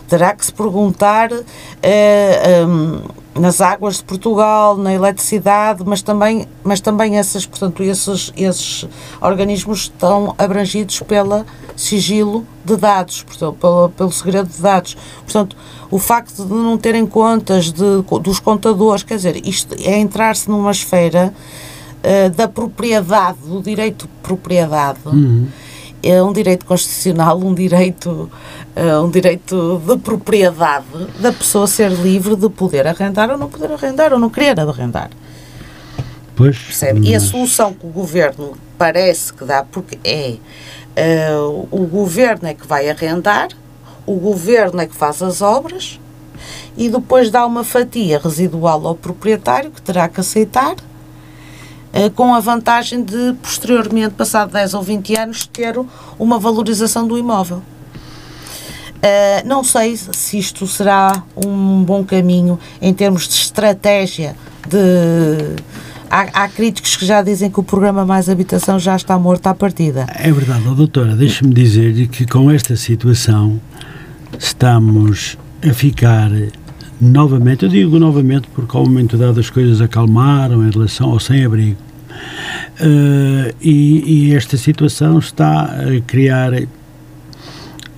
Terá 0.09 0.35
que 0.35 0.45
se 0.45 0.53
perguntar 0.53 1.33
uh, 1.33 1.45
eh, 1.83 2.67
um, 2.67 3.01
nas 3.35 3.61
águas 3.61 3.97
de 3.97 4.05
Portugal, 4.05 4.77
na 4.77 4.93
eletricidade, 4.93 5.83
mas 5.87 6.03
também, 6.03 6.47
mas 6.63 6.81
também 6.81 7.17
essas, 7.17 7.47
portanto, 7.47 7.83
esses, 7.83 8.33
esses 8.37 8.87
organismos 9.21 9.83
estão 9.83 10.35
abrangidos 10.37 11.01
pela 11.01 11.47
sigilo 11.75 12.47
de 12.65 12.77
dados, 12.77 13.23
portanto, 13.23 13.57
pelo, 13.59 13.89
pelo 13.91 14.13
segredo 14.13 14.49
de 14.49 14.61
dados. 14.61 14.97
Portanto, 15.25 15.57
o 15.91 15.99
facto 15.99 16.45
de 16.45 16.53
não 16.53 16.77
terem 16.77 17.07
contas 17.07 17.73
de, 17.73 18.03
dos 18.23 18.39
contadores, 18.39 19.03
quer 19.03 19.17
dizer, 19.17 19.47
isto 19.47 19.75
é 19.81 19.99
entrar-se 19.99 20.49
numa 20.51 20.71
esfera 20.71 21.33
uh, 22.05 22.31
da 22.31 22.47
propriedade, 22.47 23.39
do 23.47 23.63
direito 23.63 24.07
de 24.07 24.13
propriedade. 24.23 25.01
Uhum 25.07 25.49
é 26.03 26.23
um 26.23 26.33
direito 26.33 26.67
constitucional, 26.67 27.39
um 27.39 27.55
direito, 27.55 28.31
uh, 28.77 29.05
um 29.05 29.11
direito 29.11 29.81
de 29.87 29.97
propriedade 29.99 30.87
da 31.21 31.33
pessoa 31.33 31.67
ser 31.67 31.91
livre 31.91 32.35
de 32.35 32.49
poder 32.49 32.87
arrendar 32.87 33.31
ou 33.31 33.39
não 33.39 33.49
poder 33.49 33.71
arrendar 33.73 34.13
ou 34.13 34.19
não 34.19 34.29
querer 34.29 34.59
arrendar. 34.59 35.11
Pois, 36.35 36.59
Percebe? 36.59 37.01
Mas... 37.01 37.09
E 37.09 37.15
a 37.15 37.21
solução 37.21 37.73
que 37.73 37.87
o 37.87 37.91
governo 37.91 38.55
parece 38.77 39.33
que 39.33 39.45
dá, 39.45 39.63
porque 39.63 39.99
é 40.03 40.37
uh, 41.47 41.69
o 41.71 41.87
governo 41.87 42.49
é 42.49 42.55
que 42.55 42.67
vai 42.67 42.91
arrendar, 42.91 43.49
o 44.05 44.17
governo 44.17 44.81
é 44.81 44.87
que 44.87 44.97
faz 44.97 45.23
as 45.23 45.41
obras 45.41 46.01
e 46.77 46.89
depois 46.89 47.31
dá 47.31 47.47
uma 47.47 47.65
fatia 47.65 48.19
residual 48.19 48.87
ao 48.87 48.95
proprietário 48.95 49.71
que 49.71 49.81
terá 49.81 50.09
que 50.09 50.21
aceitar 50.21 50.75
eh, 50.75 50.92
com 52.15 52.35
a 52.35 52.41
vantagem 52.41 53.03
de, 53.03 53.35
posteriormente, 53.43 54.15
passado 54.15 54.53
10 54.53 54.75
ou 54.75 54.83
20 54.83 55.17
anos, 55.17 55.47
ter 55.47 55.75
uma 56.19 56.39
valorização 56.39 57.07
do 57.07 57.19
imóvel. 57.19 57.63
Uh, 59.03 59.47
não 59.47 59.65
sei 59.65 59.97
se 59.97 60.39
isto 60.39 60.65
será 60.67 61.25
um 61.37 61.83
bom 61.83 62.05
caminho 62.05 62.57
em 62.81 62.95
termos 62.95 63.27
de 63.27 63.35
estratégia 63.35 64.37
de. 64.69 65.57
Há, 66.09 66.45
há, 66.45 66.49
críticos 66.49 66.95
que 66.95 67.05
já 67.05 67.21
dizem 67.21 67.51
que 67.51 67.59
o 67.59 67.63
programa 67.65 68.05
Mais 68.05 68.29
Habitação 68.29 68.79
já 68.79 68.95
está 68.95 69.19
morto 69.19 69.47
à 69.49 69.55
partida. 69.55 70.07
É 70.15 70.31
verdade, 70.31 70.63
oh, 70.69 70.75
doutora, 70.75 71.17
deixe-me 71.17 71.53
dizer 71.53 72.07
que 72.09 72.27
com 72.27 72.51
esta 72.51 72.77
situação 72.77 73.61
estamos 74.39 75.37
a 75.69 75.73
ficar 75.73 76.31
novamente, 77.03 77.65
eu 77.65 77.69
digo 77.69 77.99
novamente 77.99 78.47
porque 78.55 78.77
ao 78.77 78.85
momento 78.85 79.17
dado 79.17 79.41
as 79.41 79.51
coisas 79.51 79.81
acalmaram 79.81 80.65
em 80.65 80.71
relação 80.71 81.11
ao 81.11 81.19
sem-abrigo. 81.19 81.77
Uh, 82.81 83.53
e, 83.61 84.29
e, 84.29 84.35
esta 84.35 84.57
situação 84.57 85.19
está 85.19 85.65
a 85.65 86.01
criar 86.07 86.53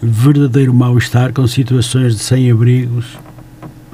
verdadeiro 0.02 0.72
mal-estar 0.72 1.32
com 1.32 1.46
situações 1.46 2.16
de 2.16 2.22
sem-abrigos 2.22 3.18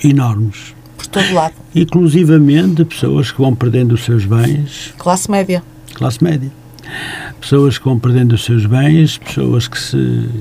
enormes. 0.04 0.74
Por 0.96 1.06
todo 1.08 1.34
lado. 1.34 1.54
Inclusivamente 1.74 2.84
pessoas 2.84 3.32
que 3.32 3.38
vão 3.38 3.54
perdendo 3.54 3.92
os 3.92 4.04
seus 4.04 4.24
bens. 4.24 4.94
Classe 4.96 5.30
média. 5.30 5.62
Classe 5.94 6.22
média. 6.22 6.50
Pessoas 7.40 7.78
que 7.78 7.84
vão 7.84 7.98
perdendo 7.98 8.34
os 8.34 8.44
seus 8.44 8.66
bens, 8.66 9.18
pessoas 9.18 9.66
que 9.66 9.78
se 9.78 9.96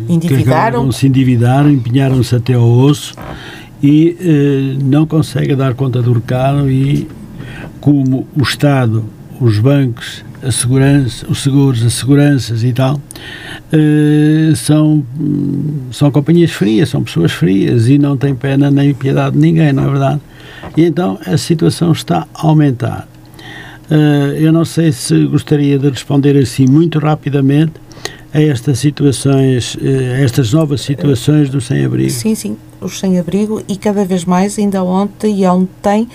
endividaram, 0.08 0.92
se 0.92 1.08
endividaram, 1.08 1.70
empenharam-se 1.70 2.36
até 2.36 2.54
ao 2.54 2.68
osso 2.68 3.14
e 3.82 4.18
eh, 4.20 4.84
não 4.84 5.06
consegue 5.06 5.56
dar 5.56 5.74
conta 5.74 6.02
do 6.02 6.14
recado 6.14 6.70
e 6.70 7.08
como 7.80 8.28
o 8.36 8.42
Estado, 8.42 9.06
os 9.40 9.58
bancos, 9.60 10.24
a 10.44 10.52
segurança, 10.52 11.26
os 11.30 11.42
seguros, 11.42 11.84
as 11.86 11.94
seguranças 11.94 12.64
e 12.64 12.74
tal, 12.74 13.00
eh, 13.72 14.54
são, 14.56 15.04
são 15.92 16.12
companhias 16.12 16.52
frias, 16.52 16.90
são 16.90 17.04
pessoas 17.04 17.32
frias 17.32 17.88
e 17.88 17.98
não 17.98 18.18
têm 18.18 18.36
pena 18.36 18.70
nem 18.70 18.94
piedade 18.94 19.36
de 19.36 19.42
ninguém, 19.42 19.72
não 19.74 19.84
é 19.84 19.90
verdade? 19.90 20.22
E 20.76 20.84
então 20.84 21.18
a 21.26 21.38
situação 21.38 21.92
está 21.92 22.28
a 22.34 22.48
aumentar. 22.48 23.08
Eh, 23.90 24.38
eu 24.40 24.52
não 24.52 24.66
sei 24.66 24.92
se 24.92 25.26
gostaria 25.26 25.80
de 25.80 25.90
responder 25.90 26.38
assim 26.38 26.68
muito 26.68 27.00
rapidamente 27.00 27.74
a 28.34 28.42
estas 28.42 28.80
situações, 28.80 29.78
a 29.82 30.22
estas 30.22 30.54
novas 30.54 30.82
situações 30.82 31.50
do 31.50 31.60
sem-abrigo. 31.60 32.10
Sim, 32.10 32.36
sim 32.36 32.58
os 32.82 33.00
sem-abrigo 33.00 33.62
e 33.68 33.76
cada 33.76 34.06
vez 34.06 34.26
mais, 34.26 34.58
ainda 34.58 34.84
ontem 34.84 35.42
e 35.42 35.48
ontem, 35.48 36.08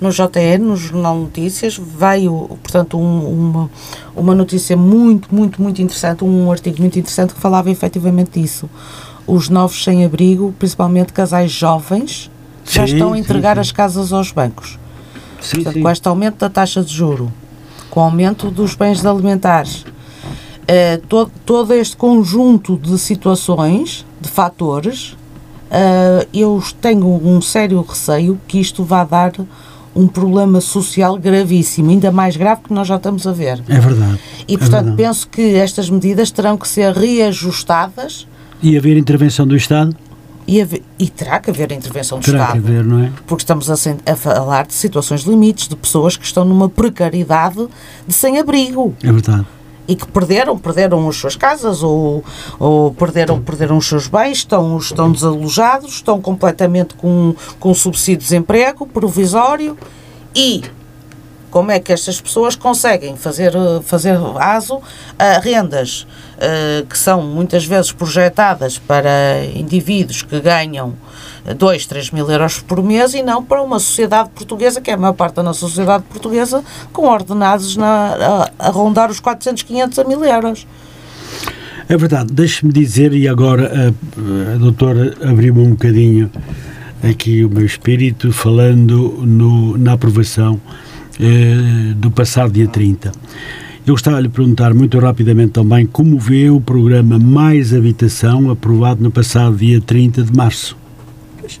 no 0.00 0.10
JN, 0.10 0.58
no 0.60 0.76
Jornal 0.76 1.16
Notícias, 1.16 1.78
veio, 1.78 2.58
portanto, 2.62 2.98
um, 2.98 3.28
uma, 3.28 3.70
uma 4.14 4.34
notícia 4.34 4.76
muito, 4.76 5.34
muito, 5.34 5.62
muito 5.62 5.80
interessante, 5.80 6.24
um 6.24 6.50
artigo 6.50 6.80
muito 6.80 6.98
interessante 6.98 7.34
que 7.34 7.40
falava 7.40 7.70
efetivamente 7.70 8.40
disso. 8.40 8.68
Os 9.26 9.48
novos 9.48 9.82
sem-abrigo, 9.82 10.54
principalmente 10.58 11.12
casais 11.12 11.52
jovens, 11.52 12.30
já 12.64 12.86
sim, 12.86 12.94
estão 12.94 13.12
a 13.12 13.18
entregar 13.18 13.56
sim, 13.56 13.62
sim. 13.62 13.68
as 13.68 13.72
casas 13.72 14.12
aos 14.12 14.32
bancos. 14.32 14.78
Portanto, 15.50 15.80
com 15.80 15.90
este 15.90 16.08
aumento 16.08 16.38
da 16.38 16.50
taxa 16.50 16.82
de 16.82 16.92
juro, 16.92 17.32
com 17.88 18.00
o 18.00 18.02
aumento 18.02 18.50
dos 18.50 18.74
bens 18.74 19.04
alimentares, 19.06 19.84
eh, 20.72 21.00
todo, 21.08 21.32
todo 21.44 21.74
este 21.74 21.96
conjunto 21.96 22.76
de 22.76 22.96
situações, 22.96 24.06
de 24.20 24.28
fatores, 24.28 25.16
uh, 25.68 26.24
eu 26.32 26.62
tenho 26.80 27.08
um 27.08 27.40
sério 27.40 27.80
receio 27.82 28.40
que 28.46 28.60
isto 28.60 28.84
vá 28.84 29.02
dar 29.02 29.32
um 29.96 30.06
problema 30.06 30.60
social 30.60 31.18
gravíssimo, 31.18 31.90
ainda 31.90 32.12
mais 32.12 32.36
grave 32.36 32.60
que 32.62 32.72
nós 32.72 32.86
já 32.86 32.94
estamos 32.94 33.26
a 33.26 33.32
ver. 33.32 33.60
É 33.68 33.80
verdade. 33.80 34.20
E, 34.46 34.56
portanto, 34.56 34.74
é 34.74 34.82
verdade. 34.82 34.96
penso 34.96 35.26
que 35.26 35.56
estas 35.56 35.90
medidas 35.90 36.30
terão 36.30 36.56
que 36.56 36.68
ser 36.68 36.92
reajustadas. 36.92 38.28
E 38.62 38.78
haver 38.78 38.96
intervenção 38.96 39.48
do 39.48 39.56
Estado? 39.56 39.96
E, 40.46 40.62
haver, 40.62 40.84
e 40.96 41.08
terá 41.08 41.40
que 41.40 41.50
haver 41.50 41.72
intervenção 41.72 42.20
do 42.20 42.24
terá 42.24 42.44
Estado. 42.44 42.62
Que 42.62 42.68
haver, 42.68 42.84
não 42.84 43.06
é? 43.06 43.12
Porque 43.26 43.42
estamos 43.42 43.68
a, 43.68 43.74
a 43.74 44.14
falar 44.14 44.68
de 44.68 44.74
situações 44.74 45.22
limites, 45.22 45.66
de 45.66 45.74
pessoas 45.74 46.16
que 46.16 46.24
estão 46.24 46.44
numa 46.44 46.68
precariedade 46.68 47.66
de 48.06 48.14
sem-abrigo. 48.14 48.94
É 49.02 49.10
verdade 49.10 49.44
e 49.90 49.96
que 49.96 50.06
perderam, 50.06 50.56
perderam 50.56 51.08
as 51.08 51.16
suas 51.16 51.34
casas 51.34 51.82
ou, 51.82 52.24
ou 52.60 52.94
perderam, 52.94 53.42
perderam 53.42 53.76
os 53.76 53.88
seus 53.88 54.06
bens, 54.06 54.38
estão, 54.38 54.78
estão 54.78 55.10
desalojados, 55.10 55.94
estão 55.94 56.20
completamente 56.20 56.94
com, 56.94 57.34
com 57.58 57.74
subsídio 57.74 58.18
de 58.18 58.24
desemprego 58.24 58.86
provisório 58.86 59.76
e 60.32 60.62
como 61.50 61.72
é 61.72 61.80
que 61.80 61.92
estas 61.92 62.20
pessoas 62.20 62.54
conseguem 62.54 63.16
fazer, 63.16 63.52
fazer 63.82 64.16
aso 64.38 64.80
a 65.18 65.40
rendas 65.40 66.06
uh, 66.36 66.86
que 66.86 66.96
são 66.96 67.22
muitas 67.22 67.64
vezes 67.64 67.90
projetadas 67.90 68.78
para 68.78 69.44
indivíduos 69.56 70.22
que 70.22 70.40
ganham 70.40 70.94
2, 71.56 71.86
3 71.86 72.10
mil 72.10 72.30
euros 72.30 72.60
por 72.60 72.82
mês 72.82 73.14
e 73.14 73.22
não 73.22 73.44
para 73.44 73.62
uma 73.62 73.78
sociedade 73.78 74.30
portuguesa, 74.30 74.80
que 74.80 74.90
é 74.90 74.94
a 74.94 74.96
maior 74.96 75.14
parte 75.14 75.36
da 75.36 75.42
nossa 75.42 75.60
sociedade 75.60 76.04
portuguesa, 76.04 76.62
com 76.92 77.06
ordenados 77.06 77.76
na, 77.76 78.50
a, 78.58 78.68
a 78.68 78.70
rondar 78.70 79.10
os 79.10 79.20
400, 79.20 79.62
500 79.62 79.98
a 79.98 80.04
mil 80.04 80.24
euros. 80.24 80.66
É 81.88 81.96
verdade, 81.96 82.32
deixe-me 82.32 82.72
dizer, 82.72 83.12
e 83.12 83.26
agora 83.26 83.72
a, 83.74 84.54
a 84.54 84.58
doutora 84.58 85.14
abriu-me 85.22 85.60
um 85.60 85.70
bocadinho 85.70 86.30
aqui 87.02 87.44
o 87.44 87.50
meu 87.50 87.64
espírito, 87.64 88.32
falando 88.32 89.24
no, 89.26 89.76
na 89.76 89.94
aprovação 89.94 90.60
eh, 91.18 91.94
do 91.96 92.10
passado 92.10 92.52
dia 92.52 92.68
30. 92.68 93.10
Eu 93.86 93.94
gostava 93.94 94.18
de 94.18 94.24
lhe 94.24 94.28
perguntar 94.28 94.72
muito 94.72 94.98
rapidamente 94.98 95.52
também 95.52 95.86
como 95.86 96.18
vê 96.18 96.48
o 96.48 96.60
programa 96.60 97.18
Mais 97.18 97.74
Habitação 97.74 98.50
aprovado 98.50 99.02
no 99.02 99.10
passado 99.10 99.56
dia 99.56 99.80
30 99.80 100.22
de 100.22 100.36
março. 100.36 100.79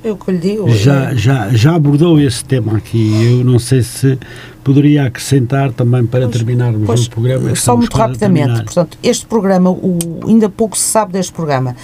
Eu 0.04 0.16
que 0.16 0.30
lhe 0.30 0.38
digo. 0.38 0.70
Já, 0.70 1.14
já, 1.14 1.48
já 1.50 1.74
abordou 1.74 2.20
esse 2.20 2.44
tema 2.44 2.76
aqui. 2.76 3.38
Eu 3.38 3.44
não 3.44 3.58
sei 3.58 3.82
se 3.82 4.18
poderia 4.62 5.04
acrescentar 5.04 5.72
também 5.72 6.04
para 6.06 6.20
pois, 6.20 6.32
terminarmos 6.36 6.86
pois, 6.86 7.06
o 7.06 7.10
programa. 7.10 7.54
Só 7.56 7.76
muito 7.76 7.96
rapidamente. 7.96 8.62
Portanto, 8.64 8.98
este 9.02 9.26
programa, 9.26 9.70
o, 9.70 9.98
ainda 10.26 10.48
pouco 10.48 10.76
se 10.76 10.84
sabe 10.84 11.12
deste 11.12 11.32
programa. 11.32 11.74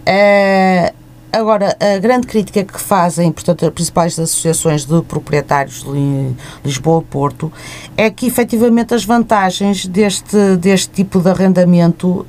Uh, 0.00 1.00
Agora, 1.32 1.76
a 1.78 1.98
grande 1.98 2.26
crítica 2.26 2.64
que 2.64 2.80
fazem, 2.80 3.30
portanto, 3.30 3.64
as 3.64 3.72
principais 3.72 4.18
associações 4.18 4.84
de 4.84 5.00
proprietários 5.02 5.84
de 5.84 6.34
Lisboa-Porto 6.64 7.52
é 7.96 8.10
que, 8.10 8.26
efetivamente, 8.26 8.94
as 8.94 9.04
vantagens 9.04 9.86
deste, 9.86 10.56
deste 10.56 10.88
tipo 10.88 11.20
de 11.20 11.28
arrendamento 11.28 12.26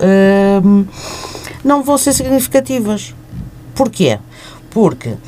hum, 0.64 0.86
não 1.64 1.82
vão 1.82 1.98
ser 1.98 2.14
significativas. 2.14 3.16
Porquê? 3.74 4.20
Porque 4.72 5.10
uh, 5.10 5.20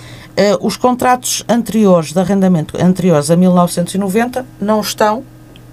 os 0.61 0.75
contratos 0.77 1.43
anteriores 1.47 2.11
de 2.11 2.19
arrendamento, 2.19 2.81
anteriores 2.81 3.29
a 3.29 3.35
1990, 3.35 4.45
não 4.59 4.81
estão 4.81 5.23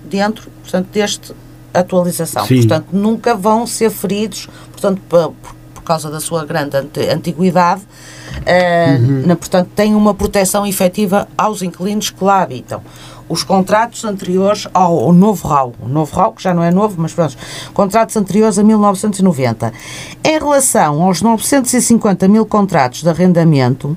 dentro, 0.04 0.50
portanto, 0.62 0.88
deste 0.92 1.32
atualização. 1.72 2.44
Sim. 2.46 2.56
Portanto, 2.56 2.88
nunca 2.92 3.34
vão 3.34 3.66
ser 3.66 3.90
feridos, 3.90 4.48
portanto, 4.72 5.00
por, 5.08 5.32
por 5.74 5.82
causa 5.82 6.10
da 6.10 6.20
sua 6.20 6.44
grande 6.44 6.76
antiguidade, 6.76 7.82
uh, 7.82 9.02
uhum. 9.02 9.26
na, 9.26 9.36
portanto, 9.36 9.70
tem 9.74 9.94
uma 9.94 10.14
proteção 10.14 10.66
efetiva 10.66 11.28
aos 11.36 11.62
inquilinos 11.62 12.10
que 12.10 12.22
lá 12.22 12.42
habitam. 12.42 12.82
Os 13.30 13.44
contratos 13.44 14.04
anteriores 14.04 14.66
ao, 14.74 14.98
ao 14.98 15.12
novo 15.12 15.46
RAU, 15.46 15.72
o 15.80 15.88
novo 15.88 16.16
RAU, 16.16 16.32
que 16.32 16.42
já 16.42 16.52
não 16.52 16.64
é 16.64 16.72
novo, 16.72 16.96
mas 16.98 17.14
pronto, 17.14 17.36
contratos 17.72 18.16
anteriores 18.16 18.58
a 18.58 18.64
1990. 18.64 19.72
Em 20.24 20.36
relação 20.36 21.00
aos 21.00 21.22
950 21.22 22.26
mil 22.26 22.44
contratos 22.44 23.04
de 23.04 23.08
arrendamento, 23.08 23.96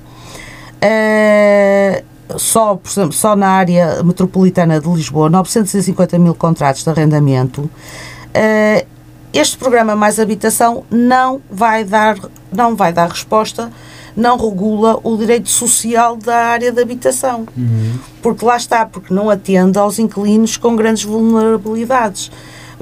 uh, 0.83 2.03
só, 2.37 2.75
por 2.75 2.91
exemplo, 2.91 3.13
só 3.13 3.35
na 3.35 3.47
área 3.49 4.03
metropolitana 4.03 4.79
de 4.79 4.87
Lisboa, 4.87 5.31
950 5.31 6.19
mil 6.19 6.35
contratos 6.35 6.83
de 6.83 6.89
arrendamento. 6.91 7.61
Uh, 7.61 8.85
este 9.33 9.57
programa 9.57 9.95
Mais 9.95 10.19
Habitação 10.19 10.83
não 10.91 11.41
vai 11.49 11.83
dar, 11.83 12.19
não 12.51 12.75
vai 12.75 12.93
dar 12.93 13.09
resposta, 13.09 13.71
não 14.15 14.37
regula 14.37 14.99
o 15.03 15.17
direito 15.17 15.49
social 15.49 16.15
da 16.15 16.35
área 16.35 16.71
de 16.71 16.81
habitação. 16.81 17.45
Uhum. 17.57 17.99
Porque 18.21 18.45
lá 18.45 18.57
está, 18.57 18.85
porque 18.85 19.13
não 19.13 19.29
atende 19.29 19.77
aos 19.77 19.99
inquilinos 19.99 20.57
com 20.57 20.75
grandes 20.75 21.03
vulnerabilidades. 21.03 22.31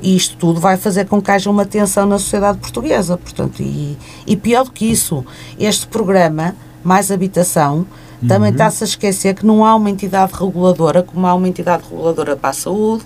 E 0.01 0.15
isto 0.15 0.35
tudo 0.37 0.59
vai 0.59 0.77
fazer 0.77 1.05
com 1.05 1.21
que 1.21 1.31
haja 1.31 1.49
uma 1.49 1.65
tensão 1.65 2.05
na 2.05 2.17
sociedade 2.17 2.57
portuguesa. 2.57 3.17
Portanto, 3.17 3.61
e, 3.61 3.97
e 4.25 4.35
pior 4.35 4.65
do 4.65 4.71
que 4.71 4.85
isso, 4.85 5.25
este 5.59 5.87
programa 5.87 6.55
Mais 6.83 7.11
Habitação 7.11 7.85
também 8.27 8.49
uhum. 8.49 8.55
está-se 8.55 8.83
a 8.83 8.87
esquecer 8.87 9.33
que 9.33 9.45
não 9.45 9.65
há 9.65 9.75
uma 9.75 9.89
entidade 9.89 10.33
reguladora, 10.33 11.01
como 11.01 11.25
há 11.25 11.33
uma 11.33 11.47
entidade 11.47 11.83
reguladora 11.89 12.35
para 12.35 12.51
a 12.51 12.53
saúde, 12.53 13.03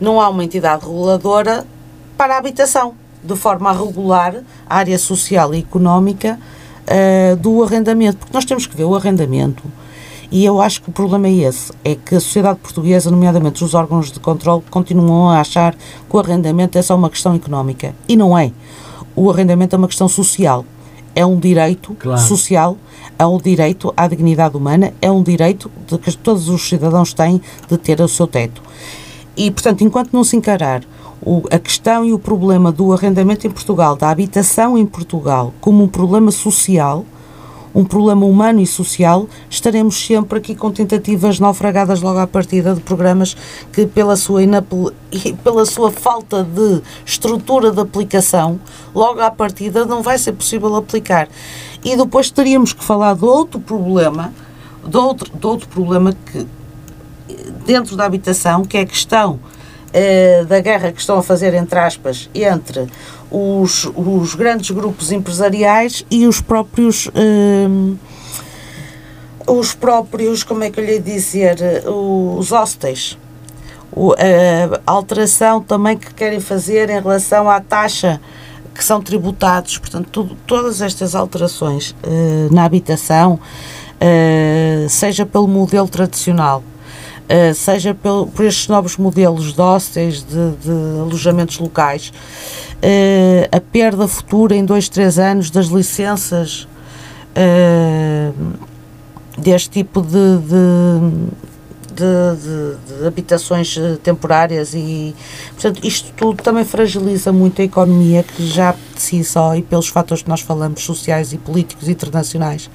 não 0.00 0.20
há 0.20 0.28
uma 0.28 0.42
entidade 0.42 0.86
reguladora 0.86 1.66
para 2.16 2.34
a 2.34 2.38
habitação, 2.38 2.94
de 3.22 3.36
forma 3.36 3.70
a 3.70 3.72
regular 3.72 4.42
a 4.68 4.76
área 4.76 4.98
social 4.98 5.54
e 5.54 5.58
económica 5.58 6.38
uh, 6.88 7.36
do 7.36 7.62
arrendamento. 7.62 8.18
Porque 8.18 8.34
nós 8.34 8.44
temos 8.44 8.66
que 8.66 8.76
ver 8.76 8.84
o 8.84 8.94
arrendamento, 8.94 9.62
e 10.30 10.44
eu 10.44 10.60
acho 10.60 10.82
que 10.82 10.90
o 10.90 10.92
problema 10.92 11.28
é 11.28 11.32
esse, 11.32 11.72
é 11.84 11.94
que 11.94 12.14
a 12.14 12.20
sociedade 12.20 12.58
portuguesa, 12.58 13.10
nomeadamente 13.10 13.62
os 13.64 13.74
órgãos 13.74 14.12
de 14.12 14.20
controle, 14.20 14.62
continuam 14.70 15.30
a 15.30 15.40
achar 15.40 15.74
que 15.74 16.16
o 16.16 16.18
arrendamento 16.18 16.76
é 16.76 16.82
só 16.82 16.94
uma 16.96 17.08
questão 17.08 17.34
económica. 17.34 17.94
E 18.08 18.16
não 18.16 18.36
é. 18.36 18.52
O 19.16 19.30
arrendamento 19.30 19.74
é 19.74 19.78
uma 19.78 19.88
questão 19.88 20.08
social. 20.08 20.64
É 21.14 21.24
um 21.24 21.38
direito 21.38 21.96
claro. 21.98 22.20
social 22.20 22.76
é 23.18 23.26
um 23.26 23.38
direito 23.38 23.92
à 23.96 24.06
dignidade 24.06 24.56
humana, 24.56 24.94
é 25.02 25.10
um 25.10 25.22
direito 25.22 25.70
de 25.88 25.98
que 25.98 26.16
todos 26.16 26.48
os 26.48 26.68
cidadãos 26.68 27.12
têm 27.12 27.40
de 27.68 27.76
ter 27.76 28.00
o 28.00 28.06
seu 28.06 28.28
teto. 28.28 28.62
E, 29.36 29.50
portanto, 29.50 29.82
enquanto 29.82 30.12
não 30.12 30.22
se 30.22 30.36
encarar 30.36 30.82
o, 31.28 31.42
a 31.50 31.58
questão 31.58 32.06
e 32.06 32.14
o 32.14 32.18
problema 32.18 32.72
do 32.72 32.90
arrendamento 32.90 33.46
em 33.46 33.50
Portugal, 33.50 33.94
da 33.94 34.08
habitação 34.08 34.78
em 34.78 34.86
Portugal, 34.86 35.52
como 35.60 35.84
um 35.84 35.88
problema 35.88 36.30
social, 36.30 37.04
um 37.74 37.84
problema 37.84 38.24
humano 38.24 38.62
e 38.62 38.66
social, 38.66 39.28
estaremos 39.50 40.06
sempre 40.06 40.38
aqui 40.38 40.54
com 40.54 40.70
tentativas 40.70 41.38
naufragadas 41.38 42.00
logo 42.00 42.18
à 42.18 42.26
partida 42.26 42.74
de 42.74 42.80
programas 42.80 43.36
que, 43.70 43.86
pela 43.86 44.16
sua, 44.16 44.42
e 44.42 45.32
pela 45.44 45.66
sua 45.66 45.92
falta 45.92 46.42
de 46.42 46.80
estrutura 47.04 47.70
de 47.72 47.80
aplicação, 47.80 48.58
logo 48.94 49.20
à 49.20 49.30
partida 49.30 49.84
não 49.84 50.00
vai 50.00 50.16
ser 50.16 50.32
possível 50.32 50.74
aplicar. 50.76 51.28
E 51.84 51.94
depois 51.94 52.30
teríamos 52.30 52.72
que 52.72 52.82
falar 52.82 53.14
de 53.14 53.26
outro 53.26 53.60
problema, 53.60 54.32
de 54.82 54.96
outro, 54.96 55.30
de 55.30 55.46
outro 55.46 55.68
problema 55.68 56.14
que 56.24 56.46
dentro 57.66 57.96
da 57.96 58.06
habitação, 58.06 58.64
que 58.64 58.78
é 58.78 58.80
a 58.80 58.86
questão 58.86 59.38
eh, 59.92 60.44
da 60.48 60.60
guerra 60.60 60.92
que 60.92 61.00
estão 61.00 61.18
a 61.18 61.22
fazer, 61.22 61.54
entre 61.54 61.78
aspas, 61.78 62.28
entre 62.34 62.86
os, 63.30 63.90
os 63.96 64.34
grandes 64.34 64.70
grupos 64.70 65.12
empresariais 65.12 66.04
e 66.10 66.26
os 66.26 66.40
próprios. 66.40 67.08
Eh, 67.14 67.96
os 69.46 69.74
próprios, 69.74 70.42
como 70.42 70.62
é 70.62 70.70
que 70.70 70.78
eu 70.78 70.84
lhe 70.84 70.98
dizer, 70.98 71.56
os 71.86 72.52
hostéis. 72.52 73.16
O, 73.90 74.12
a 74.12 74.92
alteração 74.92 75.62
também 75.62 75.96
que 75.96 76.12
querem 76.12 76.38
fazer 76.38 76.90
em 76.90 77.00
relação 77.00 77.48
à 77.48 77.58
taxa 77.58 78.20
que 78.78 78.84
são 78.84 79.02
tributados. 79.02 79.76
Portanto, 79.76 80.08
tudo, 80.10 80.36
todas 80.46 80.80
estas 80.80 81.14
alterações 81.16 81.90
uh, 81.90 82.54
na 82.54 82.64
habitação, 82.64 83.34
uh, 83.34 84.88
seja 84.88 85.26
pelo 85.26 85.48
modelo 85.48 85.88
tradicional, 85.88 86.62
uh, 87.28 87.54
seja 87.54 87.94
pelo, 87.94 88.26
por 88.26 88.44
estes 88.44 88.68
novos 88.68 88.96
modelos 88.96 89.52
de 89.52 89.60
hostels, 89.60 90.22
de, 90.22 90.50
de 90.56 91.00
alojamentos 91.00 91.58
locais, 91.58 92.12
a 93.50 93.60
perda 93.60 94.06
futura 94.06 94.54
em 94.54 94.64
dois, 94.64 94.88
três 94.88 95.18
anos 95.18 95.50
das 95.50 95.66
licenças 95.66 96.68
deste 99.36 99.70
tipo 99.70 100.00
de, 100.00 100.38
de 100.38 101.28
de, 101.98 103.00
de, 103.00 103.06
habitações 103.06 103.76
eh, 103.76 103.98
temporárias 104.02 104.72
e, 104.72 105.14
portanto, 105.50 105.80
isto 105.84 106.12
tudo 106.16 106.42
também 106.42 106.64
fragiliza 106.64 107.32
muito 107.32 107.60
a 107.60 107.64
economia 107.64 108.22
que 108.22 108.46
já 108.46 108.72
de 108.72 109.02
si 109.02 109.24
só 109.24 109.56
e 109.56 109.62
pelos 109.62 109.88
fatores 109.88 110.22
que 110.22 110.28
nós 110.28 110.40
falamos, 110.40 110.84
sociais 110.84 111.32
e 111.32 111.38
políticos 111.38 111.88
internacionais. 111.88 112.70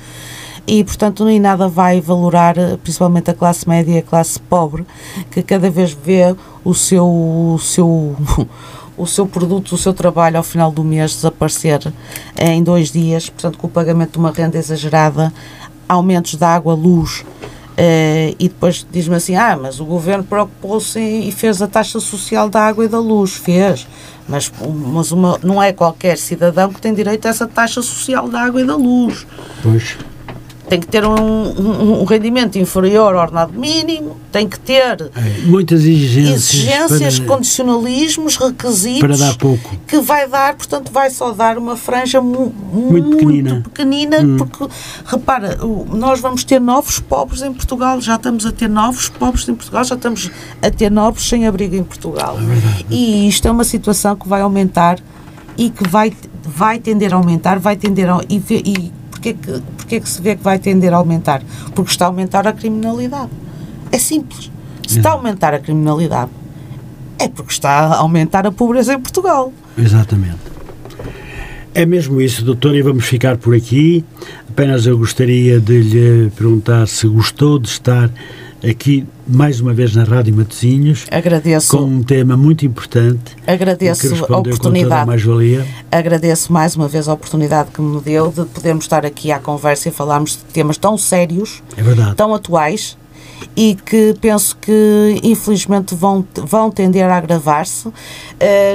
E, 0.65 0.83
portanto, 0.83 1.25
nem 1.25 1.39
nada 1.39 1.67
vai 1.67 1.99
valorar, 1.99 2.57
eh, 2.57 2.77
principalmente 2.81 3.29
a 3.29 3.33
classe 3.33 3.67
média 3.67 3.91
e 3.93 3.97
a 3.97 4.01
classe 4.01 4.39
pobre, 4.39 4.85
que 5.29 5.43
cada 5.43 5.69
vez 5.69 5.91
vê 5.91 6.33
o 6.63 6.73
seu, 6.73 7.05
o 7.05 7.59
seu, 7.59 8.15
o 8.97 9.05
seu 9.05 9.27
produto, 9.27 9.73
o 9.73 9.77
seu 9.77 9.93
trabalho 9.93 10.37
ao 10.37 10.43
final 10.43 10.71
do 10.71 10.83
mês 10.83 11.15
desaparecer 11.15 11.91
em 12.39 12.63
dois 12.63 12.91
dias, 12.91 13.29
portanto, 13.29 13.57
com 13.57 13.67
o 13.67 13.69
pagamento 13.69 14.13
de 14.13 14.19
uma 14.19 14.31
renda 14.31 14.57
exagerada, 14.57 15.33
aumentos 15.87 16.35
da 16.35 16.49
água, 16.49 16.73
luz, 16.73 17.25
Uh, 17.73 18.37
e 18.37 18.49
depois 18.49 18.85
diz-me 18.91 19.15
assim: 19.15 19.35
ah, 19.35 19.57
mas 19.59 19.79
o 19.79 19.85
governo 19.85 20.23
preocupou-se 20.23 20.99
e 20.99 21.31
fez 21.31 21.59
a 21.59 21.67
taxa 21.67 21.99
social 21.99 22.47
da 22.47 22.61
água 22.61 22.85
e 22.85 22.87
da 22.87 22.99
luz. 22.99 23.33
Fez, 23.33 23.87
mas, 24.29 24.51
mas 24.93 25.11
uma, 25.11 25.39
não 25.41 25.61
é 25.61 25.73
qualquer 25.73 26.19
cidadão 26.19 26.71
que 26.71 26.79
tem 26.79 26.93
direito 26.93 27.25
a 27.25 27.29
essa 27.29 27.47
taxa 27.47 27.81
social 27.81 28.29
da 28.29 28.41
água 28.41 28.61
e 28.61 28.63
da 28.63 28.75
luz. 28.75 29.25
Pois 29.63 29.97
tem 30.73 30.79
que 30.79 30.87
ter 30.87 31.05
um, 31.05 31.13
um, 31.13 32.01
um, 32.01 32.03
rendimento 32.03 32.57
inferior 32.57 33.13
ao 33.13 33.21
ordenado 33.21 33.53
mínimo, 33.53 34.17
tem 34.31 34.49
que 34.49 34.59
ter 34.59 35.11
é, 35.15 35.41
muitas 35.43 35.81
exigências, 35.81 36.51
exigências 36.51 37.19
para, 37.19 37.27
condicionalismos, 37.27 38.37
requisitos 38.37 38.99
para 39.01 39.15
dar 39.15 39.37
pouco. 39.37 39.77
que 39.85 39.99
vai 39.99 40.27
dar, 40.27 40.55
portanto, 40.55 40.91
vai 40.91 41.11
só 41.11 41.31
dar 41.31 41.59
uma 41.59 41.77
franja 41.77 42.19
mu 42.19 42.51
muito, 42.73 42.91
muito 42.91 43.17
pequenina, 43.17 43.61
pequenina 43.63 44.19
hum. 44.21 44.37
porque 44.37 44.73
repara, 45.05 45.59
nós 45.91 46.19
vamos 46.19 46.43
ter 46.43 46.59
novos 46.59 46.99
pobres 46.99 47.43
em 47.43 47.53
Portugal, 47.53 48.01
já 48.01 48.15
estamos 48.15 48.43
a 48.43 48.51
ter 48.51 48.67
novos 48.67 49.09
pobres 49.09 49.47
em 49.47 49.53
Portugal, 49.53 49.83
já 49.83 49.93
estamos 49.93 50.31
a 50.59 50.71
ter 50.71 50.89
novos 50.89 51.29
sem 51.29 51.45
abrigo 51.45 51.75
em 51.75 51.83
Portugal. 51.83 52.35
É. 52.39 52.85
E 52.89 53.27
isto 53.27 53.47
é 53.47 53.51
uma 53.51 53.63
situação 53.63 54.15
que 54.15 54.27
vai 54.27 54.41
aumentar 54.41 54.97
e 55.55 55.69
que 55.69 55.87
vai, 55.87 56.11
vai 56.43 56.79
tender 56.79 57.13
a 57.13 57.17
aumentar, 57.17 57.59
vai 57.59 57.75
tender 57.75 58.09
a, 58.09 58.21
e, 58.27 58.41
e 58.49 59.02
porquê 59.31 59.61
que, 59.87 59.99
que 60.01 60.09
se 60.09 60.21
vê 60.21 60.35
que 60.35 60.43
vai 60.43 60.59
tender 60.59 60.93
a 60.93 60.97
aumentar? 60.97 61.41
Porque 61.73 61.91
está 61.91 62.05
a 62.05 62.07
aumentar 62.09 62.45
a 62.45 62.51
criminalidade. 62.51 63.31
É 63.91 63.97
simples. 63.97 64.51
Se 64.87 64.97
está 64.97 65.11
a 65.11 65.13
aumentar 65.13 65.53
a 65.53 65.59
criminalidade, 65.59 66.31
é 67.17 67.29
porque 67.29 67.53
está 67.53 67.69
a 67.69 67.97
aumentar 67.97 68.45
a 68.45 68.51
pobreza 68.51 68.93
em 68.93 68.99
Portugal. 68.99 69.53
Exatamente. 69.77 70.53
É 71.73 71.85
mesmo 71.85 72.21
isso, 72.21 72.43
doutor, 72.43 72.75
e 72.75 72.81
vamos 72.81 73.05
ficar 73.05 73.37
por 73.37 73.55
aqui. 73.55 74.03
Apenas 74.49 74.85
eu 74.85 74.97
gostaria 74.97 75.59
de 75.59 75.81
lhe 75.81 76.29
perguntar 76.31 76.87
se 76.87 77.07
gostou 77.07 77.57
de 77.57 77.69
estar 77.69 78.11
aqui 78.69 79.05
mais 79.27 79.59
uma 79.59 79.73
vez 79.73 79.95
na 79.95 80.03
Rádio 80.03 80.35
Matosinhos. 80.35 81.05
Agradeço. 81.11 81.77
Com 81.77 81.83
um 81.83 82.03
tema 82.03 82.37
muito 82.37 82.65
importante. 82.65 83.35
Agradeço 83.45 84.25
a 84.29 84.37
oportunidade. 84.37 85.07
Mais 85.07 85.21
-valia. 85.21 85.65
Agradeço 85.91 86.51
mais 86.51 86.75
uma 86.75 86.87
vez 86.87 87.07
a 87.07 87.13
oportunidade 87.13 87.71
que 87.71 87.81
me 87.81 87.99
deu 88.01 88.29
de 88.31 88.45
podermos 88.45 88.85
estar 88.85 89.05
aqui 89.05 89.31
à 89.31 89.39
conversa 89.39 89.89
e 89.89 89.91
falarmos 89.91 90.31
de 90.31 90.43
temas 90.53 90.77
tão 90.77 90.97
sérios, 90.97 91.61
é 91.77 91.83
verdade. 91.83 92.15
tão 92.15 92.33
atuais 92.33 92.97
e 93.55 93.75
que 93.75 94.15
penso 94.19 94.57
que 94.57 95.19
infelizmente 95.23 95.95
vão, 95.95 96.25
vão 96.35 96.71
tender 96.71 97.05
a 97.09 97.17
agravar-se. 97.17 97.87
Uh, 97.87 97.93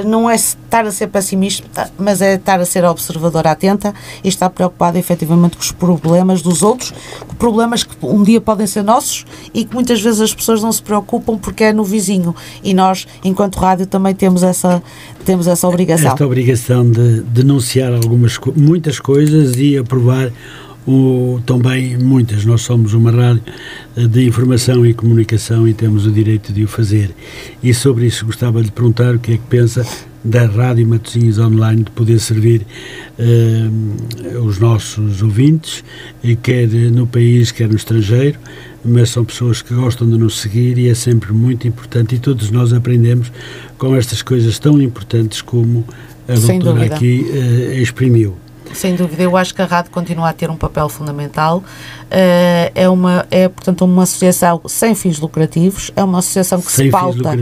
não 0.05 0.29
é 0.29 0.35
estar 0.35 0.85
a 0.85 0.91
ser 0.91 1.07
pessimista, 1.07 1.91
mas 1.97 2.21
é 2.21 2.35
estar 2.35 2.59
a 2.59 2.65
ser 2.65 2.85
observadora 2.85 3.51
atenta 3.51 3.93
e 4.23 4.29
estar 4.29 4.49
preocupada 4.49 4.97
efetivamente 4.97 5.57
com 5.57 5.63
os 5.63 5.71
problemas 5.71 6.41
dos 6.41 6.63
outros, 6.63 6.93
problemas 7.37 7.83
que 7.83 7.95
um 8.01 8.23
dia 8.23 8.39
podem 8.39 8.67
ser 8.67 8.83
nossos 8.83 9.25
e 9.53 9.65
que 9.65 9.73
muitas 9.73 10.01
vezes 10.01 10.21
as 10.21 10.33
pessoas 10.33 10.61
não 10.61 10.71
se 10.71 10.81
preocupam 10.81 11.37
porque 11.37 11.65
é 11.65 11.73
no 11.73 11.83
vizinho. 11.83 12.35
E 12.63 12.73
nós, 12.73 13.07
enquanto 13.23 13.57
rádio, 13.57 13.85
também 13.85 14.13
temos 14.13 14.43
essa, 14.43 14.81
temos 15.25 15.47
essa 15.47 15.67
obrigação. 15.67 16.11
Esta 16.11 16.25
obrigação 16.25 16.89
de 16.89 17.21
denunciar 17.21 17.93
algumas, 17.93 18.39
muitas 18.55 18.99
coisas 18.99 19.55
e 19.55 19.77
aprovar 19.77 20.31
o, 20.89 21.39
também 21.45 21.95
muitas. 21.97 22.45
Nós 22.45 22.61
somos 22.61 22.95
uma 22.95 23.11
rádio 23.11 23.43
eh, 23.95 24.07
de 24.07 24.27
informação 24.27 24.83
e 24.83 24.91
comunicação 24.91 25.67
e 25.67 25.73
temos 25.73 26.07
o 26.07 26.11
direito 26.11 26.51
de 26.51 26.63
o 26.63 26.67
fazer. 26.67 27.11
E 27.61 27.71
sobre 27.75 28.07
isso 28.07 28.25
gostava 28.25 28.63
de 28.63 28.71
perguntar 28.71 29.15
o 29.15 29.19
que 29.19 29.33
é 29.33 29.37
que 29.37 29.43
pensa 29.47 29.85
da 30.23 30.47
Rádio 30.47 30.87
Matosinhos 30.87 31.37
Online 31.37 31.83
de 31.83 31.91
poder 31.91 32.19
servir 32.19 32.65
uh, 33.19 34.43
os 34.43 34.59
nossos 34.59 35.21
ouvintes, 35.21 35.83
quer 36.43 36.67
no 36.67 37.07
país, 37.07 37.51
quer 37.51 37.69
no 37.69 37.75
estrangeiro, 37.75 38.37
mas 38.83 39.11
são 39.11 39.23
pessoas 39.23 39.61
que 39.61 39.73
gostam 39.73 40.09
de 40.09 40.17
nos 40.17 40.39
seguir 40.41 40.77
e 40.77 40.89
é 40.89 40.93
sempre 40.93 41.31
muito 41.31 41.67
importante 41.67 42.15
e 42.15 42.19
todos 42.19 42.51
nós 42.51 42.73
aprendemos 42.73 43.31
com 43.77 43.95
estas 43.95 44.21
coisas 44.21 44.59
tão 44.59 44.81
importantes 44.81 45.41
como 45.41 45.85
a 46.27 46.35
Sem 46.35 46.59
doutora 46.59 46.79
dúvida. 46.79 46.95
aqui 46.95 47.25
exprimiu. 47.81 48.35
Sem 48.73 48.95
dúvida, 48.95 49.23
eu 49.23 49.35
acho 49.35 49.53
que 49.53 49.61
a 49.61 49.65
rádio 49.65 49.91
continua 49.91 50.29
a 50.29 50.33
ter 50.33 50.49
um 50.49 50.55
papel 50.55 50.87
fundamental. 50.89 51.57
Uh, 51.57 52.71
é, 52.73 52.89
uma, 52.89 53.25
é, 53.29 53.47
portanto, 53.47 53.83
uma 53.83 54.03
associação 54.03 54.61
sem 54.67 54.95
fins 54.95 55.19
lucrativos, 55.19 55.91
é 55.95 56.03
uma 56.03 56.19
associação 56.19 56.61
que 56.61 56.71
sem 56.71 56.85
se 56.85 56.91
pauta 56.91 57.35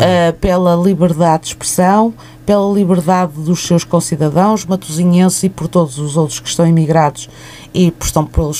é 0.00 0.30
uh, 0.30 0.32
pela 0.34 0.74
liberdade 0.76 1.42
de 1.42 1.48
expressão, 1.48 2.14
pela 2.46 2.72
liberdade 2.72 3.32
dos 3.32 3.66
seus 3.66 3.84
concidadãos, 3.84 4.64
matosinhenses 4.64 5.42
e 5.44 5.48
por 5.48 5.68
todos 5.68 5.98
os 5.98 6.16
outros 6.16 6.40
que 6.40 6.48
estão 6.48 6.66
imigrados 6.66 7.28
e 7.74 7.92
estão 8.00 8.24
por 8.24 8.54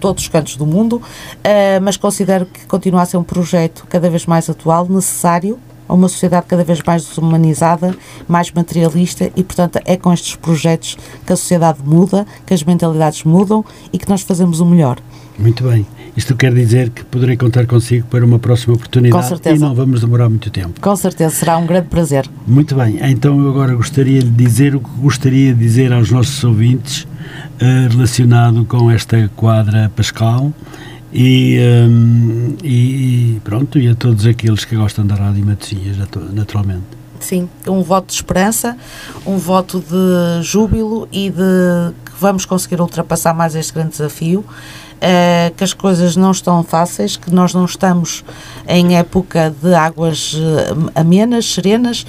todos 0.00 0.22
os 0.24 0.28
cantos 0.28 0.56
do 0.56 0.66
mundo, 0.66 0.96
uh, 0.96 1.80
mas 1.82 1.96
considero 1.96 2.46
que 2.46 2.66
continua 2.66 3.02
a 3.02 3.06
ser 3.06 3.16
um 3.16 3.24
projeto 3.24 3.86
cada 3.88 4.08
vez 4.10 4.26
mais 4.26 4.48
atual, 4.48 4.86
necessário 4.88 5.58
a 5.88 5.94
uma 5.94 6.08
sociedade 6.08 6.46
cada 6.46 6.62
vez 6.62 6.80
mais 6.86 7.04
deshumanizada, 7.04 7.96
mais 8.28 8.52
materialista 8.52 9.30
e, 9.34 9.42
portanto, 9.42 9.80
é 9.84 9.96
com 9.96 10.12
estes 10.12 10.36
projetos 10.36 10.96
que 11.26 11.32
a 11.32 11.36
sociedade 11.36 11.78
muda, 11.84 12.26
que 12.46 12.54
as 12.54 12.62
mentalidades 12.62 13.24
mudam 13.24 13.64
e 13.92 13.98
que 13.98 14.08
nós 14.08 14.22
fazemos 14.22 14.60
o 14.60 14.66
melhor. 14.66 14.98
Muito 15.38 15.62
bem. 15.62 15.86
Isto 16.16 16.34
quer 16.34 16.52
dizer 16.52 16.90
que 16.90 17.04
poderei 17.04 17.36
contar 17.36 17.64
consigo 17.66 18.04
para 18.08 18.24
uma 18.24 18.40
próxima 18.40 18.74
oportunidade 18.74 19.22
Com 19.22 19.28
certeza. 19.28 19.56
e 19.56 19.58
não 19.60 19.72
vamos 19.72 20.00
demorar 20.00 20.28
muito 20.28 20.50
tempo. 20.50 20.80
Com 20.80 20.96
certeza, 20.96 21.32
será 21.32 21.56
um 21.56 21.64
grande 21.64 21.86
prazer. 21.86 22.28
Muito 22.44 22.74
bem. 22.74 22.98
Então 23.02 23.38
eu 23.40 23.48
agora 23.48 23.72
gostaria 23.76 24.20
de 24.20 24.30
dizer 24.30 24.74
o 24.74 24.80
que 24.80 24.90
gostaria 24.98 25.54
de 25.54 25.60
dizer 25.60 25.92
aos 25.92 26.10
nossos 26.10 26.42
ouvintes 26.42 27.02
uh, 27.02 27.88
relacionado 27.88 28.64
com 28.64 28.90
esta 28.90 29.30
quadra 29.36 29.92
Pascal 29.94 30.52
e, 31.12 31.58
um, 31.88 32.56
e, 32.62 33.40
pronto, 33.42 33.78
e 33.78 33.88
a 33.88 33.94
todos 33.94 34.26
aqueles 34.26 34.64
que 34.64 34.76
gostam 34.76 35.06
da 35.06 35.14
Rádio 35.14 35.44
Matosinhas, 35.44 35.96
naturalmente. 36.32 36.84
Sim, 37.20 37.48
um 37.66 37.82
voto 37.82 38.08
de 38.08 38.14
esperança, 38.14 38.76
um 39.26 39.36
voto 39.36 39.80
de 39.80 40.42
júbilo 40.42 41.08
e 41.10 41.30
de 41.30 41.92
que 42.04 42.12
vamos 42.20 42.44
conseguir 42.44 42.80
ultrapassar 42.80 43.34
mais 43.34 43.54
este 43.54 43.72
grande 43.72 43.90
desafio. 43.90 44.44
Uh, 44.98 45.54
que 45.54 45.62
as 45.62 45.72
coisas 45.72 46.16
não 46.16 46.32
estão 46.32 46.64
fáceis, 46.64 47.16
que 47.16 47.32
nós 47.32 47.54
não 47.54 47.64
estamos 47.64 48.24
em 48.66 48.96
época 48.96 49.54
de 49.62 49.72
águas 49.72 50.34
uh, 50.34 50.90
amenas, 50.92 51.52
serenas, 51.52 52.04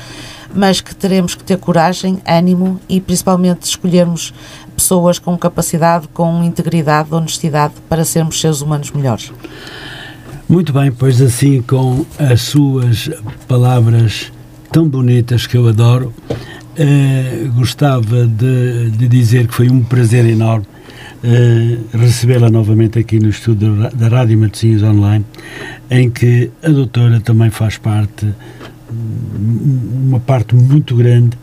mas 0.51 0.81
que 0.81 0.95
teremos 0.95 1.35
que 1.35 1.43
ter 1.43 1.59
coragem, 1.59 2.19
ânimo 2.25 2.79
e 2.89 2.99
principalmente 2.99 3.61
escolhermos 3.61 4.33
pessoas 4.79 5.19
com 5.19 5.37
capacidade, 5.37 6.07
com 6.13 6.41
integridade, 6.41 7.13
honestidade 7.13 7.73
para 7.89 8.05
sermos 8.05 8.39
seres 8.39 8.61
humanos 8.61 8.91
melhores. 8.91 9.31
Muito 10.47 10.71
bem, 10.71 10.89
pois 10.89 11.21
assim 11.21 11.61
com 11.61 12.05
as 12.17 12.41
suas 12.41 13.09
palavras 13.47 14.31
tão 14.71 14.87
bonitas 14.87 15.45
que 15.45 15.57
eu 15.57 15.67
adoro, 15.67 16.13
eh, 16.77 17.47
gostava 17.55 18.25
de, 18.25 18.89
de, 18.91 19.07
dizer 19.09 19.47
que 19.47 19.53
foi 19.53 19.69
um 19.69 19.83
prazer 19.83 20.25
enorme 20.25 20.65
eh, 21.23 21.77
recebê-la 21.93 22.49
novamente 22.49 22.97
aqui 22.97 23.19
no 23.19 23.29
estúdio 23.29 23.75
da 23.93 24.07
Rádio 24.07 24.39
Matosinhos 24.39 24.81
Online, 24.81 25.25
em 25.91 26.09
que 26.09 26.49
a 26.63 26.69
doutora 26.69 27.19
também 27.19 27.49
faz 27.49 27.77
parte, 27.77 28.25
uma 28.89 30.19
parte 30.21 30.55
muito 30.55 30.95
grande 30.95 31.37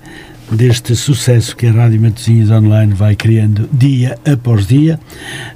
deste 0.51 0.95
sucesso 0.95 1.57
que 1.57 1.67
a 1.67 1.73
Rádio 1.73 2.01
Matosinhos 2.01 2.51
Online 2.51 2.95
vai 2.95 3.17
criando 3.17 3.69
dia 3.73 4.19
após 4.25 4.67
dia, 4.67 4.99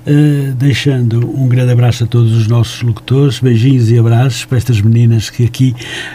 uh, 0.07 0.55
deixando 0.55 1.31
um 1.39 1.47
grande 1.47 1.73
abraço 1.73 2.05
a 2.05 2.07
todos 2.07 2.33
os 2.33 2.49
nossos 2.49 2.83
locutores, 2.83 3.39
beijinhos 3.39 3.91
e 3.91 3.99
abraços 3.99 4.45
para 4.45 4.59
estas 4.59 4.81
meninas 4.81 5.31
que 5.31 5.45
aqui 5.45 5.75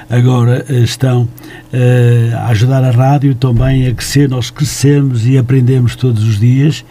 agora 0.10 0.66
uh, 0.70 0.74
estão 0.84 1.24
uh, 1.24 2.36
a 2.36 2.48
ajudar 2.48 2.84
a 2.84 2.92
rádio 2.92 3.34
também 3.36 3.88
a 3.88 3.94
crescer, 3.94 4.28
nós 4.28 4.50
crescemos 4.50 5.26
e 5.26 5.38
aprendemos 5.38 5.96
todos 5.96 6.24
os 6.24 6.40
dias 6.40 6.84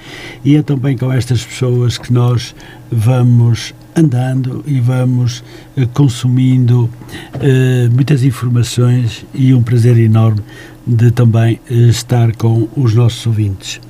e 0.44 0.56
é 0.56 0.62
também 0.62 0.96
com 0.96 1.12
estas 1.12 1.44
pessoas 1.44 1.98
que 1.98 2.12
nós 2.12 2.54
vamos 2.90 3.74
andando 3.96 4.64
e 4.66 4.80
vamos 4.80 5.44
consumindo 5.92 6.90
muitas 7.92 8.24
informações 8.24 9.24
e 9.32 9.54
um 9.54 9.62
prazer 9.62 9.96
enorme 9.98 10.42
de 10.86 11.10
também 11.10 11.60
uh, 11.70 11.74
estar 11.88 12.34
com 12.36 12.68
os 12.76 12.94
nossos 12.94 13.26
ouvintes. 13.26 13.80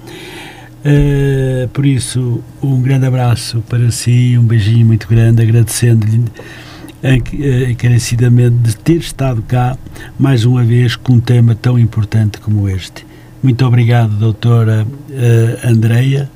Uh, 0.84 1.66
por 1.68 1.86
isso, 1.86 2.42
um 2.62 2.80
grande 2.82 3.06
abraço 3.06 3.62
para 3.68 3.90
si, 3.90 4.36
um 4.38 4.44
beijinho 4.44 4.86
muito 4.86 5.08
grande, 5.08 5.42
agradecendo-lhe 5.42 6.18
uh, 6.18 7.70
encarecidamente 7.70 8.56
de 8.56 8.76
ter 8.76 8.96
estado 8.96 9.42
cá 9.42 9.78
mais 10.18 10.44
uma 10.44 10.62
vez 10.62 10.94
com 10.94 11.14
um 11.14 11.20
tema 11.20 11.54
tão 11.54 11.78
importante 11.78 12.38
como 12.38 12.68
este. 12.68 13.06
Muito 13.42 13.64
obrigado, 13.64 14.10
doutora 14.10 14.86
uh, 14.86 15.68
Andreia, 15.68 16.30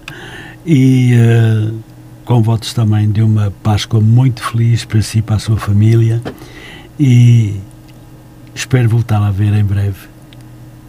e 0.67 1.13
com 2.25 2.43
votos 2.43 2.75
também 2.75 3.11
de 3.11 3.23
uma 3.23 3.51
Páscoa 3.63 4.01
muito 4.01 4.43
feliz 4.43 4.85
para 4.85 5.01
si 5.01 5.21
e 5.21 5.23
para 5.23 5.37
a 5.37 5.39
sua 5.39 5.57
família, 5.57 6.21
e 7.01 7.59
espero 8.55 8.87
voltar 8.87 9.23
a 9.23 9.31
ver 9.31 9.55
em 9.55 9.65
breve. 9.65 10.18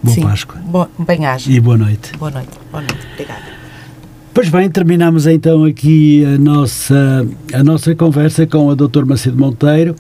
Boa 0.02 0.16
Sim. 0.16 0.22
Páscoa. 0.22 0.62
Bo 0.66 0.88
bem 1.00 1.20
-aja. 1.20 1.50
E 1.50 1.60
boa 1.60 1.78
noite. 1.78 2.12
Boa 2.18 2.32
noite. 2.32 2.52
Boa 2.72 2.82
noite. 2.82 3.08
Obrigada. 3.14 3.60
Pois 4.34 4.48
bem, 4.48 4.70
terminamos 4.70 5.28
então 5.28 5.66
aqui 5.66 6.24
a 6.24 6.38
nossa, 6.38 7.28
a 7.52 7.64
nossa 7.64 7.94
conversa 7.96 8.48
com 8.48 8.70
a 8.70 8.76
Dr. 8.76 9.04
Macedo 9.06 9.38
Monteiro, 9.38 9.96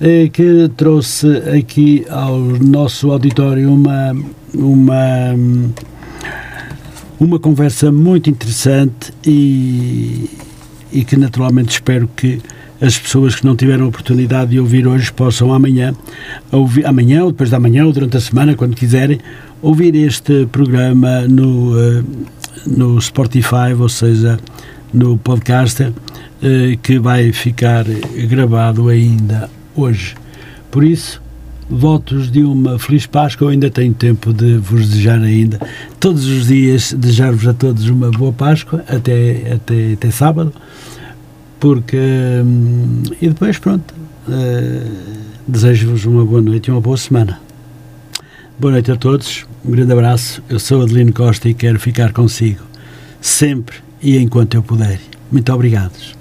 eh, 0.00 0.28
que 0.32 0.68
trouxe 0.76 1.28
aqui 1.56 2.04
ao 2.08 2.38
nosso 2.38 3.12
auditório 3.12 3.72
uma, 3.72 4.16
uma, 4.54 5.34
uma 7.20 7.38
conversa 7.38 7.92
muito 7.92 8.28
interessante 8.30 9.12
e, 9.24 10.28
e 10.90 11.04
que 11.04 11.16
naturalmente 11.16 11.70
espero 11.70 12.08
que 12.16 12.40
as 12.80 12.96
pessoas 12.96 13.34
que 13.34 13.44
não 13.44 13.56
tiveram 13.56 13.86
a 13.86 13.88
oportunidade 13.88 14.52
de 14.52 14.60
ouvir 14.60 14.86
hoje 14.86 15.12
possam 15.12 15.52
amanhã, 15.52 15.94
ouvir, 16.52 16.86
amanhã 16.86 17.24
ou 17.24 17.32
depois 17.32 17.50
da 17.50 17.58
manhã 17.58 17.84
ou 17.84 17.92
durante 17.92 18.16
a 18.16 18.20
semana, 18.20 18.54
quando 18.54 18.76
quiserem, 18.76 19.18
ouvir 19.60 19.94
este 19.96 20.46
programa 20.46 21.22
no, 21.22 21.72
uh, 21.72 22.04
no 22.66 23.00
Spotify, 23.00 23.74
ou 23.76 23.88
seja, 23.88 24.38
no 24.92 25.18
podcast, 25.18 25.82
uh, 25.82 25.94
que 26.82 26.98
vai 26.98 27.32
ficar 27.32 27.84
gravado 28.28 28.88
ainda 28.88 29.50
hoje. 29.74 30.14
Por 30.70 30.84
isso, 30.84 31.20
votos 31.68 32.30
de 32.30 32.44
uma 32.44 32.78
feliz 32.78 33.06
Páscoa. 33.06 33.46
Eu 33.46 33.50
ainda 33.50 33.70
tenho 33.70 33.92
tempo 33.92 34.32
de 34.32 34.56
vos 34.56 34.88
desejar 34.88 35.20
ainda, 35.20 35.58
todos 35.98 36.26
os 36.26 36.46
dias, 36.46 36.92
desejar-vos 36.92 37.48
a 37.48 37.52
todos 37.52 37.88
uma 37.88 38.12
boa 38.12 38.32
Páscoa, 38.32 38.84
até, 38.88 39.52
até, 39.54 39.94
até 39.94 40.10
sábado 40.12 40.52
porque 41.60 41.98
hum, 42.44 43.02
e 43.20 43.28
depois 43.28 43.58
pronto 43.58 43.94
uh, 44.28 45.18
desejo-vos 45.46 46.04
uma 46.04 46.24
boa 46.24 46.42
noite 46.42 46.68
e 46.68 46.70
uma 46.70 46.80
boa 46.80 46.96
semana. 46.96 47.40
Boa 48.58 48.72
noite 48.72 48.90
a 48.90 48.96
todos 48.96 49.46
um 49.64 49.70
grande 49.70 49.92
abraço. 49.92 50.42
Eu 50.48 50.58
sou 50.58 50.82
Adelino 50.82 51.12
Costa 51.12 51.48
e 51.48 51.54
quero 51.54 51.78
ficar 51.78 52.12
consigo 52.12 52.62
sempre 53.20 53.76
e 54.02 54.16
enquanto 54.18 54.54
eu 54.54 54.62
puder. 54.62 55.00
Muito 55.30 55.52
obrigados 55.52 56.17